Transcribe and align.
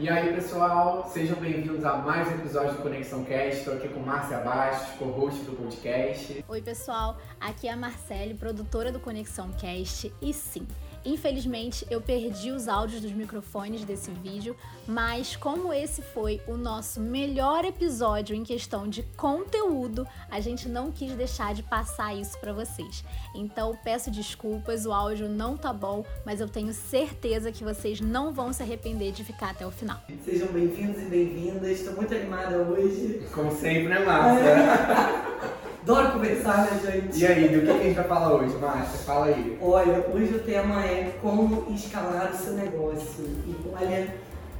E 0.00 0.08
aí, 0.08 0.32
pessoal, 0.32 1.10
sejam 1.12 1.34
bem-vindos 1.40 1.84
a 1.84 1.96
mais 1.96 2.28
um 2.28 2.34
episódio 2.36 2.74
do 2.74 2.82
Conexão 2.82 3.24
Cast. 3.24 3.58
Estou 3.58 3.74
aqui 3.74 3.88
com 3.88 3.98
Márcia 3.98 4.38
Bastos, 4.38 4.96
co-host 4.96 5.40
do 5.40 5.56
podcast. 5.56 6.44
Oi, 6.46 6.62
pessoal, 6.62 7.18
aqui 7.40 7.66
é 7.66 7.72
a 7.72 7.76
Marcele, 7.76 8.34
produtora 8.34 8.92
do 8.92 9.00
Conexão 9.00 9.50
Cast. 9.60 10.14
E 10.22 10.32
sim, 10.32 10.68
Infelizmente, 11.04 11.86
eu 11.90 12.00
perdi 12.00 12.50
os 12.50 12.68
áudios 12.68 13.00
dos 13.00 13.12
microfones 13.12 13.84
desse 13.84 14.10
vídeo, 14.10 14.56
mas 14.86 15.36
como 15.36 15.72
esse 15.72 16.02
foi 16.02 16.40
o 16.46 16.56
nosso 16.56 17.00
melhor 17.00 17.64
episódio 17.64 18.34
em 18.34 18.44
questão 18.44 18.88
de 18.88 19.02
conteúdo, 19.16 20.06
a 20.30 20.40
gente 20.40 20.68
não 20.68 20.90
quis 20.90 21.12
deixar 21.12 21.54
de 21.54 21.62
passar 21.62 22.14
isso 22.14 22.38
para 22.40 22.52
vocês. 22.52 23.04
Então, 23.34 23.78
peço 23.82 24.10
desculpas, 24.10 24.86
o 24.86 24.92
áudio 24.92 25.28
não 25.28 25.56
tá 25.56 25.72
bom, 25.72 26.04
mas 26.24 26.40
eu 26.40 26.48
tenho 26.48 26.72
certeza 26.72 27.52
que 27.52 27.64
vocês 27.64 28.00
não 28.00 28.32
vão 28.32 28.52
se 28.52 28.62
arrepender 28.62 29.12
de 29.12 29.24
ficar 29.24 29.50
até 29.50 29.66
o 29.66 29.70
final. 29.70 30.00
Sejam 30.24 30.48
bem-vindos 30.48 31.02
e 31.02 31.06
bem-vindas. 31.06 31.78
Estou 31.78 31.94
muito 31.94 32.14
animada 32.14 32.56
hoje. 32.58 33.26
Como 33.32 33.50
sempre, 33.52 33.88
né, 33.88 34.00
Márcia? 34.00 35.58
Adoro 35.88 36.12
conversar, 36.12 36.70
né, 36.70 36.80
gente? 36.84 37.18
E 37.18 37.26
aí, 37.26 37.48
do 37.48 37.62
que 37.62 37.70
a 37.70 37.82
gente 37.82 37.94
vai 37.94 38.06
falar 38.06 38.34
hoje, 38.34 38.54
Márcia? 38.58 38.98
Fala 39.06 39.24
aí. 39.24 39.58
Olha, 39.58 40.04
hoje 40.12 40.34
o 40.34 40.40
tema 40.40 40.84
é 40.84 41.16
como 41.22 41.64
escalar 41.72 42.30
o 42.30 42.36
seu 42.36 42.52
negócio. 42.52 43.24
E 43.24 43.56
olha, 43.72 44.14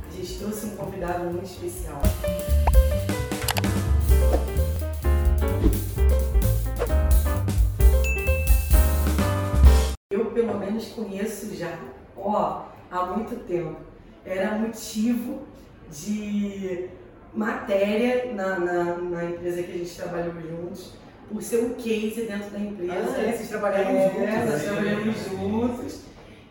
a 0.08 0.16
gente 0.16 0.38
trouxe 0.38 0.64
um 0.64 0.76
convidado 0.76 1.24
muito 1.24 1.44
especial. 1.44 2.00
Eu, 10.10 10.24
pelo 10.30 10.58
menos, 10.58 10.86
conheço 10.92 11.54
já, 11.54 11.78
ó, 12.16 12.62
há 12.90 13.04
muito 13.04 13.36
tempo. 13.44 13.76
Era 14.24 14.56
motivo 14.56 15.42
de 15.90 16.88
matéria 17.34 18.32
na, 18.32 18.58
na, 18.58 18.84
na 18.96 19.24
empresa 19.26 19.62
que 19.62 19.72
a 19.72 19.76
gente 19.76 19.94
trabalhou 19.94 20.32
juntos 20.40 20.96
por 21.30 21.42
ser 21.42 21.64
um 21.64 21.74
case 21.74 22.22
dentro 22.22 22.50
da 22.50 22.58
empresa. 22.58 23.14
Ah, 23.16 23.20
é, 23.20 23.32
vocês 23.32 23.48
trabalharam 23.48 23.90
é, 23.90 24.08
juntos. 24.08 24.20
Nós 24.20 24.48
né? 24.48 24.58
trabalhamos 24.64 25.24
juntos. 25.24 26.00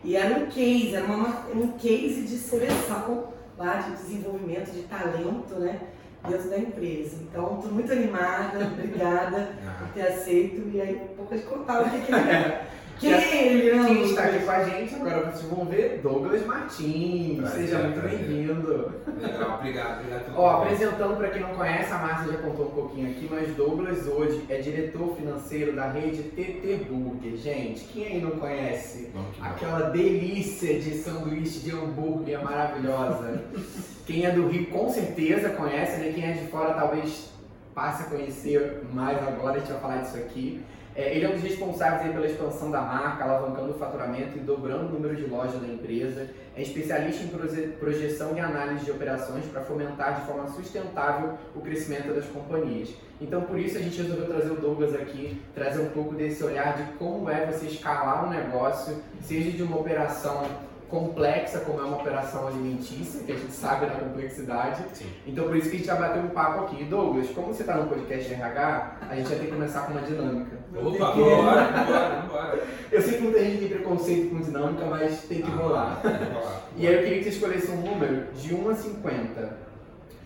E 0.04 0.16
era 0.16 0.38
um 0.38 0.46
case, 0.46 0.94
era 0.94 1.04
uma, 1.04 1.46
um 1.54 1.72
case 1.72 2.22
de 2.22 2.36
seleção 2.36 3.32
lá, 3.56 3.76
de 3.76 3.96
desenvolvimento 3.96 4.70
de 4.70 4.82
talento, 4.82 5.54
né? 5.56 5.80
Dentro 6.28 6.50
da 6.50 6.58
empresa. 6.58 7.16
Então, 7.22 7.56
estou 7.56 7.72
muito 7.72 7.92
animada, 7.92 8.66
obrigada 8.66 9.52
por 9.78 9.88
ter 9.88 10.02
aceito. 10.02 10.68
E 10.72 10.80
aí, 10.80 10.94
um 10.96 11.16
pouco 11.16 11.36
de 11.36 11.42
contar 11.42 11.82
o 11.82 11.90
que, 11.90 12.00
que 12.00 12.14
é. 12.14 12.66
Quem 12.98 13.12
é 13.12 13.46
ele, 13.46 13.72
né? 13.72 13.86
Quem 13.86 14.04
está 14.04 14.24
aqui 14.24 14.44
com 14.44 14.50
a 14.50 14.64
gente, 14.64 14.94
agora 14.96 15.30
vocês 15.30 15.50
vão 15.50 15.64
ver 15.66 16.00
Douglas 16.02 16.44
Martins. 16.44 17.38
Prazer, 17.38 17.60
Seja 17.60 17.78
muito 17.78 18.00
bem-vindo. 18.00 18.92
Legal, 19.20 19.54
obrigado, 19.58 20.00
obrigado 20.00 20.24
pelo 20.24 20.38
Ó, 20.38 20.62
apresentando 20.62 21.16
para 21.16 21.28
quem 21.28 21.42
não 21.42 21.54
conhece, 21.54 21.92
a 21.92 21.98
Márcia 21.98 22.32
já 22.32 22.38
contou 22.38 22.66
um 22.66 22.70
pouquinho 22.70 23.10
aqui, 23.10 23.28
mas 23.30 23.54
Douglas 23.54 24.06
hoje 24.06 24.44
é 24.48 24.58
diretor 24.58 25.14
financeiro 25.16 25.76
da 25.76 25.90
rede 25.90 26.24
TT 26.24 26.86
Burger. 26.90 27.36
Gente, 27.36 27.84
quem 27.84 28.06
aí 28.06 28.20
não 28.20 28.32
conhece? 28.32 29.10
Vamos. 29.14 29.36
Aquela 29.40 29.90
delícia 29.90 30.78
de 30.80 30.98
sanduíche 30.98 31.60
de 31.60 31.70
hambúrguer 31.70 32.42
maravilhosa. 32.42 33.44
Quem 34.06 34.24
é 34.24 34.30
do 34.30 34.48
Rio 34.48 34.64
com 34.70 34.88
certeza 34.88 35.50
conhece, 35.50 36.00
né? 36.00 36.12
Quem 36.14 36.24
é 36.24 36.32
de 36.32 36.46
fora 36.46 36.72
talvez 36.72 37.30
passe 37.74 38.04
a 38.04 38.06
conhecer 38.06 38.82
mais 38.90 39.18
agora, 39.18 39.56
a 39.56 39.58
gente 39.58 39.70
vai 39.70 39.80
falar 39.80 39.96
disso 39.98 40.16
aqui. 40.16 40.62
É, 40.98 41.14
ele 41.14 41.24
é 41.26 41.28
um 41.28 41.34
dos 41.34 41.42
responsáveis 41.42 42.12
pela 42.12 42.26
expansão 42.26 42.72
da 42.72 42.80
marca, 42.80 43.22
alavancando 43.22 43.70
o 43.70 43.74
faturamento 43.74 44.36
e 44.36 44.40
dobrando 44.40 44.86
o 44.86 44.92
número 44.94 45.14
de 45.14 45.26
lojas 45.26 45.60
da 45.60 45.68
empresa. 45.68 46.28
É 46.56 46.60
especialista 46.60 47.22
em 47.22 47.28
proje- 47.28 47.68
projeção 47.78 48.36
e 48.36 48.40
análise 48.40 48.84
de 48.84 48.90
operações 48.90 49.44
para 49.46 49.60
fomentar 49.60 50.18
de 50.18 50.26
forma 50.26 50.48
sustentável 50.48 51.34
o 51.54 51.60
crescimento 51.60 52.12
das 52.12 52.24
companhias. 52.26 52.88
Então, 53.20 53.42
por 53.42 53.60
isso, 53.60 53.78
a 53.78 53.80
gente 53.80 53.96
resolveu 54.02 54.26
trazer 54.26 54.50
o 54.50 54.56
Douglas 54.56 54.92
aqui, 54.92 55.40
trazer 55.54 55.82
um 55.82 55.90
pouco 55.90 56.16
desse 56.16 56.42
olhar 56.42 56.76
de 56.76 56.82
como 56.98 57.30
é 57.30 57.46
você 57.46 57.66
escalar 57.66 58.26
um 58.26 58.30
negócio, 58.30 58.96
seja 59.22 59.52
de 59.52 59.62
uma 59.62 59.78
operação 59.78 60.46
complexa, 60.88 61.60
como 61.60 61.80
é 61.80 61.84
uma 61.84 61.98
operação 61.98 62.48
alimentícia, 62.48 63.22
que 63.22 63.32
a 63.32 63.36
gente 63.36 63.52
sabe 63.52 63.86
da 63.86 63.92
complexidade, 63.92 64.82
Sim. 64.94 65.06
então 65.26 65.44
por 65.44 65.56
isso 65.56 65.68
que 65.68 65.76
a 65.76 65.78
gente 65.78 65.88
vai 65.88 65.98
bater 65.98 66.22
um 66.24 66.28
papo 66.28 66.64
aqui. 66.64 66.84
Douglas, 66.84 67.28
como 67.30 67.48
você 67.48 67.62
está 67.62 67.76
no 67.76 67.88
podcast 67.88 68.26
de 68.26 68.34
RH, 68.34 68.96
a 69.10 69.14
gente 69.16 69.28
vai 69.28 69.38
ter 69.38 69.44
que 69.44 69.52
começar 69.52 69.82
com 69.82 69.92
uma 69.92 70.02
dinâmica. 70.02 70.56
Opa, 70.74 71.12
bora, 71.12 71.64
bora, 71.84 72.24
bora. 72.28 72.62
Eu 72.90 73.02
sei 73.02 73.14
que 73.18 73.22
muita 73.22 73.44
gente 73.44 73.58
tem 73.58 73.68
preconceito 73.68 74.30
com 74.30 74.40
dinâmica, 74.40 74.86
mas 74.86 75.22
tem 75.22 75.42
que 75.42 75.50
rolar. 75.50 76.00
Vamos 76.02 76.18
rolar. 76.18 76.62
E 76.76 76.86
aí 76.86 76.94
eu 76.94 77.02
queria 77.02 77.18
que 77.18 77.24
você 77.24 77.30
escolhesse 77.30 77.70
um 77.70 77.82
número 77.82 78.32
de 78.32 78.54
1 78.54 78.70
a 78.70 78.74
50. 78.74 79.68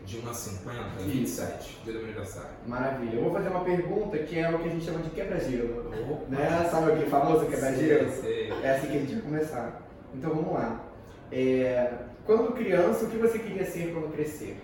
De 0.05 0.19
1 0.19 0.31
a 0.31 0.35
50, 0.35 0.79
Isso. 0.99 1.09
27, 1.09 1.81
dia 1.85 1.93
do 1.93 1.99
meu 2.01 2.09
aniversário. 2.09 2.49
Maravilha. 2.67 3.17
Eu 3.17 3.23
vou 3.23 3.33
fazer 3.33 3.49
uma 3.49 3.65
pergunta 3.65 4.19
que 4.19 4.39
é 4.39 4.51
o 4.51 4.59
que 4.59 4.69
a 4.69 4.73
gente 4.73 4.85
chama 4.85 4.99
de 5.01 5.11
quebra-gelo. 5.11 5.91
Né? 6.29 6.69
Sabe 6.71 6.93
aquele 6.93 7.11
famoso 7.11 7.47
quebra-gelo? 7.47 8.09
É 8.63 8.77
assim 8.77 8.87
que 8.89 8.97
a 8.97 9.01
gente 9.01 9.15
vai 9.15 9.23
começar. 9.23 9.92
Então 10.15 10.31
vamos 10.31 10.53
lá. 10.53 10.81
É, 11.31 11.93
Quando 12.27 12.53
criança, 12.53 13.05
o 13.07 13.09
que 13.11 13.17
você 13.17 13.39
queria 13.39 13.65
ser 13.65 13.93
quando 13.93 14.13
crescer? 14.13 14.61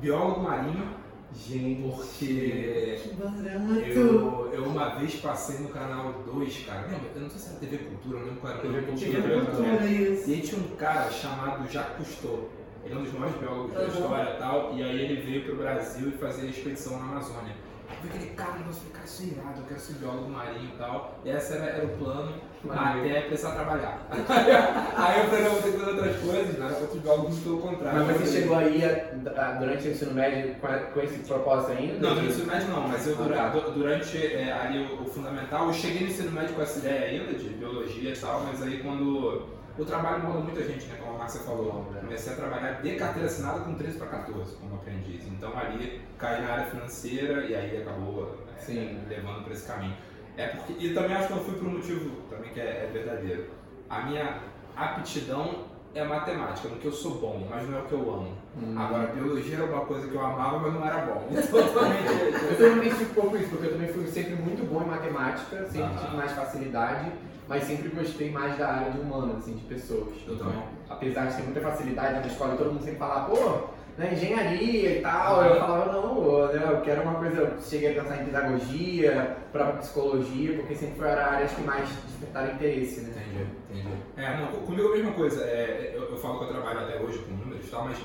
Biólogo 0.00 0.40
marinho, 0.42 0.98
Gente, 1.32 1.82
porque 1.82 2.98
Que 3.04 3.14
barato! 3.14 3.86
eu, 3.86 4.50
eu 4.52 4.64
uma 4.64 4.96
vez 4.98 5.14
passei 5.16 5.58
no 5.60 5.68
canal 5.68 6.12
2, 6.26 6.64
cara. 6.66 6.80
Lembra? 6.88 7.10
Eu 7.14 7.20
não 7.22 7.30
sei 7.30 7.38
se 7.38 7.50
era 7.50 7.58
TV 7.60 7.78
Cultura, 7.84 8.16
eu 8.16 8.18
não 8.20 8.26
lembro 8.26 8.40
qual 8.40 8.52
era. 8.52 8.62
TV 8.62 8.82
Cultura. 8.82 9.22
TV 9.22 9.40
Cultura, 9.46 9.86
isso. 9.86 10.28
E 10.30 10.34
aí 10.34 10.40
tinha 10.40 10.60
um 10.60 10.76
cara 10.76 11.08
chamado 11.10 11.70
Jacques 11.70 11.96
Cousteau. 11.98 12.48
Ele 12.84 12.94
é 12.94 12.98
um 12.98 13.02
dos 13.04 13.12
maiores 13.12 13.36
biólogos 13.36 13.72
da 13.74 13.80
Uhum. 13.80 13.86
história 13.88 14.34
e 14.34 14.38
tal. 14.38 14.74
E 14.74 14.82
aí 14.82 15.00
ele 15.02 15.22
veio 15.22 15.44
pro 15.44 15.56
Brasil 15.56 16.08
e 16.08 16.12
fazer 16.12 16.46
a 16.46 16.50
expedição 16.50 16.98
na 16.98 17.04
Amazônia. 17.04 17.54
Eu 18.02 18.08
aquele 18.08 18.30
cara, 18.30 18.50
eu 18.66 18.72
falei, 18.72 18.92
cara, 18.92 19.04
isso 19.04 19.22
é 19.22 19.26
irado, 19.26 19.60
eu 19.60 19.64
quero 19.66 19.80
ser 19.80 19.92
biólogo 19.94 20.30
marinho 20.30 20.70
e 20.74 20.78
tal. 20.78 21.18
E 21.24 21.30
esse 21.30 21.52
era, 21.54 21.64
era 21.66 21.84
o 21.86 21.88
plano 21.98 22.32
Maneiro. 22.64 23.10
até 23.18 23.20
precisar 23.28 23.52
trabalhar. 23.52 24.06
aí 24.10 25.18
eu 25.20 25.24
falei, 25.28 25.44
não, 25.44 25.50
vou 25.52 25.62
ter 25.62 25.72
que 25.72 25.78
fazer 25.78 25.90
outras 25.90 26.16
coisas, 26.20 26.58
nada 26.58 26.74
contra 26.74 26.96
os 26.96 27.02
biólogos, 27.02 27.38
pelo 27.40 27.58
contrário. 27.60 28.06
Mas 28.06 28.16
você 28.20 28.40
chegou 28.40 28.56
aí 28.56 28.84
a- 28.84 29.42
a- 29.42 29.52
durante 29.52 29.88
o 29.88 29.90
ensino 29.90 30.14
médio 30.14 30.54
com 30.56 30.66
a- 30.66 30.78
com 30.78 31.00
esse 31.00 31.18
propósito 31.20 31.72
ainda? 31.72 32.08
Não, 32.08 32.14
no 32.16 32.28
ensino 32.28 32.46
médio 32.46 32.68
não, 32.68 32.88
mas 32.88 33.06
eu 33.06 33.16
Ah, 33.22 33.28
tá. 33.28 33.48
du- 33.50 33.70
durante 33.72 34.16
é, 34.26 34.52
ali 34.52 34.78
o, 34.78 35.02
o 35.02 35.06
fundamental, 35.06 35.66
eu 35.66 35.72
cheguei 35.74 36.02
no 36.06 36.08
ensino 36.08 36.30
médio 36.32 36.54
com 36.54 36.62
essa 36.62 36.78
ideia 36.78 37.20
ainda 37.20 37.38
de 37.38 37.48
biologia 37.50 38.12
e 38.12 38.16
tal, 38.18 38.40
mas 38.44 38.62
aí 38.62 38.78
quando 38.82 39.42
o 39.78 39.84
trabalho 39.84 40.24
molda 40.24 40.40
muita 40.40 40.62
gente, 40.62 40.86
né, 40.86 40.96
como 40.98 41.14
a 41.14 41.18
Márcia 41.18 41.40
falou, 41.40 41.86
comecei 42.00 42.32
a 42.32 42.36
trabalhar 42.36 42.82
de 42.82 42.96
carteira 42.96 43.28
assinada 43.28 43.60
com 43.60 43.74
13 43.74 43.98
para 43.98 44.06
14 44.08 44.56
como 44.56 44.74
aprendiz, 44.74 45.26
então 45.26 45.56
ali 45.56 46.02
caí 46.18 46.42
na 46.42 46.52
área 46.52 46.66
financeira 46.66 47.44
e 47.46 47.54
aí 47.54 47.80
acabou 47.80 48.36
é, 48.56 48.60
Sim. 48.60 49.00
levando 49.08 49.44
para 49.44 49.52
esse 49.52 49.66
caminho. 49.66 49.96
É 50.36 50.48
porque, 50.48 50.74
e 50.78 50.94
também 50.94 51.16
acho 51.16 51.28
que 51.28 51.32
eu 51.34 51.44
fui 51.44 51.54
por 51.54 51.66
um 51.66 51.72
motivo 51.72 52.22
também 52.28 52.50
que 52.52 52.60
é, 52.60 52.84
é 52.84 52.90
verdadeiro. 52.92 53.50
A 53.88 54.02
minha 54.02 54.40
aptidão 54.76 55.69
é 55.94 56.04
matemática, 56.04 56.68
no 56.68 56.76
que 56.76 56.86
eu 56.86 56.92
sou 56.92 57.16
bom, 57.16 57.46
mas 57.50 57.68
não 57.68 57.78
é 57.78 57.80
o 57.80 57.84
que 57.84 57.92
eu 57.92 57.98
amo. 57.98 58.32
Hum. 58.56 58.74
Agora, 58.78 59.08
biologia 59.08 59.56
era 59.56 59.64
uma 59.64 59.84
coisa 59.84 60.06
que 60.06 60.14
eu 60.14 60.20
amava, 60.20 60.58
mas 60.58 60.74
não 60.74 60.86
era 60.86 60.98
bom. 60.98 61.26
Totalmente. 61.50 62.50
Eu 62.50 62.56
também 62.56 62.92
um 62.92 63.14
pouco 63.14 63.36
isso, 63.36 63.48
porque 63.48 63.66
eu 63.66 63.72
também 63.72 63.88
fui 63.88 64.06
sempre 64.06 64.36
muito 64.36 64.64
bom 64.70 64.82
em 64.82 64.86
matemática, 64.86 65.66
sempre 65.66 65.98
tive 65.98 66.16
mais 66.16 66.32
facilidade, 66.32 67.10
mas 67.48 67.64
sempre 67.64 67.88
gostei 67.88 68.30
mais 68.30 68.56
da 68.56 68.68
área 68.68 68.92
de 68.92 69.00
humanas, 69.00 69.38
assim, 69.38 69.56
de 69.56 69.64
pessoas. 69.64 70.14
Eu 70.26 70.34
então, 70.34 70.46
também. 70.46 70.62
apesar 70.88 71.26
de 71.26 71.36
ter 71.36 71.42
muita 71.42 71.60
facilidade 71.60 72.20
na 72.20 72.26
escola, 72.26 72.56
todo 72.56 72.72
mundo 72.72 72.84
sempre 72.84 72.98
falava, 72.98 73.34
pô, 73.34 73.70
na 74.00 74.12
engenharia 74.12 74.98
e 74.98 75.00
tal, 75.02 75.44
eu 75.44 75.56
falava, 75.60 75.92
não, 75.92 76.46
né, 76.52 76.68
eu 76.72 76.80
quero 76.80 77.02
uma 77.02 77.14
coisa, 77.16 77.36
eu 77.40 77.60
cheguei 77.60 77.90
a 77.96 78.02
pensar 78.02 78.22
em 78.22 78.24
pedagogia, 78.24 79.36
própria 79.52 79.76
psicologia, 79.76 80.54
porque 80.56 80.74
sempre 80.74 80.96
foram 80.96 81.10
áreas 81.22 81.52
que 81.52 81.60
mais 81.60 81.88
despertaram 82.06 82.54
interesse, 82.54 83.00
né? 83.02 83.10
Entendi, 83.28 83.46
entendi. 83.70 83.96
É, 84.16 84.36
não, 84.38 84.46
co- 84.48 84.58
comigo 84.66 84.88
é 84.88 84.92
a 84.92 84.96
mesma 84.96 85.12
coisa. 85.12 85.44
É, 85.44 85.92
eu, 85.94 86.02
eu 86.10 86.16
falo 86.16 86.38
que 86.38 86.44
eu 86.44 86.48
trabalho 86.48 86.80
até 86.80 86.98
hoje 86.98 87.18
com 87.18 87.32
números 87.32 87.66
e 87.66 87.70
tal, 87.70 87.84
mas 87.84 87.98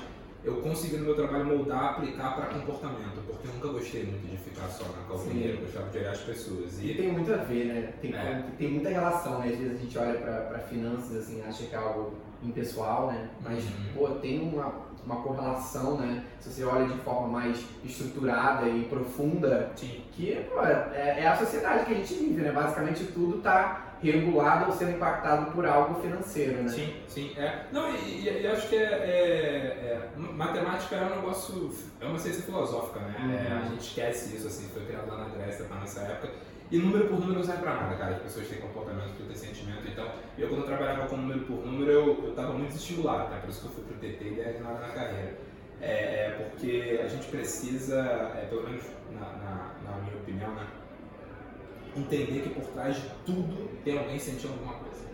eu 0.44 0.56
consegui 0.56 0.98
no 0.98 1.06
meu 1.06 1.14
trabalho 1.16 1.46
moldar, 1.46 1.84
aplicar 1.92 2.36
para 2.36 2.46
comportamento, 2.46 3.22
porque 3.26 3.48
eu 3.48 3.52
nunca 3.54 3.68
gostei 3.68 4.04
muito 4.04 4.26
de 4.30 4.36
ficar 4.36 4.68
só 4.68 4.84
na 4.84 5.02
calcinha, 5.08 5.46
eu 5.48 5.56
gostava 5.62 5.88
de 5.88 5.98
olhar 5.98 6.10
as 6.12 6.20
pessoas. 6.20 6.78
E 6.78 6.90
E 6.90 6.94
tem 6.94 7.10
muito 7.10 7.32
a 7.32 7.38
ver, 7.38 7.64
né? 7.64 7.92
Tem, 8.02 8.14
É. 8.14 8.44
tem 8.58 8.70
muita 8.70 8.90
relação, 8.90 9.38
né? 9.40 9.48
Às 9.50 9.58
vezes 9.58 9.76
a 9.78 9.82
gente 9.82 9.98
olha 9.98 10.14
pra, 10.20 10.32
pra 10.42 10.58
finanças, 10.58 11.16
assim, 11.16 11.42
acha 11.42 11.64
que 11.64 11.74
é 11.74 11.78
algo 11.78 12.12
impessoal, 12.44 13.08
né? 13.08 13.28
Mas, 13.42 13.64
Uhum. 13.64 13.70
pô, 13.94 14.08
tem 14.20 14.40
uma, 14.40 14.72
uma 15.06 15.22
correlação, 15.22 15.96
né? 15.98 16.24
Se 16.40 16.50
você 16.52 16.64
olha 16.64 16.86
de 16.86 16.98
forma 17.00 17.28
mais 17.28 17.64
estruturada 17.84 18.68
e 18.68 18.84
profunda, 18.84 19.70
sim, 19.76 20.02
que, 20.12 20.34
pô, 20.52 20.60
é, 20.62 21.20
é 21.20 21.26
a 21.28 21.36
sociedade 21.36 21.86
que 21.86 21.92
a 21.92 21.96
gente 21.96 22.12
vive, 22.14 22.42
né? 22.42 22.50
Basicamente 22.52 23.04
tudo 23.04 23.38
tá 23.40 23.82
regulado 24.02 24.66
ou 24.66 24.72
sendo 24.76 24.90
impactado 24.90 25.52
por 25.52 25.64
algo 25.64 26.00
financeiro, 26.02 26.62
né? 26.64 26.68
sim, 26.68 26.94
sim. 27.08 27.32
É. 27.38 27.64
Não, 27.72 27.88
e, 27.94 28.28
e- 28.28 28.42
e 28.42 28.46
acho 28.46 28.68
que 28.68 28.76
é, 28.76 28.82
é- 28.82 30.10
é- 30.16 30.20
matemática 30.32 30.96
é 30.96 31.06
um 31.06 31.16
negócio, 31.16 31.72
é 32.00 32.04
uma 32.04 32.18
ciência 32.18 32.42
filosófica, 32.42 33.00
né? 33.00 33.14
Uhum. 33.18 33.32
É, 33.32 33.58
a 33.58 33.68
gente 33.70 33.80
esquece 33.80 34.36
isso, 34.36 34.48
assim, 34.48 34.68
foi 34.68 34.84
criado 34.84 35.08
lá 35.08 35.18
na 35.28 35.28
Grécia, 35.30 35.64
tá 35.64 35.76
nessa 35.76 36.00
época. 36.00 36.28
E 36.70 36.78
número 36.78 37.06
por 37.06 37.20
número 37.20 37.38
não 37.38 37.44
serve 37.44 37.62
pra 37.62 37.74
nada, 37.74 37.94
cara. 37.96 38.16
As 38.16 38.22
pessoas 38.22 38.48
têm 38.48 38.58
comportamento, 38.58 39.14
tu 39.16 39.38
sentimento. 39.38 39.86
Então, 39.86 40.10
eu 40.36 40.48
quando 40.48 40.62
eu 40.62 40.66
trabalhava 40.66 41.06
com 41.06 41.16
número 41.16 41.40
por 41.40 41.64
número, 41.64 41.90
eu, 41.90 42.24
eu 42.24 42.34
tava 42.34 42.52
muito 42.52 42.68
desestimulado, 42.68 43.30
né? 43.30 43.40
Por 43.40 43.50
isso 43.50 43.60
que 43.60 43.66
eu 43.66 43.72
fui 43.72 43.84
pro 43.84 43.94
TT 43.94 44.24
e 44.24 44.34
dei 44.34 44.60
nada 44.60 44.80
na 44.80 44.88
carreira. 44.88 45.38
É, 45.80 45.92
é, 45.92 46.30
porque 46.50 47.00
a 47.04 47.06
gente 47.06 47.28
precisa, 47.28 48.00
é, 48.34 48.46
pelo 48.48 48.64
menos 48.64 48.84
na, 49.12 49.20
na, 49.20 49.74
na 49.84 49.96
minha 50.02 50.16
opinião, 50.16 50.54
né? 50.54 50.66
Entender 51.94 52.42
que 52.42 52.50
por 52.50 52.64
trás 52.72 52.96
de 52.96 53.08
tudo 53.24 53.68
tem 53.84 53.98
alguém 53.98 54.18
sentindo 54.18 54.52
alguma 54.54 54.74
coisa. 54.74 55.06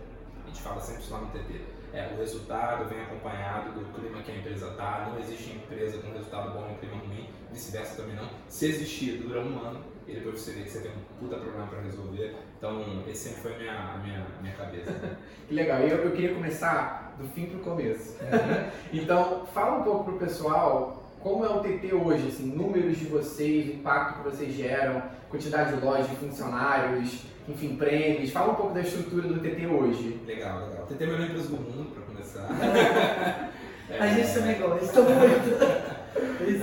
A 0.44 0.48
gente 0.48 0.62
fala 0.62 0.81
sempre 0.81 1.02
isso 1.02 1.12
lá 1.12 1.20
no 1.20 1.26
TT. 1.28 1.60
É, 1.93 2.14
o 2.14 2.16
resultado 2.16 2.88
vem 2.88 3.02
acompanhado 3.02 3.72
do 3.72 3.93
clima 3.93 4.22
que 4.22 4.32
a 4.32 4.37
empresa 4.37 4.69
está. 4.69 5.10
Não 5.10 5.20
existe 5.20 5.52
empresa 5.52 5.98
com 5.98 6.12
resultado 6.12 6.55
bom 6.55 6.70
e 6.72 6.78
clima 6.78 6.96
ruim, 7.05 7.28
vice-versa 7.52 8.00
também 8.00 8.16
não. 8.16 8.31
Se 8.48 8.66
existir, 8.66 9.19
dura 9.19 9.40
um 9.40 9.58
ano 9.58 9.91
e 10.12 10.16
depois 10.16 10.40
você 10.40 10.52
vê 10.52 10.62
que 10.62 10.70
você 10.70 10.80
tem 10.80 10.90
um 10.90 11.18
puta 11.18 11.36
problema 11.36 11.66
para 11.66 11.80
resolver. 11.80 12.34
Então, 12.58 13.02
esse 13.08 13.30
sempre 13.30 13.42
foi 13.42 13.54
a 13.54 13.58
minha, 13.58 13.72
a 13.72 13.98
minha, 13.98 14.26
minha 14.40 14.54
cabeça. 14.54 14.92
Que 15.48 15.54
legal. 15.54 15.80
Eu, 15.80 16.04
eu 16.04 16.12
queria 16.12 16.34
começar 16.34 17.14
do 17.18 17.28
fim 17.28 17.46
pro 17.46 17.58
começo. 17.58 18.16
então, 18.92 19.44
fala 19.52 19.80
um 19.80 19.82
pouco 19.82 20.04
pro 20.04 20.18
pessoal 20.18 21.02
como 21.20 21.44
é 21.44 21.48
o 21.48 21.60
TT 21.60 21.94
hoje, 21.94 22.28
assim, 22.28 22.46
números 22.46 22.98
de 22.98 23.04
vocês, 23.06 23.68
o 23.68 23.72
impacto 23.74 24.18
que 24.18 24.30
vocês 24.30 24.54
geram, 24.54 25.02
quantidade 25.28 25.76
de 25.76 25.84
lojas, 25.84 26.08
de 26.08 26.16
funcionários, 26.16 27.22
enfim, 27.48 27.76
prêmios. 27.76 28.30
Fala 28.30 28.52
um 28.52 28.56
pouco 28.56 28.74
da 28.74 28.80
estrutura 28.80 29.28
do 29.28 29.40
TT 29.40 29.66
hoje. 29.66 30.20
Legal, 30.26 30.68
legal. 30.68 30.86
TT 30.86 31.02
é 31.02 31.06
a 31.06 31.10
melhor 31.10 31.26
empresa 31.26 31.48
do 31.48 31.56
mundo, 31.56 31.90
para 31.92 32.02
começar. 32.02 32.48
A 34.00 34.06
gente 34.06 34.32
também 34.32 34.58
gosta 34.58 35.02
muito. 35.02 36.01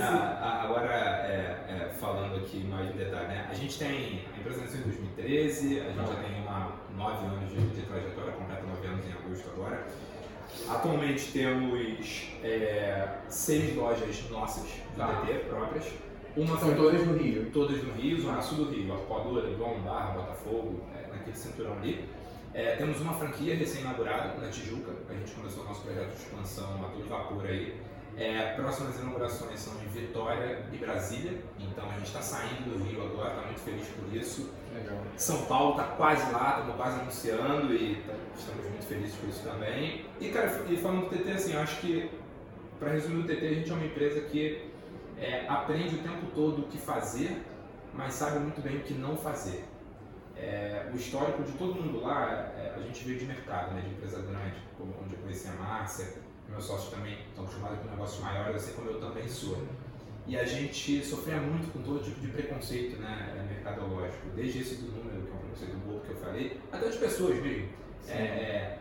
Ah, 0.02 0.62
agora, 0.64 0.92
é, 0.92 1.64
é, 1.68 1.94
falando 1.98 2.36
aqui 2.36 2.64
mais 2.64 2.90
em 2.90 2.98
detalhe, 2.98 3.28
né? 3.28 3.48
A 3.50 3.54
gente 3.54 3.78
tem, 3.78 4.22
a 4.34 4.38
empresa 4.38 4.60
nasceu 4.60 4.80
em 4.80 4.84
2013, 4.84 5.80
a 5.80 5.84
gente 5.84 5.96
já 5.96 6.22
tem 6.22 6.42
uma, 6.42 6.72
nove 6.96 7.26
anos 7.26 7.50
de, 7.50 7.56
de 7.70 7.82
trajetória, 7.82 8.32
completa 8.32 8.62
nove 8.62 8.86
anos 8.86 9.04
em 9.06 9.12
agosto 9.12 9.50
agora. 9.50 9.86
Atualmente 10.68 11.32
temos 11.32 12.28
é, 12.42 13.18
seis 13.28 13.74
lojas 13.76 14.28
nossas 14.30 14.64
do 14.64 14.96
Tá. 14.96 15.22
TT 15.26 15.32
próprias. 15.48 15.86
Uma 16.36 16.56
São 16.58 16.74
todas 16.76 17.04
no 17.06 17.16
Rio. 17.16 17.50
todas 17.52 17.82
no 17.82 17.92
Rio, 17.94 18.20
Zona 18.20 18.40
Sul 18.40 18.64
do 18.66 18.70
Rio, 18.70 18.92
Arpoadora, 18.92 19.46
Leblon, 19.48 19.80
Barra, 19.80 20.12
Botafogo, 20.12 20.80
é, 20.94 21.08
naquele 21.12 21.36
cinturão 21.36 21.72
ali. 21.74 22.08
É, 22.54 22.76
temos 22.76 23.00
uma 23.00 23.14
franquia 23.14 23.54
recém-inaugurada 23.56 24.34
na 24.40 24.48
Tijuca, 24.48 24.92
a 25.08 25.12
gente 25.12 25.32
começou 25.32 25.64
o 25.64 25.66
nosso 25.66 25.82
projeto 25.82 26.10
de 26.10 26.16
expansão 26.22 26.84
a 26.84 26.88
todo 26.88 27.08
vapor 27.08 27.46
aí. 27.46 27.80
É, 28.16 28.52
próximas 28.54 28.98
inaugurações 29.00 29.58
são 29.60 29.72
em 29.82 29.88
Vitória 29.88 30.64
e 30.72 30.76
Brasília, 30.76 31.42
então 31.58 31.88
a 31.88 31.94
gente 31.94 32.06
está 32.06 32.20
saindo 32.20 32.76
do 32.78 32.84
Rio 32.84 33.02
agora, 33.02 33.30
está 33.30 33.42
muito 33.46 33.60
feliz 33.60 33.88
por 33.88 34.14
isso. 34.14 34.50
Legal. 34.74 34.98
São 35.16 35.46
Paulo 35.46 35.72
está 35.72 35.84
quase 35.96 36.30
lá, 36.32 36.58
estamos 36.58 36.76
quase 36.76 37.00
anunciando 37.00 37.74
e 37.74 37.96
tá- 38.06 38.14
estamos 38.36 38.64
muito 38.66 38.84
felizes 38.86 39.16
por 39.16 39.28
isso 39.28 39.42
também. 39.42 40.04
E 40.20 40.28
cara, 40.28 40.46
e 40.68 40.76
falando 40.76 41.08
do 41.08 41.16
TT, 41.16 41.30
assim, 41.32 41.54
eu 41.54 41.60
acho 41.60 41.80
que, 41.80 42.10
para 42.78 42.90
resumir 42.90 43.24
o 43.24 43.26
TT, 43.26 43.46
a 43.46 43.54
gente 43.54 43.70
é 43.70 43.74
uma 43.74 43.86
empresa 43.86 44.20
que 44.22 44.70
é, 45.18 45.46
aprende 45.48 45.96
o 45.96 45.98
tempo 46.02 46.26
todo 46.34 46.62
o 46.62 46.68
que 46.68 46.78
fazer, 46.78 47.42
mas 47.94 48.14
sabe 48.14 48.38
muito 48.38 48.60
bem 48.60 48.76
o 48.76 48.80
que 48.80 48.94
não 48.94 49.16
fazer. 49.16 49.64
É, 50.36 50.88
o 50.92 50.96
histórico 50.96 51.42
de 51.42 51.52
todo 51.52 51.74
mundo 51.74 52.00
lá, 52.00 52.52
é, 52.56 52.74
a 52.76 52.80
gente 52.80 53.04
veio 53.04 53.18
de 53.18 53.26
mercado, 53.26 53.74
né, 53.74 53.82
de 53.82 53.90
empresa 53.90 54.20
grande, 54.22 54.56
onde 54.80 55.14
eu 55.14 55.20
conheci 55.20 55.48
a 55.48 55.52
Márcia, 55.52 56.14
meus 56.50 56.64
sócios 56.64 56.92
também 56.92 57.18
estão 57.28 57.44
acostumados 57.44 57.78
com 57.80 57.90
negócios 57.90 58.20
maiores, 58.22 58.56
assim 58.56 58.72
como 58.72 58.90
eu 58.90 59.00
também 59.00 59.28
sou. 59.28 59.58
E 60.26 60.36
a 60.36 60.44
gente 60.44 61.04
sofria 61.04 61.40
muito 61.40 61.72
com 61.72 61.82
todo 61.82 62.02
tipo 62.02 62.20
de 62.20 62.28
preconceito 62.28 63.00
né, 63.00 63.34
é, 63.36 63.42
mercadológico, 63.54 64.28
desde 64.36 64.60
esse 64.60 64.76
do 64.76 64.92
número, 64.92 65.22
que 65.22 65.30
é 65.30 65.34
um 65.34 65.38
preconceito 65.38 65.76
bobo 65.78 66.00
que 66.00 66.10
eu 66.10 66.16
falei, 66.16 66.60
até 66.70 66.88
de 66.88 66.98
pessoas 66.98 67.42
mesmo. 67.42 67.68
É, 68.08 68.12
é, 68.12 68.78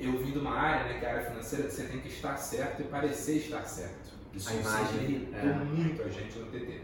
eu 0.00 0.12
vim 0.18 0.32
de 0.32 0.38
uma 0.38 0.52
área, 0.52 0.92
né, 0.92 0.98
que 0.98 1.04
é 1.04 1.08
a 1.08 1.12
área 1.14 1.30
financeira, 1.30 1.64
que 1.66 1.74
você 1.74 1.84
tem 1.84 2.00
que 2.00 2.08
estar 2.08 2.36
certo 2.36 2.82
e 2.82 2.84
parecer 2.84 3.36
estar 3.38 3.64
certo. 3.64 4.14
Isso 4.32 4.50
A 4.50 4.54
imagem, 4.54 4.86
sempre 4.86 5.14
irritou 5.14 5.40
é. 5.40 5.54
muito 5.54 6.02
a 6.02 6.08
gente 6.08 6.38
no 6.38 6.46
TT. 6.46 6.80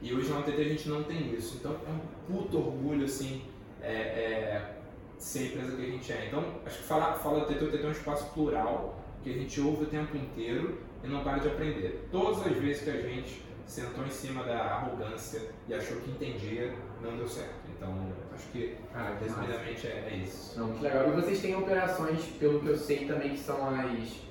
E 0.00 0.14
hoje 0.14 0.28
no 0.30 0.42
TT 0.42 0.60
a 0.60 0.68
gente 0.68 0.88
não 0.88 1.02
tem 1.04 1.34
isso. 1.34 1.56
Então 1.56 1.72
é 1.72 1.90
um 1.90 2.00
puto 2.26 2.58
orgulho, 2.58 3.04
assim, 3.04 3.42
é, 3.80 3.92
é, 3.92 4.74
ser 5.18 5.38
a 5.38 5.42
empresa 5.46 5.76
que 5.76 5.82
a 5.82 5.90
gente 5.90 6.12
é. 6.12 6.26
Então, 6.26 6.44
acho 6.64 6.78
que 6.78 6.84
falar 6.84 7.14
fala 7.14 7.40
do 7.40 7.46
TT, 7.46 7.64
o 7.64 7.70
TT 7.70 7.84
é 7.84 7.88
um 7.88 7.92
espaço 7.92 8.32
plural, 8.32 9.03
que 9.24 9.30
a 9.30 9.32
gente 9.32 9.60
ouve 9.60 9.84
o 9.84 9.86
tempo 9.86 10.14
inteiro 10.16 10.78
e 11.02 11.08
não 11.08 11.24
para 11.24 11.38
de 11.38 11.48
aprender. 11.48 12.06
Todas 12.12 12.46
as 12.46 12.56
vezes 12.58 12.82
que 12.82 12.90
a 12.90 13.00
gente 13.00 13.42
sentou 13.66 14.04
em 14.04 14.10
cima 14.10 14.44
da 14.44 14.58
arrogância 14.58 15.40
e 15.66 15.74
achou 15.74 15.96
que 16.02 16.10
entendia, 16.10 16.74
não 17.02 17.16
deu 17.16 17.26
certo. 17.26 17.54
Então, 17.74 18.12
acho 18.34 18.46
que, 18.48 18.68
que 18.68 18.96
massa. 18.96 19.24
resumidamente, 19.24 19.86
é, 19.86 20.08
é 20.12 20.16
isso. 20.22 20.58
Não, 20.58 20.68
muito 20.68 20.82
legal. 20.82 21.08
E 21.08 21.12
vocês 21.12 21.40
têm 21.40 21.56
operações, 21.56 22.22
pelo 22.38 22.60
que 22.60 22.66
eu 22.66 22.76
sei 22.76 23.06
também, 23.06 23.30
que 23.30 23.40
são 23.40 23.66
as 23.66 24.24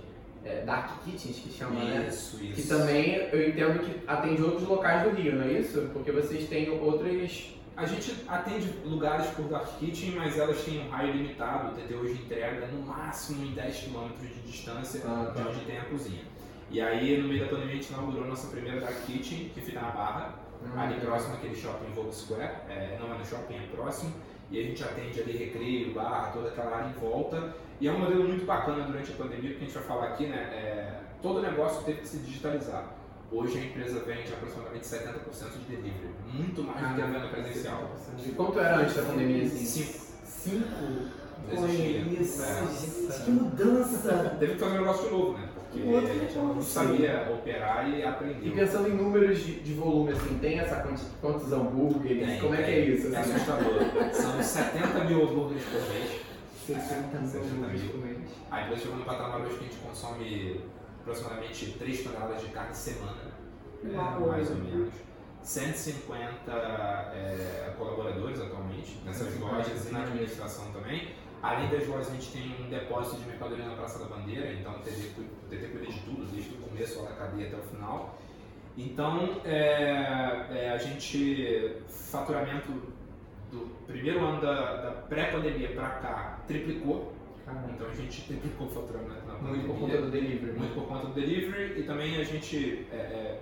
é, 0.45 0.61
Dark 0.61 1.03
Kitchens, 1.03 1.39
que 1.39 1.51
chama, 1.51 1.83
né? 1.83 2.07
Isso, 2.07 2.43
isso. 2.43 2.61
Que 2.61 2.67
também 2.67 3.15
eu 3.15 3.49
entendo 3.49 3.79
que 3.79 4.07
atende 4.07 4.41
outros 4.43 4.67
locais 4.67 5.03
do 5.03 5.09
Rio, 5.09 5.35
não 5.35 5.45
é 5.45 5.53
isso? 5.53 5.89
Porque 5.91 6.11
vocês 6.11 6.47
têm 6.47 6.69
outras. 6.79 7.55
A 7.75 7.85
gente 7.85 8.23
atende 8.27 8.71
lugares 8.85 9.27
por 9.31 9.45
Dark 9.45 9.79
Kitchen, 9.79 10.11
mas 10.11 10.37
elas 10.37 10.61
têm 10.63 10.85
um 10.85 10.89
raio 10.89 11.13
limitado. 11.13 11.69
O 11.69 11.75
TT 11.75 11.95
hoje 11.95 12.13
entrega 12.13 12.67
no 12.67 12.85
máximo 12.85 13.43
em 13.43 13.51
10 13.51 13.77
km 13.85 14.09
de 14.19 14.41
distância 14.41 15.01
Ah, 15.05 15.31
de 15.31 15.41
tá. 15.41 15.49
onde 15.49 15.65
tem 15.65 15.79
a 15.79 15.85
cozinha. 15.85 16.21
E 16.69 16.79
aí, 16.79 17.19
no 17.19 17.27
meio 17.27 17.41
da 17.45 17.47
pandemia, 17.49 17.73
a 17.73 17.75
gente 17.77 17.89
inaugurou 17.91 18.27
nossa 18.27 18.47
primeira 18.47 18.79
Dark 18.79 18.95
Kitchen, 19.05 19.49
que 19.49 19.61
fica 19.61 19.81
na 19.81 19.89
Barra, 19.89 20.35
ali 20.77 20.99
próximo 20.99 21.33
àquele 21.35 21.55
shopping 21.55 21.91
Vogue 21.93 22.13
Square. 22.13 22.51
É, 22.69 22.97
não 22.99 23.13
é 23.13 23.17
no 23.17 23.25
shopping, 23.25 23.55
é 23.55 23.67
próximo. 23.75 24.13
E 24.51 24.59
a 24.59 24.63
gente 24.63 24.83
atende 24.83 25.21
ali 25.21 25.35
Recreio, 25.35 25.93
Barra, 25.95 26.31
toda 26.31 26.49
aquela 26.49 26.77
área 26.77 26.89
em 26.89 26.93
volta. 26.93 27.55
E 27.81 27.87
é 27.87 27.91
um 27.91 27.99
modelo 27.99 28.23
muito 28.27 28.45
bacana 28.45 28.83
durante 28.85 29.11
a 29.11 29.15
pandemia, 29.15 29.49
porque 29.49 29.63
a 29.63 29.67
gente 29.67 29.73
vai 29.73 29.83
falar 29.83 30.07
aqui, 30.09 30.27
né? 30.27 30.37
é, 30.37 30.99
todo 31.23 31.41
negócio 31.41 31.83
teve 31.83 32.01
que 32.01 32.07
se 32.07 32.19
digitalizar. 32.19 32.85
Hoje 33.33 33.57
a 33.57 33.65
empresa 33.65 33.99
vende 34.05 34.31
aproximadamente 34.33 34.85
70% 34.85 35.57
de 35.59 35.75
delivery, 35.75 36.09
muito 36.33 36.63
mais 36.63 36.87
do 36.89 36.95
que 36.95 37.01
a 37.01 37.05
venda 37.07 37.27
presencial. 37.29 37.91
E 38.23 38.29
quanto 38.31 38.59
era 38.59 38.77
antes 38.79 38.95
da 38.95 39.01
pandemia? 39.03 39.43
Assim? 39.43 39.65
Cinco. 39.65 40.03
Cinco? 40.25 41.23
Não 41.51 41.65
existia. 41.67 41.99
isso, 42.21 42.43
É. 42.43 43.07
gente, 43.11 43.23
que 43.25 43.31
mudança. 43.31 44.37
Teve 44.39 44.53
que 44.53 44.59
fazer 44.59 44.71
um 44.71 44.81
negócio 44.81 45.11
novo, 45.11 45.33
né? 45.37 45.49
Porque 45.55 45.81
Um 45.87 45.93
outro 45.95 46.11
a 46.11 46.13
gente 46.13 46.35
não 46.37 46.61
sabia 46.61 47.29
operar 47.33 47.89
e 47.89 47.99
E 47.99 48.03
aprendeu. 48.03 48.53
pensando 48.53 48.87
em 48.87 48.93
números 48.95 49.39
de, 49.39 49.59
de 49.61 49.73
volume, 49.73 50.11
assim, 50.13 50.37
tem 50.39 50.59
essa 50.59 50.75
quanti, 50.81 51.01
quantos 51.19 51.51
hambúrgueres? 51.51 52.27
Tem, 52.27 52.39
Como 52.39 52.53
é 52.53 52.57
que 52.57 52.63
tem. 52.63 52.73
é 52.75 52.85
isso? 52.85 53.13
É 53.13 53.17
Assim? 53.19 53.33
assustador. 53.33 53.73
São 54.13 54.43
70 54.43 55.03
mil 55.05 55.23
hambúrgueres 55.23 55.63
por 55.65 55.81
mês. 55.89 56.21
60 56.67 57.19
mil 57.19 57.29
60 57.29 57.45
hambúrgueres 57.55 57.81
mil. 57.81 57.91
por 57.91 58.05
mês. 58.05 58.17
A 58.51 58.61
empresa 58.61 58.81
chegou 58.81 58.97
no 58.97 59.05
patamar 59.05 59.41
hoje 59.41 59.49
que 59.57 59.59
a 59.59 59.67
gente 59.67 59.77
consome 59.77 60.61
aproximadamente 61.03 61.75
3 61.77 62.03
toneladas 62.03 62.41
de 62.41 62.47
carne 62.47 62.73
semana, 62.73 63.31
é, 63.83 63.87
mais 63.89 64.49
ou 64.49 64.57
menos. 64.57 64.93
150 65.43 66.51
é, 66.51 67.73
colaboradores 67.77 68.39
atualmente 68.39 68.97
nessas 69.03 69.27
150, 69.27 69.45
lojas 69.45 69.89
e 69.89 69.91
na 69.91 70.03
administração 70.03 70.71
também. 70.71 71.13
Além 71.41 71.69
das 71.69 71.85
lojas, 71.85 72.09
a 72.09 72.13
gente 72.13 72.31
tem 72.31 72.65
um 72.65 72.69
depósito 72.69 73.17
de 73.17 73.27
mercadoria 73.27 73.65
na 73.65 73.75
Praça 73.75 73.99
da 73.99 74.05
Bandeira, 74.05 74.53
então 74.53 74.71
o 74.71 74.79
TT, 74.79 75.09
cuida 75.17 75.85
de 75.85 75.99
tudo, 75.99 76.25
desde 76.31 76.53
o 76.55 76.57
começo 76.59 77.03
da 77.03 77.11
cadeia 77.11 77.47
até 77.47 77.57
o 77.57 77.63
final. 77.63 78.17
Então, 78.77 79.41
é, 79.43 80.47
é, 80.51 80.71
a 80.73 80.77
gente, 80.77 81.75
faturamento 81.89 82.71
do 83.51 83.69
primeiro 83.85 84.25
ano 84.25 84.41
da, 84.41 84.75
da 84.77 84.91
pré-pandemia 84.91 85.73
para 85.73 85.89
cá, 85.89 86.39
triplicou. 86.47 87.13
Então 87.75 87.87
a 87.87 87.93
gente 87.93 88.21
triplicou 88.21 88.67
o 88.67 88.69
faturamento 88.69 89.22
Muito 89.41 89.65
por 89.67 89.79
conta 89.79 89.97
do 90.01 90.11
delivery. 90.11 90.51
né? 90.53 90.59
Muito 90.59 90.73
por 90.73 90.87
conta 90.87 91.07
do 91.07 91.13
delivery 91.13 91.79
e 91.79 91.83
também 91.83 92.17
a 92.17 92.23
gente 92.23 92.85
é, 92.91 92.95
é, 92.95 93.39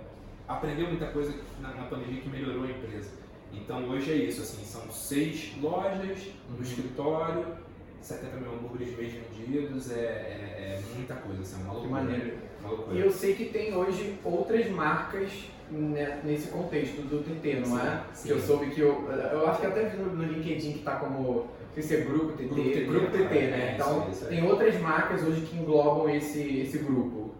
aprendeu 0.48 0.88
muita 0.88 1.06
coisa 1.06 1.34
na, 1.60 1.68
na 1.74 1.84
pandemia 1.84 2.20
que 2.20 2.28
melhorou 2.28 2.64
a 2.64 2.70
empresa. 2.70 3.10
Então 3.52 3.84
hoje 3.88 4.10
é 4.12 4.16
isso, 4.16 4.40
assim, 4.42 4.64
são 4.64 4.90
seis 4.90 5.52
lojas, 5.60 6.18
Uhum. 6.48 6.56
no 6.56 6.62
escritório, 6.62 7.44
70 8.00 8.36
mil 8.38 8.52
hambúrgueres 8.54 8.96
mês 8.96 9.12
vendidos, 9.12 9.90
é, 9.92 9.94
é, 9.96 10.80
é 10.80 10.82
muita 10.96 11.14
coisa, 11.16 11.42
assim, 11.42 11.60
é 11.60 11.64
uma 11.64 11.72
loucura. 11.74 12.02
maneiro. 12.02 12.34
Uma 12.60 12.70
loucura. 12.70 12.96
E 12.96 13.00
eu 13.00 13.10
sei 13.10 13.34
que 13.34 13.44
tem 13.46 13.74
hoje 13.76 14.18
outras 14.24 14.68
marcas 14.70 15.30
né, 15.70 16.20
nesse 16.24 16.48
contexto 16.48 17.00
do 17.02 17.22
TT, 17.22 17.60
não 17.60 17.78
Sim, 17.78 17.86
é? 17.86 18.02
sim. 18.12 18.28
Que 18.28 18.34
eu 18.34 18.40
soube 18.40 18.66
que 18.70 18.80
eu. 18.80 19.08
Eu 19.10 19.46
acho 19.48 19.60
que 19.60 19.66
até 19.66 19.88
vi 19.88 19.96
no, 19.98 20.14
no 20.16 20.24
LinkedIn 20.24 20.72
que 20.72 20.78
tá 20.80 20.96
como. 20.96 21.48
Sei 21.74 21.82
se 21.82 21.96
é 21.96 22.00
Grupo 22.02 22.32
TT, 22.32 22.44
Grupo 22.44 22.70
TT, 22.70 22.84
Grupo 22.84 23.06
TT, 23.10 23.38
é, 23.38 23.50
né? 23.50 23.74
então 23.74 24.02
isso 24.02 24.10
isso 24.10 24.26
tem 24.26 24.46
outras 24.46 24.78
marcas 24.80 25.22
hoje 25.22 25.40
que 25.42 25.56
englobam 25.56 26.08
esse, 26.14 26.60
esse 26.60 26.78
grupo. 26.78 27.34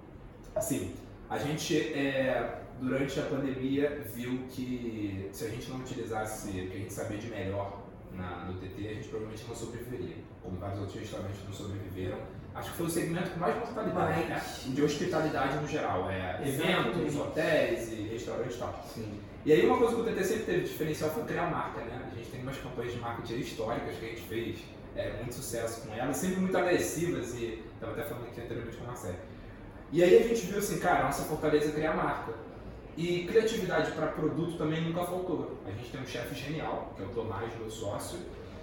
Assim, 0.55 0.95
a 1.29 1.39
gente, 1.39 1.77
é, 1.93 2.63
durante 2.81 3.21
a 3.21 3.25
pandemia, 3.25 4.07
viu 4.15 4.41
que 4.49 5.29
se 5.33 5.45
a 5.45 5.49
gente 5.49 5.69
não 5.71 5.81
utilizasse 5.81 6.49
o 6.49 6.71
que 6.71 6.77
a 6.77 6.79
gente 6.79 6.93
sabia 6.93 7.19
de 7.19 7.29
melhor 7.29 7.83
na, 8.15 8.47
no 8.47 8.55
TT, 8.55 8.89
a 8.89 8.95
gente 8.95 9.09
provavelmente 9.09 9.45
não 9.47 9.55
sobreviveria. 9.55 10.17
Como 10.43 10.59
vários 10.59 10.81
outros 10.81 10.99
restaurantes 10.99 11.45
não 11.45 11.53
sobreviveram, 11.53 12.19
acho 12.55 12.71
que 12.71 12.77
foi 12.77 12.87
o 12.87 12.91
segmento 12.91 13.31
com 13.31 13.41
mais 13.41 13.57
mortalidade, 13.57 14.25
né? 14.29 14.43
De 14.67 14.83
hospitalidade 14.83 15.57
no 15.57 15.67
geral. 15.67 16.11
É, 16.11 16.41
eventos, 16.47 17.17
hotéis 17.17 17.93
e 17.93 18.09
restaurantes 18.13 18.57
e 18.57 18.59
tal. 18.59 18.85
Sim. 18.95 19.21
E 19.45 19.53
aí 19.53 19.67
uma 19.67 19.79
coisa 19.79 19.95
que 19.95 20.01
o 20.01 20.05
TT 20.05 20.25
sempre 20.25 20.45
teve 20.45 20.61
diferencial 20.63 21.11
foi 21.11 21.25
criar 21.25 21.51
marca, 21.51 21.81
né? 21.81 22.11
A 22.13 22.15
gente 22.15 22.31
tem 22.31 22.43
umas 22.43 22.59
campanhas 22.59 22.93
de 22.93 23.01
marketing 23.01 23.41
históricas 23.41 23.97
que 23.97 24.05
a 24.05 24.09
gente 24.09 24.23
fez 24.23 24.59
é, 24.95 25.15
muito 25.15 25.35
sucesso 25.35 25.87
com 25.87 25.95
elas, 25.95 26.17
sempre 26.17 26.41
muito 26.41 26.57
agressivas 26.57 27.35
e 27.35 27.63
estava 27.75 27.93
até 27.93 28.03
falando 28.03 28.27
aqui 28.29 28.41
anteriormente 28.41 28.77
com 28.77 28.85
a 28.85 28.87
Marcelo. 28.89 29.17
E 29.91 30.03
aí 30.03 30.17
a 30.17 30.29
gente 30.29 30.47
viu 30.47 30.59
assim, 30.59 30.79
cara, 30.79 31.05
nossa 31.05 31.25
fortaleza 31.25 31.69
é 31.69 31.73
criar 31.73 31.95
marca. 31.95 32.33
E 32.97 33.27
criatividade 33.27 33.91
para 33.93 34.09
produto 34.09 34.59
também 34.59 34.83
nunca 34.83 35.05
faltou. 35.05 35.59
A 35.67 35.71
gente 35.71 35.91
tem 35.91 36.01
um 36.01 36.07
chefe 36.07 36.35
genial, 36.35 36.93
que 36.97 37.03
é 37.03 37.07
o 37.07 37.09
Tomás, 37.09 37.53
meu 37.59 37.71
sócio. 37.71 38.19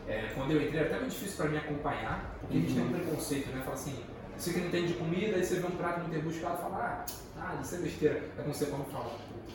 É, 0.10 0.32
quando 0.34 0.52
eu 0.52 0.62
entrei 0.64 0.80
era 0.80 0.90
até 0.90 1.00
muito 1.00 1.12
difícil 1.12 1.38
para 1.38 1.50
me 1.50 1.58
acompanhar, 1.58 2.36
porque 2.42 2.58
a 2.58 2.60
gente 2.62 2.74
tem 2.74 2.84
um 2.84 2.92
preconceito, 2.92 3.50
né? 3.50 3.62
Fala 3.64 3.76
assim, 3.76 3.96
você 4.36 4.54
que 4.54 4.60
não 4.60 4.68
entende 4.68 4.88
de 4.88 4.94
comida, 4.96 5.36
aí 5.36 5.46
você 5.46 5.60
vê 5.60 5.68
um 5.68 5.78
prato 5.78 6.00
muito 6.00 6.14
rebuscado 6.14 6.56
e 6.56 6.62
fala, 6.64 6.78
ah, 6.78 7.06
ah, 7.40 7.62
isso 7.62 7.76
é 7.76 7.78
besteira. 7.78 8.24
É 8.36 8.42
como 8.42 8.56
você 8.56 8.66
quando 8.66 8.92
fala, 8.92 9.12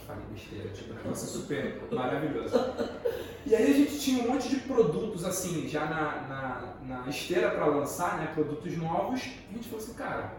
falei 0.07 0.25
besteira, 0.31 0.69
tipo, 0.69 0.93
o 0.93 0.95
negócio 0.95 1.27
super 1.27 1.83
maravilhoso. 1.91 2.55
E 3.45 3.55
aí 3.55 3.69
a 3.69 3.75
gente 3.75 3.99
tinha 3.99 4.25
um 4.25 4.33
monte 4.33 4.49
de 4.49 4.61
produtos 4.61 5.25
assim, 5.25 5.69
já 5.69 5.87
na, 5.87 6.75
na, 6.87 7.03
na 7.03 7.11
esteira 7.11 7.51
para 7.51 7.67
lançar, 7.67 8.19
né? 8.19 8.31
Produtos 8.33 8.77
novos, 8.77 9.27
e 9.27 9.51
a 9.51 9.57
gente 9.57 9.69
falou 9.69 9.85
assim, 9.85 9.95
cara, 9.95 10.35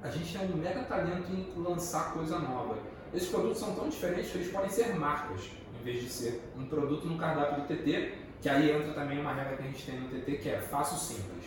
a 0.00 0.10
gente 0.10 0.38
tem 0.38 0.52
um 0.52 0.56
mega 0.58 0.84
talento 0.84 1.32
em 1.32 1.52
lançar 1.60 2.12
coisa 2.12 2.38
nova. 2.38 2.78
Esses 3.12 3.28
produtos 3.28 3.58
são 3.58 3.74
tão 3.74 3.88
diferentes 3.88 4.30
que 4.30 4.38
eles 4.38 4.52
podem 4.52 4.70
ser 4.70 4.94
marcas, 4.94 5.50
em 5.80 5.84
vez 5.84 6.02
de 6.02 6.08
ser 6.08 6.40
um 6.56 6.66
produto 6.66 7.06
no 7.06 7.18
cardápio 7.18 7.62
do 7.62 7.66
TT, 7.66 8.23
que 8.44 8.50
aí 8.50 8.70
entra 8.70 8.92
também 8.92 9.18
uma 9.18 9.32
regra 9.32 9.56
que 9.56 9.62
a 9.62 9.66
gente 9.68 9.86
tem 9.86 9.98
no 9.98 10.06
TT, 10.06 10.32
que 10.32 10.50
é 10.50 10.60
faço 10.60 11.02
simples. 11.02 11.46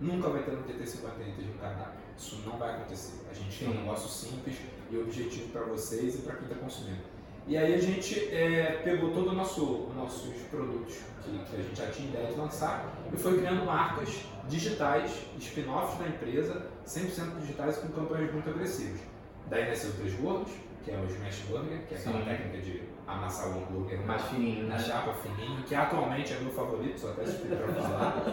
Nunca 0.00 0.30
vai 0.30 0.42
ter 0.42 0.52
no 0.52 0.62
TT 0.62 0.86
50 0.86 1.22
itens 1.24 1.46
no 1.46 1.58
cardápio. 1.60 2.00
Isso 2.16 2.42
não 2.46 2.56
vai 2.56 2.70
acontecer. 2.70 3.20
A 3.30 3.34
gente 3.34 3.58
tem 3.58 3.68
um 3.68 3.74
negócio 3.74 4.08
simples 4.08 4.56
e 4.90 4.96
objetivo 4.96 5.50
para 5.50 5.60
vocês 5.64 6.14
e 6.14 6.22
para 6.22 6.36
quem 6.36 6.44
está 6.44 6.54
consumindo. 6.54 7.02
E 7.46 7.54
aí 7.54 7.74
a 7.74 7.78
gente 7.78 8.34
é, 8.34 8.80
pegou 8.82 9.10
todos 9.10 9.30
os 9.30 9.36
nosso, 9.36 9.88
os 9.90 9.94
nossos 9.94 10.34
produtos 10.44 10.94
que, 11.22 11.38
que 11.38 11.54
a 11.54 11.62
gente 11.62 11.76
já 11.76 11.90
tinha 11.90 12.08
ideia 12.08 12.28
de 12.28 12.40
lançar 12.40 12.90
e 13.12 13.16
foi 13.18 13.36
criando 13.36 13.66
marcas 13.66 14.24
digitais, 14.48 15.12
spin-offs 15.38 15.98
da 15.98 16.08
empresa, 16.08 16.66
100% 16.86 17.40
digitais 17.40 17.76
com 17.76 17.88
campanhas 17.88 18.32
muito 18.32 18.48
agressivas. 18.48 19.02
Daí 19.50 19.68
nasceu 19.68 19.90
o 19.90 19.94
Três 19.96 20.14
Gordos, 20.14 20.52
que 20.82 20.92
é 20.92 20.96
o 20.96 21.04
Smash 21.04 21.40
Burger, 21.50 21.86
que 21.86 21.94
é 21.94 21.98
aquela 21.98 22.20
Sim. 22.20 22.24
técnica 22.24 22.58
de 22.62 22.82
amassar 23.06 23.48
o 23.48 23.62
hambúrguer 23.62 24.00
Mais 24.06 24.22
fininho, 24.22 24.68
na 24.68 24.76
né? 24.76 24.82
chapa 24.82 25.12
fininho, 25.14 25.62
que 25.64 25.74
atualmente 25.74 26.32
é 26.32 26.38
meu 26.40 26.52
favorito, 26.52 26.98
só 27.00 27.08
até 27.10 27.22
explicar 27.24 27.64
pra 27.64 27.82
falar. 27.82 28.24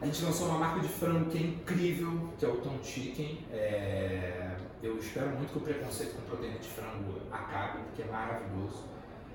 A 0.00 0.04
gente 0.06 0.24
lançou 0.24 0.48
uma 0.48 0.58
marca 0.58 0.80
de 0.80 0.88
frango 0.88 1.30
que 1.30 1.38
é 1.38 1.40
incrível, 1.42 2.30
que 2.38 2.44
é 2.44 2.48
o 2.48 2.56
Tom 2.56 2.78
Chicken. 2.82 3.38
É, 3.52 4.56
Eu 4.82 4.98
espero 4.98 5.28
muito 5.30 5.52
que 5.52 5.58
o 5.58 5.60
preconceito 5.62 6.14
com 6.16 6.22
proteína 6.22 6.58
de 6.58 6.68
frango 6.68 7.14
acabe, 7.32 7.78
porque 7.84 8.02
é 8.02 8.06
maravilhoso. 8.06 8.84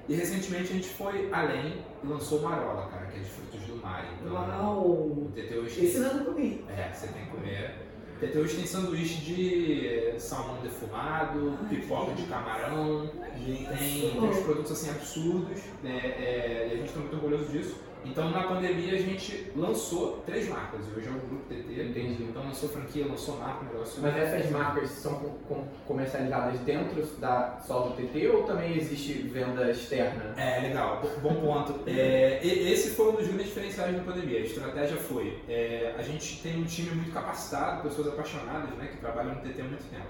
E 0.08 0.16
recentemente 0.16 0.72
a 0.72 0.76
gente 0.76 0.90
foi 0.90 1.30
além 1.34 1.84
e 2.04 2.08
lançou 2.08 2.40
o 2.40 2.44
Marola, 2.44 2.88
cara, 2.90 3.06
que 3.08 3.18
é 3.18 3.20
de 3.22 3.30
frutos 3.30 3.62
do 3.62 3.76
mar. 3.78 4.06
Então, 4.22 4.34
Uau! 4.34 4.82
o 4.88 5.32
TT 5.34 5.56
Esse 5.84 5.96
eu 5.98 6.14
não 6.14 6.26
comi. 6.26 6.64
é, 6.70 6.92
você 6.94 7.08
tem 7.08 7.26
que 7.26 7.32
comer. 7.32 7.91
Hoje 8.24 8.56
tem 8.56 8.68
sanduíche 8.68 9.16
de 9.16 10.20
salmão 10.20 10.62
defumado, 10.62 11.58
Ai, 11.64 11.70
pipoca 11.70 12.14
de 12.14 12.24
camarão, 12.28 13.10
tem, 13.34 13.66
tem 13.66 14.20
uns 14.20 14.44
produtos 14.44 14.72
assim 14.72 14.92
absurdos, 14.92 15.60
né? 15.82 15.98
É, 15.98 16.68
e 16.70 16.74
a 16.74 16.78
gente 16.78 16.90
está 16.90 17.00
muito 17.00 17.16
orgulhoso 17.16 17.46
disso. 17.46 17.76
Então 18.04 18.30
na 18.32 18.44
pandemia 18.44 18.94
a 18.94 18.98
gente 18.98 19.52
lançou 19.56 20.24
três 20.26 20.48
marcas, 20.50 20.82
hoje 20.96 21.08
é 21.08 21.12
o 21.12 21.14
Grupo 21.14 21.44
TT. 21.48 21.84
Entendi. 21.90 22.24
Então 22.24 22.44
lançou 22.44 22.68
franquia, 22.70 23.06
lançou 23.08 23.38
marca, 23.38 23.64
negócio. 23.66 24.02
Mas 24.02 24.18
essas 24.18 24.50
marcas 24.52 24.90
são 24.90 25.14
com- 25.16 25.38
com- 25.48 25.68
comercializadas 25.86 26.60
dentro 26.62 27.06
da 27.20 27.60
só 27.66 27.82
do 27.82 27.96
TT 27.96 28.28
ou 28.30 28.44
também 28.44 28.76
existe 28.76 29.14
venda 29.14 29.70
externa? 29.70 30.34
É, 30.36 30.62
legal, 30.62 31.02
bo- 31.02 31.20
bom 31.30 31.36
ponto. 31.36 31.82
É, 31.88 32.40
esse 32.46 32.92
foi 32.96 33.10
um 33.10 33.16
dos 33.16 33.28
grandes 33.28 33.48
diferenciais 33.48 33.96
da 33.96 34.02
pandemia. 34.04 34.40
A 34.40 34.42
estratégia 34.44 34.98
foi: 34.98 35.40
é, 35.48 35.94
a 35.98 36.02
gente 36.02 36.42
tem 36.42 36.60
um 36.60 36.66
time 36.66 36.90
muito 36.96 37.12
capacitado, 37.12 37.84
pessoas 37.84 38.08
apaixonadas, 38.08 38.70
né, 38.78 38.88
que 38.92 38.98
trabalham 38.98 39.36
no 39.36 39.42
TT 39.42 39.62
há 39.62 39.66
muito 39.66 39.90
tempo. 39.90 40.08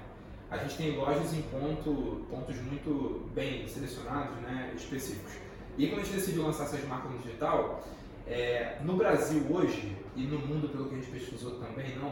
A 0.50 0.58
gente 0.58 0.78
tem 0.78 0.96
lojas 0.98 1.34
em 1.34 1.42
ponto, 1.44 2.26
pontos 2.30 2.56
muito 2.62 3.30
bem 3.34 3.66
selecionados, 3.68 4.36
né, 4.42 4.72
específicos. 4.76 5.32
E 5.78 5.86
aí, 5.86 5.90
quando 5.90 6.02
a 6.02 6.04
gente 6.04 6.16
decidiu 6.16 6.44
lançar 6.44 6.64
essas 6.64 6.84
marcas 6.86 7.12
no 7.12 7.18
digital, 7.20 7.84
é, 8.28 8.78
no 8.84 8.96
Brasil 8.96 9.44
hoje, 9.50 9.96
e 10.16 10.24
no 10.24 10.40
mundo, 10.40 10.70
pelo 10.70 10.86
que 10.90 10.96
a 10.96 10.98
gente 10.98 11.12
pesquisou 11.12 11.52
também, 11.60 11.96
não, 11.98 12.12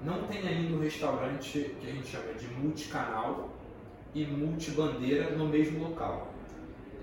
não 0.00 0.26
tem 0.28 0.46
ainda 0.46 0.76
um 0.76 0.80
restaurante 0.80 1.76
que 1.80 1.86
a 1.86 1.92
gente 1.92 2.06
chama 2.06 2.32
de 2.34 2.46
multicanal 2.48 3.50
e 4.14 4.24
multibandeira 4.24 5.30
no 5.30 5.48
mesmo 5.48 5.88
local. 5.88 6.32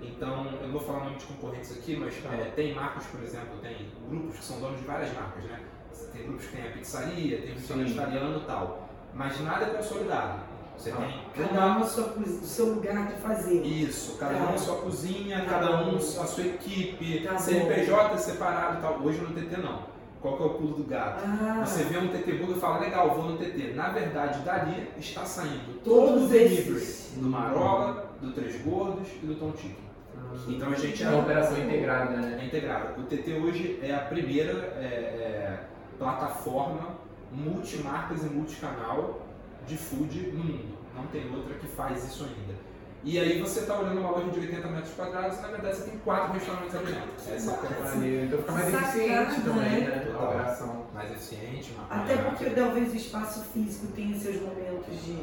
Então, 0.02 0.46
eu 0.46 0.62
não 0.66 0.72
vou 0.72 0.80
falar 0.80 1.00
o 1.00 1.04
nome 1.04 1.16
de 1.16 1.24
concorrentes 1.26 1.72
aqui, 1.78 1.96
mas 1.96 2.14
Tá. 2.22 2.34
é, 2.34 2.52
tem 2.54 2.74
marcas, 2.74 3.04
por 3.06 3.22
exemplo, 3.22 3.58
tem 3.62 3.88
grupos 4.08 4.38
que 4.38 4.44
são 4.44 4.60
donos 4.60 4.80
de 4.80 4.86
várias 4.86 5.12
marcas, 5.14 5.44
né? 5.44 5.60
Tem 6.12 6.26
grupos 6.26 6.46
que 6.46 6.56
tem 6.56 6.66
a 6.66 6.72
pizzaria, 6.72 7.38
tem 7.42 7.52
o 7.52 7.54
restaurante 7.54 7.92
italiano 7.92 8.40
e 8.42 8.46
tal. 8.46 8.88
Mas 9.14 9.40
nada 9.40 9.66
é 9.66 9.74
consolidado. 9.74 10.40
Você 10.76 10.90
Ah. 10.90 10.96
tem 10.96 11.46
Cada 11.46 11.66
um 11.66 11.82
a 11.82 11.84
sua, 11.84 12.04
o 12.18 12.26
seu 12.44 12.66
lugar 12.74 13.06
de 13.08 13.14
fazer. 13.20 13.62
isso, 13.62 14.16
cada 14.18 14.34
Tá. 14.34 14.44
um 14.50 14.54
a 14.54 14.58
sua 14.58 14.76
cozinha, 14.76 15.40
Tá 15.40 15.46
cada 15.50 15.80
um 15.82 15.90
bom. 15.92 15.96
a 15.96 16.00
sua 16.00 16.44
equipe, 16.44 17.22
Tá 17.24 17.32
bom. 17.32 17.38
CNPJ 17.38 18.18
separado 18.18 18.78
e 18.78 18.80
tal. 18.82 19.00
Hoje 19.02 19.18
no 19.20 19.28
TT 19.34 19.56
não. 19.60 19.96
Qual 20.20 20.36
que 20.36 20.42
é 20.42 20.46
o 20.46 20.50
pulo 20.50 20.74
do 20.76 20.84
gato? 20.84 21.22
Ah, 21.24 21.64
Você 21.64 21.84
vê 21.84 21.98
um 21.98 22.08
TT 22.08 22.32
Burger 22.32 22.56
e 22.56 22.60
fala, 22.60 22.78
legal, 22.80 23.14
vou 23.14 23.24
no 23.30 23.38
TT. 23.38 23.74
Na 23.74 23.90
verdade, 23.90 24.40
dali 24.40 24.88
está 24.98 25.24
saindo 25.24 25.80
Todos 25.84 26.08
todo 26.14 26.24
o 26.24 26.28
delivery 26.28 26.76
esses. 26.76 27.16
do 27.16 27.28
Marola, 27.28 28.10
do 28.20 28.32
Três 28.32 28.60
Gordos 28.62 29.08
e 29.22 29.26
do 29.26 29.34
Tom 29.36 29.52
Chicken. 29.56 29.86
Então 30.48 30.70
a 30.70 30.74
gente 30.74 31.02
É 31.02 31.08
uma 31.08 31.20
operação 31.22 31.56
integrada, 31.58 32.16
né? 32.16 32.38
é 32.42 32.44
integrado. 32.46 33.00
O 33.00 33.04
TT 33.04 33.34
hoje 33.34 33.78
é 33.82 33.94
a 33.94 34.00
primeira 34.00 34.52
é, 34.78 34.84
é, 34.84 35.60
plataforma 35.98 36.96
multimarcas 37.30 38.22
e 38.24 38.26
multicanal 38.26 39.20
de 39.66 39.76
food 39.76 40.18
no 40.32 40.44
mundo. 40.44 40.76
Não 40.94 41.06
tem 41.08 41.30
outra 41.34 41.54
que 41.54 41.66
faz 41.66 42.04
isso 42.04 42.24
ainda. 42.24 42.54
E 43.04 43.18
aí 43.20 43.40
você 43.40 43.60
está 43.60 43.78
olhando 43.78 44.00
uma 44.00 44.10
loja 44.10 44.30
de 44.30 44.40
80 44.40 44.66
metros 44.68 44.94
quadrados 44.94 45.38
e 45.38 45.42
na 45.42 45.48
verdade 45.48 45.76
você 45.76 45.90
tem 45.90 45.98
quatro 45.98 46.32
restaurantes 46.32 46.74
ali 46.74 46.86
dentro. 46.86 47.10
Essa 47.34 47.50
é 47.50 47.54
a 47.54 47.56
comparação 47.56 47.94
Maneiro. 47.98 48.24
Então 48.26 48.38
fica 48.40 48.52
mais 48.52 48.64
Sacana, 48.64 48.82
eficiente 48.88 49.40
também, 49.42 49.80
né? 49.80 49.86
né? 49.88 50.14
A 50.18 50.24
operação. 50.24 50.86
mais 50.94 51.10
eficiente, 51.12 51.72
uma 51.76 52.02
Até 52.02 52.14
maior- 52.16 52.30
porque 52.30 52.50
talvez 52.50 52.92
o 52.92 52.96
espaço 52.96 53.44
físico 53.52 53.86
tenha 53.94 54.18
seus 54.18 54.40
momentos 54.40 55.04
de 55.04 55.18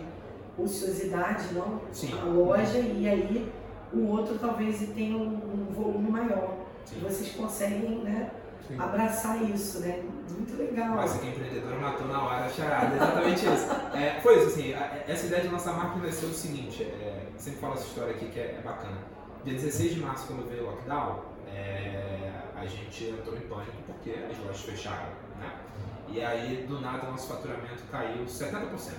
ociosidade, 0.57 1.53
não? 1.53 1.81
Sim. 1.91 2.13
A 2.19 2.23
loja, 2.25 2.77
e 2.79 3.07
aí 3.09 3.51
o 3.91 4.07
outro 4.07 4.37
talvez 4.39 4.77
tenha 4.95 5.17
um, 5.17 5.67
um 5.69 5.73
volume 5.73 6.09
maior. 6.09 6.55
Sim. 6.85 6.99
Vocês 7.01 7.31
conseguem 7.33 7.99
né, 7.99 8.31
Sim. 8.67 8.75
abraçar 8.79 9.41
isso, 9.49 9.79
né? 9.79 10.03
Muito 10.29 10.57
legal. 10.57 10.95
Mas 10.95 11.17
que 11.17 11.27
empreendedor 11.27 11.79
matou 11.79 12.07
na 12.07 12.21
hora 12.23 12.45
a 12.45 12.49
charada, 12.49 12.95
exatamente 12.95 13.45
isso. 13.45 13.67
É, 13.93 14.19
foi 14.21 14.37
isso, 14.39 14.47
assim, 14.47 14.73
a- 14.73 15.03
essa 15.07 15.27
ideia 15.27 15.43
de 15.43 15.49
lançar 15.49 15.73
marca 15.73 15.99
vai 15.99 16.11
ser 16.11 16.25
o 16.25 16.33
seguinte, 16.33 16.83
é, 16.83 17.27
sempre 17.37 17.59
falo 17.59 17.73
essa 17.75 17.85
história 17.85 18.11
aqui 18.15 18.25
que 18.27 18.39
é, 18.39 18.55
é 18.57 18.61
bacana. 18.63 18.97
Dia 19.45 19.53
16 19.53 19.93
de 19.95 19.99
março, 19.99 20.25
quando 20.27 20.49
veio 20.49 20.63
o 20.63 20.71
lockdown, 20.71 21.19
é, 21.47 22.31
a 22.55 22.65
gente 22.65 23.05
entrou 23.05 23.35
em 23.37 23.41
pânico 23.41 23.77
porque 23.85 24.11
as 24.11 24.37
lojas 24.39 24.61
fecharam, 24.61 25.09
né? 25.39 25.51
E 26.09 26.23
aí, 26.23 26.65
do 26.67 26.79
nada, 26.81 27.07
o 27.07 27.11
nosso 27.11 27.27
faturamento 27.27 27.83
caiu 27.91 28.25
70% 28.25 28.93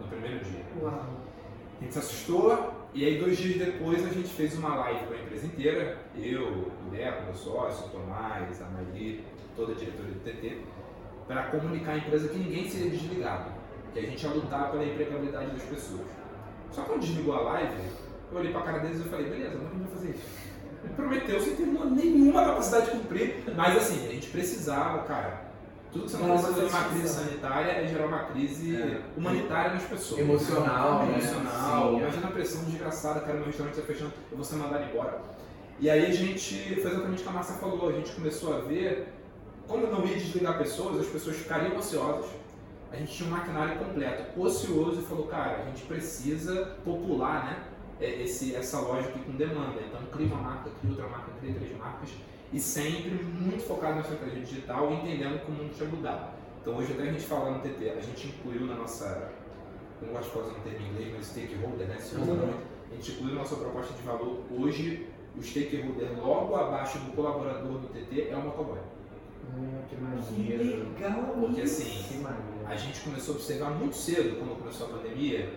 no 0.00 0.08
primeiro 0.08 0.42
dia. 0.44 0.64
Uau. 0.80 0.92
A 1.80 1.82
gente 1.84 1.92
se 1.92 1.98
assustou 1.98 2.72
e 2.94 3.04
aí 3.04 3.18
dois 3.20 3.36
dias 3.36 3.58
depois 3.58 4.04
a 4.04 4.08
gente 4.08 4.28
fez 4.28 4.56
uma 4.58 4.74
live 4.76 5.06
com 5.06 5.14
a 5.14 5.16
empresa 5.18 5.46
inteira, 5.46 5.98
eu, 6.16 6.42
o 6.48 6.90
Deco, 6.90 7.24
meu 7.24 7.34
sócio, 7.34 7.86
o 7.86 7.90
Tomás, 7.90 8.60
a 8.62 8.66
Mairi, 8.66 9.24
toda 9.58 9.72
a 9.72 9.74
diretoria 9.74 10.12
do 10.12 10.20
TT, 10.20 10.58
para 11.26 11.42
comunicar 11.48 11.92
à 11.92 11.98
empresa 11.98 12.28
que 12.28 12.38
ninguém 12.38 12.70
seria 12.70 12.90
desligado, 12.90 13.50
que 13.92 13.98
a 13.98 14.02
gente 14.02 14.22
ia 14.24 14.30
lutar 14.32 14.70
pela 14.70 14.84
empregabilidade 14.84 15.50
das 15.50 15.62
pessoas. 15.62 16.06
Só 16.70 16.82
quando 16.82 17.00
desligou 17.00 17.34
a 17.34 17.40
live, 17.40 17.74
eu 18.30 18.38
olhei 18.38 18.52
pra 18.52 18.62
cara 18.62 18.78
deles 18.78 19.00
e 19.00 19.08
falei, 19.08 19.28
beleza, 19.28 19.58
que 19.58 19.64
a 19.66 19.68
gente 19.68 19.78
vai 19.80 19.90
fazer 19.90 20.10
isso? 20.10 20.28
Me 20.84 20.90
prometeu 20.94 21.40
sem 21.40 21.56
ter 21.56 21.66
nenhuma 21.66 22.44
capacidade 22.44 22.86
de 22.86 22.90
cumprir, 22.92 23.44
mas 23.56 23.76
assim, 23.76 24.06
a 24.06 24.12
gente 24.12 24.28
precisava, 24.30 25.02
cara. 25.02 25.48
Tudo 25.90 26.04
que 26.04 26.10
você 26.10 26.16
não 26.18 26.26
Uma 26.26 26.34
precisa 26.34 26.56
numa 26.60 26.68
decisão. 26.68 26.90
crise 26.90 27.08
sanitária 27.08 27.70
é 27.72 27.86
gerar 27.88 28.06
uma 28.06 28.24
crise 28.24 28.76
É. 28.76 29.00
humanitária 29.16 29.72
nas 29.72 29.82
pessoas. 29.84 30.20
Emocional, 30.20 31.06
né? 31.06 31.14
Emocional. 31.14 31.88
Sim, 31.90 31.96
é. 31.96 31.98
Imagina 32.00 32.28
a 32.28 32.30
pressão 32.30 32.64
desgraçada, 32.64 33.20
cara, 33.20 33.34
meu 33.34 33.46
restaurante 33.46 33.74
está 33.74 33.86
fechando, 33.86 34.12
eu 34.30 34.36
vou 34.36 34.44
ser 34.44 34.56
mandado 34.56 34.84
embora. 34.84 35.18
E 35.80 35.88
aí 35.88 36.04
a 36.06 36.12
gente, 36.12 36.74
foi 36.80 36.90
exatamente 36.92 37.20
o 37.20 37.22
que 37.22 37.28
a 37.28 37.32
Márcia 37.32 37.54
falou, 37.54 37.88
a 37.88 37.92
gente 37.92 38.12
começou 38.12 38.54
a 38.56 38.60
ver 38.60 39.08
como 39.68 39.86
não 39.86 40.04
ia 40.06 40.16
desligar 40.16 40.58
pessoas, 40.58 41.00
as 41.00 41.06
pessoas 41.06 41.36
ficariam 41.36 41.76
ociosas. 41.76 42.30
A 42.90 42.96
gente 42.96 43.12
tinha 43.12 43.28
um 43.28 43.32
maquinário 43.32 43.78
completo, 43.78 44.40
ocioso, 44.40 45.00
e 45.00 45.04
falou, 45.04 45.26
cara, 45.26 45.62
a 45.62 45.64
gente 45.66 45.82
precisa 45.84 46.76
popular, 46.84 47.44
né? 47.44 47.64
é, 48.00 48.22
Esse, 48.22 48.54
essa 48.56 48.80
loja 48.80 49.08
aqui 49.08 49.18
com 49.20 49.32
demanda. 49.32 49.78
Então 49.86 50.00
cria 50.10 50.26
uma 50.26 50.40
marca, 50.40 50.70
cria 50.80 50.90
outra 50.92 51.06
marca, 51.08 51.30
cria 51.40 51.54
três 51.54 51.76
marcas. 51.76 52.10
E 52.50 52.58
sempre 52.58 53.10
muito 53.10 53.62
focado 53.62 53.96
na 53.96 54.00
estratégia 54.00 54.40
digital 54.40 54.90
e 54.90 54.94
entendendo 54.94 55.44
que 55.44 55.50
o 55.50 55.54
mundo 55.54 55.74
tinha 55.76 55.88
mudado. 55.88 56.30
Então 56.62 56.72
Então 56.72 56.76
hoje 56.76 56.92
até 56.94 57.02
a 57.02 57.12
gente 57.12 57.24
fala 57.26 57.50
no 57.50 57.60
TT, 57.60 57.90
a 57.90 58.00
gente 58.00 58.28
incluiu 58.28 58.66
na 58.66 58.74
nossa, 58.74 59.30
eu 60.00 60.06
não 60.06 60.14
gosto 60.14 60.28
de 60.28 60.30
falar 60.32 60.46
no 60.46 60.54
termo 60.64 60.86
em 60.86 60.90
inglês, 60.90 61.12
mas 61.14 61.26
stakeholder, 61.26 61.86
né? 61.88 61.96
Se 61.98 62.14
usa 62.16 62.30
Uhum. 62.30 62.36
muito. 62.38 62.62
A 62.90 62.94
gente 62.94 63.12
incluiu 63.12 63.34
na 63.34 63.40
nossa 63.42 63.56
proposta 63.56 63.92
de 63.92 64.02
valor 64.02 64.38
hoje 64.58 65.06
o 65.36 65.42
stakeholder 65.42 66.08
logo 66.24 66.54
abaixo 66.56 66.98
do 67.00 67.12
colaborador 67.12 67.78
do 67.80 67.86
TT 67.88 68.28
é 68.30 68.36
o 68.36 68.40
motoboy. 68.40 68.78
Que 69.88 69.96
Que 70.34 70.56
legal 70.56 71.36
Porque 71.40 71.62
isso. 71.62 71.82
assim, 71.82 72.24
Que 72.24 72.66
a 72.66 72.76
gente 72.76 73.00
começou 73.00 73.34
a 73.34 73.36
observar 73.38 73.70
muito 73.70 73.96
cedo, 73.96 74.38
quando 74.38 74.58
começou 74.58 74.88
a 74.88 74.90
pandemia, 74.90 75.52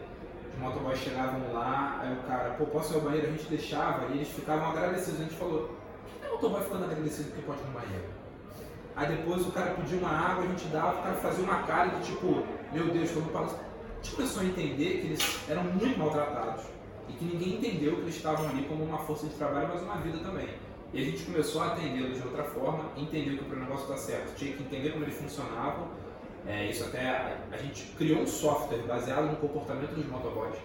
os 0.53 0.59
motoboys 0.59 0.99
chegavam 0.99 1.53
lá, 1.53 1.99
aí 2.01 2.13
o 2.13 2.23
cara, 2.23 2.51
pô, 2.51 2.65
posso 2.65 2.93
ir 2.93 2.95
ao 2.95 3.01
banheiro? 3.01 3.27
A 3.27 3.31
gente 3.31 3.49
deixava 3.49 4.07
e 4.07 4.17
eles 4.17 4.29
ficavam 4.29 4.71
agradecidos. 4.71 5.19
A 5.19 5.23
gente 5.23 5.35
falou, 5.35 5.69
por 5.69 6.21
que 6.21 6.27
o 6.27 6.31
motoboy 6.31 6.61
ficando 6.63 6.85
agradecido 6.85 7.29
porque 7.31 7.41
pode 7.45 7.59
ir 7.59 7.65
no 7.65 7.71
banheiro? 7.73 8.05
Aí 8.95 9.15
depois 9.15 9.47
o 9.47 9.51
cara 9.51 9.71
pedia 9.71 9.97
uma 9.97 10.09
água, 10.09 10.43
a 10.43 10.47
gente 10.47 10.67
dava, 10.67 10.99
o 10.99 11.03
cara 11.03 11.15
fazia 11.15 11.43
uma 11.43 11.63
cara 11.63 11.89
de 11.89 12.05
tipo, 12.05 12.43
meu 12.73 12.89
Deus, 12.91 13.11
como 13.11 13.27
eu 13.27 13.33
falo. 13.33 13.45
A 13.45 14.03
gente 14.03 14.15
começou 14.15 14.41
a 14.41 14.45
entender 14.45 14.99
que 14.99 15.07
eles 15.07 15.49
eram 15.49 15.63
muito 15.63 15.97
maltratados 15.97 16.65
e 17.07 17.13
que 17.13 17.25
ninguém 17.25 17.55
entendeu 17.55 17.95
que 17.95 18.01
eles 18.01 18.15
estavam 18.15 18.49
ali 18.49 18.63
como 18.65 18.83
uma 18.83 18.97
força 18.99 19.27
de 19.27 19.35
trabalho, 19.35 19.69
mas 19.73 19.81
uma 19.81 19.97
vida 19.97 20.17
também. 20.19 20.49
E 20.93 21.01
a 21.01 21.05
gente 21.05 21.23
começou 21.23 21.61
a 21.61 21.67
atendê-los 21.67 22.17
de 22.17 22.27
outra 22.27 22.43
forma, 22.43 22.85
entendeu 22.97 23.37
que 23.37 23.45
para 23.45 23.57
o 23.57 23.59
negócio 23.61 23.87
dar 23.87 23.97
certo 23.97 24.35
tinha 24.35 24.53
que 24.53 24.63
entender 24.63 24.89
como 24.91 25.05
eles 25.05 25.15
funcionavam. 25.15 25.87
É, 26.45 26.69
isso 26.69 26.83
até 26.83 27.07
a, 27.07 27.37
a 27.51 27.57
gente 27.57 27.85
criou 27.97 28.21
um 28.21 28.27
software 28.27 28.79
baseado 28.87 29.29
no 29.29 29.37
comportamento 29.37 29.93
dos 29.93 30.05
motoboys 30.07 30.55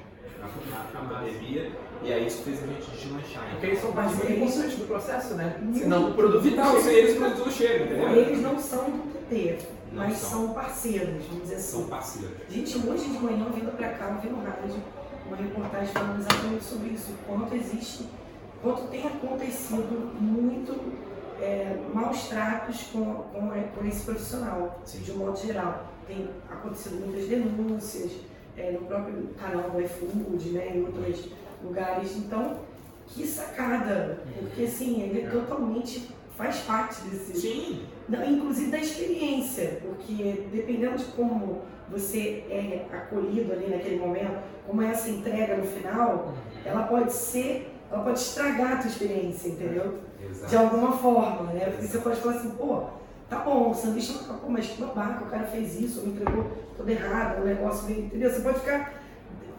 na, 0.71 1.01
na, 1.01 1.09
pandemia 1.09 1.71
e 2.03 2.13
aí 2.13 2.27
isso 2.27 2.43
fez 2.43 2.63
a 2.63 2.67
gente 2.67 2.91
deslanchar. 2.91 3.51
Porque 3.51 3.67
eles 3.67 3.81
são 3.81 3.93
parte 3.93 4.15
muito 4.17 4.33
importante 4.33 4.77
do 4.77 4.87
processo, 4.87 5.35
né? 5.35 5.59
Muito. 5.61 5.79
Senão 5.79 6.11
o 6.11 6.15
produto 6.15 6.43
Vital, 6.43 6.73
não 6.73 6.83
sem 6.83 6.95
eles 6.95 7.15
o 7.15 7.19
produto 7.19 7.45
não 7.45 7.53
chega, 7.53 7.85
entendeu? 7.85 8.17
Eles 8.17 8.41
não 8.41 8.59
são 8.59 8.85
do 8.85 9.29
TT, 9.29 9.59
Não 9.93 10.03
mas 10.05 10.17
são. 10.17 10.31
são 10.31 10.55
parceiros, 10.55 11.25
vamos 11.27 11.43
dizer 11.43 11.59
São 11.59 11.81
assim. 11.81 11.91
parceiros. 11.91 12.37
Gente, 12.49 12.89
hoje 12.89 13.05
de 13.05 13.19
manhã, 13.19 13.47
vindo 13.55 13.77
pra 13.77 13.89
cá, 13.91 14.11
eu 14.11 14.21
vi 14.21 14.29
no 14.29 14.43
rádio 14.45 14.83
uma 15.27 15.37
reportagem 15.37 15.93
falando 15.93 16.21
exatamente 16.21 16.65
sobre 16.65 16.89
isso, 16.91 17.11
o 17.11 17.17
quanto 17.27 17.55
existe, 17.55 18.07
quanto 18.63 18.89
tem 18.89 19.07
acontecido 19.07 20.13
muito 20.21 20.75
é, 21.41 21.77
maus 21.93 22.29
tratos 22.29 22.83
com, 22.93 23.05
com, 23.05 23.51
com 23.51 23.87
esse 23.87 24.05
profissional, 24.05 24.81
Sim. 24.85 25.01
de 25.01 25.13
um 25.13 25.17
modo 25.19 25.39
geral. 25.39 25.87
Tem 26.07 26.29
acontecido 26.51 27.05
muitas 27.05 27.29
denúncias 27.29 28.13
é, 28.57 28.73
no 28.73 28.81
próprio 28.87 29.29
canal 29.39 29.71
do 29.71 29.81
iFood, 29.83 30.51
né, 30.51 30.73
em 30.77 30.85
outros 30.85 31.29
lugares. 31.63 32.17
Então, 32.17 32.59
que 33.09 33.27
sacada, 33.27 34.21
porque 34.41 34.63
assim, 34.65 35.03
ele 35.03 35.27
É. 35.27 35.31
totalmente 35.31 36.09
faz 36.37 36.59
parte 36.61 37.01
desse, 37.03 37.41
Sim, 37.41 37.83
não, 38.09 38.25
inclusive 38.25 38.71
da 38.71 38.79
experiência, 38.79 39.81
porque 39.83 40.47
dependendo 40.53 40.99
de 40.99 41.05
como 41.07 41.63
você 41.91 42.45
é 42.51 42.85
acolhido 42.93 43.53
ali 43.53 43.69
naquele 43.71 43.99
momento, 43.99 44.39
como 44.67 44.83
é 44.83 44.91
essa 44.91 45.09
entrega 45.09 45.57
no 45.57 45.65
final, 45.65 46.35
ela 46.65 46.83
pode 46.83 47.13
ser, 47.13 47.73
ela 47.97 48.05
pode 48.05 48.19
estragar 48.19 48.73
a 48.73 48.77
tua 48.77 48.91
experiência, 48.91 49.49
entendeu? 49.49 49.99
De 50.19 50.27
exato. 50.27 50.59
alguma 50.59 50.93
forma, 50.93 51.53
né? 51.53 51.67
Porque 51.71 51.87
você 51.87 51.99
pode 51.99 52.21
falar 52.21 52.37
assim, 52.37 52.51
pô, 52.51 52.85
tá 53.29 53.39
bom, 53.39 53.71
o 53.71 53.75
sanduíche 53.75 54.13
não 54.13 54.39
pô, 54.39 54.49
mas 54.49 54.67
que 54.67 54.81
babaca, 54.81 55.25
o 55.25 55.29
cara 55.29 55.45
fez 55.45 55.81
isso, 55.81 56.03
me 56.03 56.13
entregou 56.13 56.47
tudo 56.77 56.91
errado, 56.91 57.43
o 57.43 57.47
negócio 57.47 57.87
veio, 57.87 58.05
entendeu? 58.05 58.31
Você 58.31 58.41
pode 58.41 58.61
ficar, 58.61 58.95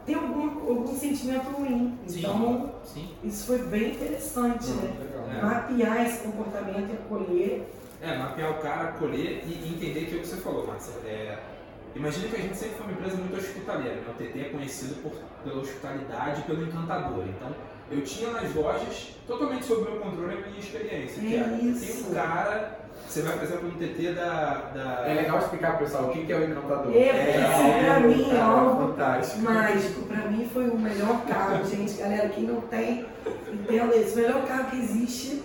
ter 0.06 0.13
algum, 0.13 0.70
algum 0.70 0.88
sentimento 0.96 1.50
ruim. 1.50 1.98
Sim, 2.06 2.20
Então, 2.20 2.72
sim. 2.84 3.10
isso 3.24 3.48
foi 3.48 3.58
bem 3.60 3.94
interessante, 3.94 4.70
né? 4.70 4.94
É. 5.36 5.41
Mapear 5.41 6.06
esse 6.06 6.24
comportamento 6.24 6.89
e 6.89 6.94
acolher. 6.94 7.67
É, 8.01 8.17
mapear 8.17 8.51
o 8.51 8.62
cara, 8.62 8.89
acolher 8.89 9.44
e 9.46 9.74
entender 9.74 10.06
que 10.06 10.15
é 10.15 10.17
o 10.20 10.22
que 10.22 10.27
você 10.27 10.38
falou, 10.38 10.67
Márcia. 10.67 10.94
É, 11.03 11.39
imagina 11.96 12.27
que 12.29 12.36
a 12.36 12.39
gente 12.39 12.56
sempre 12.56 12.75
foi 12.75 12.86
uma 12.86 12.94
empresa 12.94 13.17
muito 13.17 13.36
hospitaleira, 13.36 13.96
né? 13.96 14.03
O 14.08 14.13
TT 14.13 14.39
é 14.39 14.50
conhecido 14.50 15.01
por, 15.01 15.12
pela 15.44 15.60
hospitalidade 15.62 16.41
e 16.41 16.44
pelo 16.44 16.63
encantador. 16.63 17.25
Então, 17.27 17.51
eu 17.91 18.01
tinha 18.01 18.32
nas 18.32 18.53
lojas, 18.53 19.10
totalmente 19.27 19.65
sob 19.65 19.82
meu 19.89 20.00
controle, 20.00 20.34
a 20.44 20.48
minha 20.48 20.60
experiência. 20.60 21.22
que 21.22 21.36
É 21.36 21.38
era, 21.39 21.50
tem 21.50 21.70
isso. 21.72 22.10
um 22.10 22.13
cara, 22.13 22.79
você 23.08 23.22
vai, 23.22 23.34
por 23.38 23.44
exemplo, 23.44 23.67
no 23.70 23.75
TT 23.75 24.13
da... 24.13 24.72
da 24.74 25.08
É 25.08 25.13
legal 25.13 25.38
explicar 25.39 25.77
pro 25.77 25.86
pessoal 25.86 26.06
o 26.06 26.10
que 26.12 26.25
que 26.25 26.34
é 26.34 26.36
o 26.38 26.44
encantador. 26.44 26.94
É, 26.94 27.29
esse 27.29 27.86
pra 27.86 28.00
mim 28.01 28.29
é 28.29 28.36
cara, 28.36 28.44
algo 28.44 28.88
fantástico. 28.88 29.41
mágico. 29.41 30.01
Pra 30.03 30.17
mim 30.29 30.50
foi 30.53 30.70
o 30.70 30.77
melhor 30.77 31.22
carro, 31.25 31.63
gente. 31.70 31.94
Galera, 31.94 32.29
quem 32.29 32.44
não 32.44 32.62
tem, 32.62 33.06
entenda 33.53 33.96
isso. 33.96 34.13
O 34.20 34.22
melhor 34.22 34.45
carro 34.45 34.69
que 34.71 34.78
existe. 34.78 35.41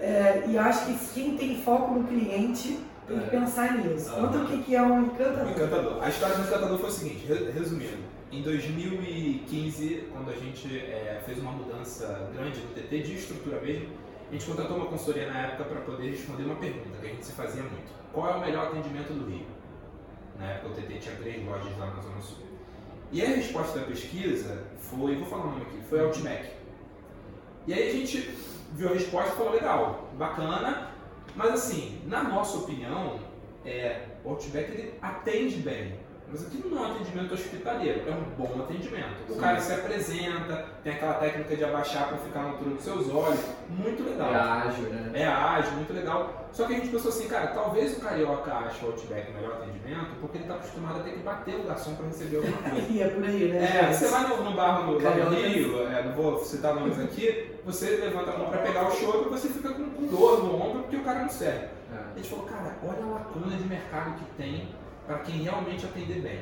é, 0.00 0.44
e 0.48 0.56
acho 0.58 0.86
que 0.86 0.98
quem 1.14 1.36
tem 1.36 1.60
foco 1.62 1.94
no 1.94 2.04
cliente 2.04 2.78
tem 3.06 3.18
que 3.18 3.24
É. 3.36 3.40
pensar 3.40 3.76
nisso. 3.78 4.10
Ah. 4.16 4.20
Conta 4.22 4.38
o 4.38 4.46
que 4.46 4.62
que 4.62 4.74
é 4.74 4.80
um 4.82 5.00
O 5.02 5.06
encantador. 5.06 5.50
Encantador. 5.50 6.02
A 6.02 6.08
história 6.08 6.36
do 6.36 6.42
Encantador 6.42 6.78
foi 6.78 6.88
o 6.88 6.92
seguinte, 6.92 7.26
re- 7.26 7.50
resumindo. 7.52 7.98
Em 8.34 8.42
2015, 8.42 10.08
quando 10.10 10.28
a 10.28 10.34
gente 10.34 10.76
é, 10.76 11.22
fez 11.24 11.38
uma 11.38 11.52
mudança 11.52 12.28
grande 12.34 12.58
no 12.58 12.74
TT, 12.74 13.02
de 13.02 13.14
estrutura 13.14 13.60
mesmo, 13.60 13.90
a 14.28 14.32
gente 14.32 14.44
contratou 14.44 14.76
uma 14.76 14.86
consultoria 14.86 15.30
na 15.30 15.38
época 15.42 15.62
para 15.66 15.80
poder 15.82 16.10
responder 16.10 16.42
uma 16.42 16.56
pergunta 16.56 16.98
que 16.98 17.06
a 17.06 17.10
gente 17.10 17.24
se 17.24 17.32
fazia 17.32 17.62
muito. 17.62 17.92
Qual 18.12 18.28
é 18.28 18.34
o 18.34 18.40
melhor 18.40 18.66
atendimento 18.66 19.12
do 19.12 19.30
Rio? 19.30 19.46
Na 20.36 20.46
época 20.46 20.70
o 20.70 20.72
TT 20.72 20.98
tinha 20.98 21.14
três 21.14 21.46
lojas 21.46 21.78
lá 21.78 21.86
na 21.94 22.02
Zona 22.02 22.20
Sul. 22.20 22.44
E 23.12 23.22
a 23.22 23.28
resposta 23.28 23.78
da 23.78 23.86
pesquisa 23.86 24.64
foi, 24.80 25.14
vou 25.14 25.26
falar 25.26 25.44
o 25.44 25.50
nome 25.52 25.62
aqui, 25.62 25.80
foi 25.88 26.00
Outback. 26.00 26.50
E 27.68 27.72
aí 27.72 27.88
a 27.88 27.92
gente 27.92 28.18
viu 28.72 28.88
a 28.88 28.94
resposta 28.94 29.32
e 29.32 29.36
falou, 29.36 29.52
legal, 29.52 30.10
bacana, 30.18 30.90
mas 31.36 31.52
assim, 31.52 32.00
na 32.06 32.24
nossa 32.24 32.58
opinião, 32.58 33.20
é, 33.64 34.06
o 34.24 34.30
Outback 34.30 34.94
atende 35.00 35.58
bem, 35.58 35.94
mas 36.34 36.46
aquilo 36.46 36.70
não 36.74 36.84
é 36.84 36.88
um 36.88 36.94
atendimento 36.96 37.34
hospitaleiro, 37.34 38.02
é 38.08 38.10
um 38.10 38.24
bom 38.36 38.62
atendimento. 38.64 39.30
O 39.30 39.34
Sim. 39.34 39.40
cara 39.40 39.60
se 39.60 39.72
apresenta, 39.72 40.66
tem 40.82 40.94
aquela 40.94 41.14
técnica 41.14 41.56
de 41.56 41.64
abaixar 41.64 42.08
para 42.08 42.18
ficar 42.18 42.42
na 42.42 42.48
altura 42.48 42.70
dos 42.70 42.82
seus 42.82 43.08
olhos, 43.08 43.38
muito 43.68 44.02
legal. 44.02 44.32
É 44.32 44.36
ágil, 44.36 44.88
né? 44.88 45.10
É 45.14 45.26
ágil, 45.26 45.72
muito 45.74 45.92
legal. 45.92 46.48
Só 46.50 46.66
que 46.66 46.72
a 46.72 46.76
gente 46.76 46.88
pensou 46.88 47.10
assim, 47.10 47.28
cara, 47.28 47.46
talvez 47.48 47.96
o 47.96 48.00
carioca 48.00 48.52
ache 48.52 48.84
o 48.84 48.88
Outback 48.88 49.30
o 49.30 49.34
melhor 49.34 49.52
atendimento 49.52 50.10
porque 50.20 50.38
ele 50.38 50.44
está 50.44 50.56
acostumado 50.56 51.00
a 51.00 51.02
ter 51.04 51.12
que 51.12 51.18
bater 51.20 51.54
o 51.54 51.62
garçom 51.62 51.94
para 51.94 52.06
receber 52.06 52.36
alguma 52.38 52.58
coisa. 52.68 52.86
E 52.90 53.00
é 53.00 53.08
por 53.08 53.24
aí, 53.24 53.48
né? 53.52 53.88
É, 53.88 53.92
você 53.92 54.08
vai 54.08 54.26
no, 54.26 54.44
no 54.44 54.56
bar 54.56 54.84
no, 54.84 54.92
lá 54.92 54.92
no 54.92 55.00
Carioca. 55.00 55.36
Rio, 55.36 55.86
é, 55.86 56.02
não 56.02 56.12
vou 56.14 56.44
citar 56.44 56.74
nomes 56.74 56.98
aqui, 56.98 57.52
você 57.64 57.90
levanta 57.90 58.32
a 58.32 58.38
mão 58.38 58.50
pra 58.50 58.58
pegar 58.58 58.88
o 58.88 58.90
chopp 58.90 59.26
e 59.26 59.30
você 59.30 59.48
fica 59.48 59.68
com, 59.68 59.88
com 59.88 60.06
dor 60.08 60.42
no 60.42 60.60
ombro 60.60 60.82
porque 60.82 60.96
o 60.96 61.04
cara 61.04 61.20
não 61.20 61.28
serve. 61.28 61.66
É. 61.92 62.12
A 62.12 62.16
gente 62.16 62.28
falou, 62.28 62.44
cara, 62.46 62.76
olha 62.82 63.04
a 63.04 63.18
lacuna 63.18 63.56
de 63.56 63.68
mercado 63.68 64.18
que 64.18 64.24
tem 64.36 64.68
para 65.06 65.18
quem 65.18 65.42
realmente 65.42 65.84
atender 65.84 66.20
bem. 66.20 66.40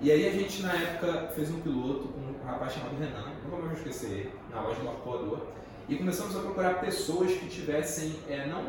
E 0.00 0.10
aí 0.10 0.26
a 0.26 0.32
gente 0.32 0.62
na 0.62 0.72
época 0.72 1.28
fez 1.34 1.50
um 1.50 1.60
piloto 1.60 2.08
com 2.08 2.20
um 2.20 2.46
rapaz 2.46 2.72
chamado 2.72 2.98
Renan, 2.98 3.34
nunca 3.44 3.56
mais 3.62 3.78
esquecer 3.78 4.34
na 4.50 4.62
loja 4.62 4.80
do 4.80 4.88
Arpoador, 4.88 5.40
e 5.88 5.96
começamos 5.96 6.36
a 6.36 6.40
procurar 6.40 6.80
pessoas 6.80 7.32
que 7.32 7.48
tivessem, 7.48 8.16
é, 8.28 8.46
não 8.46 8.64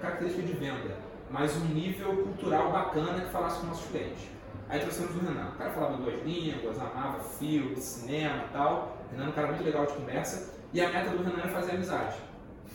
característica 0.00 0.46
de 0.46 0.52
venda, 0.54 0.96
mas 1.30 1.56
um 1.56 1.66
nível 1.66 2.16
cultural 2.24 2.70
bacana 2.70 3.20
que 3.20 3.30
falasse 3.30 3.60
com 3.60 3.66
nossos 3.66 3.90
clientes. 3.90 4.28
Aí 4.68 4.80
trouxemos 4.80 5.14
o 5.16 5.20
Renan. 5.20 5.50
O 5.50 5.58
cara 5.58 5.70
falava 5.72 5.96
duas 5.96 6.22
línguas, 6.24 6.78
amava 6.78 7.20
filme, 7.20 7.76
cinema 7.76 8.44
e 8.48 8.52
tal. 8.52 8.98
O 9.08 9.12
Renan 9.12 9.26
é 9.26 9.28
um 9.28 9.32
cara 9.32 9.48
muito 9.48 9.64
legal 9.64 9.86
de 9.86 9.92
conversa. 9.92 10.54
E 10.72 10.80
a 10.80 10.90
meta 10.90 11.10
do 11.10 11.22
Renan 11.22 11.38
era 11.38 11.48
fazer 11.48 11.72
amizade. 11.72 12.16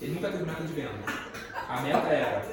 Ele 0.01 0.13
nunca 0.13 0.29
teve 0.29 0.43
meta 0.43 0.63
de 0.63 0.73
venda. 0.73 0.91
A 1.67 1.81
meta 1.81 2.07
era, 2.07 2.45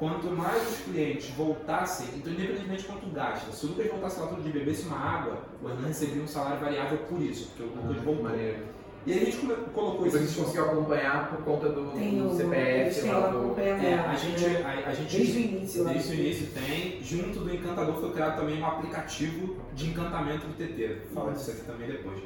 quanto 0.00 0.28
mais 0.30 0.66
os 0.66 0.78
clientes 0.78 1.28
voltassem, 1.36 2.08
então 2.16 2.32
independentemente 2.32 2.82
de 2.82 2.88
quanto 2.88 3.06
gasta, 3.10 3.52
se 3.52 3.66
o 3.66 3.68
Lucas 3.68 3.86
voltasse 3.88 4.18
lá 4.18 4.26
todo 4.28 4.42
dia 4.42 4.50
e 4.50 4.58
bebesse 4.58 4.86
uma 4.86 4.96
água, 4.96 5.42
o 5.62 5.68
Renan 5.68 5.86
recebia 5.86 6.22
um 6.22 6.26
salário 6.26 6.58
variável 6.58 6.98
por 7.00 7.20
isso, 7.20 7.48
porque 7.48 7.62
o 7.62 7.66
Lucas 7.66 8.02
voltou. 8.02 8.24
Maneiro. 8.24 8.80
E 9.06 9.12
aí 9.12 9.22
a 9.22 9.24
gente 9.24 9.38
colocou 9.38 10.04
Depois 10.04 10.14
a 10.14 10.18
isso 10.18 10.34
gente 10.34 10.44
conseguiu 10.44 10.64
acompanhar 10.64 11.30
por 11.30 11.44
conta 11.44 11.68
do, 11.70 11.90
Tem 11.92 12.20
o 12.20 12.36
CPF 12.36 13.00
tem 13.00 13.12
lá 13.12 13.28
do. 13.28 13.58
É, 13.58 13.94
a 13.94 14.14
gente, 14.14 14.44
né? 14.44 14.62
a, 14.62 14.90
a 14.90 14.94
gente 14.94 15.16
Desde 15.16 15.38
o 15.38 15.40
início. 15.40 15.84
lá. 15.84 15.92
Desde 15.92 16.12
o 16.12 16.14
início 16.14 16.46
tem. 16.48 17.02
Junto 17.02 17.40
do 17.40 17.54
Encantador 17.54 17.94
foi 17.94 18.12
criado 18.12 18.38
também 18.38 18.60
um 18.60 18.66
aplicativo 18.66 19.56
de 19.74 19.88
encantamento 19.88 20.46
do 20.46 20.52
TT. 20.52 21.00
Vou 21.12 21.22
falar 21.22 21.34
disso 21.34 21.50
aqui 21.50 21.62
também 21.62 21.88
depois. 21.88 22.20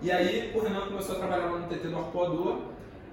E 0.00 0.10
aí 0.10 0.52
o 0.54 0.60
Renan 0.60 0.86
começou 0.86 1.16
a 1.16 1.18
trabalhar 1.18 1.46
lá 1.50 1.58
no 1.58 1.68
TT 1.68 1.88
do 1.88 1.98
Arpoador. 1.98 2.60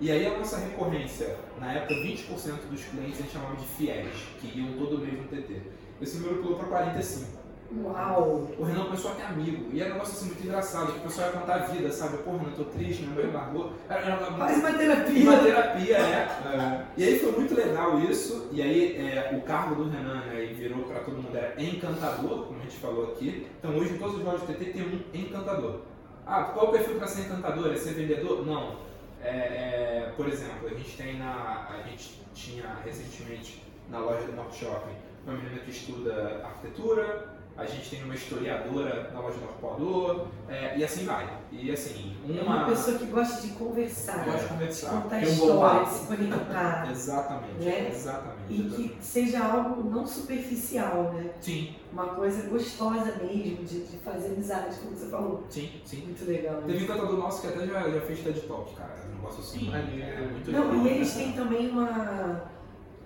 E 0.01 0.11
aí 0.11 0.25
a 0.27 0.37
nossa 0.37 0.57
recorrência, 0.57 1.35
na 1.59 1.73
época 1.73 1.93
20% 1.95 2.69
dos 2.69 2.83
clientes 2.83 3.19
a 3.19 3.23
gente 3.23 3.31
chamava 3.31 3.55
de 3.55 3.65
fiéis, 3.65 4.09
que 4.39 4.57
iam 4.59 4.73
todo 4.77 4.97
mês 4.99 5.13
no 5.13 5.27
TT. 5.27 5.61
Esse 6.01 6.17
número 6.17 6.41
pulou 6.43 6.59
para 6.59 6.85
45%. 6.93 7.43
Uau! 7.83 8.51
O 8.59 8.63
Renan 8.65 8.83
começou 8.85 9.11
a 9.11 9.15
ter 9.15 9.23
amigo. 9.23 9.69
E 9.73 9.79
era 9.81 9.89
um 9.91 9.93
negócio 9.93 10.13
assim 10.15 10.25
muito 10.27 10.43
engraçado, 10.43 10.91
que 10.91 10.99
o 10.99 11.01
pessoal 11.01 11.29
ia 11.31 11.39
contar 11.39 11.55
a 11.55 11.57
vida, 11.59 11.89
sabe? 11.91 12.17
Pô, 12.17 12.31
Renan, 12.37 12.51
tô 12.55 12.65
triste, 12.65 13.03
minha 13.03 13.15
mãe 13.23 13.33
largou. 13.33 13.71
Era, 13.89 14.01
era 14.01 14.15
uma- 14.29 14.37
Faz 14.37 14.57
uma 14.59 14.69
uma 14.69 14.77
terapia. 14.77 15.39
terapia, 15.39 15.97
é. 15.97 16.85
E 16.97 17.03
aí 17.03 17.19
foi 17.19 17.31
muito 17.31 17.55
legal 17.55 17.99
isso, 18.01 18.49
e 18.51 18.61
aí 18.61 18.95
é, 18.97 19.35
o 19.35 19.41
cargo 19.41 19.75
do 19.75 19.89
Renan 19.89 20.25
né, 20.25 20.53
virou 20.55 20.83
para 20.83 20.99
todo 20.99 21.15
mundo 21.15 21.35
era 21.35 21.55
encantador, 21.63 22.45
como 22.47 22.59
a 22.59 22.63
gente 22.63 22.77
falou 22.77 23.11
aqui. 23.13 23.47
Então 23.57 23.75
hoje 23.75 23.93
em 23.93 23.97
todos 23.97 24.17
os 24.17 24.23
lojas 24.23 24.41
do 24.41 24.47
TT 24.53 24.65
tem 24.65 24.81
um 24.83 24.99
encantador. 25.17 25.79
Ah, 26.27 26.43
qual 26.43 26.67
o 26.67 26.71
perfil 26.71 26.95
para 26.97 27.07
ser 27.07 27.21
encantador? 27.21 27.71
É 27.73 27.75
ser 27.77 27.93
vendedor? 27.95 28.45
Não. 28.45 28.75
É, 29.23 29.27
é, 29.29 30.13
por 30.17 30.27
exemplo, 30.27 30.67
a 30.67 30.73
gente 30.73 30.97
tem 30.97 31.17
na. 31.17 31.69
A 31.69 31.81
gente 31.87 32.21
tinha 32.33 32.75
recentemente 32.83 33.63
na 33.89 33.99
loja 33.99 34.25
do 34.25 34.33
Norte 34.33 34.65
Shopping 34.65 34.95
uma 35.25 35.37
menina 35.37 35.59
que 35.59 35.71
estuda 35.71 36.45
arquitetura, 36.45 37.32
a 37.55 37.65
gente 37.65 37.87
tem 37.89 38.03
uma 38.03 38.15
historiadora 38.15 39.11
na 39.13 39.19
loja 39.19 39.37
do 39.37 39.45
arpoador, 39.45 40.25
é, 40.49 40.75
e 40.77 40.83
assim 40.83 41.05
vai. 41.05 41.29
E 41.51 41.71
assim, 41.71 42.15
uma. 42.27 42.39
É 42.39 42.43
uma 42.43 42.65
pessoa 42.65 42.97
que 42.97 43.05
gosta 43.05 43.41
de 43.47 43.53
conversar, 43.53 44.25
gosta 44.25 44.39
de 44.41 44.47
conversar, 44.47 44.89
contar 45.03 45.19
Tem 45.19 45.29
um 45.31 45.35
bom 45.37 45.45
história, 45.45 45.79
papo. 45.79 45.89
de 45.91 45.95
se 45.99 46.07
conectar. 46.07 46.87
Exatamente, 46.91 47.53
Né? 47.63 47.89
exatamente. 47.89 48.33
e 48.49 48.63
que 48.69 48.97
seja 49.05 49.45
algo 49.45 49.83
não 49.87 50.05
superficial, 50.07 51.13
né? 51.13 51.29
Sim, 51.39 51.75
Uma 51.91 52.07
coisa 52.15 52.49
gostosa 52.49 53.17
mesmo, 53.21 53.63
de, 53.63 53.83
de 53.85 53.97
fazer 53.97 54.33
amizade, 54.33 54.75
como 54.77 54.95
você 54.95 55.09
falou. 55.09 55.43
sim, 55.49 55.69
sim. 55.85 55.97
Muito 56.05 56.25
legal. 56.25 56.55
né? 56.55 56.63
Teve 56.65 56.79
um 56.79 56.81
encantador 56.85 57.17
nosso 57.19 57.41
que 57.41 57.47
até 57.47 57.67
já, 57.67 57.87
já 57.89 58.01
fez 58.01 58.19
TED 58.21 58.41
Talk, 58.47 58.75
cara. 58.75 58.95
Um 59.11 59.15
negócio 59.17 59.39
assim. 59.41 59.69
Maneiro. 59.69 60.01
É 60.01 60.27
muito 60.27 60.51
Não, 60.51 60.71
legal. 60.71 60.85
e 60.87 60.89
eles 60.89 61.13
têm 61.13 61.33
também 61.33 61.69
uma, 61.69 62.45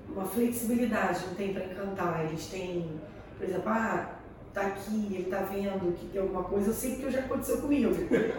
uma 0.07 0.23
flexibilidade, 0.25 1.19
não 1.27 1.35
tem 1.35 1.53
para 1.53 1.65
encantar. 1.65 2.25
Eles 2.25 2.45
têm, 2.47 2.89
por 3.37 3.43
exemplo, 3.45 3.69
ah, 3.69 4.13
tá 4.57 4.65
aqui, 4.67 5.07
ele 5.13 5.27
tá 5.29 5.37
vendo 5.41 5.95
que 5.95 6.07
tem 6.07 6.19
alguma 6.21 6.43
coisa, 6.43 6.69
eu 6.69 6.73
sei 6.73 6.95
porque 6.95 7.11
já 7.11 7.19
aconteceu 7.19 7.57
comigo. 7.61 7.93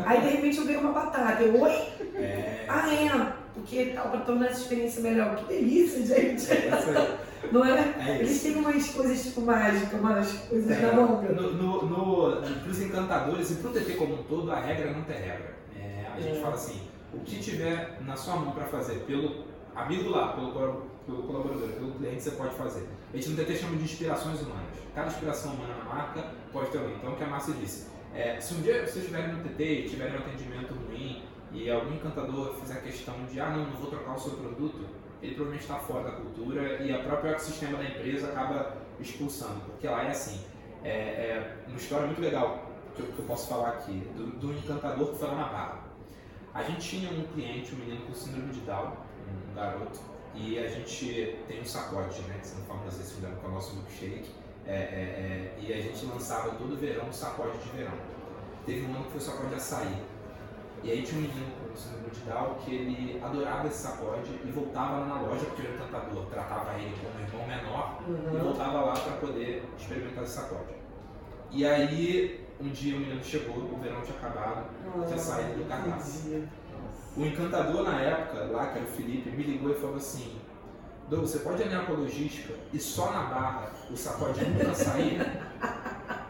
Aí 0.05 0.21
de 0.21 0.29
repente 0.29 0.59
eu 0.59 0.65
ganhei 0.65 0.81
uma 0.81 0.93
batata, 0.93 1.43
eu, 1.43 1.61
oi? 1.63 1.71
É, 2.17 2.65
Ah, 2.69 2.93
é, 2.93 3.33
porque 3.55 3.93
tal, 3.95 4.11
pra 4.11 4.21
tornar 4.21 4.47
essa 4.47 4.61
experiência 4.63 5.01
melhor. 5.01 5.37
Que 5.37 5.45
delícia, 5.45 6.05
gente. 6.05 6.51
é. 6.53 7.19
Não 7.53 7.65
é? 7.65 7.95
É 8.05 8.17
Eles 8.19 8.43
têm 8.43 8.57
umas 8.57 8.89
coisas 8.91 9.23
tipo 9.23 9.43
mágicas, 9.43 10.01
umas 10.01 10.33
coisas 10.33 10.71
É, 10.71 10.81
na 10.81 10.93
manga. 10.93 11.33
No, 11.33 11.53
no, 11.53 11.83
no, 11.87 12.43
pros 12.65 12.81
encantadores 12.83 13.51
e 13.53 13.55
pro 13.57 13.71
TT 13.71 13.93
como 13.93 14.15
um 14.15 14.23
todo, 14.25 14.51
a 14.51 14.59
regra 14.59 14.91
não 14.93 15.03
tem 15.05 15.17
regra. 15.17 15.55
É, 15.77 16.05
a 16.17 16.21
gente 16.21 16.39
É. 16.39 16.41
fala 16.41 16.55
assim, 16.55 16.81
o 17.15 17.21
que 17.21 17.39
tiver 17.39 17.99
na 18.05 18.17
sua 18.17 18.37
mão 18.37 18.51
para 18.51 18.65
fazer 18.65 18.97
pelo 19.07 19.45
amigo 19.77 20.11
lá, 20.11 20.33
pelo, 20.33 20.51
pelo 21.07 21.23
colaborador, 21.23 21.69
pelo 21.69 21.93
cliente, 21.93 22.23
você 22.23 22.33
pode 22.33 22.55
fazer. 22.57 22.87
A 23.13 23.17
gente 23.17 23.31
no 23.31 23.37
TT 23.37 23.57
chama 23.57 23.77
de 23.77 23.85
inspirações 23.85 24.41
humanas. 24.43 24.77
Cada 24.95 25.07
inspiração 25.07 25.55
humana 25.55 25.75
na 25.77 25.85
marca 25.85 26.31
pode 26.53 26.71
ter 26.71 26.79
alguém. 26.79 26.97
Então, 26.97 27.13
o 27.13 27.17
que 27.17 27.25
a 27.25 27.27
Márcia 27.27 27.55
disse, 27.55 27.89
é, 28.15 28.39
se 28.39 28.55
um 28.55 28.61
dia 28.61 28.81
vocês 28.81 28.97
estiverem 28.97 29.35
no 29.35 29.43
TT 29.43 29.63
e 29.63 29.89
tiverem 29.89 30.15
um 30.15 30.19
atendimento 30.19 30.75
ruim 30.75 31.23
e 31.51 31.71
algum 31.71 31.95
encantador 31.95 32.55
fizer 32.61 32.83
questão 32.83 33.15
de, 33.25 33.41
ah, 33.41 33.51
não, 33.51 33.65
não 33.65 33.77
vou 33.77 33.91
trocar 33.91 34.15
o 34.15 34.19
seu 34.19 34.33
produto, 34.33 34.87
ele 35.23 35.35
provavelmente 35.35 35.63
está 35.63 35.77
fora 35.77 36.05
da 36.05 36.17
cultura 36.17 36.83
e 36.83 36.93
a 36.93 36.99
própria 36.99 37.31
ecossistema 37.31 37.79
da 37.79 37.85
empresa 37.85 38.29
acaba 38.29 38.77
expulsando, 39.01 39.61
porque 39.67 39.89
lá 39.89 40.05
é 40.05 40.11
assim. 40.11 40.45
É, 40.85 40.91
é 40.91 41.57
uma 41.67 41.77
história 41.77 42.07
muito 42.07 42.21
legal 42.21 42.71
que 42.95 43.03
eu, 43.03 43.07
que 43.07 43.19
eu 43.19 43.25
posso 43.25 43.49
falar 43.49 43.71
aqui, 43.71 44.07
do, 44.17 44.27
do 44.39 44.53
encantador 44.53 45.13
que 45.13 45.19
foi 45.19 45.29
lá 45.29 45.35
na 45.35 45.45
Barra. 45.45 45.85
A 46.55 46.63
gente 46.63 46.81
tinha 46.81 47.11
um 47.11 47.23
cliente, 47.33 47.75
um 47.75 47.79
menino 47.79 48.03
com 48.07 48.15
síndrome 48.15 48.53
de 48.53 48.61
Down, 48.61 48.97
um 49.51 49.55
garoto, 49.55 49.99
e 50.41 50.59
a 50.59 50.69
gente 50.69 51.37
tem 51.49 51.61
um 51.61 51.65
sacode, 51.65 52.21
né, 52.23 52.37
que 52.41 52.47
são 52.47 52.63
famosos 52.65 53.01
esse 53.01 53.15
fizeram 53.15 53.35
com 53.37 53.49
o 53.49 53.53
nosso 53.53 53.75
milkshake, 53.75 54.31
é, 54.67 54.73
é, 54.73 54.77
é, 54.77 55.59
e 55.61 55.73
a 55.73 55.81
gente 55.81 56.07
lançava 56.07 56.51
todo 56.51 56.77
verão 56.79 57.07
um 57.09 57.13
sacode 57.13 57.59
de 57.59 57.71
verão. 57.71 57.95
Teve 58.67 58.87
um 58.87 58.95
ano 58.95 59.05
que 59.05 59.11
foi 59.13 59.21
o 59.21 59.23
sacode 59.23 59.49
de 59.49 59.55
açaí. 59.55 60.03
E 60.85 60.91
aí 60.93 61.03
tinha 61.03 61.19
um 61.19 61.23
menino 61.23 61.47
com 61.59 61.77
síndrome 61.77 62.11
de 62.11 62.21
Down 62.21 62.55
que 62.65 62.73
ele 62.73 63.21
adorava 63.21 63.67
esse 63.67 63.79
sacode 63.79 64.31
e 64.45 64.51
voltava 64.53 65.01
lá 65.01 65.07
na 65.07 65.21
loja, 65.23 65.45
porque 65.47 65.63
o 65.63 65.75
encantador 65.75 66.27
tratava 66.27 66.79
ele 66.79 66.95
como 67.03 67.19
um 67.19 67.27
irmão 67.27 67.47
menor, 67.49 67.99
e 68.07 68.11
Uhum. 68.37 68.45
voltava 68.45 68.81
lá 68.83 68.93
para 68.93 69.13
poder 69.15 69.65
experimentar 69.77 70.23
esse 70.23 70.35
sacode. 70.35 70.75
E 71.51 71.67
aí, 71.67 72.47
um 72.61 72.69
dia 72.69 72.97
o 72.97 73.01
menino 73.01 73.25
chegou, 73.25 73.57
o 73.57 73.79
verão 73.79 74.03
tinha 74.03 74.19
acabado, 74.19 74.67
tinha 75.07 75.19
saído 75.19 75.55
do 75.55 75.63
entendi. 75.63 76.49
O 77.17 77.25
encantador 77.25 77.83
na 77.83 78.01
época, 78.01 78.45
lá 78.45 78.69
que 78.69 78.79
era 78.79 78.87
o 78.87 78.91
Felipe, 78.93 79.31
me 79.31 79.43
ligou 79.43 79.73
e 79.73 79.75
falou 79.75 79.97
assim: 79.97 80.37
Doug, 81.09 81.23
você 81.23 81.39
pode 81.41 81.63
alinhar 81.63 81.87
com 81.87 81.95
a 81.95 81.97
logística 81.97 82.55
e 82.73 82.79
só 82.79 83.11
na 83.11 83.23
barra 83.23 83.73
o 83.91 83.97
sacode 83.97 84.45
nunca 84.45 84.75
sair? 84.75 85.19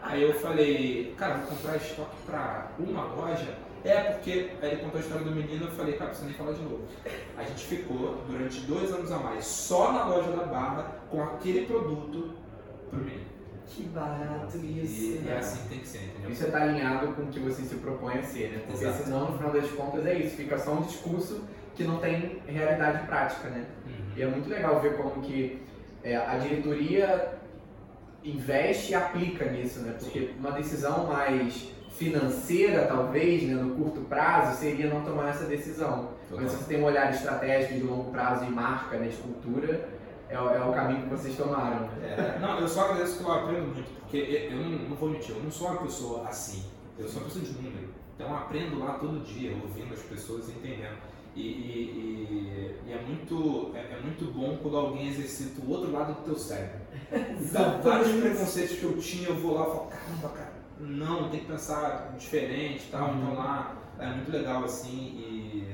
Aí 0.01 0.23
eu 0.23 0.33
falei, 0.39 1.13
cara, 1.17 1.37
vou 1.37 1.55
comprar 1.55 1.75
estoque 1.75 2.15
pra 2.25 2.71
uma 2.79 3.03
loja. 3.03 3.55
É 3.83 4.13
porque 4.13 4.51
aí 4.61 4.71
ele 4.71 4.81
contou 4.81 4.99
a 4.99 5.03
história 5.03 5.23
do 5.23 5.31
menino 5.31 5.65
eu 5.65 5.71
falei, 5.71 5.93
cara, 5.93 6.09
precisa 6.09 6.27
nem 6.27 6.37
falar 6.37 6.53
de 6.53 6.61
novo. 6.63 6.81
A 7.37 7.43
gente 7.43 7.65
ficou 7.65 8.23
durante 8.27 8.61
dois 8.61 8.91
anos 8.91 9.11
a 9.11 9.17
mais 9.17 9.45
só 9.45 9.93
na 9.93 10.05
loja 10.05 10.31
da 10.31 10.45
barra 10.45 10.95
com 11.11 11.21
aquele 11.23 11.65
produto 11.65 12.33
pro 12.89 12.99
menino. 12.99 13.38
Que 13.69 13.83
barato 13.83 14.57
isso. 14.57 15.21
E 15.23 15.29
é 15.29 15.37
assim 15.37 15.61
que 15.63 15.69
tem 15.69 15.79
que 15.79 15.87
ser, 15.87 16.03
entendeu? 16.05 16.31
Isso 16.31 16.45
está 16.45 16.63
alinhado 16.63 17.13
com 17.13 17.21
o 17.21 17.27
que 17.27 17.39
você 17.39 17.61
se 17.61 17.75
propõe 17.75 18.17
a 18.17 18.23
ser, 18.23 18.49
né? 18.51 18.63
Porque 18.65 18.83
Exato. 18.83 19.03
senão, 19.03 19.31
no 19.31 19.37
final 19.37 19.51
das 19.53 19.69
contas, 19.71 20.05
é 20.05 20.13
isso. 20.15 20.35
Fica 20.35 20.57
só 20.57 20.73
um 20.73 20.81
discurso 20.81 21.43
que 21.75 21.83
não 21.83 21.99
tem 21.99 22.41
realidade 22.47 23.05
prática, 23.05 23.47
né? 23.49 23.65
Uhum. 23.85 24.17
E 24.17 24.21
é 24.23 24.27
muito 24.27 24.49
legal 24.49 24.81
ver 24.81 24.97
como 24.97 25.21
que 25.21 25.61
é, 26.03 26.15
a 26.15 26.37
diretoria 26.37 27.35
investe 28.23 28.91
e 28.91 28.95
aplica 28.95 29.45
nisso, 29.45 29.81
né? 29.81 29.95
Porque 29.97 30.31
uma 30.37 30.51
decisão 30.51 31.05
mais 31.07 31.71
financeira, 31.97 32.85
talvez, 32.85 33.43
né, 33.43 33.55
no 33.55 33.75
curto 33.75 34.01
prazo, 34.01 34.57
seria 34.57 34.87
não 34.87 35.03
tomar 35.03 35.29
essa 35.29 35.45
decisão. 35.45 36.11
Mas 36.31 36.51
se 36.51 36.57
você 36.57 36.73
tem 36.73 36.81
um 36.81 36.85
olhar 36.85 37.11
estratégico 37.11 37.73
de 37.73 37.81
longo 37.81 38.11
prazo 38.11 38.45
e 38.45 38.49
marca, 38.49 38.97
né, 38.97 39.09
de 39.09 39.17
cultura, 39.17 39.89
é, 40.29 40.39
o- 40.39 40.49
é 40.49 40.63
o 40.63 40.71
caminho 40.73 41.03
que 41.03 41.09
vocês 41.09 41.35
tomaram, 41.35 41.87
né? 41.87 42.35
É, 42.35 42.39
não, 42.39 42.59
eu 42.59 42.67
só 42.67 42.85
agradeço 42.85 43.17
que 43.17 43.23
eu 43.23 43.31
aprendo 43.31 43.67
muito, 43.73 43.89
porque 44.01 44.17
eu, 44.17 44.51
eu 44.51 44.57
não, 44.63 44.69
não 44.89 44.95
vou 44.95 45.09
mentir, 45.09 45.35
eu 45.35 45.43
não 45.43 45.51
sou 45.51 45.67
uma 45.69 45.81
pessoa 45.81 46.27
assim, 46.27 46.63
eu 46.97 47.07
sou 47.07 47.21
uma 47.21 47.25
pessoa 47.27 47.45
de 47.45 47.51
número. 47.53 47.89
Então 48.15 48.29
eu 48.29 48.35
aprendo 48.35 48.79
lá 48.79 48.93
todo 48.99 49.23
dia, 49.23 49.55
ouvindo 49.63 49.93
as 49.93 50.01
pessoas 50.01 50.49
e 50.49 50.51
entendendo. 50.51 50.97
E, 51.35 51.41
e- 51.41 52.75
e- 52.87 52.91
é, 52.91 53.01
muito, 53.01 53.71
é, 53.75 53.79
é 53.97 53.99
muito 54.01 54.25
bom 54.33 54.57
quando 54.61 54.75
alguém 54.77 55.07
exercita 55.07 55.61
o 55.61 55.69
outro 55.69 55.91
lado 55.91 56.13
do 56.15 56.21
teu 56.23 56.35
cérebro. 56.35 56.79
Então, 57.11 57.81
vários 57.81 58.11
preconceitos 58.19 58.77
que 58.77 58.83
eu 58.83 58.97
tinha, 58.97 59.29
eu 59.29 59.35
vou 59.35 59.53
lá 59.55 59.61
e 59.61 59.65
falo, 59.67 59.87
caramba, 59.87 60.29
cara, 60.29 60.53
não, 60.79 61.29
tem 61.29 61.41
que 61.41 61.45
pensar 61.45 62.15
diferente 62.17 62.85
e 62.87 62.91
tal. 62.91 63.09
Uhum. 63.09 63.17
Então 63.21 63.35
lá 63.35 63.77
é 63.99 64.07
muito 64.07 64.31
legal 64.31 64.63
assim 64.63 64.97
e 64.97 65.68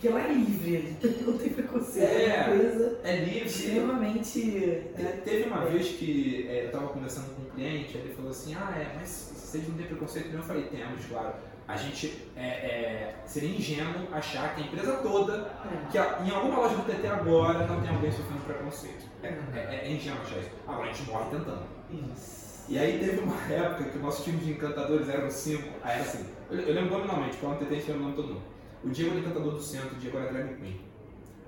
Porque 0.00 0.08
lá 0.14 0.20
é 0.26 0.32
livre, 0.32 0.96
não 1.26 1.36
tem 1.36 1.50
preconceito. 1.50 2.06
É. 2.08 2.24
É 2.30 2.44
coisa 2.44 3.00
é 3.04 3.16
livre. 3.16 3.46
extremamente. 3.46 4.30
Te- 4.40 5.02
é, 5.02 5.20
Teve 5.22 5.44
uma 5.50 5.66
vez 5.66 5.88
que 5.88 6.46
é, 6.48 6.62
eu 6.62 6.66
estava 6.66 6.88
conversando 6.88 7.34
com 7.34 7.42
um 7.42 7.50
cliente, 7.50 7.98
ele 7.98 8.14
falou 8.14 8.30
assim, 8.30 8.54
ah, 8.54 8.74
é, 8.78 8.96
mas 8.96 9.08
vocês 9.34 9.68
não 9.68 9.76
têm 9.76 9.86
preconceito 9.86 10.28
nenhum? 10.28 10.38
Eu 10.38 10.44
falei, 10.44 10.62
temos, 10.64 11.04
claro. 11.04 11.34
A 11.68 11.76
gente 11.76 12.26
é, 12.34 12.46
é, 12.46 13.14
seria 13.26 13.50
ingênuo 13.50 14.08
achar 14.10 14.54
que 14.54 14.62
a 14.62 14.64
empresa 14.66 14.92
toda, 15.02 15.34
é. 15.70 15.90
que 15.90 15.98
a- 15.98 16.22
em 16.26 16.30
alguma 16.30 16.60
loja 16.60 16.76
do 16.76 16.82
TT 16.84 17.06
agora 17.06 17.66
não 17.66 17.80
tem 17.82 17.90
alguém 17.90 18.10
sofrendo 18.10 18.40
preconceito. 18.42 19.04
É, 19.22 19.28
é, 19.54 19.80
é 19.84 19.92
ingênuo 19.92 20.22
achar 20.22 20.38
isso. 20.38 20.50
Agora 20.66 20.88
a 20.88 20.92
gente 20.94 21.10
morre 21.10 21.30
tentando. 21.30 21.62
Isso. 21.90 22.64
E 22.70 22.78
aí 22.78 22.98
teve 22.98 23.20
uma 23.20 23.36
época 23.52 23.84
que 23.90 23.98
o 23.98 24.00
nosso 24.02 24.22
time 24.24 24.38
de 24.38 24.52
encantadores 24.52 25.08
eram 25.10 25.30
cinco, 25.30 25.68
aí 25.82 25.92
era 25.96 26.02
assim, 26.02 26.24
eu, 26.50 26.58
eu 26.58 26.74
lembro 26.74 26.90
nominalmente, 26.96 27.36
porque 27.36 27.46
no 27.46 27.60
TT 27.60 27.74
a 27.74 27.76
gente 27.78 27.90
lembra 27.90 28.00
o 28.02 28.04
nome 28.04 28.16
todo 28.16 28.28
mundo. 28.28 28.42
O 28.82 28.88
Diego 28.88 29.10
era 29.10 29.20
encantador 29.20 29.52
do 29.52 29.62
centro, 29.62 29.96
o 29.96 29.98
Diego 29.98 30.18
era 30.18 30.32
drag 30.32 30.54
queen. 30.56 30.80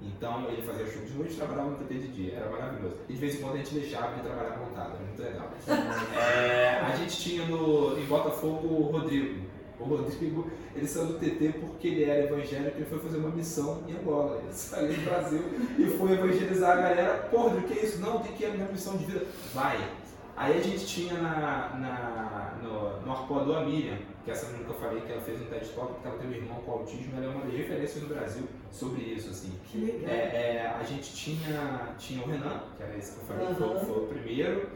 Então 0.02 0.50
ele 0.50 0.62
fazia 0.62 0.86
show 0.86 1.02
de 1.04 1.12
noite 1.14 1.34
e 1.34 1.36
trabalhava 1.36 1.70
no 1.70 1.76
TT 1.76 1.94
de 1.94 2.08
dia, 2.08 2.34
era 2.34 2.50
maravilhoso. 2.50 2.96
E 3.08 3.12
de 3.12 3.18
vez 3.18 3.34
em 3.34 3.38
quando 3.38 3.54
a 3.54 3.58
gente 3.58 3.74
deixava 3.74 4.12
ele 4.12 4.22
trabalhar 4.22 4.58
montado, 4.58 4.94
era 4.94 5.04
muito 5.04 5.22
legal. 5.22 5.50
É, 6.16 6.80
a 6.80 6.96
gente 6.96 7.16
tinha 7.16 7.46
no, 7.46 7.98
em 7.98 8.04
Botafogo 8.04 8.66
o 8.66 8.82
Rodrigo. 8.90 9.46
O 9.78 9.84
Rodrigo, 9.84 10.50
ele 10.76 10.86
saiu 10.86 11.06
do 11.06 11.18
TT 11.18 11.54
porque 11.60 11.88
ele 11.88 12.04
era 12.04 12.24
evangélico 12.24 12.80
e 12.80 12.84
foi 12.84 12.98
fazer 13.00 13.18
uma 13.18 13.30
missão 13.30 13.82
em 13.88 13.92
Angola. 13.92 14.40
Ele 14.42 14.52
saiu 14.52 14.92
do 14.92 15.04
Brasil 15.04 15.42
e 15.78 15.86
foi 15.86 16.12
evangelizar 16.12 16.78
a 16.78 16.80
galera. 16.80 17.28
Porra, 17.30 17.50
Rodrigo, 17.50 17.68
que 17.68 17.78
é 17.78 17.84
isso? 17.84 18.00
Não, 18.00 18.20
tem 18.20 18.32
que 18.32 18.46
minha 18.46 18.68
missão 18.68 18.96
de 18.96 19.04
vida. 19.04 19.24
Vai. 19.54 19.78
Aí 20.36 20.58
a 20.58 20.62
gente 20.62 20.86
tinha 20.86 21.14
na, 21.14 21.76
na, 21.78 22.41
no, 22.62 23.00
no 23.02 23.12
arpoador 23.12 23.58
a 23.58 23.64
Miriam, 23.64 23.98
que 24.24 24.30
é 24.30 24.34
essa 24.34 24.46
menina 24.46 24.64
que 24.64 24.70
eu 24.70 24.74
falei 24.80 25.00
que 25.02 25.12
ela 25.12 25.20
fez 25.20 25.40
um 25.40 25.44
TED 25.46 25.68
Talk 25.70 25.92
porque 25.94 26.08
ela 26.08 26.18
tem 26.18 26.28
um 26.28 26.32
irmão 26.32 26.56
com 26.62 26.70
autismo, 26.72 27.12
ela 27.16 27.26
é 27.26 27.28
uma 27.28 27.44
das 27.44 27.54
referências 27.54 28.02
no 28.02 28.08
Brasil 28.14 28.44
sobre 28.70 29.02
isso, 29.02 29.30
assim. 29.30 29.52
Que 29.70 29.78
legal. 29.78 30.10
É, 30.10 30.16
é, 30.16 30.76
a 30.78 30.82
gente 30.84 31.12
tinha, 31.14 31.94
tinha 31.98 32.22
o 32.24 32.28
Renan, 32.28 32.62
que 32.76 32.82
era 32.82 32.96
esse 32.96 33.12
que 33.12 33.18
eu 33.20 33.24
falei, 33.26 33.46
que 33.54 33.62
Aham. 33.62 33.74
foi, 33.76 33.84
foi 33.86 34.02
o 34.04 34.06
primeiro. 34.06 34.68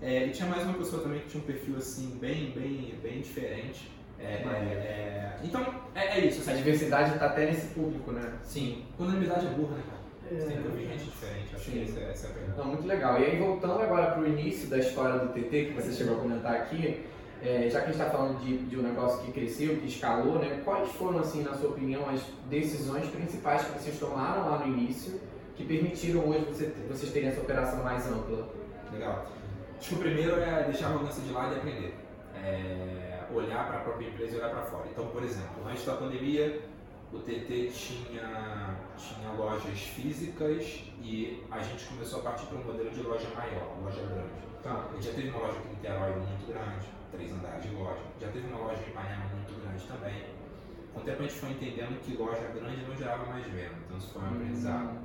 É, 0.00 0.26
e 0.26 0.30
tinha 0.30 0.48
mais 0.48 0.64
uma 0.64 0.74
pessoa 0.74 1.02
também 1.02 1.20
que 1.20 1.28
tinha 1.28 1.42
um 1.42 1.46
perfil 1.46 1.76
assim, 1.76 2.18
bem, 2.20 2.50
bem, 2.50 2.94
bem 3.02 3.20
diferente. 3.20 3.90
É, 4.18 4.24
é, 4.24 4.36
é, 4.36 5.36
então, 5.44 5.64
é, 5.94 6.18
é 6.20 6.26
isso. 6.26 6.38
A 6.48 6.52
Assim, 6.52 6.62
diversidade 6.62 7.12
está 7.14 7.26
até 7.26 7.46
nesse 7.46 7.68
público, 7.68 8.12
né? 8.12 8.32
sim, 8.42 8.84
unanimidade 8.98 9.46
é 9.46 9.50
burra, 9.50 9.76
né, 9.76 9.82
cara? 9.88 10.02
Você 10.40 10.46
tem 10.46 10.56
que 10.62 10.66
É. 10.66 10.70
ouvir 10.70 10.86
gente 10.86 11.04
diferente, 11.04 11.54
acho 11.54 11.64
Sim. 11.64 11.72
que 11.72 11.82
essa, 11.82 12.00
é- 12.00 12.10
essa 12.10 12.26
é 12.26 12.30
a 12.30 12.32
pegada. 12.34 12.54
Não, 12.56 12.64
muito 12.66 12.86
legal. 12.86 13.20
E 13.20 13.24
aí, 13.24 13.38
voltando 13.38 13.80
agora 13.82 14.12
para 14.12 14.20
o 14.22 14.26
início 14.26 14.68
da 14.68 14.78
história 14.78 15.18
do 15.18 15.32
TT, 15.32 15.64
que 15.66 15.72
você 15.72 15.92
chegou 15.92 16.16
a 16.16 16.20
comentar 16.20 16.54
aqui, 16.54 17.04
é, 17.42 17.68
já 17.68 17.80
que 17.80 17.90
a 17.90 17.92
gente 17.92 18.00
está 18.00 18.10
falando 18.10 18.38
de, 18.38 18.58
de 18.58 18.78
um 18.78 18.82
negócio 18.82 19.24
que 19.24 19.32
cresceu, 19.32 19.76
que 19.76 19.86
escalou, 19.86 20.38
né? 20.38 20.62
Quais 20.64 20.88
foram, 20.92 21.18
assim, 21.18 21.42
na 21.42 21.54
sua 21.54 21.70
opinião, 21.70 22.08
as 22.08 22.20
decisões 22.48 23.08
principais 23.08 23.64
que 23.64 23.78
vocês 23.78 23.98
tomaram 23.98 24.48
lá 24.48 24.58
no 24.58 24.66
início 24.68 25.20
que 25.56 25.64
permitiram 25.64 26.28
hoje 26.28 26.44
você, 26.44 26.72
vocês 26.88 27.12
terem 27.12 27.28
essa 27.28 27.40
operação 27.40 27.82
mais 27.82 28.06
ampla? 28.06 28.48
Legal. 28.92 29.26
Acho 29.76 29.88
que 29.88 29.94
o 29.96 29.98
primeiro 29.98 30.40
é 30.40 30.64
deixar 30.64 30.86
a 30.86 30.90
arrogância 30.90 31.22
de 31.22 31.32
lado 31.32 31.54
e 31.54 31.58
aprender. 31.58 31.94
É, 32.36 33.24
olhar 33.34 33.66
para 33.66 33.78
a 33.78 33.80
própria 33.80 34.06
empresa 34.06 34.36
e 34.36 34.38
olhar 34.38 34.50
para 34.50 34.62
fora. 34.62 34.84
Então, 34.90 35.06
por 35.08 35.22
exemplo, 35.22 35.66
antes 35.66 35.84
da 35.84 35.94
pandemia, 35.94 36.62
o 37.12 37.18
TT 37.18 37.70
tinha, 37.72 38.76
tinha 38.96 39.32
lojas 39.36 39.80
físicas 39.80 40.84
e 41.02 41.42
a 41.50 41.60
gente 41.60 41.84
começou 41.86 42.20
a 42.20 42.22
partir 42.22 42.46
para 42.46 42.58
um 42.58 42.64
modelo 42.64 42.90
de 42.90 43.02
loja 43.02 43.28
maior, 43.34 43.76
loja 43.82 44.02
grande. 44.02 44.30
Tá. 44.62 44.86
A 44.90 44.94
gente 44.94 45.06
já 45.06 45.12
teve 45.12 45.28
uma 45.30 45.40
loja 45.40 45.58
aqui 45.58 45.68
em 45.68 45.74
Niterói 45.74 46.10
muito 46.12 46.46
grande, 46.46 46.86
três 47.12 47.30
andares 47.30 47.62
de 47.62 47.70
loja. 47.74 48.00
Já 48.20 48.28
teve 48.28 48.46
uma 48.48 48.58
loja 48.58 48.82
em 48.82 48.88
Ipanema 48.88 49.24
muito 49.26 49.60
grande 49.62 49.84
também. 49.86 50.24
Com 50.92 51.00
o 51.00 51.02
tempo 51.04 51.22
a 51.22 51.26
gente 51.26 51.38
foi 51.38 51.50
entendendo 51.50 52.00
que 52.02 52.16
loja 52.16 52.48
grande 52.48 52.82
não 52.82 52.96
gerava 52.96 53.26
mais 53.26 53.46
venda, 53.46 53.76
então 53.86 53.98
isso 53.98 54.08
foi 54.08 54.22
um 54.22 54.26
aprendizado. 54.26 54.98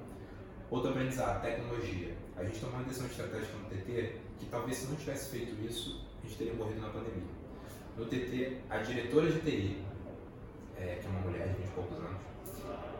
Outro 0.70 0.90
aprendizado, 0.92 1.42
tecnologia. 1.42 2.16
A 2.36 2.44
gente 2.44 2.60
tomou 2.60 2.76
uma 2.76 2.84
decisão 2.84 3.08
estratégica 3.08 3.54
no 3.58 3.70
TT 3.70 4.16
que 4.40 4.46
talvez 4.48 4.78
se 4.78 4.88
não 4.88 4.96
tivesse 4.96 5.30
feito 5.30 5.66
isso, 5.66 6.06
a 6.24 6.28
gente 6.28 6.38
teria 6.38 6.54
morrido 6.54 6.82
na 6.82 6.90
pandemia. 6.90 7.24
No 7.98 8.06
TT, 8.06 8.62
a 8.70 8.78
diretora 8.78 9.32
de 9.32 9.40
TI, 9.40 9.84
é, 10.78 11.00
que 11.02 11.08
é 11.08 11.10
uma 11.10 11.22
mulher 11.22 11.48
de 11.48 11.54
20 11.56 11.66
e 11.66 11.72
poucos 11.72 11.98
anos, 11.98 12.22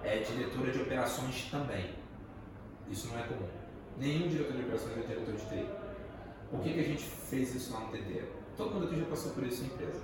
é 0.04 0.20
diretora 0.20 0.72
de 0.72 0.82
operações 0.82 1.48
também. 1.52 1.92
Isso 2.90 3.10
não 3.10 3.20
é 3.20 3.24
comum. 3.24 3.48
Nenhum 3.98 4.28
diretor 4.30 4.54
de 4.54 4.64
operações 4.64 4.98
é 4.98 5.02
diretor 5.02 5.36
de 5.36 5.46
TI. 5.46 5.70
Por 6.50 6.62
que, 6.62 6.74
que 6.74 6.80
a 6.80 6.84
gente 6.84 7.04
fez 7.04 7.54
isso 7.54 7.74
lá 7.74 7.82
no 7.82 7.92
TT? 7.92 8.24
Todo 8.58 8.74
mundo 8.74 8.86
aqui 8.88 9.00
já 9.00 9.06
passou 9.06 9.32
por 9.34 9.44
isso 9.44 9.64
em 9.64 9.68
empresa. 9.68 10.02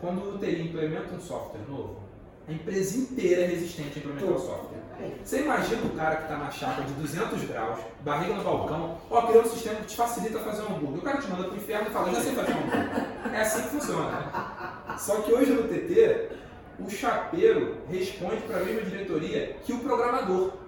Quando 0.00 0.34
o 0.34 0.38
TI 0.38 0.62
implementa 0.62 1.14
um 1.14 1.20
software 1.20 1.60
novo, 1.68 2.00
a 2.48 2.52
empresa 2.52 2.98
inteira 2.98 3.42
é 3.42 3.46
resistente 3.46 3.98
a 3.98 4.02
implementar 4.02 4.34
o 4.34 4.38
software. 4.38 4.84
Você 5.24 5.42
imagina 5.42 5.82
o 5.86 5.90
cara 5.90 6.16
que 6.16 6.22
está 6.24 6.36
na 6.36 6.50
chapa 6.50 6.82
de 6.82 6.92
200 6.94 7.44
graus, 7.44 7.78
barriga 8.00 8.34
no 8.34 8.44
balcão, 8.44 8.98
ó, 9.08 9.22
criou 9.22 9.42
um 9.42 9.48
sistema 9.48 9.76
que 9.76 9.86
te 9.86 9.96
facilita 9.96 10.40
fazer 10.40 10.62
um 10.62 10.76
hambúrguer. 10.76 10.98
O 10.98 11.02
cara 11.02 11.18
te 11.18 11.28
manda 11.28 11.44
pro 11.44 11.56
inferno 11.56 11.88
e 11.88 11.92
fala, 11.92 12.12
já 12.12 12.20
sei 12.20 12.32
fazer 12.34 12.52
um 12.52 12.58
hambúrguer. 12.58 13.32
É 13.32 13.40
assim 13.40 13.62
que 13.62 13.68
funciona. 13.68 14.96
Só 14.98 15.16
que 15.22 15.32
hoje 15.32 15.52
no 15.52 15.62
TT, 15.68 16.28
o 16.80 16.90
chapeiro 16.90 17.78
responde 17.88 18.42
para 18.42 18.58
a 18.58 18.64
mesma 18.64 18.90
diretoria 18.90 19.56
que 19.64 19.72
o 19.72 19.78
programador. 19.78 20.63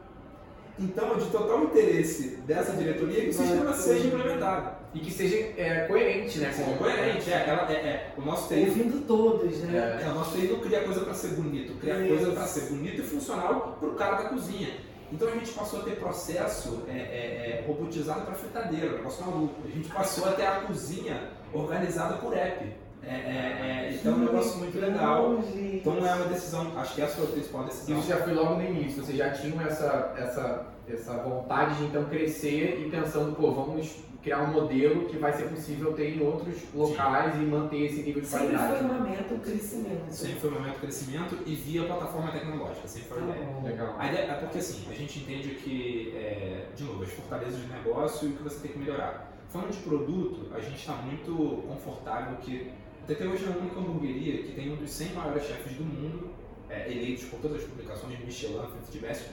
Então 0.78 1.14
é 1.14 1.18
de 1.18 1.26
total 1.30 1.64
interesse 1.64 2.36
dessa 2.46 2.72
diretoria 2.72 3.22
que 3.22 3.30
o 3.30 3.32
sistema 3.32 3.72
seja 3.72 4.06
implementado. 4.06 4.76
E 4.94 5.00
que 5.00 5.10
seja 5.10 5.36
é, 5.56 5.86
coerente, 5.86 6.38
né? 6.38 6.48
É 6.48 6.76
coerente, 6.76 7.30
é, 7.30 7.48
ela, 7.48 7.70
é, 7.70 7.74
é, 7.74 8.12
o 8.16 8.22
nosso 8.22 8.48
TI 8.48 8.60
Ouvindo 8.60 9.06
todos, 9.06 9.58
né? 9.60 10.00
é, 10.02 10.08
o 10.10 10.14
nosso 10.14 10.36
TI 10.36 10.48
não 10.48 10.60
cria 10.60 10.82
coisa 10.82 11.00
para 11.00 11.14
ser 11.14 11.28
bonito, 11.28 11.78
cria 11.80 11.98
Isso. 11.98 12.08
coisa 12.08 12.32
para 12.32 12.46
ser 12.46 12.60
bonito 12.72 13.00
e 13.00 13.04
funcional 13.04 13.76
para 13.78 13.88
o 13.88 13.94
cara 13.94 14.22
da 14.22 14.28
cozinha. 14.30 14.74
Então 15.12 15.28
a 15.28 15.32
gente 15.32 15.52
passou 15.52 15.80
a 15.80 15.82
ter 15.84 15.96
processo 15.96 16.82
é, 16.88 16.92
é, 16.92 16.96
é, 16.96 17.64
robotizado 17.66 18.22
para 18.22 18.34
fritadeira, 18.34 18.96
negócio 18.96 19.24
maluco. 19.24 19.62
A 19.64 19.70
gente 19.70 19.88
passou 19.88 20.28
a 20.28 20.32
ter 20.32 20.46
a 20.46 20.60
cozinha 20.62 21.30
organizada 21.52 22.16
por 22.16 22.36
app. 22.36 22.66
É, 23.06 23.14
é, 23.14 23.88
é, 23.88 23.94
então 23.94 24.12
é 24.12 24.16
um 24.16 24.18
negócio 24.18 24.58
muito 24.58 24.78
legal. 24.80 25.38
Então 25.54 25.94
não 25.94 26.06
é 26.06 26.14
uma 26.14 26.26
decisão, 26.26 26.76
acho 26.76 26.94
que 26.94 27.02
essa 27.02 27.16
foi 27.16 27.24
a 27.24 27.28
principal 27.28 27.64
decisão. 27.64 27.98
Isso 27.98 28.08
já 28.08 28.16
foi 28.16 28.34
logo 28.34 28.56
no 28.56 28.62
início, 28.62 29.02
vocês 29.02 29.16
já 29.16 29.30
tinham 29.30 29.60
essa, 29.60 30.12
essa, 30.18 30.66
essa 30.88 31.16
vontade 31.18 31.76
de 31.76 31.84
então 31.84 32.04
crescer 32.06 32.84
e 32.84 32.90
pensando, 32.90 33.36
pô, 33.36 33.52
vamos 33.52 34.04
criar 34.20 34.42
um 34.42 34.52
modelo 34.52 35.06
que 35.06 35.16
vai 35.18 35.32
ser 35.32 35.44
possível 35.44 35.92
ter 35.92 36.16
em 36.16 36.20
outros 36.20 36.56
locais 36.74 37.36
e 37.36 37.44
manter 37.44 37.84
esse 37.86 38.02
nível 38.02 38.20
de 38.22 38.26
Sempre 38.26 38.48
qualidade. 38.48 38.78
foi 38.78 38.90
uma 38.90 39.00
meta 39.08 39.34
o 39.34 39.38
crescimento. 39.38 40.10
Sempre 40.10 40.40
foi 40.40 40.50
um 40.50 40.54
momento 40.54 40.72
de 40.72 40.80
crescimento 40.80 41.38
e 41.46 41.54
via 41.54 41.84
plataforma 41.84 42.32
tecnológica, 42.32 42.88
sempre 42.88 43.08
foi 43.08 43.22
a 43.22 43.24
ideia. 43.24 43.46
bom. 43.46 43.62
Legal. 43.62 43.94
A 43.96 44.08
ideia 44.08 44.32
é 44.32 44.34
porque 44.34 44.58
assim, 44.58 44.84
a 44.90 44.94
gente 44.94 45.20
entende 45.20 45.50
que, 45.50 46.12
é, 46.16 46.66
de 46.74 46.82
novo, 46.82 47.04
as 47.04 47.10
fortalezas 47.12 47.60
de 47.60 47.68
negócio 47.68 48.28
e 48.28 48.32
o 48.32 48.36
que 48.36 48.42
você 48.42 48.58
tem 48.58 48.72
que 48.72 48.78
melhorar. 48.80 49.32
Falando 49.48 49.70
de 49.70 49.78
produto, 49.78 50.52
a 50.52 50.58
gente 50.58 50.74
está 50.74 50.94
muito 50.94 51.62
confortável 51.68 52.36
que 52.38 52.72
TT 53.06 53.24
hoje 53.24 53.44
é 53.44 53.52
a 53.52 53.56
única 53.56 53.78
hamburgueria 53.78 54.42
que 54.42 54.52
tem 54.52 54.72
um 54.72 54.76
dos 54.76 54.90
100 54.90 55.12
maiores 55.12 55.44
chefes 55.44 55.76
do 55.76 55.84
mundo, 55.84 56.28
é, 56.68 56.90
eleitos 56.90 57.24
por 57.26 57.38
todas 57.38 57.58
as 57.58 57.68
publicações, 57.68 58.18
Michelin, 58.18 58.66
Fifth 58.66 59.00
Best, 59.00 59.30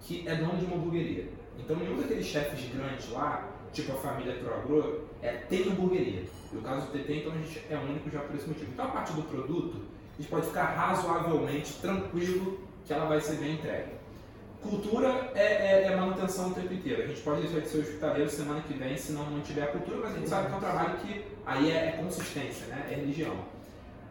que 0.00 0.26
é 0.26 0.34
dono 0.34 0.58
de 0.58 0.64
uma 0.64 0.74
hamburgueria. 0.74 1.28
Então 1.56 1.76
nenhum 1.76 2.00
daqueles 2.00 2.26
chefes 2.26 2.68
grandes 2.74 3.08
lá, 3.10 3.48
tipo 3.72 3.92
a 3.92 3.94
família 3.94 4.34
Troagro, 4.38 5.08
é, 5.22 5.34
tem 5.48 5.62
hamburgueria. 5.68 6.24
E 6.52 6.56
o 6.56 6.62
caso 6.62 6.88
do 6.88 6.98
TT, 6.98 7.18
então 7.18 7.32
a 7.32 7.36
gente 7.36 7.62
é 7.70 7.76
único 7.76 8.10
já 8.10 8.18
por 8.18 8.34
esse 8.34 8.48
motivo. 8.48 8.72
Então 8.72 8.86
a 8.86 8.88
parte 8.88 9.12
do 9.12 9.22
produto, 9.22 9.82
a 10.18 10.20
gente 10.20 10.28
pode 10.28 10.46
ficar 10.46 10.64
razoavelmente 10.64 11.74
tranquilo 11.74 12.58
que 12.84 12.92
ela 12.92 13.04
vai 13.04 13.20
ser 13.20 13.36
bem 13.36 13.54
entregue. 13.54 14.01
Cultura 14.62 15.32
é, 15.34 15.42
é- 15.42 15.82
é 15.86 15.96
manutenção 15.96 16.50
o 16.50 16.54
tempo 16.54 16.72
inteiro. 16.72 17.02
A 17.02 17.06
gente 17.06 17.20
pode 17.20 17.42
deixar 17.42 17.60
de 17.60 17.68
ser 17.68 17.78
hospitaleiro 17.78 18.30
semana 18.30 18.60
que 18.60 18.74
vem 18.74 18.96
se 18.96 19.12
não 19.12 19.24
mantiver 19.24 19.64
a 19.64 19.66
cultura, 19.68 19.98
mas 20.02 20.14
a 20.14 20.18
gente 20.18 20.28
sabe 20.28 20.46
que 20.46 20.52
é 20.52 20.56
um 20.56 20.60
trabalho 20.60 20.98
que 20.98 21.24
aí 21.44 21.70
é, 21.70 21.88
é 21.88 21.92
consistência, 21.92 22.66
né? 22.66 22.86
é 22.90 22.94
religião. 22.94 23.34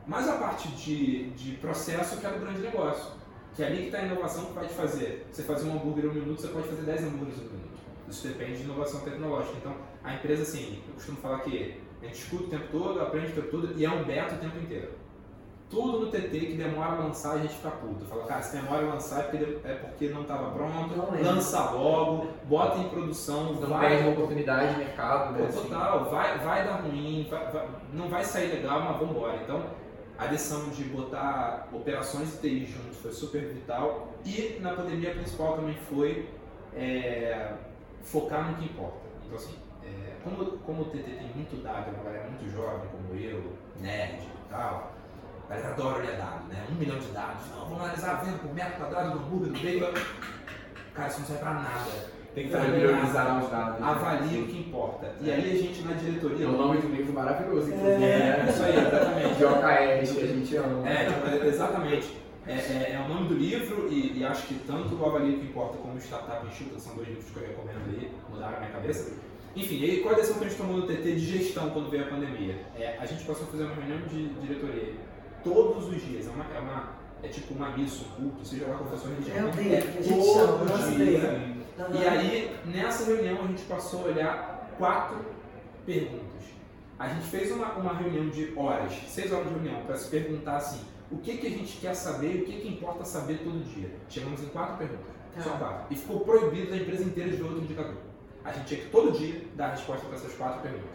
Mas 0.05 0.27
a 0.27 0.33
parte 0.33 0.67
de, 0.69 1.29
de 1.31 1.51
processo 1.53 2.17
que 2.17 2.25
é 2.25 2.29
do 2.31 2.39
grande 2.39 2.59
negócio. 2.59 3.11
Que 3.55 3.63
é 3.63 3.67
ali 3.67 3.77
que 3.77 3.85
está 3.85 3.99
a 3.99 4.05
inovação 4.05 4.45
que 4.45 4.67
te 4.67 4.73
fazer. 4.73 5.27
Você 5.31 5.43
fazer 5.43 5.67
um 5.67 5.73
hambúrguer 5.73 6.05
em 6.05 6.09
um 6.09 6.13
minuto, 6.13 6.41
você 6.41 6.47
pode 6.47 6.67
fazer 6.67 6.83
10 6.83 7.03
hambúrgueres 7.03 7.39
em 7.39 7.45
um 7.45 7.49
minuto. 7.49 7.71
Isso 8.09 8.27
depende 8.27 8.57
de 8.57 8.63
inovação 8.63 9.01
tecnológica. 9.01 9.55
Então, 9.57 9.75
a 10.03 10.15
empresa, 10.15 10.43
assim, 10.43 10.81
eu 10.87 10.93
costumo 10.95 11.17
falar 11.17 11.39
que 11.39 11.77
a 12.01 12.05
gente 12.05 12.17
escuta 12.17 12.43
o 12.43 12.47
tempo 12.47 12.67
todo, 12.71 13.01
aprende 13.01 13.31
o 13.31 13.35
tempo 13.35 13.47
todo 13.49 13.73
e 13.77 13.85
é 13.85 13.89
um 13.89 14.03
beta 14.03 14.35
o 14.35 14.37
tempo 14.37 14.57
inteiro. 14.57 14.89
Tudo 15.71 16.01
no 16.01 16.07
TT 16.11 16.29
que 16.29 16.53
demora 16.57 16.91
a 16.91 16.95
lançar, 17.05 17.35
a 17.35 17.37
gente 17.37 17.53
fica 17.55 17.71
puto. 17.71 18.03
Fala, 18.05 18.25
cara, 18.25 18.41
se 18.41 18.57
demora 18.57 18.85
a 18.85 18.89
lançar 18.93 19.19
é 19.21 19.23
porque, 19.23 19.57
é 19.63 19.73
porque 19.75 20.09
não 20.09 20.21
estava 20.23 20.51
pronto, 20.51 20.95
Não 20.97 21.23
lança 21.23 21.71
logo, 21.71 22.27
bota 22.43 22.77
em 22.79 22.89
produção, 22.89 23.53
Não 23.53 23.69
vai, 23.69 23.87
perde 23.87 24.03
uma 24.03 24.11
oportunidade 24.11 24.73
de 24.73 24.79
mercado, 24.79 25.31
né? 25.31 25.39
Pô, 25.39 25.45
assim. 25.45 25.69
total, 25.69 26.09
vai, 26.09 26.37
vai 26.39 26.65
dar 26.65 26.81
ruim, 26.81 27.25
vai- 27.29 27.49
vai- 27.51 27.67
não 27.93 28.09
vai 28.09 28.23
sair 28.25 28.47
legal, 28.53 28.81
mas 28.81 28.97
vamos 28.99 29.15
embora. 29.15 29.37
Então, 29.41 29.63
a 30.19 30.27
decisão 30.27 30.69
de 30.69 30.83
botar 30.83 31.69
operações 31.71 32.33
de 32.33 32.37
TI 32.39 32.65
junto 32.65 32.93
foi 32.95 33.11
super 33.11 33.41
vital. 33.45 34.09
E 34.25 34.57
na 34.59 34.73
pandemia 34.73 35.11
a 35.11 35.15
principal 35.15 35.55
também 35.55 35.75
foi 35.89 36.29
é, 36.75 37.53
focar 38.03 38.51
no 38.51 38.57
que 38.57 38.65
importa. 38.65 38.99
Então, 39.25 39.37
assim, 39.37 39.55
é, 39.83 40.15
como, 40.23 40.45
como 40.59 40.81
o 40.81 40.85
TT 40.85 41.03
tem 41.03 41.31
muito 41.33 41.63
dado, 41.63 41.89
é 41.89 41.93
uma 41.93 42.03
galera 42.03 42.29
muito 42.29 42.49
jovem, 42.51 42.89
como 42.89 43.19
eu, 43.19 43.53
nerd 43.79 44.21
e 44.21 44.49
tal, 44.49 44.91
galera 45.51 45.73
adora 45.73 45.99
olhar 45.99 46.17
dado, 46.17 46.47
né? 46.47 46.65
Um 46.71 46.75
milhão 46.75 46.97
de 46.97 47.07
dados. 47.07 47.41
Não, 47.53 47.65
vamos 47.65 47.83
analisar 47.83 48.11
a 48.11 48.13
venda 48.15 48.37
por 48.37 48.53
metro 48.53 48.73
quadrado 48.79 49.11
do 49.11 49.17
hambúrguer, 49.25 49.51
do 49.51 49.79
bacon. 49.79 49.99
Cara, 50.93 51.09
isso 51.09 51.19
não 51.19 51.27
serve 51.27 51.41
pra 51.41 51.53
nada. 51.53 52.21
Tem 52.33 52.45
que 52.45 52.51
saber 52.51 52.71
priorizar 52.71 53.43
os 53.43 53.49
dados. 53.49 53.79
né? 53.81 53.87
Avalie 53.87 54.41
o 54.41 54.47
que 54.47 54.59
importa. 54.59 55.13
E 55.19 55.29
aí 55.29 55.51
a 55.51 55.55
gente 55.61 55.81
na 55.81 55.93
diretoria. 55.93 56.45
É 56.45 56.49
o 56.49 56.53
nome 56.53 56.79
de 56.79 56.87
um 56.87 56.91
livro 56.91 57.13
maravilhoso, 57.13 57.67
inclusive. 57.67 58.03
É, 58.03 58.37
né? 58.37 58.45
isso 58.49 58.63
aí, 58.63 58.77
exatamente. 58.77 59.35
De 59.35 59.45
OKR, 59.45 60.15
que 60.15 60.23
a 60.23 60.27
gente 60.27 60.55
ama. 60.55 60.89
É, 60.89 61.05
tipo, 61.05 61.27
é- 61.27 61.47
exatamente. 61.47 62.17
É, 62.47 62.53
é- 62.53 62.91
é 62.95 63.05
o 63.05 63.13
nome 63.13 63.27
do 63.27 63.35
livro 63.35 63.87
e, 63.91 64.17
e 64.17 64.25
acho 64.25 64.47
que 64.47 64.55
tanto 64.65 64.95
o 64.95 65.05
Avalie 65.05 65.35
o 65.35 65.39
que 65.39 65.45
importa 65.45 65.77
como 65.77 65.93
o 65.93 65.97
Startup 66.01 66.45
Enxuta 66.47 66.79
são 66.79 66.95
dois 66.95 67.07
livros 67.09 67.29
que 67.29 67.37
eu 67.37 67.47
recomendo 67.47 67.81
aí, 67.87 68.11
mudaram 68.29 68.57
a 68.57 68.59
minha 68.61 68.71
cabeça. 68.71 69.13
Enfim, 69.55 69.79
e 69.79 69.83
aí, 69.83 69.99
qual 69.99 70.13
a 70.15 70.17
decisão 70.17 70.39
que 70.39 70.45
a 70.45 70.47
gente 70.47 70.57
tomou 70.57 70.77
no 70.77 70.87
TT 70.87 71.03
de 71.15 71.19
gestão 71.19 71.69
quando 71.71 71.89
veio 71.89 72.05
a 72.05 72.07
pandemia? 72.07 72.55
É, 72.79 72.97
a 72.97 73.05
gente 73.05 73.25
passou 73.25 73.45
a 73.45 73.51
fazer 73.51 73.65
uma 73.65 73.75
reunião 73.75 73.99
de 74.07 74.29
diretoria 74.29 74.93
todos 75.43 75.87
os 75.87 76.01
dias. 76.01 76.27
É, 76.27 76.29
uma, 76.29 76.45
é, 76.55 76.59
uma, 76.59 76.89
é 77.23 77.27
tipo 77.27 77.53
uma 77.53 77.69
missa, 77.75 78.03
um 78.19 78.29
culto, 78.29 78.45
seja 78.45 78.67
lá 78.67 78.75
qual 78.77 78.89
for 78.89 78.95
a 78.95 78.97
sua 78.97 79.09
religião. 79.11 79.35
É 79.37 79.39
chama, 79.39 79.49
o 79.49 79.53
todo 80.67 80.95
dia. 80.95 81.05
dele. 81.05 81.61
E 81.93 82.07
aí, 82.07 82.55
nessa 82.65 83.05
reunião, 83.05 83.43
a 83.43 83.47
gente 83.47 83.63
passou 83.63 84.01
a 84.01 84.03
olhar 84.05 84.71
quatro 84.77 85.17
perguntas. 85.85 86.41
A 86.99 87.07
gente 87.07 87.25
fez 87.27 87.51
uma, 87.51 87.73
uma 87.73 87.93
reunião 87.93 88.29
de 88.29 88.53
horas, 88.55 88.93
seis 89.07 89.31
horas 89.31 89.47
de 89.47 89.53
reunião, 89.53 89.81
para 89.85 89.95
se 89.97 90.09
perguntar 90.09 90.57
assim, 90.57 90.81
o 91.11 91.17
que, 91.17 91.37
que 91.37 91.47
a 91.47 91.49
gente 91.49 91.77
quer 91.79 91.95
saber 91.95 92.35
e 92.35 92.41
o 92.41 92.45
que, 92.45 92.61
que 92.61 92.67
importa 92.67 93.03
saber 93.03 93.39
todo 93.43 93.63
dia. 93.73 93.89
Chegamos 94.07 94.41
em 94.43 94.47
quatro 94.47 94.77
perguntas, 94.77 95.11
Tá. 95.33 95.41
só 95.41 95.49
quatro. 95.51 95.85
E 95.89 95.95
ficou 95.95 96.19
proibido 96.19 96.69
da 96.69 96.77
empresa 96.77 97.03
inteira 97.03 97.29
de 97.31 97.37
ver 97.37 97.43
outro 97.43 97.59
indicador. 97.59 97.95
A 98.43 98.51
gente 98.51 98.65
tinha 98.67 98.81
que 98.81 98.89
todo 98.89 99.11
dia 99.11 99.41
dar 99.55 99.67
a 99.67 99.71
resposta 99.71 100.05
para 100.05 100.15
essas 100.15 100.33
quatro 100.33 100.61
perguntas. 100.61 100.89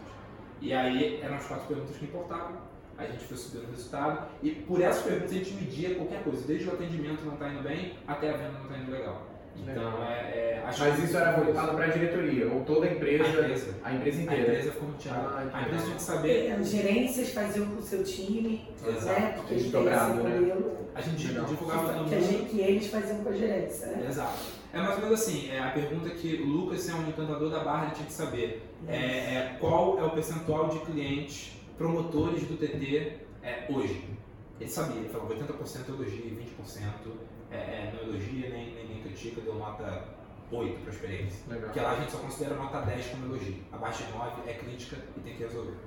E 0.61 0.73
aí, 0.73 1.19
eram 1.21 1.35
as 1.35 1.45
quatro 1.45 1.67
perguntas 1.67 1.95
que 1.97 2.05
importavam. 2.05 2.57
A 2.97 3.05
gente 3.05 3.23
foi 3.25 3.37
subindo 3.37 3.67
o 3.67 3.71
resultado 3.71 4.27
e 4.41 4.51
por 4.51 4.81
essas 4.81 5.03
perguntas 5.03 5.31
a 5.31 5.35
gente 5.35 5.53
media 5.53 5.95
qualquer 5.95 6.23
coisa, 6.23 6.47
desde 6.47 6.67
o 6.67 6.73
atendimento 6.73 7.23
não 7.25 7.33
está 7.33 7.49
indo 7.49 7.61
bem 7.63 7.93
até 8.07 8.29
a 8.29 8.37
venda 8.37 8.53
não 8.57 8.63
está 8.63 8.77
indo 8.77 8.91
legal. 8.91 9.27
Então, 9.59 10.03
é, 10.03 10.11
é, 10.11 10.63
acho 10.65 10.83
Mas 10.83 10.95
que 10.99 11.05
isso 11.05 11.17
era 11.17 11.31
voltado 11.31 11.75
para 11.75 11.85
a 11.85 11.87
diretoria, 11.87 12.47
ou 12.47 12.61
toda 12.63 12.85
a 12.85 12.91
empresa, 12.91 13.23
A 13.23 13.29
empresa. 13.29 13.75
a 13.83 13.93
empresa 13.93 14.19
A 14.19 14.23
inteira. 14.23 14.41
empresa 14.43 14.71
ficou. 14.71 14.89
Ah, 15.09 15.49
a 15.53 15.61
empresa 15.63 15.83
tinha 15.83 15.95
que 15.95 16.01
saber. 16.03 16.51
As 16.51 16.69
gerências 16.69 17.29
faziam 17.33 17.65
com 17.65 17.79
o 17.79 17.81
seu 17.81 18.03
time, 18.03 18.67
Exato. 18.87 19.05
né? 19.05 19.33
Porque 19.35 19.53
eles 19.55 19.71
Dobrado, 19.71 20.23
né? 20.23 20.53
A 20.93 21.01
gente 21.01 21.27
Legal. 21.27 21.45
divulgava 21.45 21.93
todo 21.93 22.09
que, 22.09 22.15
a 22.15 22.19
gente, 22.19 22.45
que 22.49 22.59
eles 22.61 22.87
faziam 22.87 23.23
com 23.23 23.29
a 23.29 23.33
gerência, 23.33 23.87
né? 23.87 24.05
Exato. 24.07 24.37
É 24.73 24.79
mais 24.79 24.95
ou 24.95 25.03
menos 25.05 25.21
assim, 25.21 25.49
é 25.49 25.59
a 25.59 25.69
pergunta 25.71 26.09
que 26.09 26.35
o 26.35 26.45
Lucas, 26.45 26.87
é 26.89 26.93
um 26.93 27.07
encantador 27.07 27.49
da 27.49 27.59
barra, 27.63 27.85
ele 27.85 27.95
tinha 27.95 28.05
que 28.05 28.13
saber. 28.13 28.63
É, 28.87 28.95
é, 28.95 29.57
qual 29.59 29.97
é 29.99 30.03
o 30.03 30.11
percentual 30.11 30.69
de 30.69 30.79
clientes 30.81 31.56
promotores 31.77 32.43
do 32.43 32.57
TT 32.57 33.19
é, 33.43 33.67
hoje? 33.69 34.17
Ele 34.59 34.69
sabia, 34.69 34.97
ele 34.97 35.09
falou 35.09 35.29
80% 35.29 35.89
elogia, 35.89 36.31
20% 36.31 37.27
é, 37.51 37.55
é, 37.55 37.93
não 37.93 38.09
elogia 38.09 38.49
nem, 38.49 38.73
nem, 38.73 38.87
nem 38.87 39.03
critica, 39.03 39.41
deu 39.41 39.55
nota 39.55 40.03
8 40.51 40.79
para 40.79 40.91
a 40.91 40.93
experiência. 40.93 41.39
Legal. 41.47 41.65
Porque 41.65 41.79
lá 41.79 41.91
a 41.91 41.95
gente 41.99 42.11
só 42.11 42.17
considera 42.19 42.55
nota 42.55 42.81
10 42.81 43.07
como 43.07 43.25
elogio. 43.25 43.63
Abaixo 43.71 44.03
de 44.03 44.11
9 44.11 44.49
é 44.49 44.53
crítica 44.53 44.97
e 45.15 45.19
tem 45.21 45.35
que 45.35 45.43
resolver. 45.43 45.77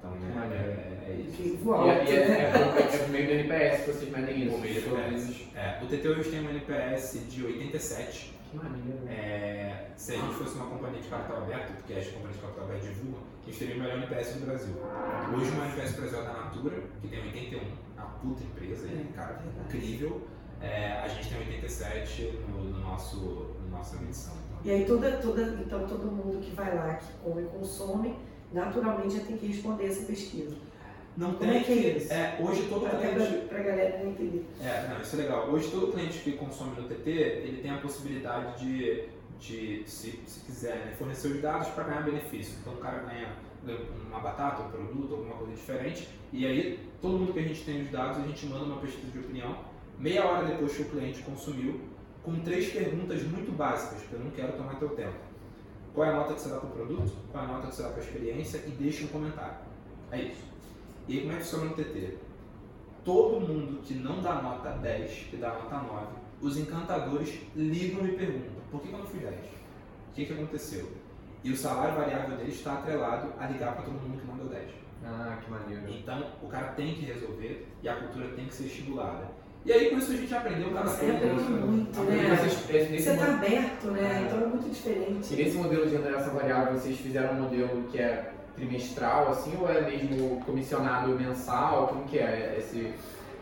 Então 0.00 0.14
é, 0.14 0.54
é, 0.54 1.10
é 1.10 1.14
isso. 1.20 1.42
E, 1.42 1.60
e 1.62 1.68
alto, 1.70 1.88
é, 1.88 2.14
é, 2.14 2.28
né? 2.28 2.40
é, 2.40 2.50
por- 2.50 3.04
é 3.04 3.08
meio 3.08 3.26
do 3.26 3.32
NPS 3.32 3.84
que 3.84 3.92
vocês 3.92 4.10
medem 4.10 4.42
isso. 4.44 4.50
Por 4.56 4.60
meio 4.62 4.80
do 4.82 4.96
NPS. 4.96 5.46
É, 5.54 5.78
o 5.82 5.86
TT 5.86 6.08
hoje 6.08 6.30
tem 6.30 6.40
um 6.46 6.50
NPS 6.50 7.26
de 7.28 7.44
87. 7.44 8.34
Que 8.50 8.56
maneiro. 8.56 8.98
É, 9.08 9.90
se 9.94 10.12
a 10.14 10.16
gente 10.16 10.34
fosse 10.34 10.56
uma 10.56 10.66
companhia 10.66 11.00
de 11.00 11.08
capital 11.08 11.42
aberto, 11.42 11.72
porque 11.76 11.92
as 11.92 12.06
companhias 12.08 12.34
de 12.36 12.42
capital 12.42 12.64
aberto 12.64 12.82
divulgam, 12.82 13.20
a 13.20 13.46
gente 13.46 13.58
teria 13.58 13.74
o 13.76 13.78
melhor 13.78 13.96
NPS 13.98 14.32
do 14.34 14.46
Brasil. 14.46 14.74
Hoje 15.36 15.50
o 15.52 15.64
NPS 15.64 15.92
do 15.94 16.00
Brasil 16.00 16.18
é 16.18 16.24
da 16.24 16.32
Natura, 16.32 16.82
que 17.00 17.08
tem 17.08 17.20
81, 17.20 17.60
uma 17.96 18.06
puta 18.06 18.42
empresa, 18.42 18.88
É, 18.88 19.04
cara, 19.14 19.42
incrível. 19.66 20.22
É, 20.62 20.92
a 21.02 21.08
gente 21.08 21.28
tem 21.28 21.38
87 21.38 22.38
no, 22.48 22.64
no 22.64 22.80
nosso, 22.80 23.16
no 23.62 23.68
nossa 23.70 23.96
medição. 24.00 24.34
Então, 24.34 24.58
E 24.64 24.70
aí 24.70 24.84
toda, 24.84 25.12
toda, 25.18 25.42
então 25.64 25.86
todo 25.86 26.10
mundo 26.10 26.38
que 26.40 26.50
vai 26.54 26.74
lá, 26.74 26.94
que 26.96 27.12
come 27.22 27.42
e 27.42 27.46
consome, 27.46 28.18
naturalmente 28.52 29.16
já 29.16 29.24
tem 29.24 29.36
que 29.36 29.46
responder 29.46 29.86
essa 29.86 30.04
pesquisa. 30.04 30.56
Não 31.16 31.34
Como 31.34 31.50
é 31.50 31.60
que 31.60 31.72
é 31.72 31.96
isso? 31.96 32.12
É, 32.12 32.38
hoje 32.40 32.66
todo 32.68 32.86
Até 32.86 33.12
cliente. 33.12 33.32
pra, 33.32 33.48
pra 33.48 33.58
galera 33.62 33.98
não 33.98 34.10
entender. 34.10 34.44
É, 34.62 34.88
não, 34.88 35.00
isso 35.00 35.16
é 35.16 35.18
legal. 35.18 35.50
Hoje 35.50 35.70
todo 35.70 35.92
cliente 35.92 36.18
que 36.20 36.32
consome 36.32 36.80
no 36.80 36.88
TT, 36.88 37.10
ele 37.10 37.60
tem 37.62 37.70
a 37.70 37.78
possibilidade 37.78 38.64
de, 38.64 39.04
de 39.38 39.82
se, 39.86 40.20
se 40.24 40.40
quiser, 40.46 40.76
né, 40.76 40.94
fornecer 40.96 41.28
os 41.28 41.42
dados 41.42 41.68
para 41.68 41.84
ganhar 41.84 42.02
benefício. 42.02 42.54
Então 42.60 42.74
o 42.74 42.76
cara 42.76 42.98
ganha, 43.00 43.28
ganha 43.64 43.80
uma 44.08 44.20
batata, 44.20 44.62
um 44.62 44.70
produto, 44.70 45.14
alguma 45.14 45.34
coisa 45.34 45.52
diferente, 45.52 46.08
e 46.32 46.46
aí 46.46 46.78
todo 47.02 47.18
mundo 47.18 47.32
que 47.32 47.40
a 47.40 47.42
gente 47.42 47.64
tem 47.64 47.82
os 47.82 47.90
dados, 47.90 48.18
a 48.18 48.26
gente 48.26 48.46
manda 48.46 48.64
uma 48.64 48.80
pesquisa 48.80 49.10
de 49.10 49.18
opinião, 49.18 49.58
meia 49.98 50.24
hora 50.24 50.46
depois 50.46 50.74
que 50.74 50.82
o 50.82 50.86
cliente 50.86 51.22
consumiu, 51.22 51.80
com 52.22 52.38
três 52.40 52.70
perguntas 52.72 53.22
muito 53.24 53.50
básicas, 53.52 54.00
porque 54.02 54.14
eu 54.14 54.20
não 54.20 54.30
quero 54.30 54.52
tomar 54.52 54.76
teu 54.76 54.90
tempo. 54.90 55.29
Qual 55.94 56.06
é 56.06 56.10
a 56.10 56.16
nota 56.16 56.34
que 56.34 56.40
você 56.40 56.48
dá 56.48 56.58
para 56.58 56.68
o 56.68 56.72
produto? 56.72 57.12
Qual 57.32 57.44
é 57.44 57.46
a 57.46 57.50
nota 57.50 57.66
que 57.68 57.74
você 57.74 57.82
dá 57.82 57.88
para 57.88 58.00
a 58.00 58.04
experiência? 58.04 58.58
E 58.66 58.70
deixa 58.70 59.04
um 59.04 59.08
comentário. 59.08 59.56
É 60.12 60.22
isso. 60.22 60.44
E 61.08 61.14
aí 61.14 61.20
como 61.22 61.32
é 61.32 61.36
que 61.36 61.42
funciona 61.42 61.64
no 61.64 61.74
TT? 61.74 62.18
todo 63.04 63.40
mundo 63.40 63.82
que 63.82 63.94
não 63.94 64.20
dá 64.20 64.42
nota 64.42 64.70
10, 64.70 65.10
que 65.30 65.36
dá 65.36 65.52
nota 65.54 65.76
9, 65.76 66.06
os 66.40 66.56
encantadores 66.56 67.40
ligam 67.54 68.06
e 68.06 68.12
perguntam: 68.12 68.62
por 68.70 68.80
que 68.80 68.88
que 68.88 68.94
eu 68.94 68.98
não 68.98 69.06
fui 69.06 69.20
10? 69.20 69.34
O 69.34 70.12
que, 70.14 70.26
que 70.26 70.32
aconteceu? 70.32 70.92
E 71.42 71.50
o 71.50 71.56
salário 71.56 71.94
variável 71.94 72.36
dele 72.36 72.50
está 72.50 72.74
atrelado 72.74 73.32
a 73.38 73.46
ligar 73.46 73.74
para 73.74 73.84
todo 73.84 73.94
mundo 73.94 74.20
que 74.20 74.26
não 74.26 74.36
deu 74.36 74.48
10. 74.48 74.70
Ah, 75.02 75.40
que 75.42 75.50
maneiro. 75.50 75.88
Então 75.88 76.32
o 76.42 76.48
cara 76.48 76.72
tem 76.72 76.94
que 76.94 77.06
resolver 77.06 77.66
e 77.82 77.88
a 77.88 77.96
cultura 77.96 78.28
tem 78.34 78.46
que 78.46 78.54
ser 78.54 78.64
estimulada. 78.64 79.30
E 79.64 79.72
aí 79.72 79.90
com 79.90 79.98
isso 79.98 80.12
a 80.12 80.16
gente 80.16 80.34
aprendeu 80.34 80.70
cada 80.70 80.88
Você 80.88 81.00
coisa. 81.06 81.16
aprende 81.16 81.42
muito, 81.50 82.00
Aprende 82.00 82.22
né? 82.28 82.46
esse- 82.46 82.72
nesse 82.92 83.02
Você 83.02 83.16
tá 83.16 83.26
mo- 83.26 83.32
aberto, 83.34 83.86
né? 83.88 84.00
É. 84.22 84.26
Então 84.26 84.40
é 84.42 84.46
muito 84.46 84.66
E 84.66 84.70
diferente. 84.70 85.34
nesse 85.34 85.56
modelo 85.56 85.86
de 85.86 85.92
remuneração 85.92 86.34
variável, 86.34 86.72
vocês 86.80 86.98
fizeram 86.98 87.34
um 87.34 87.42
modelo 87.42 87.82
que 87.90 87.98
é 87.98 88.32
trimestral, 88.56 89.28
assim, 89.30 89.54
ou 89.60 89.68
é 89.70 89.82
mesmo 89.82 90.40
comissionado 90.46 91.08
mensal? 91.10 91.88
Como 91.88 92.04
que 92.04 92.18
é 92.18 92.56
esse... 92.58 92.92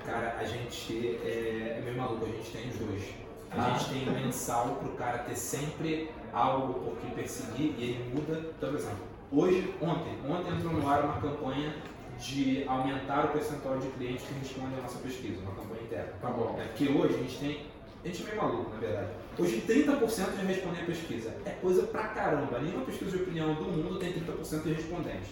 Cara, 0.05 0.37
a 0.41 0.45
gente 0.45 1.19
é, 1.25 1.77
é 1.79 1.83
meio 1.85 1.97
maluco, 1.99 2.25
a 2.25 2.29
gente 2.29 2.51
tem 2.51 2.69
os 2.69 2.77
dois. 2.77 3.03
A 3.51 3.57
Ah. 3.65 3.71
gente 3.79 3.91
tem 3.91 4.09
o 4.09 4.13
mensal 4.13 4.77
pro 4.81 4.89
cara 4.93 5.19
ter 5.19 5.37
sempre 5.37 6.11
algo 6.33 6.75
por 6.81 6.97
que 6.99 7.15
perseguir 7.15 7.75
e 7.79 7.83
ele 7.83 8.11
muda. 8.15 8.41
Então, 8.57 8.71
por 8.71 8.79
exemplo, 8.79 8.99
hoje, 9.31 9.75
ontem, 9.81 10.15
ontem 10.29 10.55
entrou 10.55 10.73
no 10.73 10.89
ar 10.89 11.05
uma 11.05 11.21
campanha 11.21 11.75
de 12.19 12.65
aumentar 12.67 13.27
o 13.27 13.29
percentual 13.29 13.79
de 13.79 13.89
clientes 13.89 14.27
que 14.27 14.35
respondem 14.35 14.79
a 14.79 14.83
nossa 14.83 14.99
pesquisa, 14.99 15.41
uma 15.41 15.55
campanha 15.55 15.83
interna. 15.83 16.13
Tá 16.21 16.29
bom. 16.31 16.59
É, 16.59 16.65
porque 16.65 16.89
hoje 16.89 17.15
a 17.15 17.19
gente 17.19 17.39
tem. 17.39 17.67
A 18.05 18.07
gente 18.09 18.23
é 18.23 18.27
meio 18.27 18.43
maluco, 18.43 18.71
na 18.71 18.79
verdade. 18.79 19.09
Hoje 19.39 19.63
30% 19.67 20.39
de 20.39 20.47
responder 20.47 20.81
a 20.81 20.85
pesquisa. 20.85 21.35
É 21.45 21.51
coisa 21.51 21.83
pra 21.85 22.09
caramba. 22.09 22.59
Nenhuma 22.61 22.85
pesquisa 22.85 23.17
de 23.17 23.23
opinião 23.23 23.55
do 23.55 23.65
mundo 23.65 23.99
tem 23.99 24.13
30% 24.13 24.63
de 24.63 24.73
respondentes. 24.73 25.29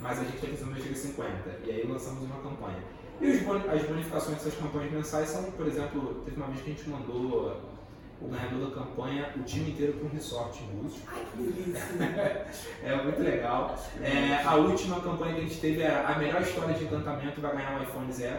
Mas 0.00 0.20
a 0.20 0.24
gente 0.24 0.38
tem 0.38 0.50
que 0.50 0.56
fazer 0.56 0.70
uma 0.70 0.80
chega 0.80 0.94
a 0.94 1.26
50%. 1.26 1.66
E 1.66 1.70
aí 1.70 1.86
lançamos 1.86 2.22
uma 2.22 2.40
campanha. 2.40 2.78
E 3.20 3.30
as 3.30 3.82
bonificações 3.82 4.38
dessas 4.38 4.54
campanhas 4.54 4.92
mensais 4.92 5.28
são, 5.28 5.50
por 5.50 5.66
exemplo, 5.66 6.22
teve 6.24 6.36
uma 6.36 6.46
vez 6.46 6.60
que 6.62 6.70
a 6.70 6.74
gente 6.74 6.88
mandou 6.88 7.77
o 8.20 8.28
ganhador 8.28 8.68
da 8.68 8.74
campanha, 8.74 9.32
o 9.36 9.42
time 9.42 9.70
inteiro 9.70 9.92
para 9.94 10.06
um 10.06 10.10
resort 10.10 10.62
em 10.64 10.66
Búzios. 10.76 11.02
Ai, 11.06 11.24
que 11.32 11.42
delícia. 11.42 12.46
É 12.82 13.02
muito 13.02 13.22
legal. 13.22 13.76
É, 14.02 14.42
a 14.44 14.54
última 14.56 15.00
campanha 15.00 15.34
que 15.34 15.40
a 15.40 15.44
gente 15.44 15.60
teve 15.60 15.82
era 15.82 16.06
a 16.08 16.18
melhor 16.18 16.42
história 16.42 16.74
de 16.74 16.84
encantamento 16.84 17.40
vai 17.40 17.56
ganhar 17.56 17.78
um 17.78 17.82
iPhone 17.82 18.12
zero. 18.12 18.38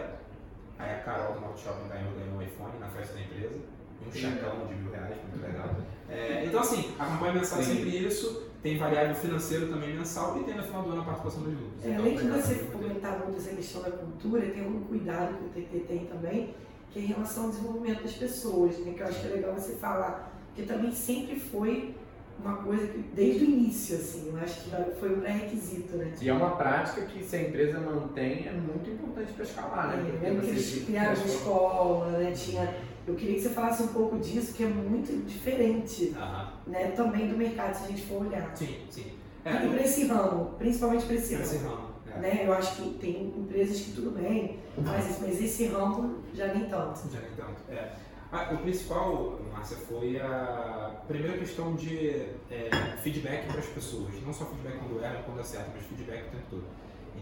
Aí 0.78 0.96
a 0.96 1.00
Carol 1.00 1.34
do 1.34 1.42
Norte 1.42 1.62
Shopping 1.64 1.88
ganhou, 1.90 2.12
ganhou 2.14 2.38
um 2.38 2.42
iPhone 2.42 2.80
na 2.80 2.88
festa 2.88 3.14
da 3.14 3.22
empresa. 3.22 3.56
E 4.02 4.08
um 4.08 4.12
checão 4.12 4.68
de 4.68 4.76
mil 4.76 4.92
reais, 4.92 5.16
muito 5.30 5.46
legal. 5.46 5.76
É, 6.10 6.46
então 6.46 6.62
assim, 6.62 6.92
a 6.98 7.06
campanha 7.06 7.34
mensal 7.34 7.60
é 7.60 7.64
sempre 7.64 7.90
isso. 7.98 8.50
Tem 8.64 8.78
variável 8.78 9.16
financeiro 9.16 9.68
também 9.68 9.96
mensal 9.96 10.38
e 10.40 10.44
tem 10.44 10.56
no 10.56 10.64
final 10.64 10.84
do 10.84 10.92
ano 10.92 11.02
a 11.02 11.06
participação 11.06 11.44
dos 11.44 11.54
lucros. 11.54 11.86
É, 11.86 11.90
Então, 11.90 12.02
além 12.06 12.18
de 12.18 12.28
você 12.28 12.56
comentar 12.66 13.20
muito 13.20 13.38
essa 13.38 13.56
questão 13.56 13.82
da 13.84 13.92
cultura, 13.92 14.42
tem 14.50 14.68
um 14.68 14.82
cuidado 14.84 15.36
que 15.38 15.46
o 15.46 15.64
TT 15.64 15.80
tem 15.88 16.06
também, 16.08 16.54
que 16.92 17.00
é 17.00 17.02
em 17.04 17.06
relação 17.08 17.46
ao 17.46 17.50
desenvolvimento 17.50 18.04
das 18.04 18.14
pessoas, 18.14 18.78
né? 18.80 18.94
Que 18.94 19.02
eu 19.02 19.08
acho 19.08 19.22
que 19.22 19.28
é 19.28 19.32
legal 19.32 19.54
você 19.54 19.74
falar, 19.76 20.32
porque 20.48 20.64
também 20.64 20.92
sempre 20.92 21.40
foi 21.40 21.96
uma 22.42 22.56
coisa 22.58 22.88
que, 22.88 23.00
desde 23.14 23.44
o 23.44 23.50
início, 23.50 23.98
assim, 23.98 24.30
eu 24.30 24.38
acho 24.38 24.62
que 24.62 24.70
foi 25.00 25.14
um 25.14 25.20
pré-requisito, 25.20 25.98
né? 25.98 26.14
E 26.22 26.30
é 26.30 26.34
uma 26.34 26.52
prática 26.56 27.02
que 27.02 27.24
se 27.24 27.36
a 27.36 27.42
empresa 27.42 27.80
mantém 27.80 28.48
é 28.48 28.52
muito 28.52 28.90
importante 28.90 29.34
para 29.34 29.44
escalar, 29.44 29.98
né? 29.98 30.20
Lembro 30.22 30.42
que 30.42 30.50
eles 30.50 30.84
criaram 30.86 31.16
uma 31.16 31.26
escola, 31.26 32.12
né? 32.18 32.32
Tinha, 32.32 32.76
eu 33.06 33.16
queria 33.16 33.36
que 33.36 33.42
você 33.42 33.50
falasse 33.50 33.84
um 33.84 33.88
pouco 33.88 34.18
disso, 34.20 34.54
que 34.54 34.64
é 34.64 34.68
muito 34.68 35.26
diferente, 35.26 36.16
Aham. 36.18 36.54
né? 36.68 36.92
Também 36.92 37.28
do 37.28 37.38
mercado, 37.38 37.76
se 37.76 37.84
a 37.84 37.88
gente 37.88 38.04
for 38.04 38.26
olhar. 38.26 38.56
Sim, 38.56 38.78
sim. 38.90 39.12
E 39.46 39.68
para 39.68 39.82
esse 39.82 40.06
ramo, 40.06 40.54
principalmente 40.58 41.06
para 41.06 41.16
esse 41.16 41.36
ramo. 41.36 41.89
Né? 42.20 42.44
Eu 42.46 42.54
acho 42.54 42.76
que 42.76 42.90
tem 43.00 43.34
empresas 43.36 43.82
que 43.82 43.92
tudo 43.94 44.12
bem, 44.12 44.60
isso, 44.78 45.20
mas 45.22 45.42
esse 45.42 45.68
ramo 45.68 46.24
já 46.34 46.54
nem 46.54 46.66
tanto. 46.66 47.00
Já 47.12 47.20
nem 47.20 47.32
tanto. 47.32 47.62
É. 47.70 47.92
Ah, 48.32 48.50
o 48.54 48.58
principal, 48.60 49.40
Márcia, 49.52 49.78
foi 49.78 50.20
a 50.22 51.02
primeira 51.08 51.36
questão 51.38 51.76
de 51.76 52.10
é, 52.52 52.70
feedback 53.02 53.48
para 53.48 53.60
as 53.60 53.66
pessoas. 53.66 54.14
Não 54.24 54.32
só 54.32 54.46
feedback 54.46 54.78
quando 54.78 55.04
erra, 55.04 55.24
quando 55.26 55.40
acerta, 55.40 55.72
mas 55.74 55.84
feedback 55.86 56.28
o 56.28 56.32
tempo 56.32 56.44
todo. 56.52 56.64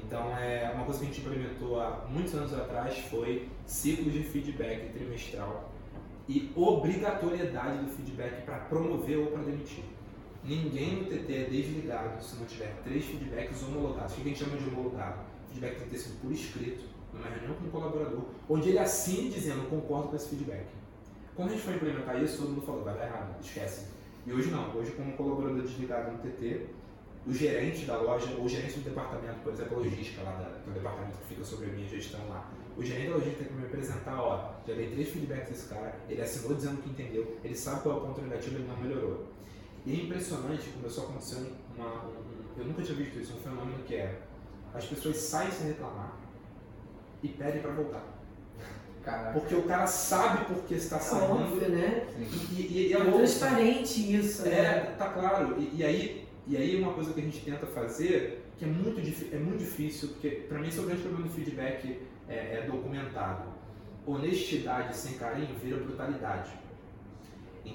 Então, 0.03 0.37
é, 0.37 0.69
uma 0.73 0.83
coisa 0.83 0.99
que 0.99 1.05
a 1.05 1.07
gente 1.09 1.21
implementou 1.21 1.79
há 1.79 2.05
muitos 2.09 2.35
anos 2.35 2.53
atrás 2.53 2.97
foi 3.09 3.47
ciclos 3.65 4.13
de 4.13 4.23
feedback 4.23 4.91
trimestral 4.93 5.71
e 6.27 6.51
obrigatoriedade 6.55 7.85
do 7.85 7.91
feedback 7.91 8.43
para 8.43 8.57
promover 8.59 9.17
ou 9.19 9.27
para 9.27 9.43
demitir. 9.43 9.83
Ninguém 10.47 10.95
no 10.95 11.03
TT 11.03 11.33
é 11.33 11.43
desligado 11.43 12.23
se 12.23 12.37
não 12.37 12.45
tiver 12.45 12.73
três 12.81 13.03
feedbacks 13.03 13.61
homologados. 13.63 14.13
O 14.13 14.15
que 14.15 14.21
a 14.21 14.25
gente 14.27 14.39
chama 14.39 14.55
de 14.55 14.69
homologado? 14.69 15.19
Feedback 15.49 15.75
tem 15.75 15.83
que 15.83 15.89
ter 15.89 15.97
sido 15.97 16.21
por 16.21 16.31
escrito, 16.31 16.85
numa 17.13 17.27
reunião 17.27 17.53
com 17.55 17.65
o 17.65 17.69
colaborador, 17.69 18.21
onde 18.47 18.69
ele 18.69 18.79
assine 18.79 19.29
dizendo 19.29 19.69
concordo 19.69 20.07
com 20.07 20.15
esse 20.15 20.29
feedback. 20.29 20.65
Quando 21.35 21.49
a 21.49 21.51
gente 21.51 21.63
foi 21.63 21.75
implementar 21.75 22.23
isso, 22.23 22.37
todo 22.37 22.51
mundo 22.51 22.61
falou, 22.65 22.85
vai 22.85 22.93
dar 22.93 23.07
errado, 23.07 23.35
esquece. 23.43 23.87
E 24.25 24.31
hoje 24.31 24.49
não, 24.49 24.73
hoje 24.73 24.91
como 24.91 25.11
colaborador 25.17 25.63
desligado 25.63 26.13
no 26.13 26.17
TT, 26.19 26.67
o 27.27 27.33
gerente 27.33 27.85
da 27.85 27.97
loja, 27.97 28.33
ou 28.37 28.45
o 28.45 28.49
gerente 28.49 28.79
do 28.79 28.85
departamento, 28.85 29.39
por 29.43 29.51
exemplo, 29.51 29.79
logística 29.79 30.23
lá, 30.23 30.31
da, 30.31 30.61
que 30.61 30.69
é 30.69 30.71
o 30.71 30.73
departamento 30.75 31.17
que 31.17 31.25
fica 31.25 31.43
sobre 31.43 31.71
a 31.71 31.73
minha 31.73 31.89
gestão 31.89 32.21
lá, 32.29 32.49
o 32.77 32.81
gerente 32.81 33.09
da 33.09 33.15
logística 33.15 33.43
tem 33.43 33.53
que 33.53 33.59
me 33.59 33.65
apresentar, 33.65 34.21
ó, 34.21 34.53
já 34.65 34.73
dei 34.73 34.91
três 34.91 35.09
feedbacks 35.09 35.49
desse 35.49 35.67
cara, 35.67 35.99
ele 36.07 36.21
assinou 36.21 36.55
dizendo 36.55 36.81
que 36.81 36.89
entendeu, 36.89 37.37
ele 37.43 37.55
sabe 37.55 37.81
qual 37.81 37.95
é 37.95 37.97
o 37.97 38.01
ponto 38.05 38.21
negativo, 38.21 38.55
ele 38.55 38.67
não 38.69 38.77
melhorou. 38.77 39.27
E 39.87 39.91
é 39.93 40.03
impressionante, 40.03 40.69
começou 40.71 41.05
a 41.05 41.07
acontecer 41.07 41.49
uma, 41.77 42.03
um, 42.03 42.13
eu 42.57 42.65
nunca 42.65 42.81
tinha 42.81 42.97
visto 42.97 43.19
isso, 43.19 43.33
um 43.37 43.39
fenômeno 43.39 43.81
que 43.85 43.95
é, 43.95 44.19
as 44.73 44.83
pessoas 44.83 45.15
saem 45.15 45.49
sem 45.49 45.67
reclamar 45.67 46.11
e 47.23 47.29
pedem 47.29 47.61
para 47.61 47.71
voltar. 47.71 48.03
Caraca. 49.01 49.39
Porque 49.39 49.55
o 49.55 49.63
cara 49.63 49.87
sabe 49.87 50.43
por 50.43 50.61
que 50.65 50.73
está 50.73 50.97
É 50.97 50.99
saindo. 50.99 51.31
óbvio, 51.31 51.69
né? 51.69 52.05
E, 52.19 52.61
e, 52.61 52.87
e 52.89 52.93
é 52.93 52.97
É 52.97 53.11
transparente 53.11 54.13
isso, 54.13 54.41
né? 54.43 54.51
É, 54.59 54.79
tá 54.97 55.09
claro. 55.11 55.55
E, 55.57 55.77
e 55.77 55.83
aí, 55.85 56.27
e 56.45 56.57
aí 56.57 56.75
uma 56.83 56.91
coisa 56.93 57.13
que 57.13 57.21
a 57.21 57.23
gente 57.23 57.39
tenta 57.39 57.65
fazer, 57.65 58.43
que 58.57 58.65
é 58.65 58.67
muito, 58.67 58.99
é 59.33 59.39
muito 59.39 59.59
difícil, 59.59 60.09
porque 60.09 60.29
para 60.49 60.59
mim 60.59 60.67
esse 60.67 60.79
é 60.79 60.81
o 60.81 60.85
grande 60.85 61.01
problema 61.03 61.29
do 61.29 61.33
feedback 61.33 62.01
é, 62.27 62.35
é 62.57 62.67
documentado. 62.69 63.47
Honestidade 64.05 64.97
sem 64.97 65.13
carinho 65.17 65.55
vira 65.63 65.77
brutalidade. 65.77 66.51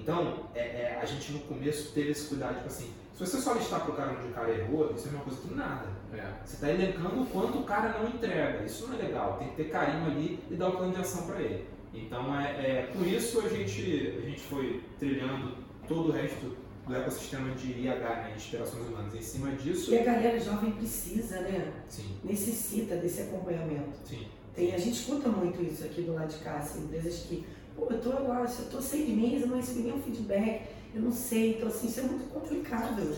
Então, 0.00 0.48
é, 0.54 0.60
é, 0.60 0.98
a 1.00 1.04
gente 1.04 1.32
no 1.32 1.40
começo 1.40 1.92
teve 1.92 2.10
esse 2.10 2.28
cuidado, 2.28 2.56
tipo 2.56 2.66
assim, 2.66 2.90
se 3.14 3.20
você 3.26 3.38
só 3.40 3.52
listar 3.54 3.84
pro 3.84 3.92
cara 3.92 4.12
onde 4.18 4.28
o 4.28 4.32
cara 4.32 4.50
errou, 4.50 4.92
isso 4.94 5.08
é 5.08 5.10
uma 5.12 5.20
coisa 5.20 5.40
que 5.40 5.54
nada. 5.54 5.86
É. 6.12 6.32
Você 6.44 6.54
está 6.54 6.70
elencando 6.70 7.22
o 7.22 7.26
quanto 7.26 7.58
o 7.58 7.64
cara 7.64 7.98
não 7.98 8.08
entrega. 8.08 8.64
Isso 8.64 8.86
não 8.86 8.98
é 8.98 9.02
legal. 9.02 9.38
Tem 9.38 9.48
que 9.48 9.56
ter 9.56 9.70
carinho 9.70 10.06
ali 10.06 10.38
e 10.50 10.54
dar 10.54 10.68
o 10.68 10.72
plano 10.76 10.92
de 10.92 11.00
ação 11.00 11.26
para 11.26 11.40
ele. 11.40 11.66
Então, 11.94 12.38
é, 12.40 12.50
é, 12.50 12.90
com 12.92 13.04
isso, 13.04 13.40
a 13.40 13.48
gente, 13.48 14.14
a 14.18 14.20
gente 14.22 14.40
foi 14.40 14.82
trilhando 14.98 15.56
todo 15.86 16.08
o 16.08 16.12
resto 16.12 16.56
do 16.86 16.96
ecossistema 16.96 17.54
de 17.54 17.72
IH, 17.72 17.94
né, 17.94 18.32
Inspirações 18.34 18.88
Humanas. 18.88 19.14
Em 19.14 19.22
cima 19.22 19.52
disso, 19.52 19.92
E 19.92 19.98
a 19.98 20.04
galera 20.04 20.40
jovem 20.40 20.72
precisa, 20.72 21.40
né? 21.42 21.72
sim, 21.88 22.16
Necessita 22.24 22.96
desse 22.96 23.22
acompanhamento. 23.22 23.96
sim. 24.04 24.26
Tem, 24.54 24.74
a 24.74 24.78
gente 24.78 25.00
escuta 25.00 25.30
muito 25.30 25.62
isso 25.62 25.82
aqui 25.82 26.02
do 26.02 26.12
lado 26.12 26.28
de 26.28 26.38
cá, 26.44 26.56
assim, 26.56 26.84
empresas 26.84 27.20
que, 27.20 27.42
pô, 27.86 27.92
eu 27.92 28.00
tô 28.00 28.10
agora, 28.10 28.44
eu 28.48 28.64
tô 28.70 28.80
seis 28.80 29.08
meses, 29.08 29.42
eu 29.42 29.48
não 29.48 29.56
recebi 29.56 29.80
nenhum 29.82 30.02
feedback, 30.02 30.62
eu 30.94 31.02
não 31.02 31.12
sei, 31.12 31.56
então 31.56 31.68
assim, 31.68 31.86
isso 31.88 32.00
é 32.00 32.02
muito 32.04 32.28
complicado. 32.32 33.14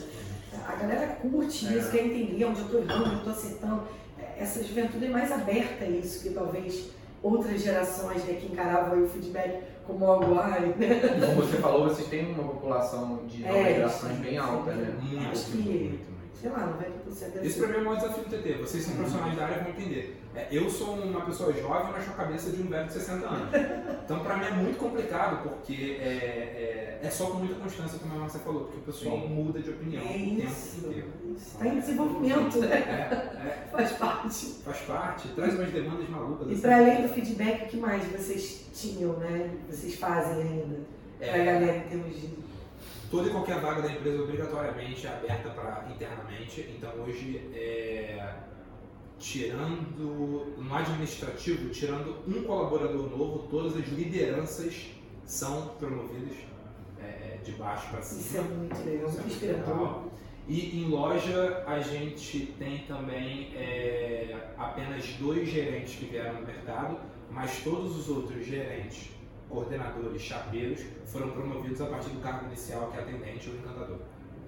A 0.67 0.75
galera 0.77 1.07
curte 1.17 1.67
É. 1.67 1.79
isso, 1.79 1.91
quer 1.91 2.07
entender 2.07 2.45
onde 2.45 2.61
eu 2.61 2.69
tô 2.69 2.79
errando, 2.79 3.05
onde 3.07 3.15
eu 3.17 3.25
tô 3.25 3.31
acertando. 3.31 3.83
É, 4.19 4.43
essa 4.43 4.63
juventude 4.63 5.07
é 5.07 5.09
mais 5.11 5.31
aberta 5.33 5.85
a 5.85 5.89
isso, 5.89 6.23
que 6.23 6.31
talvez 6.31 6.91
outras 7.23 7.61
gerações 7.63 8.25
né, 8.25 8.35
que 8.35 8.53
encaravam 8.53 9.03
o 9.03 9.09
feedback 9.09 9.65
como 9.87 10.05
algo 10.07 10.39
ai, 10.39 10.75
né? 10.79 11.01
Como 11.27 11.43
você 11.43 11.57
falou, 11.59 11.89
vocês 11.89 12.09
têm 12.09 12.33
uma 12.33 12.45
população 12.45 13.27
de 13.27 13.43
novas 13.43 13.57
É, 13.67 13.75
gerações 13.75 14.19
bem 14.19 14.39
alta, 14.39 14.73
né? 14.75 14.95
Muito, 15.03 15.29
Acho 15.31 15.51
muito, 15.51 15.63
que- 15.63 15.69
muito, 15.79 15.89
muito. 16.11 16.14
Sei 16.45 16.53
lá, 16.53 16.79
90% 17.09 17.33
deve 17.33 17.47
Esse 17.47 17.59
pra 17.59 17.69
mim 17.69 17.75
é 17.75 17.79
o 17.79 17.85
maior 17.85 17.97
desafio 17.97 18.25
do 18.25 18.31
TT. 18.31 18.53
Vocês 18.61 18.85
são 18.85 18.97
profissionais 18.97 19.37
da 19.37 19.45
área 19.45 19.63
vão 19.63 19.71
entender. 19.71 20.21
É, 20.35 20.49
eu 20.51 20.69
sou 20.69 20.95
uma 20.95 21.25
pessoa 21.25 21.53
jovem, 21.55 21.93
mas 21.93 22.05
com 22.05 22.11
a 22.11 22.15
cabeça 22.17 22.51
de 22.51 22.61
um 22.61 22.67
velho 22.67 22.87
de 22.87 22.93
60 22.93 23.27
anos. 23.27 23.49
Então 24.05 24.21
pra 24.21 24.37
mim 24.37 24.45
é 24.45 24.51
muito 24.51 24.79
complicado, 24.79 25.43
porque 25.49 25.97
é, 26.01 27.01
é, 27.01 27.01
é 27.03 27.11
só 27.11 27.27
com 27.31 27.39
muita 27.39 27.55
constância, 27.55 27.99
como 27.99 28.15
a 28.15 28.19
Marcia 28.19 28.41
falou, 28.41 28.65
porque 28.65 28.79
o 28.79 28.83
pessoal 28.83 29.21
Sim. 29.21 29.29
muda 29.29 29.61
de 29.61 29.71
opinião 29.71 30.03
É 30.03 30.17
isso. 30.17 30.87
Está 31.37 31.67
em 31.67 31.81
desenvolvimento, 31.81 32.59
né? 32.61 32.77
É, 32.77 33.47
é, 33.47 33.69
Faz 33.73 33.93
parte. 33.93 34.47
faz 34.65 34.79
parte, 34.81 35.29
traz 35.29 35.55
umas 35.55 35.71
demandas 35.71 36.09
malucas. 36.11 36.49
E 36.49 36.53
assim. 36.53 36.61
para 36.61 36.77
além 36.77 37.03
do 37.03 37.09
feedback, 37.09 37.65
o 37.65 37.69
que 37.69 37.77
mais 37.79 38.05
vocês 38.05 38.67
tinham, 38.75 39.15
né? 39.15 39.51
Vocês 39.71 39.95
fazem 39.95 40.43
ainda 40.43 40.77
para 41.19 41.33
a 41.33 41.39
É, 41.39 41.45
galera 41.45 41.77
em 41.79 41.89
termos 41.89 42.21
de. 42.21 42.45
Toda 43.15 43.29
e 43.29 43.31
qualquer 43.31 43.61
vaga 43.61 43.83
da 43.83 43.93
empresa 43.93 44.23
obrigatoriamente 44.23 45.07
é 45.07 45.11
aberta 45.11 45.51
para 45.51 45.87
internamente. 45.89 46.69
Então 46.77 46.91
hoje, 47.01 47.49
é, 47.55 48.35
tirando 49.21 50.57
no 50.59 50.75
administrativo, 50.75 51.71
tirando 51.71 52.17
um 52.27 52.43
colaborador 52.43 53.09
novo, 53.09 53.47
todas 53.49 53.77
as 53.77 53.87
lideranças 53.87 54.91
são 55.25 55.69
promovidas 55.79 56.37
é, 57.01 57.39
de 57.45 57.53
baixo 57.53 57.89
para 57.91 58.03
cima. 58.03 58.21
Isso 58.21 58.37
é 58.37 58.41
muito 58.43 58.85
legal, 58.85 59.09
é 59.09 59.13
muito 59.13 59.27
inspirador. 59.29 60.05
E 60.49 60.81
em 60.81 60.89
loja 60.89 61.63
a 61.69 61.79
gente 61.79 62.53
tem 62.59 62.79
também 62.81 63.55
é, 63.55 64.49
apenas 64.59 65.07
dois 65.21 65.49
gerentes 65.49 65.95
que 65.95 66.07
vieram 66.07 66.41
no 66.41 66.47
mercado, 66.47 66.99
mas 67.31 67.63
todos 67.63 67.97
os 67.97 68.09
outros 68.09 68.45
gerentes, 68.45 69.11
coordenadores, 69.55 70.21
chapeiros 70.21 70.81
foram 71.07 71.31
promovidos 71.31 71.81
a 71.81 71.87
partir 71.87 72.11
do 72.11 72.21
cargo 72.21 72.47
inicial 72.47 72.91
que 72.91 72.99
é 72.99 73.01
atendente 73.01 73.49
ou 73.49 73.57
encantador. 73.57 73.99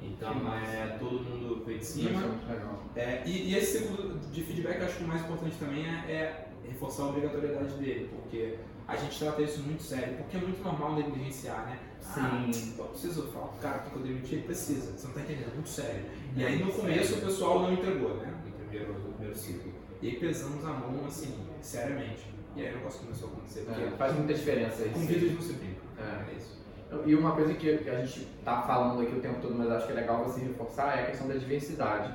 Então 0.03 0.55
é, 0.55 0.97
todo 0.99 1.23
mundo 1.23 1.65
veio 1.65 1.79
de 1.79 1.85
é 1.85 1.87
cima. 1.87 2.21
legal. 2.49 2.85
É, 2.95 3.23
e, 3.25 3.51
e 3.51 3.55
esse 3.57 3.79
ciclo 3.79 4.19
de 4.19 4.43
feedback, 4.43 4.83
acho 4.83 4.99
que 4.99 5.05
o 5.05 5.09
mais 5.09 5.23
importante 5.23 5.57
também 5.57 5.85
é, 5.87 6.11
é 6.11 6.49
reforçar 6.69 7.05
a 7.05 7.09
obrigatoriedade 7.09 7.75
dele, 7.75 8.11
porque 8.13 8.57
a 8.87 8.97
gente 8.97 9.19
trata 9.19 9.43
isso 9.43 9.61
muito 9.63 9.83
sério, 9.83 10.17
porque 10.17 10.37
é 10.37 10.41
muito 10.41 10.63
normal 10.63 10.95
negligenciar, 10.95 11.67
né? 11.67 11.79
Ah, 12.09 12.47
Sim. 12.53 12.75
eu 12.79 12.85
preciso 12.85 13.29
falar 13.33 13.49
pro 13.49 13.59
cara 13.59 13.79
que 13.81 13.97
eu 13.97 14.03
demitir, 14.03 14.39
ele 14.39 14.47
precisa, 14.47 14.93
você 14.93 15.07
não 15.09 15.15
tá 15.15 15.21
entendendo, 15.23 15.51
é 15.51 15.55
muito 15.55 15.69
sério. 15.69 16.05
E 16.37 16.45
aí 16.45 16.65
no 16.65 16.73
começo 16.73 17.15
o 17.17 17.21
pessoal 17.21 17.63
não 17.63 17.73
entregou, 17.73 18.17
né? 18.17 18.33
No 18.45 18.53
primeiro, 18.53 18.93
no 18.93 19.13
primeiro 19.13 19.37
ciclo. 19.37 19.73
E 20.01 20.09
aí 20.09 20.17
pesamos 20.21 20.65
a 20.65 20.73
mão, 20.73 21.05
assim, 21.07 21.35
seriamente. 21.61 22.36
E 22.57 22.67
aí 22.67 22.73
o 22.73 22.77
negócio 22.79 23.01
começou 23.01 23.29
a 23.29 23.33
acontecer, 23.33 23.61
porque 23.67 23.83
É, 23.83 23.91
faz 23.91 24.15
muita 24.17 24.35
diferença 24.35 24.83
com 24.85 24.99
isso. 24.99 25.09
vídeos 25.09 25.35
não 25.35 25.43
se 25.43 25.53
brinca. 25.55 25.81
É. 25.99 26.31
É 26.33 26.37
isso. 26.37 26.57
E 27.05 27.15
uma 27.15 27.33
coisa 27.33 27.53
que 27.55 27.79
que 27.79 27.91
a 27.91 28.05
gente 28.05 28.27
tá 28.45 28.63
falando 28.63 29.03
aqui 29.03 29.15
o 29.17 29.21
tempo 29.21 29.41
todo, 29.43 29.55
mas 29.57 29.71
acho 29.71 29.87
que 29.87 29.93
é 29.93 29.97
legal 29.97 30.25
você 30.25 30.41
reforçar, 30.41 30.99
é 30.99 31.03
a 31.03 31.07
questão 31.07 31.29
da 31.29 31.35
diversidade. 31.35 32.15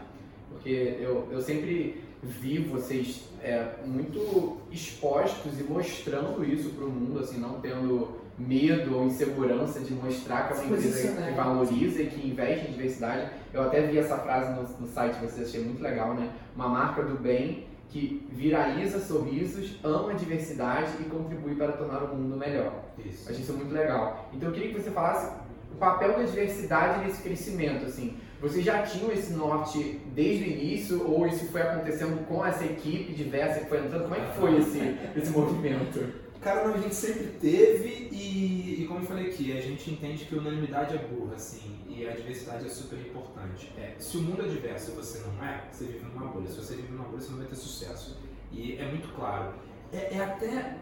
Porque 0.49 0.97
eu, 0.99 1.27
eu 1.31 1.41
sempre 1.41 2.01
vi 2.23 2.59
vocês 2.59 3.23
é, 3.41 3.75
muito 3.85 4.57
expostos 4.71 5.59
e 5.59 5.63
mostrando 5.63 6.43
isso 6.45 6.69
para 6.71 6.85
o 6.85 6.89
mundo, 6.89 7.19
assim, 7.19 7.39
não 7.39 7.59
tendo 7.59 8.19
medo 8.37 8.95
ou 8.97 9.05
insegurança 9.05 9.79
de 9.81 9.93
mostrar 9.93 10.47
que 10.47 10.53
é 10.53 10.55
uma 10.57 10.65
empresa 10.77 11.21
que 11.21 11.31
valoriza 11.33 12.01
e 12.01 12.07
que 12.07 12.27
investe 12.27 12.67
em 12.67 12.71
diversidade. 12.71 13.29
Eu 13.53 13.63
até 13.63 13.81
vi 13.81 13.97
essa 13.97 14.17
frase 14.17 14.51
no, 14.53 14.63
no 14.79 14.87
site 14.87 15.15
de 15.19 15.25
vocês, 15.25 15.47
achei 15.49 15.63
muito 15.63 15.81
legal, 15.81 16.13
né? 16.13 16.31
Uma 16.55 16.67
marca 16.69 17.03
do 17.03 17.15
bem 17.19 17.67
que 17.91 18.25
viraliza 18.31 18.99
sorrisos, 18.99 19.77
ama 19.83 20.11
a 20.11 20.13
diversidade 20.13 20.91
e 21.01 21.03
contribui 21.03 21.55
para 21.55 21.73
tornar 21.73 22.03
o 22.03 22.15
mundo 22.15 22.37
melhor. 22.37 22.85
Isso. 22.97 23.29
Achei 23.29 23.41
isso 23.41 23.53
muito 23.53 23.73
legal. 23.73 24.29
Então 24.33 24.49
eu 24.49 24.53
queria 24.53 24.73
que 24.73 24.81
você 24.81 24.91
falasse 24.91 25.29
o 25.73 25.75
papel 25.75 26.13
da 26.13 26.23
diversidade 26.23 27.05
nesse 27.05 27.21
crescimento, 27.21 27.85
assim. 27.85 28.17
Vocês 28.39 28.63
já 28.63 28.81
tinham 28.83 29.11
esse 29.11 29.33
norte 29.33 29.99
desde 30.15 30.45
o 30.45 30.47
início 30.47 31.07
ou 31.07 31.27
isso 31.27 31.45
foi 31.47 31.61
acontecendo 31.61 32.25
com 32.27 32.45
essa 32.45 32.63
equipe 32.63 33.13
diversa 33.13 33.59
que 33.59 33.65
foi 33.67 33.79
entrando? 33.79 34.03
Como 34.03 34.15
é 34.15 34.19
que 34.19 34.37
foi 34.37 34.57
esse, 34.57 34.79
esse 35.15 35.29
movimento? 35.31 35.99
Cara, 36.39 36.67
não, 36.67 36.73
a 36.73 36.77
gente 36.77 36.95
sempre 36.95 37.27
teve 37.39 38.09
e, 38.11 38.81
e 38.81 38.85
como 38.87 39.01
eu 39.01 39.05
falei 39.05 39.27
aqui, 39.27 39.55
a 39.55 39.61
gente 39.61 39.91
entende 39.91 40.25
que 40.25 40.33
unanimidade 40.33 40.95
é 40.95 40.97
burra, 40.97 41.35
assim, 41.35 41.80
e 42.01 42.09
a 42.09 42.13
diversidade 42.13 42.65
é 42.65 42.69
super 42.69 42.99
importante. 42.99 43.71
É, 43.77 43.93
se 43.99 44.17
o 44.17 44.21
mundo 44.21 44.41
é 44.43 44.47
diverso 44.47 44.91
e 44.91 44.95
você 44.95 45.19
não 45.19 45.45
é, 45.45 45.67
você 45.71 45.85
vive 45.85 46.05
numa 46.05 46.27
bolha. 46.27 46.47
Se 46.49 46.57
você 46.57 46.75
vive 46.75 46.91
numa 46.91 47.05
bolha, 47.05 47.21
você 47.21 47.31
não 47.31 47.37
vai 47.37 47.47
ter 47.47 47.55
sucesso. 47.55 48.17
E 48.51 48.77
é 48.77 48.85
muito 48.85 49.07
claro. 49.15 49.53
É, 49.93 50.15
é 50.15 50.23
até, 50.23 50.77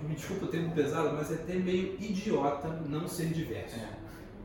me 0.00 0.14
desculpa 0.14 0.46
o 0.46 0.48
termo 0.48 0.74
pesado, 0.74 1.14
mas 1.14 1.30
é 1.30 1.34
até 1.34 1.54
meio 1.54 1.94
idiota 2.00 2.68
não 2.88 3.06
ser 3.06 3.26
diverso. 3.26 3.76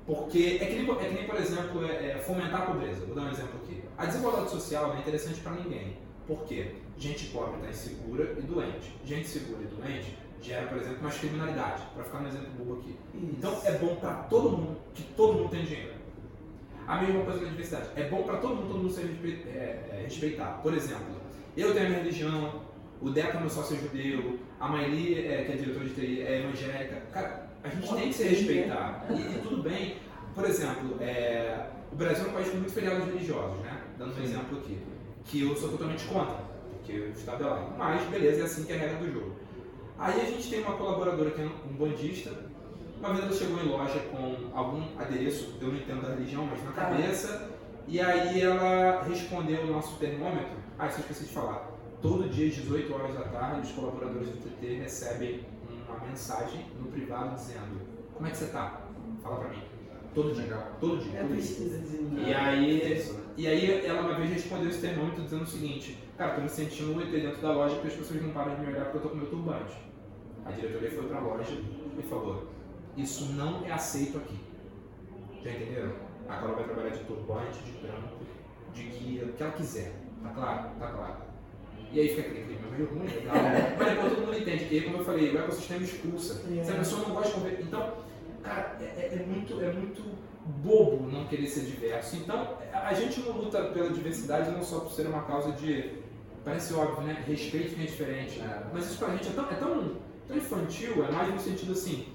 Porque 0.06 0.60
é 0.62 0.66
que 0.66 0.76
nem, 0.76 0.90
é 0.90 0.96
que 0.96 1.14
nem 1.14 1.26
por 1.26 1.36
exemplo, 1.36 1.86
é, 1.86 2.12
é 2.12 2.18
fomentar 2.18 2.64
a 2.64 2.66
pobreza. 2.66 3.06
Vou 3.06 3.16
dar 3.16 3.24
um 3.24 3.32
exemplo 3.32 3.60
aqui. 3.64 3.82
A 3.98 4.06
desigualdade 4.06 4.50
social 4.50 4.90
não 4.90 4.98
é 4.98 5.00
interessante 5.00 5.40
para 5.40 5.54
ninguém. 5.54 5.98
Por 6.26 6.44
quê? 6.44 6.76
Gente 6.98 7.28
pobre 7.28 7.56
está 7.56 7.70
insegura 7.70 8.36
e 8.38 8.42
doente. 8.42 8.94
Gente 9.06 9.28
segura 9.28 9.64
e 9.64 9.68
doente 9.68 10.18
gera, 10.42 10.68
por 10.68 10.78
exemplo, 10.78 11.04
mais 11.04 11.18
criminalidade. 11.18 11.84
Para 11.94 12.04
ficar 12.04 12.20
um 12.20 12.28
exemplo 12.28 12.50
bobo 12.58 12.80
aqui. 12.80 12.98
Então 13.14 13.60
é 13.64 13.72
bom 13.74 13.96
para 13.96 14.14
todo 14.24 14.58
mundo 14.58 14.78
que 14.94 15.04
todo 15.16 15.34
mundo 15.34 15.50
tem 15.50 15.66
dinheiro. 15.66 15.97
A 16.88 17.02
mesma 17.02 17.26
coisa 17.26 17.40
com 17.40 17.46
a 17.46 17.50
diversidade. 17.50 17.90
É 17.98 18.04
bom 18.10 18.24
para 18.24 18.38
todo 18.38 18.56
mundo, 18.56 18.68
todo 18.68 18.78
mundo 18.80 18.94
ser 18.94 19.04
é, 19.48 19.60
é, 19.92 20.02
respeitado. 20.06 20.62
Por 20.62 20.74
exemplo, 20.74 21.18
eu 21.58 21.74
tenho 21.74 21.86
a 21.86 21.90
minha 21.90 22.02
religião, 22.02 22.62
o 23.02 23.10
Deca, 23.10 23.40
meu 23.40 23.50
sócio, 23.50 23.76
é 23.76 23.80
judeu, 23.80 24.40
a 24.60 24.70
Maili, 24.70 25.28
é, 25.28 25.44
que 25.44 25.52
é 25.52 25.56
diretora 25.58 25.86
de 25.86 25.94
TI, 25.94 26.22
é 26.22 26.40
evangélica. 26.40 27.02
Cara, 27.12 27.50
a 27.64 27.68
gente 27.68 27.94
tem 27.94 28.08
que 28.08 28.14
se 28.14 28.24
respeitar. 28.24 29.06
E, 29.10 29.14
e 29.14 29.42
tudo 29.44 29.62
bem. 29.62 29.98
Por 30.34 30.46
exemplo, 30.46 30.98
é, 31.02 31.68
o 31.92 31.96
Brasil 31.96 32.26
é 32.26 32.30
um 32.30 32.34
país 32.34 32.48
com 32.50 32.56
muitos 32.56 32.74
feriados 32.74 33.06
religiosos, 33.06 33.60
né? 33.64 33.82
Dando 33.98 34.12
um 34.12 34.16
Sim. 34.16 34.24
exemplo 34.24 34.58
aqui. 34.60 34.78
Que 35.26 35.42
eu 35.42 35.56
sou 35.58 35.70
totalmente 35.70 36.06
contra, 36.06 36.38
porque 36.72 36.94
o 36.94 37.10
Estado 37.12 37.44
é 37.44 37.50
laico. 37.50 37.74
Mas, 37.78 38.10
beleza, 38.10 38.42
é 38.42 38.46
assim 38.46 38.64
que 38.64 38.72
é 38.72 38.76
a 38.76 38.80
regra 38.80 38.98
do 39.00 39.12
jogo. 39.12 39.36
Aí 40.00 40.22
a 40.22 40.26
gente 40.26 40.50
tem 40.50 40.62
uma 40.62 40.78
colaboradora 40.78 41.32
que 41.32 41.42
é 41.42 41.46
um 41.46 41.76
bandista. 41.76 42.47
Uma 43.00 43.10
vez 43.14 43.24
ela 43.26 43.34
chegou 43.34 43.60
em 43.64 43.68
loja 43.68 44.00
com 44.12 44.50
algum 44.58 44.84
adereço, 45.00 45.56
eu 45.62 45.68
não 45.68 45.76
entendo 45.76 46.02
da 46.02 46.14
religião, 46.16 46.46
mas 46.46 46.64
na 46.64 46.72
Tá. 46.72 46.82
cabeça. 46.86 47.50
E 47.88 48.00
aí 48.02 48.42
ela 48.42 49.04
respondeu 49.04 49.62
o 49.64 49.68
nosso 49.68 49.98
termômetro. 49.98 50.58
Ah, 50.78 50.88
isso 50.88 50.98
eu 50.98 51.02
esqueci 51.02 51.26
de 51.26 51.34
falar. 51.34 51.70
Todo 52.02 52.30
dia 52.30 52.48
às 52.48 52.56
18 52.56 52.94
horas 52.94 53.14
da 53.16 53.22
tarde, 53.24 53.62
os 53.62 53.72
colaboradores 53.72 54.30
do 54.30 54.38
TT 54.38 54.76
recebem 54.80 55.46
uma 55.88 56.00
mensagem 56.08 56.66
no 56.80 56.88
privado 56.92 57.36
dizendo 57.36 57.80
como 58.14 58.28
é 58.28 58.32
que 58.32 58.38
você 58.38 58.48
tá? 58.48 58.82
Fala 59.24 59.38
pra 59.38 59.50
mim. 59.50 59.62
Todo 60.14 60.34
dia. 60.34 60.44
Legal. 60.44 60.72
Todo 60.80 60.98
dia. 60.98 61.20
É 61.20 61.22
a 61.22 61.28
todo 61.28 61.36
dia. 61.36 62.28
E 62.28 62.34
aí, 62.34 63.04
e 63.38 63.48
aí 63.48 63.86
ela 63.86 64.02
uma 64.02 64.16
vez 64.16 64.32
respondeu 64.32 64.70
esse 64.70 64.82
termômetro 64.82 65.24
dizendo 65.24 65.44
o 65.44 65.48
seguinte, 65.48 65.98
cara, 66.18 66.34
tô 66.36 66.42
me 66.42 66.50
sentindo 66.50 66.94
um 66.94 67.02
ET 67.02 67.10
dentro 67.12 67.42
da 67.42 67.52
loja 67.54 67.76
porque 67.76 67.88
as 67.90 67.94
pessoas 67.94 68.22
não 68.22 68.32
param 68.32 68.56
de 68.56 68.62
me 68.62 68.68
olhar 68.74 68.86
porque 68.86 68.98
eu 68.98 69.02
tô 69.04 69.10
com 69.10 69.16
meu 69.18 69.28
turbante. 69.28 69.76
A 70.46 70.52
diretoria 70.52 70.90
foi 70.92 71.04
pra 71.08 71.20
loja 71.20 71.52
e 71.98 72.02
falou, 72.04 72.48
isso 72.98 73.34
não 73.34 73.66
é 73.66 73.72
aceito 73.72 74.18
aqui. 74.18 74.38
Já 75.44 75.52
entenderam? 75.52 75.94
Agora 76.28 76.54
vai 76.56 76.64
trabalhar 76.66 76.90
de 76.90 77.04
turbante, 77.06 77.60
de 77.64 77.72
trampo, 77.74 78.18
de 78.74 78.84
guia, 78.84 79.26
o 79.26 79.34
que 79.34 79.44
ela 79.44 79.52
quiser. 79.54 79.94
Tá 80.24 80.30
claro? 80.30 80.70
Tá 80.80 80.88
claro. 80.88 81.16
E 81.92 82.00
aí 82.02 82.10
fica 82.10 82.22
aquele 82.22 82.44
clima 82.44 82.72
meio 82.72 82.90
ruim, 82.90 83.08
legal. 83.08 83.36
Mas 83.80 83.88
depois 83.90 84.14
todo 84.14 84.26
mundo 84.26 84.38
entende. 84.38 84.68
E 84.70 84.78
aí, 84.78 84.82
como 84.84 84.98
eu 84.98 85.06
falei, 85.06 85.34
o 85.34 85.40
ecossistema 85.40 85.84
expulsa. 85.84 86.34
Se 86.36 86.72
a 86.72 86.76
pessoa 86.76 87.08
não 87.08 87.16
gosta 87.16 87.30
de 87.30 87.34
conver... 87.36 87.62
Então, 87.62 87.94
cara, 88.44 88.78
é, 88.82 88.84
é- 88.84 89.20
é 89.22 89.26
muito, 89.26 89.62
é 89.62 89.72
muito 89.72 90.04
bobo 90.64 91.10
não 91.10 91.26
querer 91.28 91.48
ser 91.48 91.62
diverso. 91.62 92.18
Então, 92.18 92.58
a 92.74 92.88
a 92.88 92.94
gente 92.94 93.20
não 93.22 93.34
luta 93.38 93.64
pela 93.66 93.90
diversidade 93.90 94.50
não 94.52 94.64
só 94.64 94.80
por 94.80 94.92
ser 94.92 95.08
uma 95.08 95.24
causa 95.24 95.52
de, 95.54 95.98
parece 96.46 96.74
óbvio, 96.74 97.06
né? 97.06 97.24
Respeito 97.28 97.76
quem 97.76 97.84
é 97.84 97.88
diferente. 97.88 98.40
É. 98.40 98.64
Mas 98.74 98.86
isso 98.86 98.98
pra 98.98 99.10
gente 99.10 99.28
é 99.28 99.32
tão, 99.32 99.50
é 99.50 99.56
tão, 99.56 99.92
tão 100.28 100.38
infantil, 100.38 101.06
é 101.06 101.12
mais 101.12 101.34
no 101.34 101.40
sentido 101.40 101.74
assim, 101.74 102.08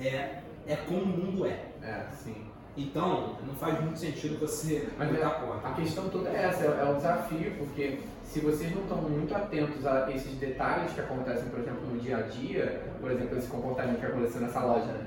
é, 0.00 0.40
é 0.66 0.76
como 0.76 1.02
o 1.02 1.06
mundo 1.06 1.46
é. 1.46 1.66
É, 1.82 2.06
sim. 2.12 2.46
Então, 2.76 3.36
não 3.46 3.54
faz 3.54 3.80
muito 3.80 3.98
sentido 3.98 4.38
você 4.38 4.88
Mas 4.96 5.10
lutar 5.10 5.40
contra. 5.40 5.68
A 5.68 5.74
questão 5.74 6.08
toda 6.08 6.30
é 6.30 6.44
essa, 6.44 6.64
é 6.64 6.90
o 6.90 6.94
desafio, 6.94 7.52
porque 7.58 7.98
se 8.24 8.40
vocês 8.40 8.74
não 8.74 8.82
estão 8.82 8.98
muito 8.98 9.34
atentos 9.34 9.84
a 9.84 10.10
esses 10.10 10.32
detalhes 10.38 10.92
que 10.92 11.00
acontecem, 11.00 11.48
por 11.48 11.58
exemplo, 11.58 11.86
no 11.86 11.98
dia 11.98 12.18
a 12.18 12.22
dia, 12.22 12.82
por 13.00 13.10
exemplo, 13.10 13.36
esse 13.36 13.48
comportamento 13.48 13.98
que 13.98 14.06
aconteceu 14.06 14.40
nessa 14.40 14.60
loja, 14.60 14.86
né? 14.86 15.06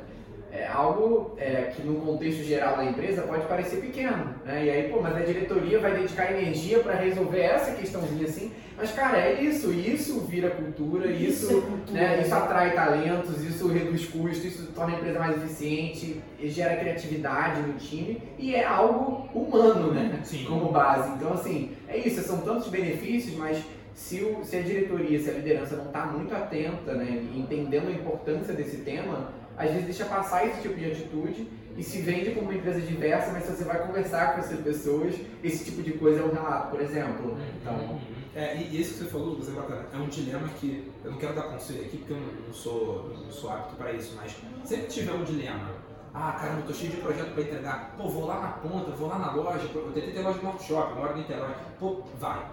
É 0.55 0.67
algo 0.67 1.33
é, 1.37 1.71
que 1.75 1.81
no 1.81 1.95
contexto 1.95 2.43
geral 2.43 2.77
da 2.77 2.85
empresa 2.85 3.23
pode 3.23 3.47
parecer 3.47 3.77
pequeno, 3.77 4.35
né? 4.45 4.65
E 4.65 4.69
aí, 4.69 4.87
pô, 4.87 5.01
mas 5.01 5.15
a 5.15 5.21
diretoria 5.21 5.79
vai 5.79 5.95
dedicar 5.95 6.31
energia 6.31 6.77
para 6.79 6.93
resolver 6.93 7.39
essa 7.39 7.71
questãozinha 7.71 8.25
assim. 8.25 8.51
Mas, 8.77 8.91
cara, 8.91 9.17
é 9.17 9.41
isso, 9.41 9.73
isso 9.73 10.19
vira 10.21 10.51
cultura, 10.51 11.07
isso, 11.11 11.47
Isso 11.47 11.57
é 11.57 11.61
cultura, 11.61 12.01
né, 12.01 12.21
isso 12.21 12.35
atrai 12.35 12.73
talentos, 12.73 13.43
isso 13.43 13.67
reduz 13.67 14.05
custos, 14.05 14.45
isso 14.45 14.71
torna 14.73 14.95
a 14.95 14.99
empresa 14.99 15.19
mais 15.19 15.37
eficiente, 15.37 16.21
gera 16.43 16.75
criatividade 16.75 17.61
no 17.61 17.73
time 17.73 18.21
e 18.37 18.53
é 18.53 18.63
algo 18.63 19.27
humano, 19.33 19.91
né? 19.91 20.19
Sim. 20.23 20.45
Como 20.45 20.71
base. 20.71 21.13
Então, 21.15 21.33
assim, 21.33 21.71
é 21.87 21.97
isso, 21.97 22.21
são 22.21 22.41
tantos 22.41 22.67
benefícios, 22.67 23.35
mas 23.35 23.63
se, 23.95 24.21
o, 24.23 24.43
se 24.43 24.55
a 24.55 24.61
diretoria, 24.61 25.19
se 25.19 25.29
a 25.29 25.33
liderança 25.33 25.75
não 25.75 25.85
está 25.85 26.05
muito 26.05 26.33
atenta, 26.33 26.93
né, 26.93 27.23
entendendo 27.35 27.87
a 27.87 27.91
importância 27.91 28.53
desse 28.53 28.77
tema, 28.77 29.31
às 29.57 29.69
vezes 29.69 29.85
deixa 29.85 30.05
passar 30.05 30.45
esse 30.47 30.61
tipo 30.61 30.75
de 30.75 30.91
atitude 30.91 31.47
e 31.77 31.83
se 31.83 32.01
vende 32.01 32.31
como 32.31 32.47
uma 32.47 32.55
empresa 32.55 32.81
diversa, 32.81 33.31
mas 33.31 33.43
se 33.45 33.51
você 33.51 33.63
vai 33.63 33.85
conversar 33.85 34.33
com 34.33 34.41
essas 34.41 34.59
pessoas, 34.59 35.15
esse 35.43 35.65
tipo 35.65 35.81
de 35.81 35.93
coisa 35.93 36.21
é 36.21 36.23
um 36.23 36.31
relato, 36.31 36.71
por 36.71 36.81
exemplo. 36.81 37.37
Então, 37.61 37.99
É, 38.35 38.57
e 38.57 38.75
e 38.75 38.81
esse 38.81 38.93
que 38.93 38.99
você 38.99 39.05
falou, 39.05 39.27
Lucas, 39.29 39.49
é 39.49 39.51
bacana. 39.51 39.85
É 39.93 39.97
um 39.97 40.07
dilema 40.07 40.47
que 40.59 40.91
eu 41.03 41.11
não 41.11 41.19
quero 41.19 41.35
dar 41.35 41.43
conselho 41.43 41.81
aqui 41.85 41.97
porque 41.97 42.13
eu 42.13 42.17
não, 42.17 42.33
não 42.47 42.53
sou, 42.53 43.09
não 43.23 43.31
sou 43.31 43.51
apto 43.51 43.75
para 43.75 43.91
isso, 43.91 44.15
mas 44.15 44.35
sempre 44.65 44.87
tiver 44.87 45.11
um 45.13 45.23
dilema, 45.23 45.69
ah, 46.15 46.31
caramba, 46.39 46.61
eu 46.61 46.67
tô 46.67 46.73
cheio 46.73 46.91
de 46.91 46.97
projeto 46.97 47.31
para 47.33 47.43
entregar, 47.43 47.93
pô, 47.95 48.09
vou 48.09 48.25
lá 48.25 48.39
na 48.41 48.47
ponta, 48.49 48.89
vou 48.91 49.07
lá 49.07 49.19
na 49.19 49.31
loja, 49.33 49.69
eu 49.73 49.91
tentei 49.93 50.13
ter 50.13 50.21
loja 50.21 50.37
no 50.39 50.43
Norte 50.45 50.63
Shopping, 50.67 50.95
moro 50.99 51.13
em 51.13 51.17
Niterói, 51.21 51.53
pô, 51.79 52.01
vai, 52.19 52.43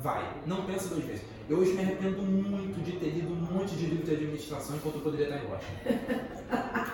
vai, 0.00 0.22
não 0.46 0.64
pensa 0.66 0.88
duas 0.88 1.04
vezes. 1.04 1.24
Eu 1.52 1.58
hoje 1.58 1.74
me 1.74 1.82
arrependo 1.82 2.22
muito 2.22 2.80
de 2.80 2.92
ter 2.92 3.10
lido 3.10 3.30
um 3.30 3.58
monte 3.58 3.74
de 3.74 3.84
livro 3.84 4.06
de 4.06 4.12
administração 4.12 4.74
enquanto 4.74 4.94
eu 4.94 5.00
poderia 5.02 5.26
estar 5.26 5.38
em 5.38 5.50
loja. 5.50 5.66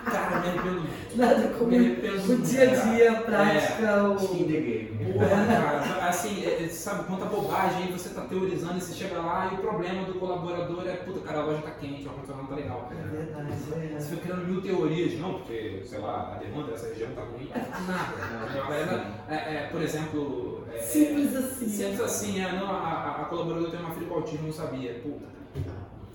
Cara, 0.04 0.40
me 0.40 0.48
arrependo 0.48 0.80
muito. 0.80 1.16
Nada 1.16 1.48
como 1.56 1.70
Me 1.70 1.76
arrependo 1.76 2.16
o 2.16 2.26
muito, 2.26 2.42
dia 2.42 2.62
a 2.62 2.74
dia, 2.74 3.12
a 3.12 3.22
prática, 3.22 4.14
skin 4.20 4.42
o... 4.42 4.46
the 4.48 4.60
game. 4.60 5.12
Porra, 5.12 5.28
cara, 5.46 6.08
assim, 6.08 6.44
é, 6.44 6.64
é, 6.64 6.68
sabe, 6.68 7.04
quanta 7.04 7.26
bobagem, 7.26 7.84
aí 7.84 7.92
você 7.92 8.08
tá 8.08 8.22
teorizando 8.22 8.78
e 8.78 8.80
você 8.80 8.94
chega 8.94 9.20
lá 9.20 9.48
e 9.52 9.54
o 9.54 9.58
problema 9.58 10.04
do 10.06 10.14
colaborador 10.14 10.88
é, 10.88 10.96
puta, 10.96 11.20
cara, 11.20 11.38
a 11.38 11.44
loja 11.44 11.62
tá 11.62 11.70
quente, 11.70 12.04
o 12.04 12.08
ar-condicionado 12.08 12.42
não 12.42 12.50
tá 12.50 12.56
legal. 12.56 12.90
É 12.90 13.16
verdade, 13.16 13.52
é. 13.94 14.00
Você 14.00 14.08
fica 14.08 14.22
criando 14.22 14.44
mil 14.44 14.60
teorias, 14.60 15.20
não, 15.20 15.34
porque, 15.34 15.82
sei 15.84 16.00
lá, 16.00 16.34
a 16.34 16.38
demanda 16.42 16.72
dessa 16.72 16.88
região 16.88 17.12
tá 17.12 17.22
ruim. 17.22 17.48
Nada. 17.86 18.56
Não, 18.56 18.74
Ela, 18.74 19.24
é, 19.28 19.34
é, 19.34 19.68
por 19.70 19.80
exemplo. 19.80 20.57
É, 20.74 20.78
Simples 20.78 21.34
assim. 21.36 21.68
Simples 21.68 22.00
assim, 22.00 22.40
é, 22.44 22.52
não, 22.52 22.66
a, 22.70 22.78
a- 22.78 23.22
a 23.22 23.24
colaboradora 23.26 23.70
tem 23.70 23.80
uma 23.80 23.90
filha 23.94 24.06
com 24.06 24.14
autismo, 24.14 24.46
não 24.46 24.52
sabia. 24.52 24.94
Puta, 25.02 25.26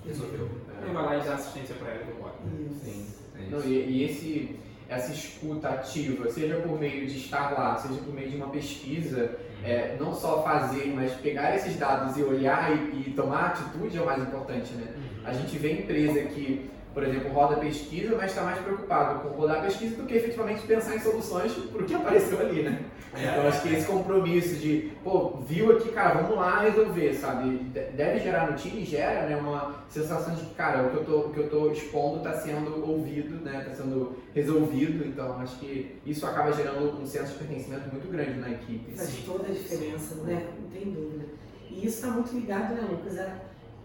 resolveu. 0.05 0.49
Aí 0.81 0.93
vai 0.93 1.03
lá 1.05 1.17
e 1.17 1.21
dá 1.27 1.33
assistência 1.35 1.75
pra 1.75 1.89
ela 1.91 2.03
e. 2.03 2.65
Isso. 2.65 2.85
Sim. 2.85 3.05
É 3.39 3.49
Não, 3.49 3.59
e, 3.63 3.73
e 3.73 4.03
esse, 4.03 4.59
essa 4.89 5.11
escuta 5.11 5.69
ativa, 5.69 6.29
seja 6.29 6.55
por 6.57 6.79
meio 6.79 7.07
de 7.07 7.17
estar 7.17 7.51
lá, 7.51 7.75
seja 7.77 7.99
por 8.01 8.13
meio 8.13 8.29
de 8.29 8.35
uma 8.37 8.49
pesquisa, 8.49 9.35
é, 9.63 9.95
não 9.99 10.13
só 10.13 10.43
fazer, 10.43 10.91
mas 10.93 11.13
pegar 11.13 11.55
esses 11.55 11.77
dados 11.77 12.17
e 12.17 12.23
olhar 12.23 12.71
e, 12.71 13.07
e 13.09 13.13
tomar 13.15 13.47
atitude 13.47 13.97
é 13.97 14.01
o 14.01 14.05
mais 14.05 14.21
importante, 14.21 14.73
né? 14.73 14.93
Uhum. 14.95 15.25
A 15.27 15.33
gente 15.33 15.57
vê 15.57 15.71
empresa 15.73 16.21
que, 16.23 16.69
por 16.93 17.03
exemplo, 17.03 17.31
roda 17.31 17.55
pesquisa, 17.57 18.15
mas 18.15 18.31
está 18.31 18.43
mais 18.43 18.59
preocupado 18.59 19.19
com 19.21 19.35
rodar 19.35 19.63
pesquisa 19.63 19.95
do 19.95 20.05
que 20.05 20.13
efetivamente 20.15 20.61
pensar 20.67 20.95
em 20.95 20.99
soluções 20.99 21.51
para 21.53 21.81
o 21.81 21.85
que 21.85 21.93
apareceu 21.93 22.39
ali, 22.39 22.63
né? 22.63 22.83
É. 23.15 23.25
Então 23.29 23.47
acho 23.47 23.61
que 23.61 23.73
esse 23.73 23.85
compromisso 23.85 24.55
de, 24.55 24.91
pô, 25.03 25.37
viu 25.47 25.77
aqui, 25.77 25.89
cara, 25.91 26.19
vamos 26.21 26.35
lá 26.35 26.61
resolver, 26.61 27.13
sabe? 27.13 27.57
De- 27.59 27.91
Deve 27.91 28.19
gerar 28.19 28.49
no 28.49 28.57
time, 28.57 28.83
gera, 28.83 29.27
né, 29.27 29.35
uma 29.35 29.83
sensação 29.87 30.33
de 30.33 30.41
que, 30.41 30.55
cara, 30.55 30.83
o 30.83 30.89
que 30.89 30.95
eu 30.97 31.05
tô, 31.05 31.17
o 31.19 31.29
que 31.31 31.39
eu 31.39 31.49
tô 31.49 31.71
expondo 31.71 32.17
está 32.17 32.33
sendo 32.33 32.83
ouvido, 32.89 33.35
né, 33.45 33.59
está 33.67 33.83
sendo 33.83 34.17
resolvido, 34.33 35.05
então 35.07 35.39
acho 35.39 35.59
que 35.59 35.95
isso 36.05 36.25
acaba 36.25 36.51
gerando 36.53 36.99
um 36.99 37.05
senso 37.05 37.33
de 37.33 37.37
pertencimento 37.39 37.87
muito 37.91 38.11
grande 38.11 38.39
na 38.39 38.49
equipe. 38.49 38.93
Faz 38.95 39.09
Sim. 39.09 39.23
toda 39.27 39.47
a 39.47 39.51
diferença, 39.51 40.15
né? 40.23 40.47
Não 40.59 40.69
tem 40.69 40.91
dúvida. 40.91 41.25
E 41.69 41.85
isso 41.85 41.95
está 41.97 42.07
muito 42.07 42.33
ligado, 42.33 42.73
né, 42.73 42.87
Lucas? 42.89 43.15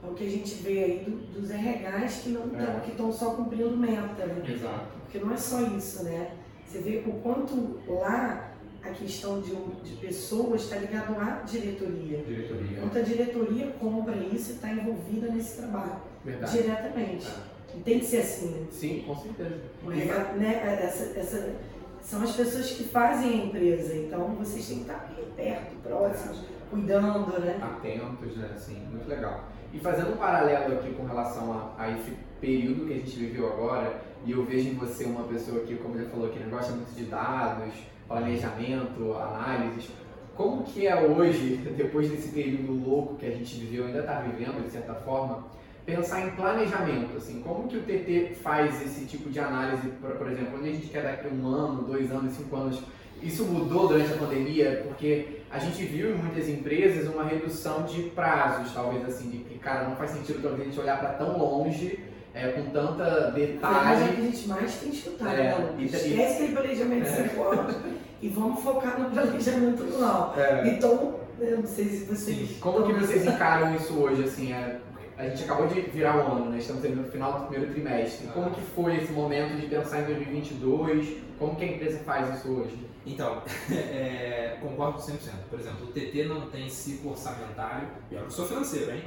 É 0.02 0.06
ao 0.06 0.14
que 0.14 0.26
a 0.26 0.30
gente 0.30 0.54
vê 0.56 0.84
aí 0.84 0.98
do- 1.04 1.40
dos 1.40 1.50
RHs 1.50 2.22
que 2.22 2.28
não 2.30 2.46
estão, 2.46 2.76
É. 2.76 2.80
que 2.84 2.90
estão 2.90 3.12
só 3.12 3.30
cumprindo 3.32 3.76
meta, 3.76 4.26
né? 4.26 4.42
Exato. 4.48 4.86
Porque 5.04 5.18
não 5.18 5.32
é 5.32 5.36
só 5.36 5.60
isso, 5.62 6.04
né? 6.04 6.32
Você 6.66 6.78
vê 6.78 7.02
o 7.06 7.12
quanto 7.14 7.80
lá 7.88 8.52
a 8.82 8.90
questão 8.90 9.40
de, 9.40 9.54
de 9.82 9.96
pessoas 9.96 10.62
está 10.62 10.76
ligado 10.76 11.16
à 11.20 11.42
diretoria. 11.44 12.18
Diretoria. 12.18 12.80
Quanto 12.80 12.98
a 12.98 13.02
diretoria 13.02 13.66
compra 13.80 14.16
isso 14.16 14.52
e 14.52 14.54
está 14.54 14.70
envolvida 14.72 15.28
nesse 15.32 15.56
trabalho, 15.56 15.96
Verdade. 16.24 16.52
diretamente. 16.62 17.28
E 17.76 17.80
tem 17.80 17.98
que 17.98 18.04
ser 18.06 18.18
assim, 18.18 18.48
né? 18.50 18.66
Sim, 18.70 19.04
com 19.06 19.16
certeza. 19.16 19.56
O 19.84 19.90
RH, 19.92 20.32
né, 20.34 20.80
essa, 20.82 21.18
essa- 21.18 21.52
são 22.00 22.22
as 22.22 22.34
pessoas 22.36 22.70
que 22.70 22.84
fazem 22.84 23.28
a 23.40 23.44
empresa, 23.46 23.94
então 23.96 24.20
vocês 24.36 24.66
têm 24.66 24.76
que 24.76 24.82
estar 24.82 25.12
bem 25.14 25.24
perto, 25.36 25.74
próximos, 25.82 26.40
cuidando, 26.70 27.38
né? 27.40 27.58
atentos, 27.60 28.36
né? 28.36 28.50
Assim, 28.54 28.78
muito 28.90 29.08
legal. 29.08 29.44
E 29.72 29.78
fazendo 29.78 30.14
um 30.14 30.16
paralelo 30.16 30.74
aqui 30.74 30.90
com 30.92 31.04
relação 31.04 31.52
a, 31.52 31.82
a 31.82 31.90
esse 31.90 32.12
período 32.40 32.86
que 32.86 32.94
a 32.94 32.96
gente 32.96 33.18
viveu 33.18 33.52
agora, 33.52 34.00
e 34.24 34.32
eu 34.32 34.44
vejo 34.44 34.68
em 34.68 34.74
você 34.74 35.04
uma 35.04 35.24
pessoa 35.24 35.60
que, 35.60 35.76
como 35.76 35.96
ele 35.96 36.06
falou 36.06 36.28
né, 36.28 36.46
gosta 36.50 36.72
muito 36.72 36.94
de 36.94 37.04
dados, 37.04 37.74
planejamento, 38.06 39.12
análises. 39.14 39.90
Como 40.34 40.62
que 40.62 40.86
é 40.86 40.96
hoje, 40.96 41.56
depois 41.76 42.10
desse 42.10 42.28
período 42.28 42.72
louco 42.72 43.16
que 43.16 43.26
a 43.26 43.30
gente 43.30 43.58
viveu, 43.58 43.86
ainda 43.86 44.00
está 44.00 44.20
vivendo 44.20 44.64
de 44.64 44.70
certa 44.70 44.94
forma, 44.94 45.44
pensar 45.84 46.26
em 46.26 46.30
planejamento, 46.32 47.16
assim, 47.16 47.40
como 47.40 47.66
que 47.66 47.78
o 47.78 47.82
TT 47.82 48.34
faz 48.42 48.82
esse 48.82 49.06
tipo 49.06 49.30
de 49.30 49.40
análise, 49.40 49.88
por, 50.00 50.10
por 50.12 50.30
exemplo, 50.30 50.58
onde 50.58 50.68
a 50.68 50.72
gente 50.72 50.88
quer 50.88 51.02
daqui 51.02 51.28
um 51.28 51.46
ano, 51.46 51.82
dois 51.82 52.10
anos, 52.10 52.34
cinco 52.34 52.56
anos, 52.56 52.82
isso 53.22 53.44
mudou 53.44 53.88
durante 53.88 54.12
a 54.12 54.16
pandemia, 54.16 54.82
porque 54.86 55.37
a 55.50 55.58
gente 55.58 55.82
viu 55.84 56.10
em 56.10 56.14
muitas 56.18 56.48
empresas 56.48 57.06
uma 57.12 57.24
redução 57.24 57.82
de 57.84 58.02
prazos, 58.10 58.72
talvez 58.72 59.04
assim, 59.06 59.30
de 59.30 59.38
que, 59.38 59.58
cara, 59.58 59.88
não 59.88 59.96
faz 59.96 60.10
sentido 60.10 60.40
talvez 60.42 60.62
a 60.62 60.64
gente 60.70 60.80
olhar 60.80 60.98
para 60.98 61.10
tão 61.10 61.38
longe, 61.38 61.98
é, 62.34 62.48
com 62.48 62.64
tanta 62.70 63.04
Mas 63.04 63.14
é 63.24 63.28
o 63.28 63.32
detalhe. 63.32 64.14
que 64.14 64.20
a 64.20 64.24
gente 64.24 64.48
mais 64.48 64.74
tem 64.74 64.90
escutado, 64.90 65.30
É, 65.30 65.36
né, 65.36 65.54
Lucas? 65.56 65.78
e- 65.78 65.82
e- 65.82 65.86
Esquece 66.10 66.32
aquele 66.34 66.52
planejamento 66.52 67.02
de 67.04 67.10
cinco 67.28 67.42
anos 67.48 67.76
e 68.22 68.28
vamos 68.28 68.62
focar 68.62 69.00
no 69.00 69.10
planejamento 69.10 69.82
anual. 69.82 70.34
É, 70.36 70.68
Então, 70.68 71.14
eu 71.40 71.56
não 71.58 71.66
sei 71.66 71.84
se 71.86 72.04
vocês. 72.04 72.58
como 72.60 72.86
que 72.86 72.92
vocês 72.92 73.24
encaram 73.26 73.74
isso 73.74 73.94
hoje, 73.94 74.24
assim, 74.24 74.52
é, 74.52 74.76
a 75.16 75.24
gente 75.28 75.44
acabou 75.44 75.66
de 75.66 75.80
virar 75.80 76.16
um 76.16 76.32
ano, 76.36 76.50
né? 76.50 76.58
Estamos 76.58 76.82
no 76.84 77.04
final 77.04 77.40
do 77.40 77.46
primeiro 77.46 77.72
trimestre. 77.72 78.28
Como 78.28 78.50
que 78.50 78.60
foi 78.60 78.96
esse 78.98 79.10
momento 79.12 79.56
de 79.60 79.66
pensar 79.66 80.00
em 80.02 80.04
2022? 80.04 81.16
Como 81.38 81.56
que 81.56 81.64
a 81.64 81.68
empresa 81.68 81.98
faz 82.04 82.38
isso 82.38 82.48
hoje? 82.52 82.76
Então, 83.06 83.42
é, 83.70 84.58
concordo 84.60 84.98
100%. 84.98 85.18
Por 85.48 85.58
exemplo, 85.60 85.86
o 85.86 85.92
TT 85.92 86.24
não 86.24 86.50
tem 86.50 86.68
ciclo 86.68 87.12
orçamentário, 87.12 87.88
e 88.10 88.14
eu 88.14 88.30
sou 88.30 88.46
financeiro, 88.46 88.92
hein? 88.92 89.02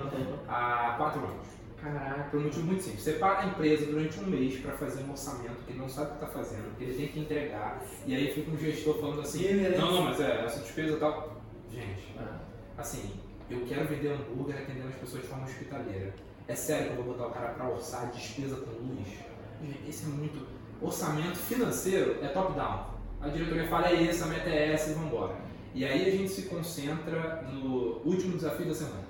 Há 0.48 0.96
quatro 0.98 1.24
anos. 1.24 1.48
Caraca. 1.82 2.30
Por 2.30 2.40
um 2.40 2.44
motivo 2.44 2.68
muito 2.68 2.84
simples. 2.84 3.04
Você 3.04 3.14
paga 3.14 3.42
a 3.42 3.46
empresa 3.48 3.88
durante 3.88 4.20
um 4.20 4.28
mês 4.28 4.60
para 4.60 4.72
fazer 4.74 5.04
um 5.04 5.12
orçamento 5.12 5.64
que 5.66 5.72
ele 5.72 5.80
não 5.80 5.90
sabe 5.90 6.08
o 6.08 6.10
que 6.12 6.24
está 6.24 6.28
fazendo, 6.28 6.78
que 6.78 6.84
ele 6.84 6.94
tem 6.94 7.08
que 7.08 7.20
entregar, 7.20 7.84
e 8.06 8.16
aí 8.16 8.32
fica 8.32 8.52
um 8.52 8.58
gestor 8.58 9.00
falando 9.00 9.22
assim: 9.22 9.52
não, 9.78 9.92
não, 9.92 10.04
mas 10.04 10.20
é, 10.20 10.46
essa 10.46 10.60
despesa 10.60 10.98
tal. 10.98 11.42
Gente, 11.72 12.16
Ah, 12.20 12.40
assim, 12.78 13.14
eu 13.50 13.66
quero 13.66 13.88
vender 13.88 14.10
hambúrguer 14.10 14.62
atendendo 14.62 14.90
as 14.90 14.96
pessoas 14.96 15.24
de 15.24 15.28
forma 15.28 15.46
hospitaleira. 15.46 16.14
É 16.48 16.56
sério 16.56 16.92
que 16.92 16.98
eu 16.98 17.04
vou 17.04 17.14
botar 17.14 17.28
o 17.28 17.32
cara 17.32 17.50
para 17.54 17.70
orçar 17.70 18.12
despesa 18.12 18.58
com 18.58 18.72
luz? 18.72 19.08
Gente, 19.62 19.90
esse 19.90 20.06
é 20.06 20.08
muito. 20.10 20.48
Orçamento 20.82 21.38
financeiro 21.38 22.18
é 22.24 22.28
top-down. 22.28 23.01
A 23.22 23.28
diretoria 23.28 23.68
fala 23.68 23.90
é 23.90 24.04
esse, 24.04 24.24
a 24.24 24.28
meta 24.28 24.50
é 24.50 24.74
essa 24.74 24.92
e 24.92 24.94
vambora. 24.94 25.36
E 25.74 25.86
aí 25.86 26.08
a 26.08 26.12
gente 26.12 26.30
se 26.30 26.44
concentra 26.44 27.44
no 27.44 28.02
último 28.04 28.36
desafio 28.36 28.66
da 28.68 28.74
semana. 28.74 29.04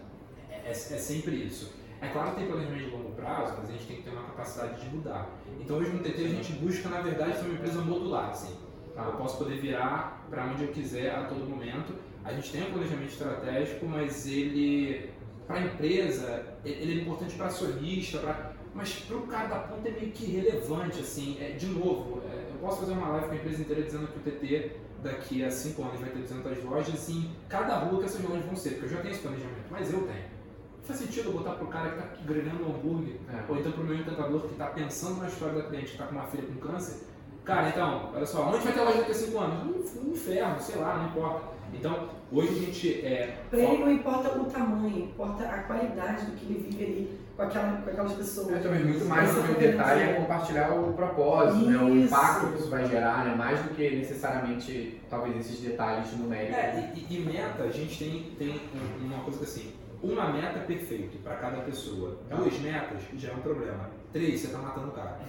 É, 0.49 0.68
é- 0.68 0.70
é 0.70 0.74
sempre 0.74 1.36
isso. 1.36 1.74
É 2.01 2.07
claro 2.07 2.32
que 2.32 2.38
tem 2.38 2.47
planejamento 2.47 2.86
de 2.86 2.91
longo 2.91 3.12
prazo, 3.12 3.55
mas 3.59 3.70
a 3.70 3.74
gente 3.74 3.86
tem 3.86 3.97
que 3.97 4.03
ter 4.03 4.09
uma 4.09 4.24
capacidade 4.24 4.82
de 4.82 4.95
mudar. 4.95 5.30
Então 5.59 5.78
hoje 5.78 5.91
no 5.91 5.99
TT 5.99 6.26
a 6.26 6.28
gente 6.28 6.53
busca, 6.53 6.89
na 6.89 7.01
verdade, 7.01 7.38
ser 7.38 7.45
uma 7.45 7.53
empresa 7.53 7.82
modular. 7.82 8.30
Assim. 8.32 8.55
Tá? 8.95 9.05
Eu 9.05 9.14
posso 9.14 9.38
poder 9.38 9.59
virar 9.59 10.26
para 10.30 10.45
onde 10.45 10.64
eu 10.64 10.70
quiser 10.70 11.16
a 11.16 11.24
todo 11.26 11.47
momento. 11.47 11.93
A 12.24 12.34
gente 12.34 12.51
tem 12.51 12.64
um 12.64 12.72
planejamento 12.72 13.09
estratégico, 13.12 13.86
mas 13.86 14.28
ele, 14.28 15.09
para 15.47 15.57
a 15.57 15.62
empresa, 15.62 16.57
ele 16.66 16.99
é 16.99 17.01
importante 17.03 17.36
para 17.36 17.47
acionista, 17.47 18.18
pra, 18.20 18.51
mas 18.74 18.93
para 18.93 19.18
o 19.18 19.28
cara 19.28 19.47
da 19.47 19.59
ponta 19.59 19.88
é 19.88 19.91
meio 19.91 20.12
que 20.12 20.26
irrelevante. 20.26 20.99
Assim. 20.99 21.38
É, 21.39 21.51
de 21.51 21.68
novo, 21.68 22.20
posso 22.62 22.80
fazer 22.82 22.93
uma 22.93 23.09
live 23.09 23.26
com 23.28 23.32
a 23.34 23.36
empresa 23.36 23.62
inteira 23.62 23.82
dizendo 23.84 24.07
que 24.07 24.18
o 24.18 24.22
TT 24.32 24.72
daqui 25.03 25.43
a 25.43 25.49
5 25.51 25.82
anos 25.82 25.99
vai 25.99 26.09
ter 26.12 26.20
200 26.20 26.64
lojas 26.64 27.09
em 27.09 27.32
cada 27.49 27.80
rua 27.80 27.99
que 27.99 28.05
essas 28.05 28.22
lojas 28.24 28.45
vão 28.45 28.55
ser, 28.55 28.70
porque 28.72 28.86
eu 28.86 28.89
já 28.89 28.97
tenho 29.01 29.12
esse 29.14 29.22
planejamento, 29.22 29.66
mas 29.70 29.91
eu 29.91 29.99
tenho. 30.01 30.32
Não 30.78 30.84
faz 30.84 30.99
sentido 30.99 31.30
eu 31.30 31.34
botar 31.34 31.51
pro 31.53 31.68
cara 31.68 31.89
que 31.91 31.95
está 31.99 32.07
grelhando 32.26 32.64
um 32.64 32.76
hambúrguer, 32.76 33.16
É. 33.30 33.43
ou 33.51 33.57
então 33.57 33.72
pro 33.72 33.84
meu 33.84 33.95
encantador 33.95 34.41
que 34.41 34.51
está 34.53 34.68
pensando 34.68 35.20
na 35.22 35.28
história 35.28 35.55
da 35.55 35.64
cliente 35.70 35.86
que 35.88 35.91
está 35.93 36.05
com 36.05 36.16
uma 36.16 36.26
filha 36.28 36.43
com 36.43 36.55
câncer. 36.55 37.03
Cara, 37.43 37.70
então, 37.70 38.12
olha 38.14 38.26
só, 38.26 38.47
onde 38.49 38.59
vai 38.64 38.74
ter 38.74 38.80
a 38.80 38.84
loja 38.84 38.97
daqui 38.99 39.12
a 39.12 39.16
5 39.16 39.39
anos? 39.39 39.64
Um, 39.95 39.99
um 40.09 40.12
inferno, 40.12 40.62
sei 40.62 40.76
lá, 40.76 40.97
não 40.97 41.05
importa. 41.07 41.41
Então, 41.74 42.09
hoje 42.32 42.49
a 42.49 42.53
gente 42.53 43.05
é. 43.05 43.43
Para 43.49 43.59
ele 43.59 43.78
não 43.78 43.91
importa 43.91 44.38
o 44.38 44.45
tamanho, 44.45 44.99
importa 45.05 45.43
a 45.45 45.64
qualidade 45.64 46.26
do 46.26 46.32
que 46.34 46.45
ele 46.45 46.68
vive 46.70 46.84
ali 46.84 47.20
com, 47.36 47.44
aquela, 47.44 47.78
com 47.78 47.90
aquelas 47.90 48.14
pessoas. 48.14 48.54
É 48.54 48.60
também 48.60 48.86
muito 48.86 49.06
mais 49.06 49.34
do 49.34 49.44
que 49.44 49.52
o 49.52 49.56
detalhe 49.56 50.02
é 50.02 50.14
compartilhar 50.14 50.72
o 50.74 50.94
propósito, 50.94 51.66
né? 51.66 51.78
o 51.78 51.98
impacto 51.98 52.48
que 52.54 52.60
isso 52.60 52.70
vai 52.70 52.88
gerar, 52.88 53.26
né? 53.26 53.36
mais 53.36 53.60
do 53.62 53.70
que 53.76 53.90
necessariamente 53.90 55.02
talvez 55.10 55.38
esses 55.38 55.60
detalhes 55.60 56.12
numéricos. 56.14 56.58
É, 56.58 56.94
e, 56.96 57.16
e 57.16 57.20
meta, 57.20 57.64
a 57.64 57.72
gente 57.72 57.98
tem, 57.98 58.32
tem 58.38 58.62
uma 59.02 59.24
coisa 59.24 59.44
assim, 59.44 59.74
uma 60.04 60.32
meta 60.32 60.60
perfeita 60.60 61.18
para 61.24 61.36
cada 61.36 61.62
pessoa. 61.62 62.18
Tá. 62.28 62.36
Duas 62.36 62.60
metas 62.60 63.02
já 63.18 63.30
é 63.30 63.34
um 63.34 63.42
problema. 63.42 63.90
Três, 64.12 64.42
você 64.42 64.48
está 64.48 64.60
matando 64.60 64.88
o 64.88 64.92
cara. 64.92 65.20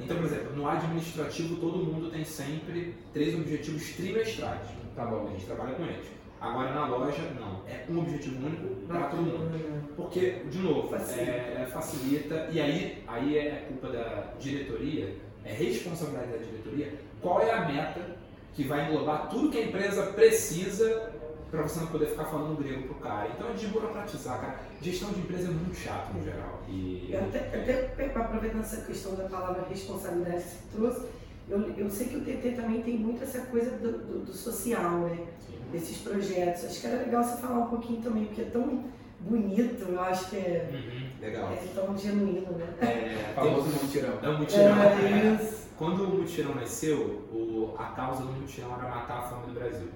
Então, 0.00 0.16
por 0.16 0.26
exemplo, 0.26 0.54
no 0.54 0.68
administrativo 0.68 1.56
todo 1.56 1.78
mundo 1.78 2.10
tem 2.10 2.24
sempre 2.24 2.94
três 3.12 3.34
objetivos 3.34 3.90
trimestrais. 3.96 4.68
Tá 4.94 5.06
bom, 5.06 5.26
a 5.28 5.30
gente 5.30 5.46
trabalha 5.46 5.74
com 5.74 5.84
eles. 5.84 6.06
Agora 6.42 6.74
na 6.74 6.86
loja, 6.88 7.22
não. 7.38 7.62
É 7.68 7.86
um 7.88 8.00
objetivo 8.00 8.44
único 8.44 8.86
para 8.86 9.06
todo 9.06 9.22
mundo. 9.22 9.94
Porque, 9.96 10.42
de 10.50 10.58
novo, 10.58 10.88
facilita. 10.88 11.30
É, 11.30 11.62
é, 11.62 11.66
facilita. 11.66 12.48
E 12.50 12.60
aí, 12.60 13.04
aí 13.06 13.38
é 13.38 13.64
culpa 13.68 13.88
da 13.88 14.32
diretoria, 14.40 15.16
é 15.44 15.52
responsabilidade 15.52 16.32
da 16.32 16.38
diretoria. 16.38 16.94
Qual 17.20 17.40
é 17.40 17.52
a 17.52 17.68
meta 17.68 18.16
que 18.54 18.64
vai 18.64 18.88
englobar 18.88 19.28
tudo 19.30 19.50
que 19.50 19.58
a 19.58 19.64
empresa 19.66 20.02
precisa 20.06 21.12
para 21.48 21.62
você 21.62 21.80
não 21.80 21.86
poder 21.88 22.06
ficar 22.06 22.24
falando 22.24 22.58
grego 22.58 22.84
pro 22.84 22.94
cara. 22.94 23.28
Então 23.28 23.50
é 23.50 23.52
desburocratizar, 23.52 24.40
cara. 24.40 24.60
Gestão 24.80 25.10
de 25.10 25.20
empresa 25.20 25.48
é 25.48 25.50
muito 25.50 25.76
chato 25.76 26.14
no 26.14 26.24
geral. 26.24 26.62
E... 26.66 27.10
Eu 27.12 27.20
até, 27.20 27.38
até 27.38 28.04
aproveitando 28.18 28.62
essa 28.62 28.80
questão 28.80 29.14
da 29.14 29.24
palavra 29.24 29.66
responsabilidade 29.68 30.42
que 30.44 30.48
você 30.48 30.58
trouxe, 30.74 31.06
eu, 31.50 31.60
eu 31.76 31.90
sei 31.90 32.06
que 32.08 32.16
o 32.16 32.20
TT 32.22 32.52
também 32.56 32.80
tem 32.82 32.98
muito 32.98 33.22
essa 33.22 33.42
coisa 33.42 33.72
do, 33.72 33.92
do, 33.92 34.24
do 34.24 34.32
social, 34.32 35.00
né? 35.00 35.26
Sim. 35.72 35.78
Desses 35.78 35.98
projetos. 35.98 36.64
Acho 36.64 36.80
que 36.80 36.86
era 36.86 37.04
legal 37.04 37.24
você 37.24 37.40
falar 37.40 37.60
um 37.60 37.66
pouquinho 37.66 38.02
também, 38.02 38.26
porque 38.26 38.42
é 38.42 38.44
tão 38.44 38.84
bonito, 39.20 39.84
eu 39.88 40.00
acho 40.00 40.30
que 40.30 40.36
é, 40.36 40.68
uhum, 40.72 41.20
legal. 41.20 41.52
é 41.52 41.66
tão 41.74 41.96
genuíno, 41.96 42.52
né? 42.52 42.74
É, 42.80 43.32
famoso 43.34 43.68
mutirão. 43.68 44.18
É 44.22 44.28
o 44.28 44.38
mutirão. 44.38 44.82
É, 44.82 44.86
é, 44.86 45.52
quando 45.78 46.04
o 46.04 46.16
mutirão 46.18 46.54
nasceu, 46.54 46.98
o, 47.32 47.74
a 47.78 47.86
causa 47.86 48.24
do 48.24 48.32
mutirão 48.32 48.74
era 48.74 48.88
matar 48.88 49.18
a 49.18 49.22
fome 49.22 49.46
do 49.46 49.52
Brasil. 49.52 49.88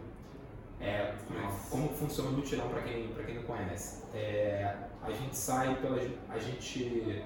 É, 0.81 1.14
como 1.70 1.89
funciona 1.89 2.31
o 2.31 2.33
mutirão 2.35 2.68
para 2.68 2.83
quem, 2.83 3.09
quem 3.24 3.35
não 3.37 3.43
conhece? 3.45 4.03
É, 4.14 4.74
a 5.03 5.11
gente 5.11 5.37
sai 5.37 5.74
pela. 5.77 5.99
A 6.29 6.39
gente 6.39 7.24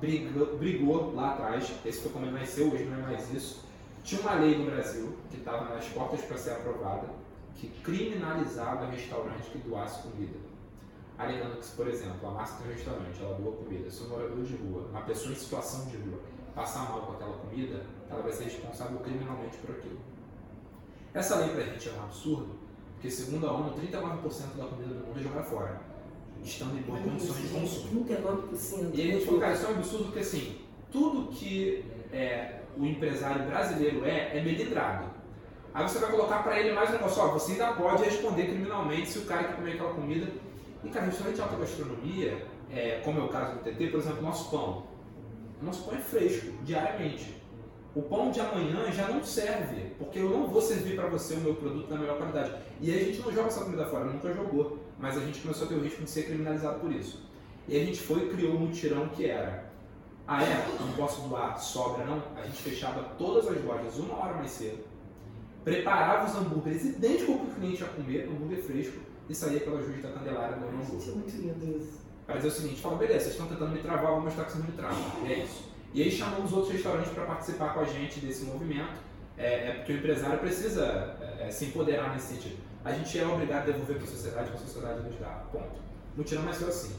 brigou, 0.00 0.56
brigou 0.56 1.14
lá 1.14 1.32
atrás, 1.32 1.72
esse 1.84 2.00
foi 2.00 2.12
como 2.12 2.26
ele 2.26 2.38
nasceu, 2.38 2.72
hoje 2.72 2.84
não 2.84 2.98
é 2.98 3.02
mais 3.02 3.32
isso. 3.32 3.64
Tinha 4.02 4.20
uma 4.20 4.34
lei 4.34 4.58
no 4.58 4.70
Brasil, 4.70 5.16
que 5.30 5.38
estava 5.38 5.74
nas 5.74 5.86
portas 5.86 6.20
para 6.22 6.36
ser 6.36 6.50
aprovada, 6.50 7.08
que 7.54 7.68
criminalizava 7.82 8.86
restaurante 8.86 9.50
que 9.50 9.58
doasse 9.58 10.02
comida. 10.02 10.38
Alegando 11.16 11.58
que, 11.58 11.68
por 11.76 11.86
exemplo, 11.86 12.28
a 12.28 12.32
massa 12.32 12.58
tem 12.58 12.72
um 12.72 12.74
restaurante, 12.74 13.22
ela 13.22 13.38
doa 13.38 13.52
comida, 13.52 13.90
se 13.90 14.02
um 14.02 14.08
morador 14.08 14.42
de 14.42 14.56
rua, 14.56 14.88
uma 14.90 15.02
pessoa 15.02 15.32
em 15.32 15.36
situação 15.36 15.86
de 15.86 15.96
rua, 15.98 16.18
passar 16.54 16.88
mal 16.90 17.02
com 17.02 17.12
aquela 17.12 17.36
comida, 17.38 17.82
ela 18.10 18.22
vai 18.22 18.32
ser 18.32 18.44
responsável 18.44 18.98
criminalmente 18.98 19.56
por 19.58 19.76
aquilo. 19.76 19.98
Essa 21.12 21.36
lei 21.36 21.50
para 21.50 21.62
a 21.62 21.66
gente 21.66 21.88
é 21.88 21.92
um 21.92 22.02
absurdo, 22.02 22.58
porque 22.94 23.10
segundo 23.10 23.46
a 23.46 23.52
ONU, 23.52 23.74
39% 23.80 24.56
da 24.56 24.66
comida 24.66 24.94
do 24.94 25.06
mundo 25.06 25.20
é 25.20 25.22
jogada 25.22 25.44
fora, 25.44 25.80
estando 26.42 26.76
em 26.76 26.82
boas 26.82 27.00
condições 27.00 27.42
de 27.42 27.48
consumo. 27.48 28.04
39%. 28.04 28.90
E 28.94 29.00
a 29.00 29.04
gente 29.12 29.24
falou, 29.24 29.40
cara, 29.40 29.54
isso 29.54 29.66
é 29.66 29.68
um 29.68 29.74
absurdo 29.74 30.04
porque 30.06 30.18
assim, 30.18 30.60
tudo 30.90 31.30
que 31.30 31.84
é, 32.12 32.60
o 32.76 32.84
empresário 32.84 33.46
brasileiro 33.46 34.04
é, 34.04 34.38
é 34.38 34.42
melindrado. 34.42 35.13
Aí 35.74 35.82
você 35.82 35.98
vai 35.98 36.08
colocar 36.08 36.44
para 36.44 36.60
ele 36.60 36.72
mais 36.72 36.88
um 36.90 36.92
negócio, 36.92 37.20
ó, 37.20 37.32
você 37.32 37.50
ainda 37.50 37.72
pode 37.72 38.04
responder 38.04 38.44
criminalmente 38.44 39.08
se 39.08 39.18
o 39.18 39.22
cara 39.22 39.42
que 39.42 39.54
comer 39.54 39.72
aquela 39.72 39.92
comida. 39.92 40.30
E 40.84 40.88
cara, 40.88 41.06
restaurante 41.06 41.34
de 41.34 41.42
alta 41.42 41.56
gastronomia, 41.56 42.46
é, 42.70 43.00
como 43.04 43.18
é 43.18 43.24
o 43.24 43.28
caso 43.28 43.54
do 43.54 43.58
TT, 43.58 43.88
por 43.88 43.98
exemplo, 43.98 44.22
nosso 44.22 44.50
pão. 44.52 44.84
O 45.60 45.64
nosso 45.64 45.82
pão 45.82 45.94
é 45.94 46.00
fresco, 46.00 46.52
diariamente. 46.62 47.42
O 47.92 48.02
pão 48.02 48.30
de 48.30 48.38
amanhã 48.38 48.88
já 48.92 49.08
não 49.08 49.24
serve, 49.24 49.96
porque 49.98 50.20
eu 50.20 50.30
não 50.30 50.46
vou 50.46 50.62
servir 50.62 50.94
para 50.94 51.08
você 51.08 51.34
o 51.34 51.40
meu 51.40 51.56
produto 51.56 51.90
na 51.90 51.98
melhor 51.98 52.18
qualidade. 52.18 52.54
E 52.80 52.94
a 52.94 52.98
gente 52.98 53.18
não 53.18 53.32
joga 53.32 53.48
essa 53.48 53.64
comida 53.64 53.84
fora, 53.86 54.04
nunca 54.04 54.32
jogou, 54.32 54.78
mas 54.96 55.16
a 55.16 55.20
gente 55.20 55.40
começou 55.40 55.66
a 55.66 55.68
ter 55.68 55.74
o 55.74 55.82
risco 55.82 56.04
de 56.04 56.10
ser 56.10 56.26
criminalizado 56.26 56.78
por 56.78 56.92
isso. 56.92 57.28
E 57.66 57.76
a 57.76 57.84
gente 57.84 57.98
foi 58.00 58.26
e 58.26 58.28
criou 58.28 58.54
um 58.54 58.60
mutirão 58.60 59.08
que 59.08 59.26
era: 59.26 59.72
ah, 60.24 60.40
é? 60.40 60.66
Não 60.78 60.92
posso 60.92 61.22
doar 61.22 61.58
sobra, 61.58 62.04
não? 62.04 62.22
A 62.36 62.42
gente 62.42 62.62
fechava 62.62 63.02
todas 63.18 63.48
as 63.48 63.60
lojas 63.64 63.98
uma 63.98 64.16
hora 64.22 64.34
mais 64.34 64.52
cedo, 64.52 64.84
preparava 65.64 66.26
os 66.26 66.36
hambúrgueres 66.36 66.84
idênticos 66.84 67.36
para 67.36 67.44
o 67.44 67.54
cliente 67.54 67.82
a 67.82 67.86
comer, 67.88 68.28
hambúrguer 68.28 68.62
fresco, 68.62 68.98
e 69.28 69.34
saía 69.34 69.60
pela 69.60 69.82
Juiz 69.82 70.02
da 70.02 70.10
Candelária 70.10 70.56
do 70.58 70.66
hambúrguer. 70.66 71.08
É 71.08 71.12
muito 71.12 71.36
lindo 71.36 71.78
isso. 71.78 72.04
Para 72.26 72.36
dizer 72.36 72.48
o 72.48 72.50
seguinte: 72.50 72.80
fala, 72.80 72.96
beleza, 72.96 73.20
vocês 73.20 73.32
estão 73.32 73.46
tentando 73.46 73.72
me 73.72 73.80
travar, 73.80 74.12
vou 74.12 74.20
mostrar 74.20 74.44
que 74.44 74.52
vocês 74.52 74.64
não 74.64 74.70
me 74.70 74.76
travam. 74.76 75.26
E 75.26 75.32
é 75.32 75.38
isso. 75.38 75.74
E 75.94 76.02
aí 76.02 76.10
chamamos 76.10 76.52
outros 76.52 76.72
restaurantes 76.72 77.12
para 77.12 77.24
participar 77.24 77.72
com 77.72 77.80
a 77.80 77.84
gente 77.84 78.20
desse 78.20 78.44
movimento, 78.44 78.98
é, 79.38 79.68
é 79.68 79.72
porque 79.74 79.92
o 79.92 79.96
empresário 79.96 80.38
precisa 80.38 81.16
é, 81.40 81.50
se 81.50 81.66
empoderar 81.66 82.12
nesse 82.12 82.34
sentido. 82.34 82.56
A 82.84 82.92
gente 82.92 83.18
é 83.18 83.26
obrigado 83.26 83.62
a 83.62 83.72
devolver 83.72 83.96
para 83.96 84.04
a 84.04 84.08
sociedade, 84.08 84.48
para 84.48 84.58
a 84.58 84.62
sociedade 84.62 85.02
nos 85.02 85.18
dá. 85.18 85.44
Ponto. 85.50 85.80
Mutirão 86.16 86.42
nasceu 86.42 86.68
assim. 86.68 86.94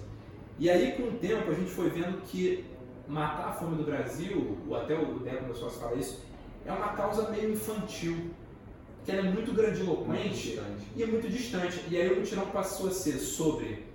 E 0.57 0.69
aí, 0.69 0.93
com 0.93 1.03
o 1.03 1.11
tempo, 1.11 1.51
a 1.51 1.53
gente 1.53 1.69
foi 1.69 1.89
vendo 1.89 2.21
que 2.23 2.65
matar 3.07 3.49
a 3.49 3.51
fome 3.51 3.75
do 3.75 3.83
Brasil, 3.83 4.57
ou 4.67 4.75
até 4.75 4.97
o 4.97 5.19
Deco, 5.19 5.45
meu 5.45 5.55
sócio, 5.55 5.79
fala 5.79 5.95
isso, 5.95 6.25
é 6.65 6.71
uma 6.71 6.93
causa 6.93 7.29
meio 7.29 7.51
infantil, 7.51 8.31
que 9.05 9.11
ela 9.11 9.21
é 9.21 9.31
muito 9.31 9.53
grandiloquente 9.53 10.55
muito 10.55 10.81
e 10.95 11.03
é 11.03 11.05
muito 11.05 11.29
distante. 11.29 11.79
E 11.89 11.95
aí 11.95 12.11
o 12.11 12.17
mutirão 12.17 12.47
passou 12.47 12.87
a 12.87 12.91
ser 12.91 13.17
sobre 13.19 13.85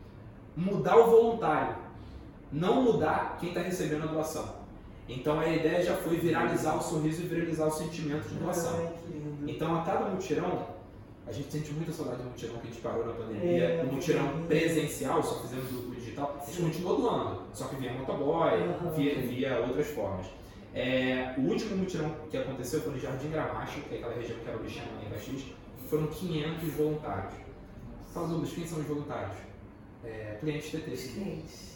mudar 0.56 0.96
o 0.96 1.10
voluntário, 1.10 1.76
não 2.52 2.82
mudar 2.82 3.36
quem 3.40 3.48
está 3.48 3.60
recebendo 3.60 4.04
a 4.04 4.06
doação. 4.06 4.60
Então 5.08 5.40
a 5.40 5.48
ideia 5.48 5.82
já 5.82 5.96
foi 5.96 6.16
viralizar 6.18 6.76
o 6.76 6.82
sorriso 6.82 7.22
e 7.22 7.26
viralizar 7.26 7.66
o 7.66 7.70
sentimento 7.70 8.28
de 8.28 8.36
doação. 8.36 8.92
Então 9.46 9.74
a 9.76 9.82
cada 9.82 10.08
mutirão, 10.08 10.68
a 11.26 11.32
gente 11.32 11.50
sente 11.50 11.72
muita 11.72 11.90
saudade 11.92 12.18
do 12.18 12.28
mutirão 12.28 12.54
que 12.58 12.68
a 12.68 12.70
gente 12.70 12.80
parou 12.80 13.06
na 13.06 13.12
pandemia. 13.12 13.64
É, 13.64 13.82
o 13.82 13.92
mutirão 13.92 14.44
presencial, 14.46 15.20
só 15.22 15.40
fizemos 15.40 15.72
o 15.72 15.90
digital, 15.96 16.38
a 16.40 16.46
gente 16.46 16.62
continuou 16.62 17.00
doando, 17.00 17.42
só 17.52 17.64
que 17.66 17.76
via 17.76 17.92
motoboy, 17.92 18.60
uhum. 18.60 18.90
via, 18.92 19.14
via 19.20 19.58
outras 19.66 19.88
formas. 19.88 20.26
É, 20.72 21.34
o 21.36 21.42
último 21.42 21.76
mutirão 21.76 22.14
que 22.30 22.36
aconteceu 22.36 22.80
foi 22.80 22.92
no 22.92 22.98
Jardim 22.98 23.30
Gramacho, 23.30 23.80
que 23.82 23.94
é 23.94 23.98
aquela 23.98 24.14
região 24.14 24.38
que 24.38 24.48
era 24.48 24.56
o 24.56 24.60
Bichão 24.60 24.84
em 25.04 25.10
Caxias, 25.10 25.44
foram 25.88 26.06
500 26.06 26.72
voluntários. 26.74 27.34
Fala, 28.12 28.28
Douglas, 28.28 28.52
quem 28.52 28.66
são 28.66 28.78
os 28.78 28.86
voluntários? 28.86 29.36
É, 30.04 30.36
clientes 30.40 30.70
TT. 30.70 31.12
Clientes. 31.14 31.70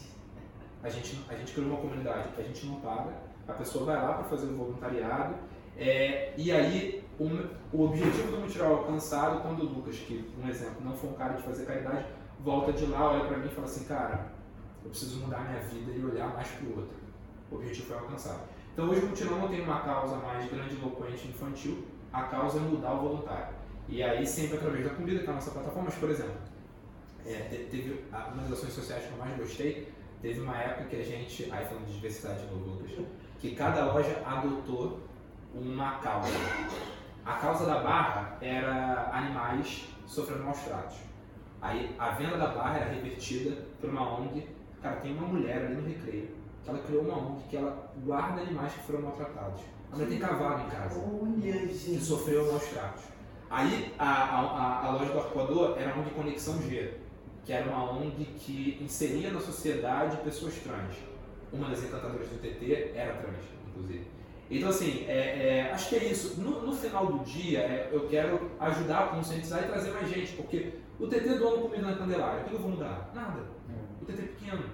A 0.82 0.88
gente, 0.88 1.20
a 1.28 1.34
gente 1.34 1.52
criou 1.52 1.70
uma 1.70 1.78
comunidade 1.78 2.28
que 2.34 2.40
a 2.40 2.44
gente 2.44 2.66
não 2.66 2.80
paga, 2.80 3.12
a 3.48 3.52
pessoa 3.52 3.84
vai 3.84 3.96
lá 3.96 4.14
para 4.14 4.24
fazer 4.24 4.46
o 4.46 4.56
voluntariado, 4.56 5.34
é, 5.76 6.32
e 6.36 6.52
aí 6.52 7.04
o, 7.18 7.76
o 7.76 7.84
objetivo 7.86 8.30
do 8.30 8.40
mutirão 8.40 8.66
é 8.66 8.70
alcançado 8.70 9.42
quando 9.42 9.60
o 9.60 9.64
Lucas, 9.64 9.96
que 9.96 10.30
um 10.42 10.48
exemplo, 10.48 10.84
não 10.84 10.96
foi 10.96 11.10
um 11.10 11.14
cara 11.14 11.34
de 11.34 11.42
fazer 11.42 11.64
caridade, 11.64 12.06
volta 12.40 12.72
de 12.72 12.86
lá, 12.86 13.12
olha 13.12 13.24
para 13.26 13.38
mim 13.38 13.46
e 13.46 13.54
fala 13.54 13.66
assim, 13.66 13.84
cara, 13.84 14.32
eu 14.84 14.90
preciso 14.90 15.20
mudar 15.20 15.40
minha 15.48 15.60
vida 15.62 15.92
e 15.92 16.04
olhar 16.04 16.32
mais 16.34 16.48
para 16.48 16.66
o 16.66 16.76
outro. 16.80 16.96
O 17.50 17.56
objetivo 17.56 17.86
foi 17.88 17.96
alcançado. 17.96 18.53
Então 18.74 18.90
hoje 18.90 19.00
o 19.00 19.06
mutirão 19.06 19.48
tem 19.48 19.62
uma 19.62 19.80
causa 19.80 20.16
mais 20.16 20.50
grande, 20.50 20.74
eloquente, 20.74 21.28
infantil, 21.28 21.86
a 22.12 22.24
causa 22.24 22.58
é 22.58 22.60
mudar 22.60 22.92
o 22.92 23.00
voluntário. 23.00 23.54
E 23.88 24.02
aí 24.02 24.26
sempre 24.26 24.58
através 24.58 24.84
da 24.84 24.90
comida, 24.90 25.20
que 25.20 25.26
é 25.26 25.30
a 25.30 25.34
nossa 25.34 25.50
plataforma, 25.50 25.84
mas 25.84 25.94
por 25.94 26.10
exemplo, 26.10 26.34
é, 27.24 27.66
teve 27.70 28.04
uma 28.10 28.42
das 28.42 28.52
ações 28.52 28.72
sociais 28.72 29.06
que 29.06 29.12
eu 29.12 29.18
mais 29.18 29.36
gostei, 29.38 29.94
Teve 30.24 30.40
uma 30.40 30.56
época 30.56 30.84
que 30.84 30.96
a 30.96 31.04
gente, 31.04 31.52
aí 31.52 31.66
falando 31.66 31.84
de 31.84 31.92
diversidade 31.92 32.46
no 32.46 32.56
Lucas, 32.56 32.92
que 33.38 33.54
cada 33.54 33.92
loja 33.92 34.22
adotou 34.24 35.00
uma 35.54 35.98
causa. 35.98 36.32
A 37.26 37.34
causa 37.34 37.66
da 37.66 37.80
barra 37.80 38.38
era 38.40 39.10
animais 39.12 39.86
sofrendo 40.06 40.44
maus 40.44 40.60
tratos. 40.60 40.96
Aí 41.60 41.94
a 41.98 42.12
venda 42.12 42.38
da 42.38 42.46
barra 42.46 42.78
era 42.78 42.94
revertida 42.94 43.66
por 43.78 43.90
uma 43.90 44.18
ONG. 44.18 44.48
Cara, 44.80 44.96
tem 44.96 45.12
uma 45.12 45.28
mulher 45.28 45.66
ali 45.66 45.74
no 45.74 45.86
recreio 45.86 46.30
que 46.64 46.70
ela 46.70 46.78
criou 46.80 47.02
uma 47.02 47.18
ONG 47.18 47.42
que 47.48 47.56
ela 47.56 47.92
guarda 48.04 48.40
animais 48.40 48.72
que 48.72 48.80
foram 48.80 49.02
maltratados. 49.02 49.60
A 49.92 49.96
mulher 49.96 50.08
tem 50.08 50.18
cavalo 50.18 50.66
em 50.66 50.70
casa. 50.70 51.00
Olha, 51.00 51.52
gente. 51.52 51.74
Que 51.74 52.00
sofreu 52.00 52.50
maus 52.50 52.64
tratos. 52.64 53.04
Aí 53.50 53.94
a, 53.98 54.10
a, 54.10 54.86
a, 54.86 54.90
loja 54.92 55.12
do 55.12 55.18
arcoador 55.18 55.78
era 55.78 55.92
a 55.92 55.98
ONG 55.98 56.10
Conexão 56.10 56.60
G 56.62 57.04
que 57.44 57.52
era 57.52 57.70
uma 57.70 57.92
ONG 57.92 58.24
que 58.40 58.78
inseria 58.80 59.30
na 59.30 59.40
sociedade 59.40 60.16
pessoas 60.18 60.54
trans. 60.54 60.94
Uma 61.52 61.68
das 61.68 61.84
encantadoras 61.84 62.26
do 62.28 62.38
TT 62.40 62.92
era 62.94 63.14
trans, 63.14 63.44
inclusive. 63.68 64.06
Então, 64.50 64.68
assim, 64.68 65.04
é, 65.06 65.58
é, 65.68 65.72
acho 65.72 65.88
que 65.88 65.96
é 65.96 66.04
isso. 66.04 66.40
No, 66.40 66.62
no 66.62 66.72
final 66.74 67.06
do 67.06 67.24
dia, 67.24 67.60
é, 67.60 67.90
eu 67.92 68.08
quero 68.08 68.50
ajudar 68.58 68.98
a 68.98 69.06
conscientizar 69.08 69.62
e 69.62 69.66
trazer 69.66 69.90
mais 69.92 70.08
gente, 70.08 70.32
porque 70.32 70.72
o 70.98 71.06
TT 71.06 71.38
dono 71.38 71.62
comida 71.62 71.82
na 71.82 71.96
Candelária, 71.96 72.42
o 72.42 72.48
que 72.48 72.54
eu 72.54 72.60
vou 72.60 72.70
mudar? 72.70 73.10
Nada. 73.14 73.40
O 74.00 74.04
TT 74.04 74.22
é 74.22 74.26
pequeno. 74.26 74.64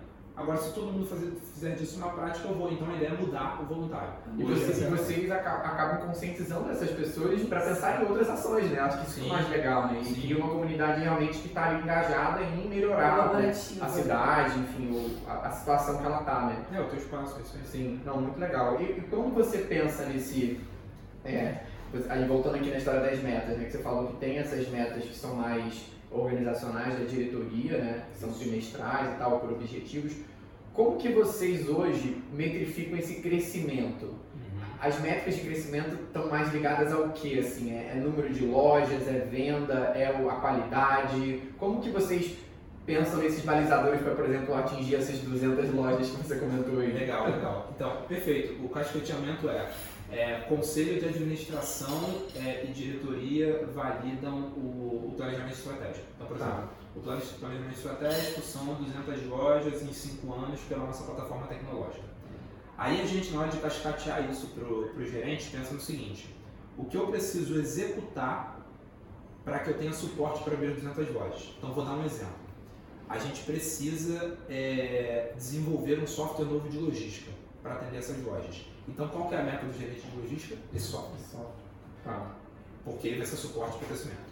Agora, 0.40 0.58
se 0.58 0.72
todo 0.72 0.86
mundo 0.92 1.06
fazer, 1.06 1.32
fizer 1.54 1.74
disso 1.74 1.98
na 2.00 2.08
prática, 2.08 2.48
eu 2.48 2.54
vou. 2.54 2.72
Então, 2.72 2.88
a 2.90 2.96
ideia 2.96 3.10
é 3.10 3.16
mudar 3.20 3.60
o 3.62 3.66
voluntário. 3.66 4.08
E 4.38 4.42
vocês, 4.42 4.82
é 4.82 4.88
vocês 4.88 5.30
aca- 5.30 5.56
acabam 5.56 6.06
conscientizando 6.06 6.70
essas 6.70 6.90
pessoas 6.90 7.42
para 7.42 7.60
pensar 7.60 8.00
em 8.02 8.06
outras 8.08 8.28
ações, 8.30 8.70
né? 8.70 8.80
Acho 8.80 9.00
que 9.02 9.10
isso 9.10 9.20
é 9.20 9.22
Sim. 9.24 9.28
mais 9.28 9.48
legal, 9.50 9.86
né? 9.88 10.00
E 10.00 10.04
Sim. 10.06 10.34
uma 10.34 10.48
comunidade 10.48 11.00
realmente 11.02 11.38
que 11.38 11.48
está 11.48 11.74
engajada 11.74 12.42
em 12.42 12.68
melhorar 12.68 13.34
né, 13.34 13.50
a 13.50 13.88
cidade, 13.88 14.58
enfim, 14.60 15.16
a, 15.28 15.48
a 15.48 15.50
situação 15.50 15.98
que 15.98 16.06
ela 16.06 16.20
está, 16.20 16.40
né? 16.46 16.64
É, 16.72 16.80
o 16.80 16.84
teu 16.88 16.98
espaço, 16.98 17.36
é 17.38 17.42
isso 17.42 17.56
aí. 17.56 17.62
Sim, 17.66 18.00
não, 18.04 18.20
muito 18.20 18.38
legal. 18.40 18.80
E, 18.80 18.84
e 18.84 19.00
como 19.10 19.30
você 19.30 19.58
pensa 19.58 20.06
nesse. 20.06 20.58
é, 21.24 21.56
aí 22.08 22.24
voltando 22.26 22.54
aqui 22.56 22.70
na 22.70 22.76
história 22.78 23.00
das 23.00 23.20
metas, 23.20 23.58
né? 23.58 23.64
Que 23.64 23.72
você 23.72 23.78
falou 23.82 24.06
que 24.06 24.16
tem 24.16 24.38
essas 24.38 24.66
metas 24.68 25.04
que 25.04 25.14
são 25.14 25.34
mais 25.34 25.84
organizacionais 26.10 26.98
da 26.98 27.04
diretoria, 27.04 27.78
né? 27.78 28.04
Que 28.12 28.18
são 28.20 28.32
trimestrais 28.32 29.12
e 29.12 29.16
tal, 29.16 29.38
por 29.40 29.52
objetivos. 29.52 30.12
Como 30.74 30.96
que 30.96 31.08
vocês 31.08 31.68
hoje 31.68 32.22
metrificam 32.32 32.98
esse 32.98 33.16
crescimento? 33.16 34.06
Uhum. 34.06 34.60
As 34.80 34.98
métricas 35.00 35.36
de 35.36 35.42
crescimento 35.42 35.98
estão 36.04 36.28
mais 36.28 36.52
ligadas 36.52 36.92
ao 36.92 37.10
que, 37.10 37.38
assim? 37.38 37.72
É, 37.72 37.92
é 37.92 37.94
número 37.96 38.32
de 38.32 38.44
lojas, 38.44 39.06
é 39.08 39.26
venda, 39.30 39.92
é 39.96 40.06
a 40.06 40.34
qualidade? 40.36 41.42
Como 41.58 41.80
que 41.80 41.90
vocês 41.90 42.36
pensam 42.86 43.20
nesses 43.20 43.44
balizadores 43.44 44.00
para, 44.00 44.14
por 44.14 44.24
exemplo, 44.24 44.54
atingir 44.54 44.96
essas 44.96 45.18
200 45.18 45.70
lojas 45.74 46.10
que 46.10 46.16
você 46.16 46.36
comentou 46.36 46.80
aí? 46.80 46.92
Legal, 46.92 47.30
legal. 47.30 47.72
Então, 47.74 48.02
perfeito. 48.08 48.64
O 48.64 48.68
cascateamento 48.68 49.48
é, 49.48 49.70
é, 50.10 50.40
conselho 50.48 50.98
de 50.98 51.06
administração 51.06 52.22
é, 52.36 52.64
e 52.64 52.72
diretoria 52.72 53.68
validam 53.74 54.52
o, 54.56 55.10
o 55.10 55.14
planejamento 55.16 55.54
estratégico. 55.54 56.06
Então, 56.16 56.26
por 56.26 56.38
Tá. 56.38 56.68
O 56.96 57.00
plane- 57.00 57.22
planejamento 57.38 57.74
estratégico 57.76 58.40
são 58.42 58.74
200 58.74 59.26
lojas 59.26 59.82
em 59.82 59.92
5 59.92 60.32
anos 60.32 60.60
pela 60.62 60.86
nossa 60.86 61.04
plataforma 61.04 61.46
tecnológica. 61.46 62.04
Aí 62.76 63.00
a 63.00 63.06
gente, 63.06 63.30
na 63.30 63.40
hora 63.40 63.48
de 63.50 63.58
cascatear 63.58 64.28
isso 64.30 64.48
para 64.48 64.64
o 64.64 65.04
gerente, 65.06 65.50
pensa 65.50 65.72
no 65.74 65.80
seguinte: 65.80 66.34
o 66.76 66.84
que 66.86 66.96
eu 66.96 67.06
preciso 67.08 67.58
executar 67.58 68.58
para 69.44 69.58
que 69.60 69.70
eu 69.70 69.78
tenha 69.78 69.92
suporte 69.92 70.42
para 70.42 70.54
abrir 70.54 70.74
200 70.74 71.12
lojas? 71.12 71.54
Então, 71.58 71.72
vou 71.72 71.84
dar 71.84 71.92
um 71.92 72.04
exemplo. 72.04 72.40
A 73.08 73.18
gente 73.18 73.42
precisa 73.42 74.38
é, 74.48 75.32
desenvolver 75.36 75.98
um 76.00 76.06
software 76.06 76.44
novo 76.46 76.68
de 76.68 76.78
logística 76.78 77.30
para 77.62 77.74
atender 77.74 77.98
essas 77.98 78.22
lojas. 78.24 78.64
Então, 78.88 79.08
qual 79.08 79.28
que 79.28 79.34
é 79.34 79.40
a 79.40 79.42
meta 79.42 79.66
do 79.66 79.72
gerente 79.78 80.00
de 80.02 80.16
logística? 80.16 80.56
Esse 80.74 80.86
software 80.86 81.18
Tá. 82.04 82.34
porque 82.84 83.08
ele 83.08 83.18
vai 83.18 83.26
ser 83.26 83.36
suporte 83.36 83.76
para 83.76 83.84
o 83.84 83.88
crescimento. 83.88 84.30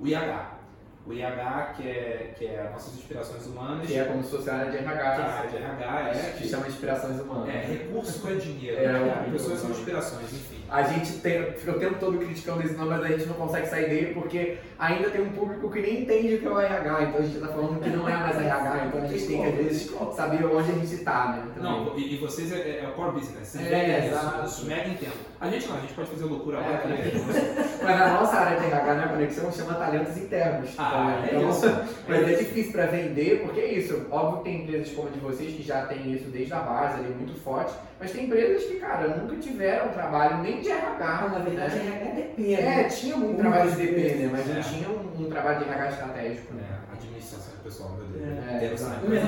O 0.00 0.06
IH. 0.06 0.58
O 1.06 1.12
IH, 1.12 1.74
que 1.76 1.86
é, 1.86 2.32
que 2.38 2.46
é 2.46 2.62
as 2.62 2.72
nossas 2.72 2.94
inspirações 2.94 3.46
humanas, 3.46 3.86
Que 3.86 3.98
é 3.98 4.04
como 4.04 4.24
se 4.24 4.30
fosse 4.30 4.48
a 4.48 4.54
área 4.54 4.70
de 4.70 4.78
que 4.78 4.84
RH. 4.84 5.04
a 5.04 5.38
área 5.38 5.50
de 5.50 5.56
RH 5.58 6.08
é, 6.08 6.34
que 6.38 6.48
chama 6.48 6.66
inspirações 6.66 7.20
humanas. 7.20 7.48
é 7.48 7.58
recurso 7.66 8.26
é 8.28 8.34
dinheiro, 8.36 8.78
É, 8.78 8.92
né? 8.92 9.28
pessoas 9.30 9.58
são 9.60 9.70
inspirações, 9.70 10.32
enfim. 10.32 10.64
A 10.70 10.82
gente 10.82 11.18
tem, 11.18 11.52
fica 11.52 11.72
o 11.72 11.78
tempo 11.78 11.96
todo 12.00 12.16
criticando 12.18 12.62
esse 12.62 12.72
nome, 12.74 12.88
mas 12.90 13.02
a 13.04 13.08
gente 13.08 13.26
não 13.26 13.34
consegue 13.34 13.66
sair 13.68 13.88
dele 13.90 14.14
porque 14.14 14.56
ainda 14.78 15.10
tem 15.10 15.20
um 15.20 15.30
público 15.32 15.70
que 15.70 15.80
nem 15.80 16.02
entende 16.02 16.36
o 16.36 16.40
que 16.40 16.46
é 16.46 16.50
o 16.50 16.58
RH. 16.58 17.02
Então 17.02 17.20
a 17.20 17.22
gente 17.22 17.34
está 17.36 17.48
falando 17.48 17.80
que 17.82 17.90
não 17.90 18.08
é 18.08 18.16
mais 18.16 18.36
RH. 18.38 18.86
Então 18.86 19.02
a 19.02 19.06
gente 19.06 19.26
tem 19.26 19.42
que, 19.42 19.46
às 19.48 19.54
vezes, 19.56 19.90
saber 20.16 20.44
onde 20.46 20.70
a 20.70 20.74
gente 20.74 20.94
está, 20.94 21.32
né? 21.32 21.42
também. 21.54 21.70
Não, 21.70 21.98
e, 21.98 22.16
vocês 22.16 22.50
é, 22.50 22.80
é 22.82 22.88
o 22.88 22.92
core 22.92 23.12
business, 23.20 23.46
vocês 23.48 23.66
É, 23.66 23.68
vendem 23.70 24.06
exato. 24.08 24.46
isso, 24.46 24.56
isso 24.60 24.66
mega 24.66 24.88
entendo. 24.88 25.12
A 25.44 25.50
gente 25.50 25.68
não, 25.68 25.76
a 25.76 25.80
gente 25.80 25.92
pode 25.92 26.08
fazer 26.10 26.24
loucura 26.24 26.58
agora, 26.58 26.82
É, 26.88 26.92
é. 26.94 27.84
Mas 27.84 28.00
a 28.00 28.08
nossa 28.14 28.36
área 28.36 28.58
de 28.60 28.66
RH 28.66 28.94
na 28.94 29.08
conexão 29.08 29.52
chama 29.52 29.74
talentos 29.74 30.16
internos. 30.16 30.70
Ah, 30.78 31.22
é 31.30 31.36
então, 31.36 31.50
isso. 31.50 31.66
Mas 32.08 32.28
é 32.28 32.34
difícil 32.34 32.72
para 32.72 32.86
vender, 32.86 33.42
porque 33.42 33.60
é 33.60 33.72
isso. 33.74 34.06
Óbvio 34.10 34.38
que 34.38 34.44
tem 34.44 34.62
empresas 34.62 34.88
como 34.92 35.08
a 35.08 35.10
de 35.10 35.18
vocês 35.20 35.52
que 35.54 35.62
já 35.62 35.84
têm 35.86 36.12
isso 36.12 36.30
desde 36.30 36.52
a 36.54 36.60
base 36.60 36.94
ali, 37.00 37.14
muito 37.14 37.38
forte. 37.40 37.74
Mas 38.00 38.10
tem 38.12 38.24
empresas 38.24 38.64
que, 38.64 38.76
cara, 38.76 39.08
nunca 39.08 39.36
tiveram 39.36 39.88
trabalho 39.88 40.38
nem 40.38 40.60
de 40.60 40.70
RH. 40.70 41.28
Na 41.28 41.38
verdade, 41.40 41.76
né? 41.76 42.08
é 42.10 42.20
DP, 42.20 42.54
É, 42.54 42.62
né? 42.62 42.84
tinha 42.84 43.16
um 43.16 43.32
Um 43.32 43.36
trabalho 43.36 43.70
de 43.70 43.76
DP, 43.76 44.14
né? 44.14 44.28
Mas 44.32 44.46
não 44.46 44.56
É. 44.56 44.60
tinha 44.60 44.88
um, 44.88 45.24
um 45.24 45.28
trabalho 45.28 45.58
de 45.58 45.64
RH 45.64 45.88
estratégico, 45.90 46.54
né? 46.54 46.62
É, 46.70 46.92
administração 46.96 47.52
do 47.54 47.62
pessoal, 47.62 47.90
meu 47.98 48.06
Deus. 48.06 48.38
É, 48.48 48.58
Quero 48.60 48.74
exato. 48.74 48.94
saber. 48.94 49.20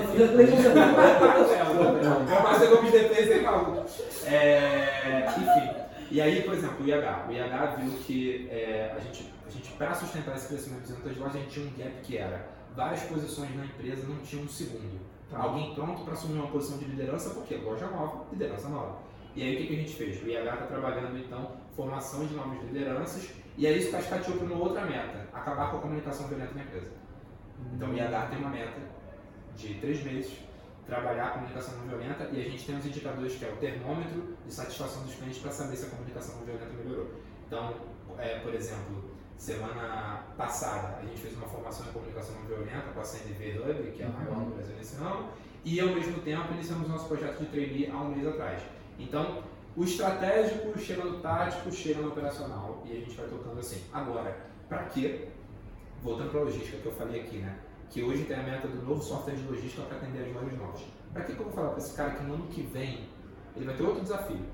Não, 2.02 2.26
É, 2.26 2.36
eu 2.38 2.42
passei 2.42 2.68
como 2.68 2.90
de 2.90 2.96
e 2.96 3.40
maluco. 3.42 3.84
É, 4.26 5.24
enfim, 5.28 5.75
e 6.11 6.20
aí, 6.20 6.42
por 6.42 6.54
exemplo, 6.54 6.84
o 6.84 6.88
IH. 6.88 7.26
O 7.28 7.32
IH 7.32 7.76
viu 7.78 7.92
que 8.00 8.48
é, 8.50 8.94
a 8.96 9.00
gente, 9.00 9.32
a 9.46 9.50
gente 9.50 9.72
para 9.72 9.94
sustentar 9.94 10.36
esse 10.36 10.48
crescimento 10.48 10.82
de 10.82 10.92
200 10.94 11.18
lojas, 11.18 11.36
a 11.36 11.38
gente 11.38 11.50
tinha 11.50 11.66
um 11.66 11.76
gap 11.76 12.02
que 12.02 12.16
era 12.16 12.57
várias 12.76 13.02
posições 13.04 13.57
na 13.57 13.64
empresa 13.64 14.07
não 14.07 14.18
tinham 14.18 14.44
um 14.44 14.48
segundo. 14.48 15.00
Tá. 15.30 15.38
Alguém 15.38 15.74
pronto 15.74 16.04
para 16.04 16.12
assumir 16.12 16.38
uma 16.38 16.48
posição 16.48 16.78
de 16.78 16.84
liderança, 16.84 17.30
porque 17.30 17.57
loja 17.57 17.86
nova, 17.86 18.26
liderança 18.30 18.68
nova. 18.68 18.98
E 19.34 19.42
aí 19.42 19.54
o 19.54 19.59
que, 19.59 19.66
que 19.66 19.74
a 19.74 19.76
gente 19.78 19.96
fez? 19.96 20.22
O 20.22 20.28
IH 20.28 20.38
está 20.38 20.66
trabalhando 20.66 21.18
então 21.18 21.52
formação 21.74 22.26
de 22.26 22.34
novas 22.34 22.62
lideranças 22.62 23.30
e 23.57 23.66
aí 23.66 23.78
isso 23.78 23.90
cascateou 23.90 24.36
para 24.36 24.46
uma 24.46 24.64
outra 24.64 24.84
meta, 24.84 25.28
acabar 25.32 25.70
com 25.70 25.78
a 25.78 25.80
comunicação 25.80 26.28
violenta 26.28 26.54
na 26.54 26.62
empresa. 26.62 26.92
Então 27.74 27.90
o 27.90 27.94
IH 27.94 28.26
tem 28.30 28.38
uma 28.38 28.50
meta 28.50 28.80
de 29.57 29.74
três 29.74 30.04
meses, 30.04 30.32
trabalhar 30.87 31.26
a 31.26 31.30
comunicação 31.30 31.78
não 31.78 31.89
violenta 31.89 32.28
e 32.32 32.41
a 32.41 32.45
gente 32.45 32.64
tem 32.64 32.76
os 32.76 32.87
indicadores 32.87 33.34
que 33.34 33.45
é 33.45 33.49
o 33.49 33.57
termômetro 33.57 34.37
de 34.45 34.55
satisfação 34.55 35.03
dos 35.03 35.14
clientes 35.14 35.39
para 35.39 35.51
saber 35.51 35.76
se 35.76 35.87
a 35.87 35.91
comunicação 35.91 36.37
não 36.37 36.45
violenta 36.45 36.72
melhorou. 36.72 37.11
Então, 37.47 37.74
é, 38.18 38.39
por 38.39 38.55
exemplo, 38.55 39.05
semana 39.37 40.24
passada 40.37 40.99
a 40.99 41.05
gente 41.05 41.20
fez 41.20 41.37
uma 41.37 41.47
formação 41.47 41.87
em 41.87 41.93
comunicação 41.93 42.37
não 42.37 42.47
violenta 42.47 42.93
com 42.95 43.01
a 43.01 43.05
CNV 43.05 43.59
Hub, 43.59 43.91
que 43.93 44.03
é 44.03 44.07
a 44.07 44.11
maior 44.11 44.37
no 44.37 44.55
Brasil 44.55 44.76
nesse 44.76 44.97
ramo, 44.97 45.28
e 45.64 45.80
ao 45.80 45.89
mesmo 45.89 46.20
tempo 46.20 46.55
iniciamos 46.55 46.89
nosso 46.89 47.09
projeto 47.09 47.41
de 47.41 47.47
trainee 47.47 47.91
há 47.91 47.97
um 47.97 48.14
mês 48.14 48.26
atrás. 48.26 48.62
Então, 48.99 49.43
o 49.76 49.84
estratégico 49.84 50.78
chega 50.78 51.05
no 51.05 51.18
tático, 51.20 51.70
chega 51.70 52.01
no 52.01 52.09
operacional 52.09 52.82
e 52.87 52.93
a 52.93 53.01
gente 53.01 53.14
vai 53.16 53.26
tocando 53.26 53.59
assim. 53.59 53.82
Agora, 53.93 54.34
para 54.68 54.84
quê? 54.84 55.28
Voltando 56.03 56.30
para 56.30 56.41
a 56.41 56.45
logística 56.45 56.78
que 56.78 56.87
eu 56.87 56.93
falei 56.93 57.20
aqui, 57.20 57.39
né? 57.39 57.59
Que 57.91 58.03
hoje 58.03 58.24
tem 58.24 58.37
a 58.37 58.43
meta 58.43 58.68
do 58.68 58.82
novo 58.82 59.03
software 59.03 59.34
de 59.34 59.43
logística 59.43 59.82
para 59.82 59.97
atender 59.99 60.28
as 60.28 60.34
lojas 60.34 60.59
novas. 60.59 60.80
Para 61.12 61.24
que, 61.24 61.34
que 61.34 61.41
eu 61.41 61.45
vou 61.45 61.55
falar 61.55 61.70
para 61.70 61.78
esse 61.78 61.95
cara 61.95 62.11
que 62.11 62.24
no 62.24 62.34
ano 62.34 62.47
que 62.49 62.62
vem 62.62 63.09
ele 63.55 63.64
vai 63.64 63.74
ter 63.74 63.82
outro 63.82 64.03
desafio? 64.03 64.45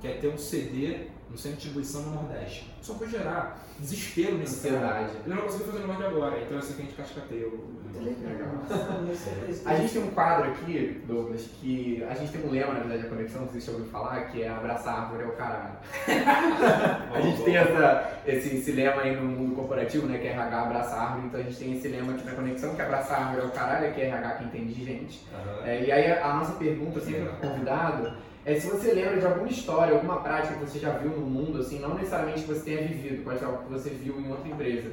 Que 0.00 0.08
é 0.08 0.18
ter 0.18 0.28
um 0.28 0.36
CD 0.36 1.06
no 1.30 1.38
centro 1.38 1.58
de 1.58 1.64
distribuição 1.64 2.02
no 2.02 2.14
Nordeste. 2.14 2.70
Só 2.82 2.94
vai 2.94 3.08
gerar 3.08 3.66
desespero 3.78 4.36
nesse 4.36 4.68
cara. 4.68 4.98
Ansiedade. 4.98 5.16
Ele 5.18 5.28
não 5.28 5.36
vai 5.36 5.44
conseguir 5.46 5.64
fazer 5.64 5.78
o 5.78 5.80
negócio 5.80 6.06
agora. 6.06 6.42
Então 6.42 6.56
é 6.56 6.60
assim 6.60 6.74
que 6.74 6.82
a 6.82 6.84
gente 6.84 6.96
cascateia 6.96 7.48
o. 7.48 7.81
A 9.66 9.74
gente 9.74 9.92
tem 9.92 10.02
um 10.02 10.10
quadro 10.10 10.50
aqui, 10.50 11.02
Douglas, 11.06 11.48
que 11.60 12.04
a 12.08 12.14
gente 12.14 12.32
tem 12.32 12.44
um 12.44 12.50
lema, 12.50 12.74
na 12.74 12.80
verdade, 12.80 13.02
da 13.02 13.08
conexão, 13.08 13.46
que 13.46 13.52
vocês 13.52 13.64
já 13.64 13.72
ouviram 13.72 13.90
falar, 13.90 14.20
que 14.26 14.42
é 14.42 14.48
abraçar 14.48 14.94
a 14.94 15.02
árvore 15.02 15.22
é 15.22 15.26
o 15.26 15.32
caralho. 15.32 15.76
A 17.12 17.20
gente 17.20 17.42
tem 17.42 17.56
essa, 17.56 18.20
esse, 18.26 18.56
esse 18.56 18.72
lema 18.72 19.02
aí 19.02 19.14
no 19.14 19.24
mundo 19.24 19.54
corporativo, 19.54 20.06
né, 20.06 20.18
que 20.18 20.26
é 20.26 20.32
RH 20.32 20.62
abraça 20.62 20.94
a 20.96 21.02
árvore, 21.02 21.26
então 21.26 21.40
a 21.40 21.42
gente 21.42 21.56
tem 21.56 21.76
esse 21.76 21.88
lema 21.88 22.12
aqui 22.12 22.24
na 22.24 22.32
conexão, 22.32 22.74
que 22.74 22.80
é 22.80 22.84
abraçar 22.84 23.20
a 23.20 23.26
árvore 23.26 23.42
é 23.42 23.48
o 23.48 23.50
caralho, 23.50 23.92
que 23.92 24.00
é 24.00 24.06
RH 24.06 24.30
quem 24.30 24.46
entende 24.46 24.74
de 24.74 24.84
gente. 24.84 25.26
Aham. 25.34 25.66
É, 25.66 25.84
e 25.84 25.92
aí 25.92 26.12
a, 26.12 26.32
nossa 26.34 26.52
pergunta 26.52 27.00
sempre 27.00 27.24
pro 27.26 27.48
convidado 27.48 28.12
é 28.44 28.58
se 28.58 28.66
você 28.66 28.92
lembra 28.92 29.18
de 29.18 29.26
alguma 29.26 29.48
história, 29.48 29.94
alguma 29.94 30.20
prática 30.20 30.54
que 30.54 30.60
você 30.64 30.78
já 30.78 30.90
viu 30.90 31.10
no 31.10 31.26
mundo, 31.26 31.60
assim, 31.60 31.78
não 31.78 31.94
necessariamente 31.94 32.42
que 32.42 32.48
você 32.48 32.60
tenha 32.60 32.88
vivido, 32.88 33.22
pode 33.22 33.38
ser 33.38 33.44
algo 33.44 33.64
que 33.64 33.72
você 33.72 33.90
viu 33.90 34.18
em 34.20 34.30
outra 34.30 34.48
empresa, 34.48 34.92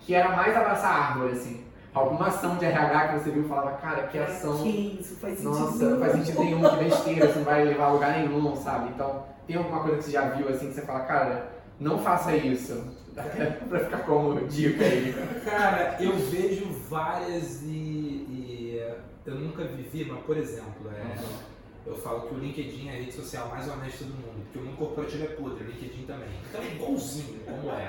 que 0.00 0.14
era 0.14 0.28
mais 0.30 0.56
abraçar 0.56 0.90
a 0.90 1.04
árvore, 1.08 1.32
assim. 1.32 1.64
Alguma 1.94 2.26
ação 2.26 2.56
de 2.56 2.64
RH 2.64 3.08
que 3.08 3.18
você 3.20 3.30
viu 3.30 3.44
e 3.44 3.48
falava, 3.48 3.76
cara, 3.76 4.08
que 4.08 4.18
ação. 4.18 4.58
Que 4.60 4.98
isso, 5.00 5.16
faz 5.16 5.38
sentido. 5.38 5.58
Nossa, 5.58 5.90
não 5.90 6.00
faz 6.00 6.12
sentido 6.12 6.40
nenhum, 6.40 6.68
que 6.68 6.76
besteira, 6.84 7.28
você 7.28 7.38
não 7.38 7.44
vai 7.44 7.64
levar 7.64 7.84
a 7.84 7.92
lugar 7.92 8.18
nenhum, 8.18 8.56
sabe? 8.56 8.88
Então, 8.88 9.24
tem 9.46 9.56
alguma 9.56 9.80
coisa 9.80 9.98
que 9.98 10.04
você 10.04 10.10
já 10.10 10.28
viu 10.30 10.48
assim 10.48 10.68
que 10.68 10.74
você 10.74 10.82
fala, 10.82 11.00
cara, 11.00 11.52
não 11.78 12.00
faça 12.00 12.34
isso. 12.36 12.84
Até 13.16 13.46
pra 13.68 13.78
ficar 13.78 13.98
como 13.98 14.44
dica 14.48 14.84
aí. 14.84 15.14
Cara, 15.44 15.96
eu 16.00 16.16
vejo 16.16 16.66
várias 16.88 17.62
e, 17.62 17.66
e, 17.68 18.92
eu 19.24 19.34
nunca 19.36 19.64
vivi, 19.64 20.04
mas 20.04 20.20
por 20.24 20.36
exemplo, 20.36 20.90
é, 20.92 21.16
eu 21.86 21.94
falo 21.96 22.22
que 22.22 22.34
o 22.34 22.38
LinkedIn 22.38 22.88
é 22.88 22.92
a 22.92 22.96
rede 22.96 23.12
social 23.12 23.48
mais 23.48 23.68
honesta 23.68 24.04
do 24.04 24.14
mundo, 24.14 24.42
porque 24.44 24.58
o 24.58 24.62
mundo 24.62 24.76
corporativo 24.76 25.24
é 25.24 25.26
podre, 25.28 25.64
o 25.64 25.66
LinkedIn 25.66 26.06
também. 26.06 26.28
Então 26.48 26.62
é 26.62 26.66
igualzinho 26.74 27.40
como 27.44 27.70
é. 27.70 27.88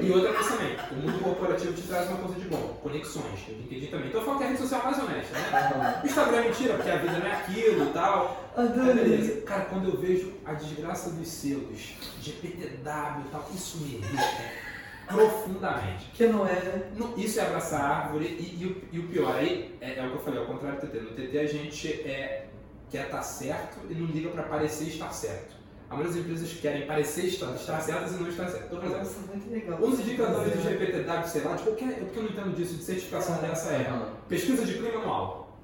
E 0.02 0.10
outra 0.10 0.34
coisa 0.34 0.50
também, 0.50 0.76
o 0.90 0.94
mundo 0.94 1.22
corporativo 1.22 1.72
te 1.72 1.82
traz 1.82 2.08
uma 2.08 2.18
coisa 2.18 2.40
de 2.40 2.48
bom, 2.48 2.78
conexões, 2.82 3.48
o 3.48 3.52
LinkedIn 3.52 3.86
também. 3.86 4.08
Então 4.08 4.20
eu 4.20 4.26
falo 4.26 4.38
que 4.38 4.44
é 4.44 4.46
a 4.46 4.50
rede 4.50 4.62
social 4.62 4.84
mais 4.84 4.98
honesta, 4.98 5.38
né? 5.38 6.00
O 6.02 6.06
Instagram 6.06 6.36
é 6.36 6.42
mentira, 6.42 6.74
porque 6.74 6.90
a 6.90 6.96
vida 6.96 7.18
não 7.18 7.26
é 7.26 7.32
aquilo 7.32 7.88
e 7.88 7.92
tal. 7.92 8.50
Adorei. 8.56 8.94
beleza. 8.94 9.40
Cara, 9.42 9.64
quando 9.66 9.88
eu 9.88 9.96
vejo 9.98 10.32
a 10.44 10.52
desgraça 10.52 11.10
dos 11.10 11.28
selos, 11.28 11.94
GPTW 12.20 13.24
e 13.24 13.30
tal, 13.30 13.50
isso 13.54 13.78
me 13.78 13.94
irrita 13.94 14.66
profundamente. 15.06 16.10
Que 16.12 16.26
não 16.26 16.46
é, 16.46 16.52
né? 16.52 16.82
Isso 17.16 17.38
é 17.38 17.42
abraçar 17.44 17.80
a 17.80 17.96
árvore 17.98 18.26
e, 18.26 18.62
e 18.62 18.66
o, 18.66 18.82
e 18.92 18.98
o 18.98 19.08
pior 19.08 19.36
aí 19.36 19.74
é, 19.80 19.98
é 19.98 20.06
o 20.06 20.10
que 20.10 20.16
eu 20.16 20.22
falei, 20.22 20.40
ao 20.40 20.46
contrário 20.46 20.80
do 20.80 20.86
TT. 20.86 21.00
No 21.00 21.10
TT 21.10 21.38
a 21.38 21.46
gente 21.46 21.88
é, 22.02 22.45
quer 22.90 23.06
estar 23.06 23.22
certo 23.22 23.78
e 23.90 23.94
não 23.94 24.06
liga 24.06 24.30
para 24.30 24.44
parecer 24.44 24.84
estar 24.88 25.10
certo. 25.12 25.56
A 25.88 25.94
maioria 25.94 26.12
das 26.14 26.20
empresas 26.24 26.52
querem 26.60 26.86
parecer 26.86 27.26
estar, 27.26 27.54
estar 27.54 27.80
certas 27.80 28.12
e 28.12 28.14
não 28.16 28.28
estar 28.28 28.48
certas. 28.48 28.66
Então, 28.66 28.78
por 28.80 28.86
exemplo, 28.86 29.04
Nossa, 29.04 29.20
muito 29.20 29.50
legal. 29.50 29.78
um 29.78 29.90
dos 29.90 30.00
indicadores 30.00 30.52
do 30.52 30.62
GPTW, 30.62 31.28
sei 31.28 31.42
lá, 31.42 31.54
de 31.56 31.62
qualquer, 31.62 31.88
é 31.90 31.94
porque 32.04 32.18
eu 32.18 32.22
não 32.24 32.30
entendo 32.30 32.56
disso, 32.56 32.74
de 32.76 32.82
certificação 32.82 33.40
dessa 33.40 33.70
é 33.72 33.86
pesquisa 34.28 34.64
de 34.64 34.74
clima 34.74 35.00
anual. 35.00 35.58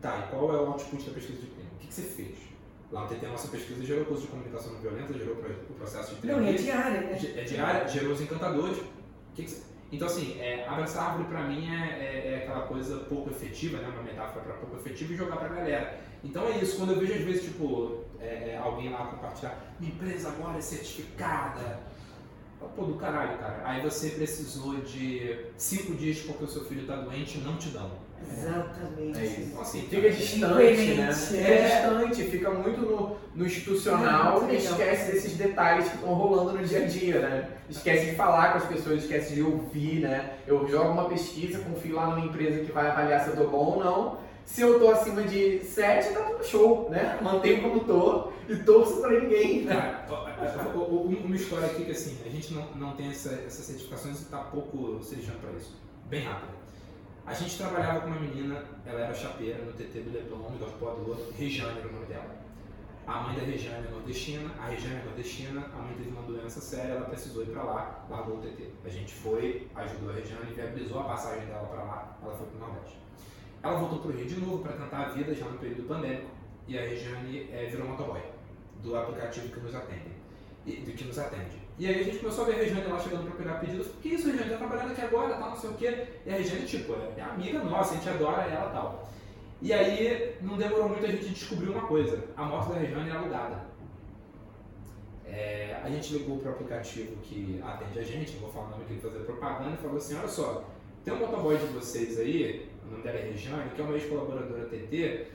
Tá, 0.00 0.18
e 0.18 0.30
qual 0.30 0.54
é 0.54 0.56
o 0.58 0.66
output 0.66 1.02
da 1.04 1.14
pesquisa 1.14 1.40
de 1.40 1.46
clima? 1.48 1.70
O 1.74 1.78
que, 1.78 1.86
que 1.88 1.94
você 1.94 2.02
fez? 2.02 2.34
Lá 2.92 3.00
no 3.02 3.08
TT, 3.08 3.26
a 3.26 3.30
nossa 3.30 3.48
pesquisa 3.48 3.84
gerou 3.84 4.04
curso 4.04 4.22
de 4.22 4.28
comunicação 4.28 4.72
não 4.74 4.80
violenta, 4.80 5.12
gerou 5.14 5.34
o 5.34 5.74
processo 5.74 6.14
de 6.14 6.26
Não, 6.26 6.42
e 6.42 6.50
é 6.50 6.52
treinamento. 6.54 6.62
diária, 6.62 7.00
né? 7.00 7.18
É 7.40 7.42
diária, 7.44 7.88
gerou 7.88 8.12
os 8.12 8.20
encantadores. 8.20 8.76
Que 9.34 9.42
que 9.42 9.50
você- 9.50 9.62
Então, 9.90 10.06
assim, 10.06 10.38
é, 10.40 10.66
abraçar 10.68 11.10
árvore 11.10 11.28
pra 11.28 11.42
mim 11.44 11.68
é, 11.68 11.88
é- 11.98 12.32
é 12.34 12.36
aquela 12.44 12.66
coisa 12.66 12.98
pouco 13.04 13.30
efetiva, 13.30 13.78
né? 13.78 13.88
Uma 13.88 14.02
metáfora 14.02 14.44
pra 14.44 14.54
pouco 14.54 14.76
efetiva 14.76 15.12
e 15.12 15.16
jogar 15.16 15.36
pra 15.36 15.48
galera. 15.48 15.98
Então 16.24 16.48
é 16.48 16.58
isso, 16.58 16.78
quando 16.78 16.92
eu 16.92 16.98
vejo 16.98 17.12
às 17.12 17.20
vezes, 17.20 17.44
tipo, 17.44 18.00
é, 18.18 18.52
é, 18.52 18.60
alguém 18.62 18.90
lá 18.90 19.06
compartilhar, 19.06 19.76
minha 19.78 19.92
empresa 19.92 20.28
agora 20.28 20.58
é 20.58 20.60
certificada. 20.60 21.80
Eu, 22.60 22.68
Pô, 22.68 22.84
do 22.86 22.94
caralho, 22.94 23.36
cara. 23.38 23.60
Aí 23.64 23.82
você 23.82 24.10
precisou 24.10 24.76
de 24.76 25.36
cinco 25.58 25.94
dias 25.94 26.20
porque 26.20 26.44
o 26.44 26.48
seu 26.48 26.64
filho 26.64 26.86
tá 26.86 26.96
doente 26.96 27.36
e 27.36 27.40
não 27.42 27.58
te 27.58 27.68
dão. 27.68 27.90
Exatamente. 28.26 29.18
É 29.18 29.24
isso. 29.24 29.40
Então, 29.42 29.60
assim, 29.60 29.82
Fica 29.82 30.10
distante, 30.10 30.40
né? 30.40 30.48
Incoerente, 30.48 31.14
Fica 31.14 31.42
é. 31.42 31.62
distante, 31.68 32.30
fica 32.30 32.50
muito 32.50 32.80
no, 32.80 33.16
no 33.34 33.46
institucional 33.46 34.40
Muito 34.40 34.54
e 34.54 34.56
esquece 34.56 35.12
desses 35.12 35.36
detalhes 35.36 35.88
que 35.88 35.96
estão 35.96 36.14
rolando 36.14 36.58
no 36.58 36.64
dia 36.64 36.84
a 36.84 36.86
dia, 36.86 37.18
né? 37.20 37.48
Esquece 37.68 38.06
de 38.06 38.16
falar 38.16 38.52
com 38.52 38.58
as 38.58 38.64
pessoas, 38.64 39.02
esquece 39.02 39.34
de 39.34 39.42
ouvir, 39.42 40.00
né? 40.00 40.38
Eu 40.46 40.66
jogo 40.66 40.90
uma 40.90 41.08
pesquisa, 41.08 41.58
confio 41.58 41.96
lá 41.96 42.06
numa 42.06 42.24
empresa 42.24 42.64
que 42.64 42.72
vai 42.72 42.88
avaliar 42.88 43.22
se 43.22 43.30
eu 43.30 43.36
tô 43.36 43.48
bom 43.48 43.76
ou 43.76 43.84
não. 43.84 44.23
Se 44.44 44.60
eu 44.60 44.78
tô 44.78 44.90
acima 44.90 45.22
de 45.22 45.60
7, 45.60 46.12
tá 46.14 46.20
tudo 46.20 46.44
show, 46.44 46.90
né? 46.90 47.18
Mantenho 47.22 47.62
como 47.62 47.84
tô 47.84 48.32
e 48.48 48.56
torço 48.56 49.00
pra 49.00 49.10
ninguém, 49.10 49.62
né? 49.62 50.04
Cara, 50.06 50.72
uma 50.74 51.36
história 51.36 51.66
aqui 51.66 51.84
que 51.84 51.90
assim, 51.90 52.18
a 52.24 52.28
gente 52.28 52.52
não, 52.52 52.66
não 52.74 52.92
tem 52.94 53.08
essa, 53.08 53.30
essas 53.30 53.64
certificações 53.64 54.20
e 54.20 54.24
tá 54.26 54.38
pouco 54.38 55.02
se 55.02 55.14
lixando 55.14 55.38
pra 55.38 55.50
isso. 55.52 55.74
Bem 56.06 56.24
rápido. 56.24 56.52
A 57.26 57.32
gente 57.32 57.56
trabalhava 57.56 58.02
com 58.02 58.08
uma 58.08 58.20
menina, 58.20 58.62
ela 58.84 59.00
era 59.00 59.14
chapeira 59.14 59.64
no 59.64 59.72
TT 59.72 60.00
do 60.00 60.12
Leblon, 60.12 60.58
do 60.58 60.64
Arpoador, 60.64 61.16
Regiane 61.38 61.78
era 61.78 61.88
o 61.88 61.92
nome 61.92 62.06
dela. 62.06 62.44
A 63.06 63.20
mãe 63.20 63.36
da 63.36 63.42
Regiane 63.42 63.86
é 63.86 63.90
nordestina, 63.90 64.50
a 64.60 64.66
Regiane 64.66 65.00
é 65.00 65.04
nordestina, 65.04 65.60
a 65.72 65.76
mãe 65.78 65.94
teve 65.94 66.10
uma 66.10 66.22
doença 66.22 66.60
séria, 66.60 66.92
ela 66.92 67.06
precisou 67.06 67.42
ir 67.42 67.46
pra 67.46 67.62
lá, 67.62 68.06
largou 68.10 68.36
o 68.36 68.40
TT. 68.40 68.68
A 68.84 68.88
gente 68.90 69.12
foi, 69.12 69.68
ajudou 69.74 70.10
a 70.10 70.12
Regiane, 70.12 70.52
viabilizou 70.54 71.00
a 71.00 71.04
passagem 71.04 71.46
dela 71.46 71.66
pra 71.66 71.82
lá, 71.82 72.18
ela 72.22 72.34
foi 72.36 72.46
pro 72.46 72.58
Nordeste. 72.58 72.98
Ela 73.64 73.78
voltou 73.78 74.00
pro 74.00 74.12
Rio 74.12 74.26
de 74.26 74.38
novo 74.40 74.62
para 74.62 74.74
tentar 74.74 74.98
a 74.98 75.08
vida 75.08 75.34
já 75.34 75.46
no 75.46 75.58
período 75.58 75.88
pandêmico 75.88 76.28
e 76.68 76.78
a 76.78 76.82
Regiane 76.82 77.48
eh, 77.50 77.66
virou 77.70 77.88
motoboy 77.88 78.20
do 78.82 78.94
aplicativo 78.94 79.48
que 79.48 79.58
nos 79.58 79.74
atende. 79.74 80.12
E, 80.66 80.72
do 80.76 80.92
que 80.92 81.04
nos 81.04 81.18
atende. 81.18 81.64
E 81.78 81.86
aí 81.86 82.00
a 82.00 82.04
gente 82.04 82.18
começou 82.18 82.44
a 82.44 82.46
ver 82.48 82.56
a 82.56 82.58
Regiane 82.58 82.86
lá 82.86 82.98
chegando 83.00 83.24
para 83.24 83.36
pegar 83.36 83.54
pedido. 83.60 83.78
Eu 83.78 83.84
falei, 83.84 84.00
que 84.02 84.08
isso, 84.10 84.26
Regiane? 84.26 84.50
Tá 84.50 84.58
trabalhando 84.58 84.92
aqui 84.92 85.00
agora, 85.00 85.34
tá 85.34 85.48
não 85.48 85.56
sei 85.56 85.70
o 85.70 85.74
quê. 85.74 86.06
E 86.26 86.30
a 86.30 86.36
Regiane, 86.36 86.66
tipo, 86.66 86.94
é 87.16 87.22
amiga 87.22 87.64
nossa, 87.64 87.94
a 87.94 87.96
gente 87.96 88.08
adora 88.10 88.42
ela 88.42 88.70
tal. 88.70 89.10
E 89.62 89.72
aí 89.72 90.36
não 90.42 90.58
demorou 90.58 90.90
muito 90.90 91.06
a 91.06 91.08
gente 91.08 91.30
descobriu 91.30 91.72
uma 91.72 91.86
coisa. 91.86 92.22
A 92.36 92.44
moto 92.44 92.68
da 92.68 92.80
Regiane 92.80 93.08
era 93.08 93.18
alugada. 93.18 93.64
É, 95.26 95.80
a 95.82 95.88
gente 95.88 96.12
ligou 96.12 96.38
para 96.38 96.50
o 96.50 96.52
aplicativo 96.52 97.16
que 97.22 97.62
atende 97.64 97.98
a 97.98 98.02
gente, 98.02 98.32
não 98.34 98.40
vou 98.40 98.52
falar 98.52 98.66
o 98.66 98.70
nome 98.72 98.84
aqui, 98.84 98.98
fazer 98.98 99.20
propaganda, 99.20 99.72
e 99.72 99.82
falou 99.82 99.96
assim, 99.96 100.16
olha 100.16 100.28
só, 100.28 100.64
tem 101.02 101.14
um 101.14 101.18
motoboy 101.18 101.56
de 101.56 101.66
vocês 101.66 102.20
aí, 102.20 102.68
o 102.73 102.73
nome 102.94 103.02
dela 103.04 103.18
é 103.18 103.22
Regiane, 103.30 103.70
que 103.74 103.80
é 103.80 103.84
uma 103.84 103.94
ex-colaboradora 103.94 104.64
TT, 104.66 105.26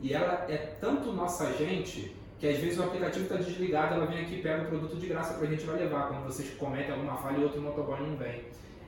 e 0.00 0.12
ela 0.12 0.46
é 0.48 0.56
tanto 0.80 1.12
nossa 1.12 1.52
gente 1.54 2.14
que 2.38 2.48
às 2.48 2.58
vezes 2.58 2.78
o 2.78 2.82
aplicativo 2.82 3.24
está 3.24 3.36
desligado, 3.36 3.94
ela 3.94 4.06
vem 4.06 4.20
aqui, 4.20 4.42
pega 4.42 4.64
o 4.64 4.66
produto 4.66 4.96
de 4.96 5.06
graça 5.06 5.34
pra 5.34 5.46
gente 5.46 5.62
e 5.62 5.66
vai 5.66 5.76
levar. 5.78 6.08
Quando 6.08 6.24
vocês 6.24 6.50
cometem 6.58 6.92
alguma 6.92 7.16
falha 7.16 7.38
e 7.38 7.44
outro 7.44 7.60
motoboy 7.62 8.00
não 8.00 8.16
vem. 8.16 8.42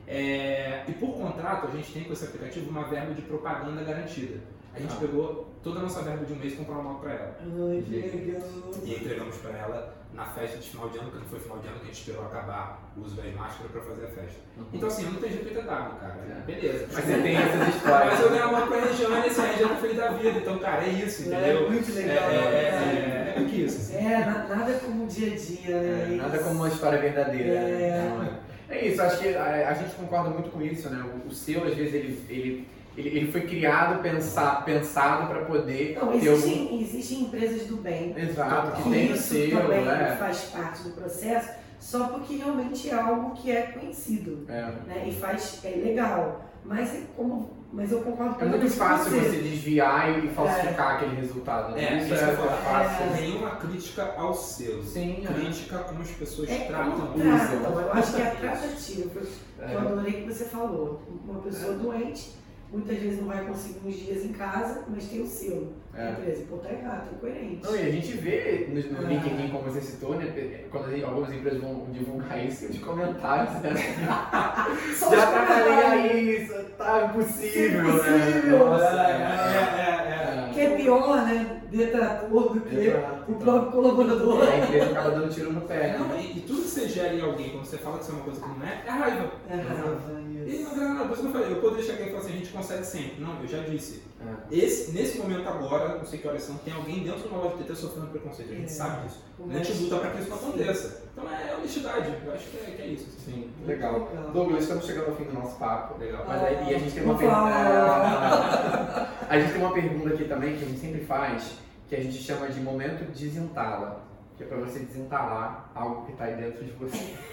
É, 0.07 0.85
e 0.87 0.93
por 0.93 1.15
contrato, 1.15 1.67
a 1.67 1.71
gente 1.71 1.93
tem 1.93 2.05
com 2.05 2.13
esse 2.13 2.25
aplicativo 2.25 2.69
uma 2.69 2.85
verba 2.85 3.15
de 3.15 3.23
propaganda 3.23 3.83
garantida. 3.83 4.39
A 4.75 4.81
gente 4.81 4.93
Ah. 4.95 5.01
pegou 5.01 5.49
toda 5.63 5.79
a 5.81 5.83
nossa 5.83 6.03
verba 6.03 6.25
de 6.25 6.33
um 6.33 6.37
mês 6.37 6.53
e 6.53 6.57
comprou 6.57 6.79
uma 6.79 6.93
moto 6.93 7.01
pra 7.03 7.13
ela. 7.15 7.37
Ai, 7.41 7.83
que 7.83 7.97
legal. 7.97 8.43
E 8.85 8.95
entregamos 8.95 9.37
pra 9.39 9.51
ela 9.57 9.95
na 10.17 10.25
festa 10.25 10.57
de 10.59 10.69
final 10.71 10.89
de 10.89 10.99
ano, 10.99 11.11
que 11.11 11.19
não 11.19 11.27
foi 11.27 11.39
final 11.39 11.59
de 11.59 11.69
ano, 11.69 11.77
que 11.77 11.83
a 11.83 11.87
gente 11.87 11.99
esperou 12.01 12.25
acabar 12.27 12.91
o 12.97 13.01
uso 13.03 13.15
das 13.17 13.33
máscaras 13.35 13.71
pra 13.71 13.81
fazer 13.83 14.05
a 14.07 14.09
festa. 14.09 14.41
Então 14.73 14.89
assim, 14.89 15.05
eu 15.05 15.11
não 15.13 15.21
tenho 15.21 15.33
GPTW, 15.35 15.65
cara. 15.67 16.17
É. 16.29 16.43
Beleza. 16.47 16.87
Mas 16.93 17.05
você 17.05 17.19
tem 17.23 17.37
essas 17.39 17.59
Mas 17.59 17.75
histórias. 17.77 18.21
eu 18.21 18.31
dei 18.31 18.41
a 18.41 18.47
mão 18.49 18.67
pra 18.67 18.81
Regiane 18.81 19.27
e 19.27 19.31
esse 19.31 19.41
Regiane 19.41 19.73
é 19.73 19.77
feliz 19.77 19.97
da 19.97 20.09
vida. 20.13 20.39
Então, 20.39 20.59
cara, 20.59 20.85
é 20.85 20.89
isso, 20.89 21.23
entendeu? 21.29 21.67
É 21.67 21.71
muito 21.71 21.91
É, 21.91 21.95
legal. 21.95 22.31
é, 22.31 22.35
é, 22.35 22.71
né? 22.73 23.35
é, 23.37 23.41
é 23.41 23.45
que 23.45 23.57
isso. 23.63 23.77
assim. 23.95 24.07
É, 24.07 24.19
na- 24.25 24.45
nada 24.57 24.73
como 24.81 25.05
o 25.05 25.07
dia 25.07 25.33
a 25.33 25.37
dia, 25.37 25.81
né? 25.81 26.09
É, 26.13 26.17
nada 26.17 26.39
como 26.39 26.55
uma 26.57 26.69
história 26.69 26.99
verdadeira. 26.99 27.53
É. 27.53 28.09
né? 28.19 28.39
É- 28.43 28.47
É 28.69 28.85
isso, 28.89 29.01
acho 29.01 29.19
que 29.21 29.29
a, 29.37 29.69
a 29.69 29.75
gente 29.75 29.95
concorda 29.95 30.29
muito 30.31 30.51
com 30.51 30.61
isso, 30.61 30.91
né? 30.91 31.01
O, 31.25 31.29
o 31.29 31.31
seu, 31.33 31.63
às 31.65 31.75
vezes, 31.77 31.95
ele, 31.95 32.25
ele, 32.29 32.69
ele, 32.97 33.09
ele 33.19 33.33
foi 33.33 33.43
criado, 33.43 34.01
pensar, 34.03 34.65
pensado 34.65 35.27
para 35.29 35.45
poder 35.45 35.97
Não, 36.01 36.19
ter 36.19 36.29
algum... 36.29 36.33
existem, 36.43 36.81
existem 36.83 37.21
empresas 37.23 37.67
do 37.67 37.77
bem 37.77 38.15
Exato, 38.17 38.77
que 38.77 38.83
que 38.83 38.91
tem 38.91 39.11
o 39.13 39.15
isso 39.15 39.35
seu, 39.35 39.51
também 39.61 39.85
né? 39.85 40.17
faz 40.19 40.41
parte 40.45 40.83
do 40.83 40.91
processo, 40.91 41.51
só 41.79 42.09
porque 42.09 42.37
realmente 42.37 42.89
é 42.89 42.95
algo 42.95 43.31
que 43.35 43.51
é 43.51 43.63
conhecido, 43.63 44.45
É. 44.49 44.63
né? 44.87 45.05
E 45.09 45.13
faz, 45.13 45.61
é 45.65 45.71
legal. 45.71 46.43
Mas 46.65 46.93
é 46.97 47.03
como, 47.17 47.49
mas 47.73 47.93
eu 47.93 48.01
concordo 48.01 48.43
É 48.43 48.45
muito 48.49 48.63
com 48.65 48.71
fácil 48.71 49.13
você. 49.13 49.21
você 49.21 49.37
desviar 49.37 50.19
e 50.25 50.29
falsificar 50.31 50.97
aquele 50.97 51.15
resultado. 51.15 51.73
né? 51.77 51.85
É, 51.85 51.99
isso 52.03 52.13
é, 52.15 52.31
é 52.33 52.37
fácil. 52.37 53.07
Nenhuma 53.21 53.51
crítica 53.51 54.15
ao 54.17 54.35
seu. 54.35 54.83
Sim, 54.83 55.23
é. 55.25 55.33
Crítica 55.33 55.79
como 55.81 56.03
as 56.03 56.11
pessoas 56.11 56.51
É 56.51 56.59
tratam 56.65 57.13
o 57.15 57.21
eu 57.21 57.93
acho 57.93 58.15
que 58.17 58.21
é 58.21 58.27
a 58.27 58.31
tratativa. 58.35 59.21
É. 59.61 59.75
Eu 59.75 59.79
adorei 59.79 60.13
que 60.23 60.33
você 60.33 60.45
falou. 60.47 61.01
Uma 61.25 61.39
pessoa 61.41 61.75
doente, 61.75 62.35
muitas 62.73 62.99
vezes 62.99 63.21
não 63.21 63.29
vai 63.29 63.45
conseguir 63.45 63.81
uns 63.89 63.97
dias 63.97 64.25
em 64.25 64.33
casa, 64.33 64.85
mas 64.89 65.05
tem 65.05 65.23
o 65.23 65.27
seu. 65.27 65.73
É. 65.95 66.09
A 66.09 66.11
empresa, 66.11 66.45
pô, 66.51 66.57
tá 66.59 66.71
errado, 66.71 67.09
tá 67.09 67.15
incoerente. 67.17 67.61
Não, 67.65 67.75
e 67.75 67.81
a 67.81 67.91
gente 67.91 68.13
vê 68.19 68.69
no, 68.69 68.99
no 69.01 69.07
Ah. 69.07 69.09
LinkedIn, 69.11 69.49
como 69.49 69.63
você 69.71 69.81
citou, 69.81 70.15
né? 70.17 70.27
Quando 70.71 70.91
gente- 70.91 71.05
algumas 71.05 71.33
empresas 71.33 71.61
vão 71.63 71.87
divulgar 71.91 72.45
isso, 72.45 72.71
de 72.71 72.79
comentários, 72.81 73.55
né? 73.63 73.73
Já 75.11 75.27
trabalhei 75.27 76.43
isso 76.43 76.55
tá 76.77 77.07
impossível, 77.07 77.89
Impossível. 77.89 78.59
né? 78.59 78.65
Nossa, 78.65 78.85
É, 78.85 79.81
é, 79.81 80.51
é. 80.51 80.51
Que 80.53 80.61
é 80.61 80.77
pior, 80.77 81.25
né? 81.27 81.63
Detrator 81.71 82.53
do 82.55 82.61
que 82.61 82.77
Exato. 82.77 83.33
o 83.33 83.35
próprio 83.37 83.73
colaborador. 83.73 84.43
A 84.49 84.57
empresa 84.59 84.91
acaba 84.91 85.11
dando 85.11 85.33
tiro 85.35 85.53
no 85.53 85.61
pé. 85.63 85.89
é. 85.95 85.99
Não, 85.99 86.09
né? 86.09 86.21
e, 86.23 86.39
e 86.39 86.41
tudo 86.43 86.63
que 86.63 86.69
você 86.69 86.89
gera 86.89 87.15
em 87.15 87.21
alguém, 87.21 87.51
quando 87.51 87.65
você 87.65 87.79
fala 87.79 87.97
que 87.99 88.03
isso 88.05 88.13
é 88.13 88.15
uma 88.17 88.25
coisa 88.25 88.41
que 88.41 88.49
não 88.49 88.67
é, 88.67 88.83
é 88.87 88.91
raiva. 88.91 89.33
É 89.51 89.55
raiva, 89.57 90.01
E 90.47 90.63
não, 90.63 90.77
não, 90.77 90.95
não, 90.95 91.07
por 91.09 91.13
isso 91.15 91.23
que 91.23 91.29
eu 91.29 91.33
falei, 91.33 91.53
eu 91.53 91.61
poderia 91.61 91.85
chegar 91.85 92.07
e 92.07 92.11
falar 92.11 92.19
assim, 92.21 92.33
a 92.33 92.37
gente 92.37 92.53
consegue 92.53 92.85
sempre. 92.85 93.21
Não, 93.21 93.41
eu 93.41 93.49
já 93.49 93.59
disse. 93.63 94.03
É. 94.21 94.55
Esse, 94.57 94.93
nesse 94.93 95.19
momento 95.19 95.49
agora, 95.49 95.99
não 95.99 96.07
sei 96.07 96.21
que 96.21 96.29
horas 96.29 96.43
são, 96.43 96.57
tem 96.59 96.73
alguém 96.73 97.03
dentro 97.03 97.21
de 97.23 97.29
uma 97.29 97.39
loja 97.39 97.57
de 97.57 97.65
TT 97.65 97.75
sofrendo 97.75 98.07
preconceito. 98.09 98.53
A 98.53 98.55
gente 98.55 98.65
É. 98.65 98.69
sabe 98.69 99.07
disso. 99.09 99.25
A 99.51 99.53
gente 99.59 99.73
luta 99.83 99.97
para 99.99 100.11
que 100.11 100.21
isso 100.21 100.31
não 100.31 100.37
aconteça. 100.37 101.03
Então 101.13 101.25
é 101.31 101.55
honestidade. 101.57 102.15
Eu 102.25 102.33
acho 102.33 102.45
que 102.49 102.57
é, 102.59 102.71
que 102.77 102.83
é 102.83 102.87
isso. 102.87 103.07
assim. 103.09 103.33
Sim, 103.33 103.51
legal. 103.67 104.09
Legal. 104.09 104.31
Douglas, 104.31 104.63
estamos 104.63 104.87
chegando 104.87 105.09
ao 105.11 105.17
fim 105.17 105.25
do 105.25 105.33
nosso 105.35 105.57
papo. 105.59 105.99
Legal. 105.99 106.25
Mas 106.29 106.43
aí, 106.45 106.71
e 106.71 106.75
a 106.75 106.79
gente 106.79 106.95
tem 106.95 107.03
uma 107.05 107.19
pergunta. 107.19 107.37
a 109.29 109.39
gente 109.41 109.53
tem 109.53 109.61
uma 109.63 109.73
pergunta 109.73 110.09
aqui 110.15 110.25
também 110.25 110.57
que 110.57 110.65
a 110.65 110.69
gente 110.69 110.81
sempre 110.81 111.01
faz, 111.05 111.53
que 111.89 111.97
a 111.97 112.01
gente 112.01 112.17
chama 112.23 112.49
de 112.49 112.61
momento 112.61 113.05
desentala. 113.13 114.05
Que 114.37 114.43
é 114.43 114.47
pra 114.47 114.59
você 114.59 114.81
desentalar 114.81 115.71
algo 115.75 116.05
que 116.05 116.13
tá 116.13 116.25
aí 116.25 116.37
dentro 116.37 116.63
de 116.63 116.71
você. 116.73 117.15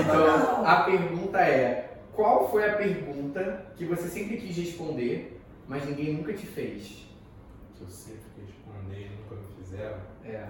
Então, 0.00 0.66
a 0.66 0.76
pergunta 0.82 1.38
é: 1.38 1.91
qual 2.14 2.50
foi 2.50 2.68
a 2.68 2.76
pergunta 2.76 3.66
que 3.76 3.84
você 3.84 4.08
sempre 4.08 4.36
quis 4.36 4.56
responder, 4.56 5.40
mas 5.66 5.86
ninguém 5.86 6.14
nunca 6.14 6.32
te 6.32 6.46
fez? 6.46 7.06
Que 7.74 7.82
eu 7.82 7.88
sempre 7.88 8.22
quis 8.34 8.46
responder 8.46 9.06
e 9.06 9.10
nunca 9.16 9.36
me 9.36 9.64
fizeram. 9.64 9.98
É. 10.24 10.46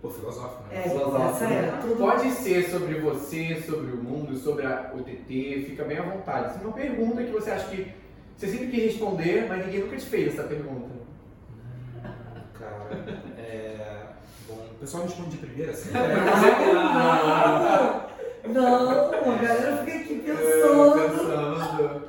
Pô, 0.00 0.10
filosófico, 0.10 0.64
né? 0.64 0.76
É, 0.76 0.86
essa 0.86 1.44
é 1.44 1.78
tudo. 1.80 1.96
Pode 1.96 2.30
ser 2.30 2.68
sobre 2.68 2.98
você, 2.98 3.62
sobre 3.62 3.92
o 3.92 3.96
mundo, 3.96 4.36
sobre 4.36 4.66
a, 4.66 4.92
o 4.94 5.02
TT, 5.02 5.64
fica 5.68 5.84
bem 5.84 5.98
à 5.98 6.02
vontade. 6.02 6.46
Essa 6.46 6.58
é 6.58 6.62
uma 6.62 6.72
pergunta 6.72 7.22
que 7.22 7.30
você 7.30 7.50
acha 7.50 7.68
que 7.68 7.92
você 8.36 8.48
sempre 8.48 8.68
quis 8.68 8.84
responder, 8.84 9.46
mas 9.48 9.64
ninguém 9.64 9.82
nunca 9.82 9.96
te 9.96 10.06
fez 10.06 10.32
essa 10.32 10.48
pergunta. 10.48 10.90
Cara, 12.58 13.22
é. 13.38 14.06
Bom, 14.48 14.54
o 14.54 14.74
pessoal 14.80 15.04
responde 15.04 15.30
de 15.30 15.36
primeira, 15.36 15.70
assim. 15.70 15.90
Não, 18.44 18.90
a 19.10 19.36
galera 19.36 19.76
fica 19.84 19.96
aqui 19.98 20.24
É, 20.26 20.32
pensando. 20.34 22.02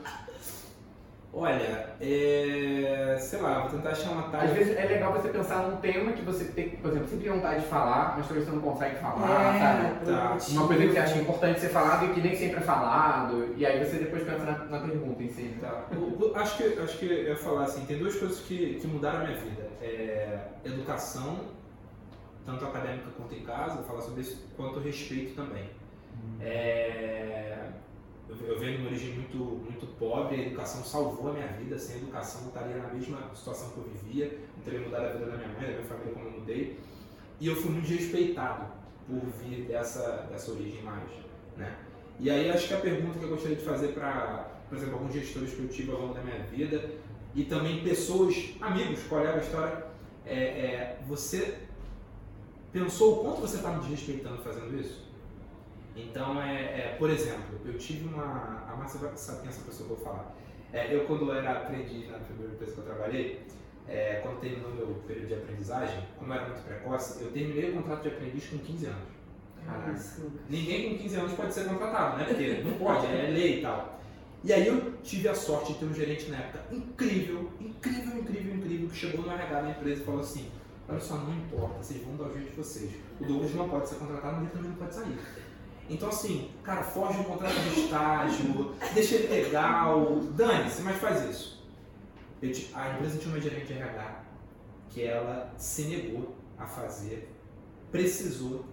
Olha, 1.36 1.96
é. 2.00 3.18
Sei 3.20 3.42
lá, 3.42 3.62
vou 3.62 3.72
tentar 3.72 3.90
achar 3.90 4.12
uma 4.12 4.26
Às 4.26 4.32
tarde. 4.32 4.54
vezes 4.54 4.78
é 4.78 4.86
legal 4.86 5.14
você 5.14 5.30
pensar 5.30 5.64
num 5.68 5.78
tema 5.78 6.12
que 6.12 6.22
você 6.22 6.46
tem, 6.46 6.70
por 6.72 6.92
exemplo, 6.92 7.08
você 7.08 7.16
tem 7.18 7.32
vontade 7.32 7.62
de 7.62 7.68
falar, 7.68 8.14
mas 8.18 8.28
talvez 8.28 8.46
você 8.48 8.52
não 8.56 8.62
consegue 8.62 8.98
falar, 9.00 9.60
sabe? 9.60 9.86
É, 9.88 10.14
Tá. 10.14 10.38
Uma 10.50 10.68
coisa 10.68 10.84
que 10.84 10.92
você 10.92 11.00
acha 11.00 11.18
importante 11.18 11.60
ser 11.60 11.70
falado 11.70 12.06
e 12.06 12.10
que 12.14 12.22
nem 12.22 12.36
sempre 12.36 12.58
é 12.58 12.62
falado, 12.62 13.54
e 13.58 13.66
aí 13.66 13.84
você 13.84 13.98
depois 13.98 14.24
pensa 14.24 14.44
na, 14.46 14.58
na 14.66 14.80
pergunta 14.88 15.24
em 15.24 15.30
si. 15.30 15.56
Tá. 15.60 15.86
O- 15.96 16.26
o- 16.32 16.36
acho, 16.36 16.58
que, 16.58 16.64
acho 16.80 16.98
que 17.00 17.06
eu 17.06 17.24
ia 17.30 17.36
falar 17.36 17.64
assim, 17.64 17.84
tem 17.86 17.98
duas 17.98 18.16
coisas 18.16 18.40
que, 18.42 18.76
que 18.76 18.86
mudaram 18.88 19.22
a 19.22 19.24
minha 19.24 19.38
vida. 19.38 19.64
É 19.82 20.38
educação, 20.66 21.40
tanto 22.46 22.64
acadêmica 22.66 23.08
quanto 23.18 23.34
em 23.34 23.44
casa, 23.44 23.76
vou 23.76 23.84
falar 23.86 24.02
sobre 24.02 24.22
isso, 24.22 24.46
quanto 24.56 24.80
respeito 24.80 25.36
também. 25.36 25.68
É, 26.42 27.70
eu, 28.30 28.60
venho 28.60 28.78
de 28.78 28.82
uma 28.82 28.90
origem 28.90 29.14
muito, 29.14 29.38
muito 29.38 29.86
pobre, 29.98 30.36
a 30.36 30.48
educação 30.48 30.84
salvou 30.84 31.30
a 31.30 31.34
minha 31.34 31.48
vida, 31.48 31.78
sem 31.78 31.98
educação 31.98 32.42
eu 32.42 32.48
estaria 32.48 32.78
na 32.78 32.88
mesma 32.90 33.34
situação 33.34 33.70
que 33.70 33.78
eu 33.78 33.84
vivia, 33.84 34.40
não 34.56 34.64
teria 34.64 34.80
mudado 34.82 35.06
a 35.06 35.10
vida 35.10 35.26
da 35.26 35.38
minha 35.38 35.50
mãe, 35.50 35.62
da 35.62 35.68
minha 35.68 35.84
família 35.84 36.14
como 36.14 36.26
eu 36.26 36.32
mudei. 36.40 36.80
E 37.40 37.48
eu 37.48 37.56
fui 37.56 37.72
muito 37.72 37.88
respeitado 37.88 38.66
por 39.08 39.22
vir 39.42 39.66
dessa, 39.66 40.28
dessa 40.30 40.52
origem 40.52 40.82
mais, 40.84 41.10
né? 41.58 41.76
E 42.20 42.30
aí 42.30 42.50
acho 42.50 42.68
que 42.68 42.74
a 42.74 42.80
pergunta 42.80 43.20
que 43.20 43.26
eu 43.26 43.30
gostaria 43.30 43.58
de 43.58 43.64
fazer 43.64 43.90
para, 43.90 44.50
por 44.70 44.78
exemplo, 44.78 44.96
alguns 44.96 45.14
gestores 45.14 45.54
que 45.54 45.60
eu 45.60 45.68
tive 45.68 45.92
ao 45.92 46.00
longo 46.00 46.14
da 46.14 46.22
minha 46.22 46.40
vida 46.44 46.92
e 47.36 47.44
também 47.44 47.84
pessoas, 47.84 48.56
amigos, 48.62 49.04
colegas 49.04 49.46
história, 49.46 49.86
é, 50.26 50.36
é, 50.36 51.00
você 51.08 51.58
pensou 52.72 53.20
o 53.20 53.24
quanto 53.24 53.42
você 53.42 53.58
está 53.58 53.72
me 53.72 53.82
desrespeitando 53.82 54.42
fazendo 54.42 54.80
isso? 54.80 55.13
Então, 55.96 56.42
é, 56.42 56.56
é, 56.56 56.96
por 56.98 57.10
exemplo, 57.10 57.60
eu 57.66 57.78
tive 57.78 58.08
uma. 58.08 58.66
A 58.68 58.76
Márcia 58.76 59.00
sabe 59.16 59.40
quem 59.40 59.48
é 59.48 59.50
essa 59.50 59.64
pessoa 59.64 59.88
que 59.88 59.94
eu 59.94 59.98
vou 59.98 60.06
falar. 60.06 60.36
É, 60.72 60.96
eu, 60.96 61.06
quando 61.06 61.32
era 61.32 61.52
aprendiz 61.52 62.10
na 62.10 62.18
primeira 62.18 62.54
empresa 62.54 62.74
que 62.74 62.80
eu 62.80 62.86
trabalhei, 62.86 63.46
é, 63.88 64.22
quando 64.24 64.40
terminou 64.40 64.74
meu 64.74 64.88
período 65.08 65.28
de 65.28 65.34
aprendizagem, 65.36 66.04
como 66.18 66.34
era 66.34 66.48
muito 66.48 66.64
precoce, 66.64 67.22
eu 67.22 67.32
terminei 67.32 67.70
o 67.70 67.74
contrato 67.74 68.02
de 68.04 68.08
aprendiz 68.10 68.48
com 68.48 68.58
15 68.58 68.86
anos. 68.88 69.14
Caraca. 69.66 70.00
Ninguém 70.50 70.90
com 70.90 71.04
15 71.04 71.16
anos 71.16 71.34
pode 71.34 71.54
ser 71.54 71.66
contratado, 71.66 72.18
né? 72.18 72.26
Porque 72.26 72.62
não 72.66 72.74
pode, 72.74 73.06
é 73.06 73.30
lei 73.30 73.60
e 73.60 73.62
tal. 73.62 74.00
E 74.44 74.52
aí 74.52 74.68
eu 74.68 74.94
tive 75.04 75.30
a 75.30 75.36
sorte 75.36 75.74
de 75.74 75.80
ter 75.80 75.86
um 75.86 75.94
gerente 75.94 76.30
na 76.30 76.38
época 76.38 76.76
incrível, 76.76 77.50
incrível, 77.62 78.20
incrível, 78.20 78.56
incrível, 78.56 78.90
que 78.90 78.96
chegou 78.96 79.22
no 79.24 79.32
RH 79.32 79.62
da 79.62 79.70
empresa 79.70 80.02
e 80.02 80.06
falou 80.06 80.20
assim, 80.20 80.52
olha 80.90 81.00
só, 81.00 81.16
não 81.16 81.34
importa, 81.34 81.82
vocês 81.82 82.04
vão 82.04 82.18
dar 82.18 82.26
o 82.26 82.34
jeito 82.34 82.50
de 82.50 82.58
vocês. 82.58 82.92
O 83.22 83.26
Douglas 83.26 83.54
não 83.54 83.70
pode 83.70 83.88
ser 83.88 83.96
contratado, 83.96 84.36
mas 84.36 84.44
ele 84.44 84.52
também 84.52 84.70
não 84.72 84.78
pode 84.78 84.96
sair. 84.96 85.18
Então 85.90 86.10
assim, 86.10 86.50
cara, 86.64 86.84
foge 86.84 87.18
do 87.18 87.26
contrato 87.26 87.56
de 87.56 87.82
estágio, 87.82 88.76
deixa 88.94 89.16
ele 89.16 89.28
legal, 89.28 90.20
dane-se, 90.36 90.82
mas 90.82 90.98
faz 90.98 91.30
isso. 91.30 91.64
Te, 92.42 92.72
a 92.74 92.92
empresa 92.92 93.20
tinha 93.20 93.34
uma 93.34 93.42
gerente 93.42 93.68
de 93.68 93.74
RH 93.74 94.24
que 94.90 95.04
ela 95.04 95.54
se 95.58 95.84
negou 95.84 96.36
a 96.58 96.66
fazer, 96.66 97.30
precisou 97.92 98.66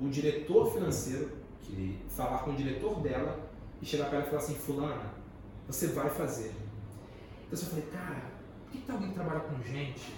o 0.00 0.08
diretor 0.08 0.72
financeiro 0.72 1.30
que 1.62 1.98
falar 2.08 2.38
com 2.38 2.52
o 2.52 2.56
diretor 2.56 3.00
dela 3.00 3.50
e 3.80 3.86
chegar 3.86 4.06
para 4.06 4.18
ela 4.18 4.26
e 4.26 4.30
falar 4.30 4.42
assim, 4.42 4.54
fulana, 4.54 5.14
você 5.66 5.88
vai 5.88 6.08
fazer. 6.10 6.52
Então 7.46 7.58
eu 7.58 7.66
falei, 7.66 7.84
cara, 7.92 8.22
por 8.64 8.72
que, 8.72 8.78
que 8.78 8.90
alguém 8.90 9.08
que 9.08 9.14
trabalha 9.14 9.40
com 9.40 9.62
gente 9.62 10.14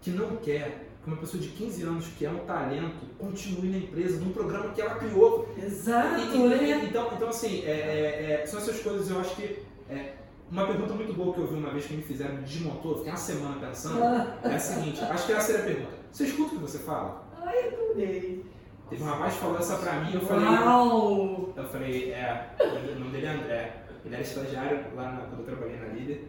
que 0.00 0.10
não 0.10 0.36
quer 0.36 0.89
que 1.02 1.08
uma 1.08 1.16
pessoa 1.16 1.42
de 1.42 1.48
15 1.48 1.82
anos 1.82 2.06
que 2.18 2.26
é 2.26 2.30
um 2.30 2.40
talento 2.40 3.06
continue 3.18 3.68
na 3.70 3.78
empresa, 3.78 4.20
num 4.22 4.32
programa 4.32 4.68
que 4.70 4.80
ela 4.80 4.96
criou? 4.96 5.48
Exato, 5.56 6.20
E- 6.20 6.48
né? 6.48 6.84
Então, 6.88 7.08
então 7.14 7.28
assim, 7.28 7.62
é, 7.64 7.70
é, 7.70 8.40
é, 8.42 8.46
são 8.46 8.60
essas 8.60 8.80
coisas, 8.80 9.08
eu 9.10 9.18
acho 9.20 9.34
que 9.36 9.62
é, 9.88 10.14
uma 10.50 10.66
pergunta 10.66 10.92
muito 10.94 11.12
boa 11.14 11.32
que 11.32 11.40
eu 11.40 11.46
vi 11.46 11.54
uma 11.54 11.70
vez 11.70 11.86
que 11.86 11.94
me 11.94 12.02
fizeram, 12.02 12.34
me 12.34 12.42
desmontou, 12.42 12.92
eu 12.92 12.96
fiquei 12.98 13.12
uma 13.12 13.18
semana 13.18 13.66
pensando, 13.66 14.02
é 14.02 14.54
a 14.54 14.58
seguinte, 14.58 15.00
acho 15.02 15.26
que 15.26 15.32
essa 15.32 15.46
seria 15.46 15.60
a 15.62 15.64
pergunta. 15.64 15.92
Você 16.12 16.24
escuta 16.24 16.54
o 16.54 16.58
que 16.58 16.62
você 16.62 16.78
fala? 16.80 17.24
Ai, 17.42 17.68
adorei. 17.68 18.44
Teve 18.90 19.02
um 19.04 19.06
rapaz 19.06 19.34
que 19.34 19.38
falou 19.40 19.58
essa 19.58 19.76
pra 19.76 20.00
mim, 20.00 20.12
eu 20.14 20.20
falei, 20.20 20.44
Uau! 20.48 21.52
eu 21.56 21.64
falei, 21.64 22.10
é, 22.12 22.50
o 22.60 22.98
nome 22.98 23.12
dele 23.12 23.26
é 23.26 23.30
André. 23.30 23.76
Ele 24.04 24.14
era 24.14 24.22
estagiário 24.24 24.80
lá 24.96 25.12
na, 25.12 25.20
quando 25.20 25.40
eu 25.40 25.44
trabalhei 25.44 25.76
na 25.78 25.86
Líder. 25.94 26.28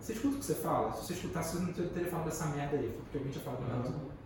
Você 0.00 0.12
escuta 0.12 0.36
o 0.36 0.38
que 0.38 0.44
você 0.44 0.54
fala? 0.54 0.92
Se 0.92 1.04
você 1.04 1.12
escutasse, 1.14 1.56
você 1.56 1.62
não 1.62 1.72
teria 1.88 2.10
falado 2.10 2.26
dessa 2.26 2.46
merda 2.46 2.76
aí. 2.76 2.88
Foi 2.88 2.98
porque 3.02 3.18
alguém 3.18 3.32
tinha 3.32 3.44
falado 3.44 3.62
não. 3.84 4.18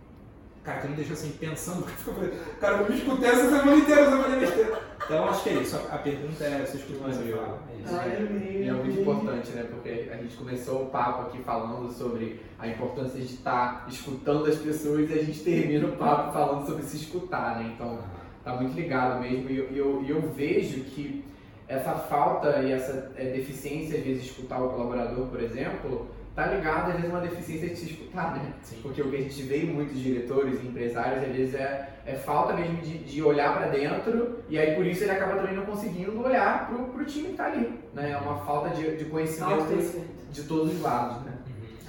Cara, 0.63 0.79
que 0.79 0.87
me 0.87 0.95
deixou 0.95 1.13
assim, 1.13 1.31
pensando. 1.31 1.85
Cara, 2.61 2.77
eu 2.77 2.89
me 2.89 2.97
escutei 2.97 3.29
essa 3.29 3.49
semana 3.49 3.75
inteira, 3.75 4.01
essa 4.01 4.11
semana 4.11 4.35
besteira. 4.37 4.81
Então, 5.05 5.29
acho 5.29 5.43
que 5.43 5.49
é 5.49 5.53
isso. 5.55 5.75
A 5.75 5.97
pergunta 5.97 6.43
é, 6.45 6.65
você 6.65 6.77
escuta 6.77 6.99
o 6.99 7.09
que 7.09 7.15
você 7.15 7.31
fala? 7.33 7.59
É 7.69 7.81
isso. 7.81 7.95
Ai, 7.95 8.63
E 8.63 8.69
é 8.69 8.71
muito 8.71 9.01
importante, 9.01 9.51
né? 9.51 9.63
Porque 9.69 10.09
a 10.09 10.15
gente 10.15 10.37
começou 10.37 10.83
o 10.83 10.85
papo 10.85 11.23
aqui 11.23 11.43
falando 11.43 11.91
sobre 11.91 12.39
a 12.57 12.65
importância 12.65 13.19
de 13.19 13.25
estar 13.25 13.85
escutando 13.89 14.45
as 14.45 14.55
pessoas 14.55 15.09
e 15.09 15.13
a 15.13 15.21
gente 15.21 15.43
termina 15.43 15.85
o 15.85 15.97
papo 15.97 16.31
falando 16.31 16.65
sobre 16.65 16.83
se 16.83 16.95
escutar, 16.95 17.59
né? 17.59 17.73
Então, 17.75 17.99
tá 18.41 18.55
muito 18.55 18.73
ligado 18.73 19.19
mesmo. 19.19 19.49
E 19.49 19.57
eu, 19.57 19.69
eu, 19.71 20.03
e 20.03 20.09
eu 20.11 20.21
vejo 20.31 20.85
que 20.85 21.25
essa 21.73 21.93
falta 21.93 22.59
e 22.59 22.71
essa 22.71 23.11
é, 23.15 23.31
deficiência, 23.31 23.97
às 23.97 24.03
vezes, 24.03 24.23
de 24.23 24.29
escutar 24.29 24.61
o 24.61 24.69
colaborador, 24.69 25.27
por 25.27 25.41
exemplo, 25.41 26.07
tá 26.35 26.47
ligado, 26.47 26.91
às 26.91 26.95
vezes, 26.95 27.09
a 27.09 27.13
uma 27.13 27.21
deficiência 27.21 27.69
de 27.69 27.75
se 27.75 27.85
escutar, 27.91 28.35
né? 28.35 28.53
Sim. 28.61 28.79
Porque 28.81 29.01
o 29.01 29.09
que 29.09 29.15
a 29.17 29.21
gente 29.21 29.41
vê 29.43 29.63
em 29.63 29.73
muitos 29.73 29.99
diretores 29.99 30.61
e 30.61 30.67
empresários, 30.67 31.23
às 31.23 31.35
vezes, 31.35 31.55
é, 31.55 31.89
é 32.05 32.15
falta 32.15 32.53
mesmo 32.53 32.77
de, 32.81 32.97
de 32.99 33.23
olhar 33.23 33.55
para 33.57 33.67
dentro 33.67 34.39
e 34.49 34.57
aí 34.57 34.75
por 34.75 34.85
isso 34.85 35.03
ele 35.03 35.11
acaba 35.11 35.37
também 35.37 35.55
não 35.55 35.65
conseguindo 35.65 36.21
olhar 36.21 36.67
pro, 36.67 36.85
pro 36.85 37.05
time 37.05 37.29
que 37.29 37.35
tá 37.35 37.45
ali, 37.45 37.79
né? 37.93 38.11
É 38.11 38.17
uma 38.17 38.37
falta 38.45 38.69
de, 38.69 38.97
de 38.97 39.05
conhecimento 39.05 39.53
Autoconhecimento. 39.53 40.09
de 40.31 40.43
todos 40.43 40.73
os 40.73 40.81
lados, 40.81 41.23
né? 41.23 41.32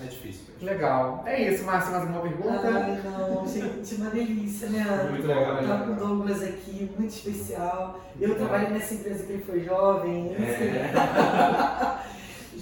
É 0.05 0.09
difícil. 0.09 0.45
Legal. 0.61 1.23
É 1.27 1.51
isso, 1.51 1.65
Márcia, 1.65 1.91
mais 1.93 2.03
alguma 2.03 2.23
pergunta? 2.23 2.61
Ai, 2.69 3.01
não, 3.05 3.47
gente, 3.49 3.95
uma 3.97 4.11
delícia, 4.11 4.69
né? 4.69 5.09
Muito 5.11 5.27
legal. 5.27 5.57
Tá 5.57 5.79
com 5.79 5.93
o 5.93 5.95
Douglas 5.95 6.43
aqui, 6.43 6.91
muito 6.99 7.11
especial. 7.11 8.01
Eu 8.21 8.35
trabalhei 8.35 8.69
nessa 8.71 8.95
empresa 8.95 9.25
que 9.25 9.33
ele 9.33 9.43
foi 9.45 9.65
jovem, 9.65 10.37
assim. 10.37 12.05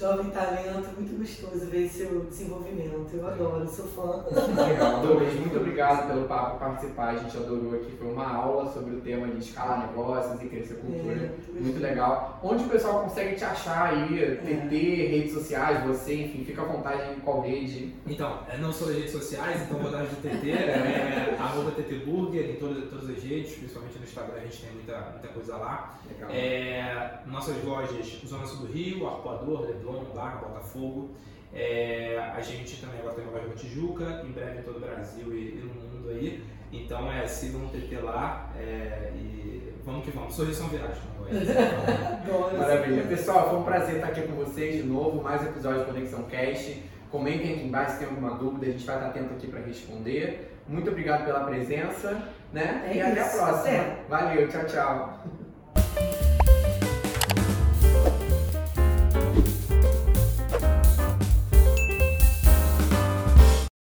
jovem 0.02 0.30
talento, 0.30 0.88
muito 0.98 1.16
gostoso 1.16 1.66
ver 1.66 1.88
seu 1.88 2.24
desenvolvimento. 2.24 3.08
Eu 3.14 3.24
adoro, 3.24 3.68
sou 3.68 3.86
fã. 3.86 4.24
Legal. 4.66 5.00
Douglas, 5.00 5.34
muito 5.34 5.56
obrigado 5.56 6.08
pelo 6.08 6.26
papo 6.26 6.58
participar. 6.58 7.10
A 7.10 7.16
gente 7.18 7.36
adorou 7.36 7.76
aqui. 7.76 7.92
Foi 7.96 8.12
uma 8.12 8.26
aula 8.34 8.72
sobre 8.72 8.96
o 8.96 9.00
tema 9.00 9.28
de 9.28 9.38
escalar 9.38 9.86
negócios 9.86 10.42
e 10.42 10.46
crescer 10.46 10.74
cultura. 10.74 11.14
É, 11.14 11.60
Muito 11.60 11.80
legal. 11.80 12.40
Onde 12.42 12.64
o 12.64 12.68
pessoal 12.68 13.04
consegue 13.04 13.36
te 13.36 13.44
achar 13.44 13.90
aí? 13.90 14.38
TT, 14.42 15.06
redes 15.06 15.34
sociais, 15.34 15.84
você, 15.86 16.14
enfim, 16.24 16.44
fica 16.44 16.62
à 16.62 16.64
vontade 16.64 17.12
em 17.12 17.20
qual 17.20 17.40
rede. 17.40 17.94
Então, 18.04 18.40
é, 18.48 18.58
não 18.58 18.72
sou 18.72 18.88
das 18.88 18.96
redes 18.96 19.12
sociais, 19.12 19.62
então 19.62 19.78
vou 19.78 19.90
dar 19.90 20.02
do 20.02 20.16
TT, 20.16 20.50
é, 20.50 21.36
arroba 21.38 21.70
TT 21.70 22.04
Burger 22.04 22.50
em 22.50 22.56
todas, 22.56 22.90
todas 22.90 23.08
as 23.08 23.22
redes, 23.22 23.54
principalmente 23.54 23.98
no 23.98 24.04
Instagram 24.04 24.34
a 24.36 24.40
gente 24.40 24.62
tem 24.62 24.72
muita, 24.72 25.00
muita 25.12 25.28
coisa 25.28 25.56
lá. 25.56 25.94
Legal. 26.08 26.30
É, 26.30 27.20
nossas 27.26 27.62
lojas 27.64 28.20
Zona 28.26 28.46
Sul 28.46 28.66
do 28.66 28.72
Rio, 28.72 29.06
Arpoador, 29.06 29.62
Leblon, 29.62 29.91
Barra, 30.14 30.40
Botafogo. 30.40 31.10
É, 31.54 32.18
a 32.34 32.40
gente 32.40 32.80
também 32.80 32.98
agora 33.00 33.14
tem 33.14 33.24
uma 33.24 33.32
loja 33.34 33.48
na 33.48 33.54
Tijuca, 33.54 34.22
em 34.26 34.32
breve 34.32 34.60
em 34.60 34.62
todo 34.62 34.76
o 34.76 34.80
Brasil 34.80 35.34
e, 35.34 35.58
e 35.58 35.60
no 35.60 35.74
mundo 35.74 36.08
aí. 36.08 36.42
Então 36.72 37.12
é, 37.12 37.26
sigam 37.26 37.66
o 37.66 37.68
TT 37.68 37.96
lá 37.96 38.50
é, 38.58 39.12
e 39.14 39.74
vamos 39.84 40.04
que 40.04 40.10
vamos. 40.10 40.34
Sorriso 40.34 40.62
como 40.62 40.76
eu 40.76 40.84
Adoro. 40.86 42.58
Maravilha. 42.58 43.02
Pessoal, 43.04 43.50
foi 43.50 43.58
um 43.58 43.64
prazer 43.64 43.96
estar 43.96 44.08
aqui 44.08 44.22
com 44.22 44.34
vocês 44.34 44.76
de 44.76 44.82
novo. 44.82 45.22
Mais 45.22 45.42
episódio 45.42 45.80
de 45.80 45.86
Conexão 45.86 46.22
Cast. 46.24 46.82
Comentem 47.10 47.52
aqui 47.52 47.64
embaixo 47.64 47.92
se 47.92 47.98
tem 47.98 48.08
alguma 48.08 48.38
dúvida, 48.38 48.66
a 48.66 48.70
gente 48.70 48.86
vai 48.86 48.96
estar 48.96 49.08
atento 49.08 49.34
aqui 49.34 49.46
para 49.46 49.60
responder. 49.60 50.56
Muito 50.66 50.90
obrigado 50.90 51.26
pela 51.26 51.40
presença, 51.40 52.22
né? 52.52 52.88
É 52.90 52.96
e 52.96 53.00
até 53.02 53.20
a 53.20 53.26
isso. 53.26 53.36
próxima. 53.36 53.84
Valeu, 54.08 54.48
tchau, 54.48 54.64
tchau. 54.64 55.41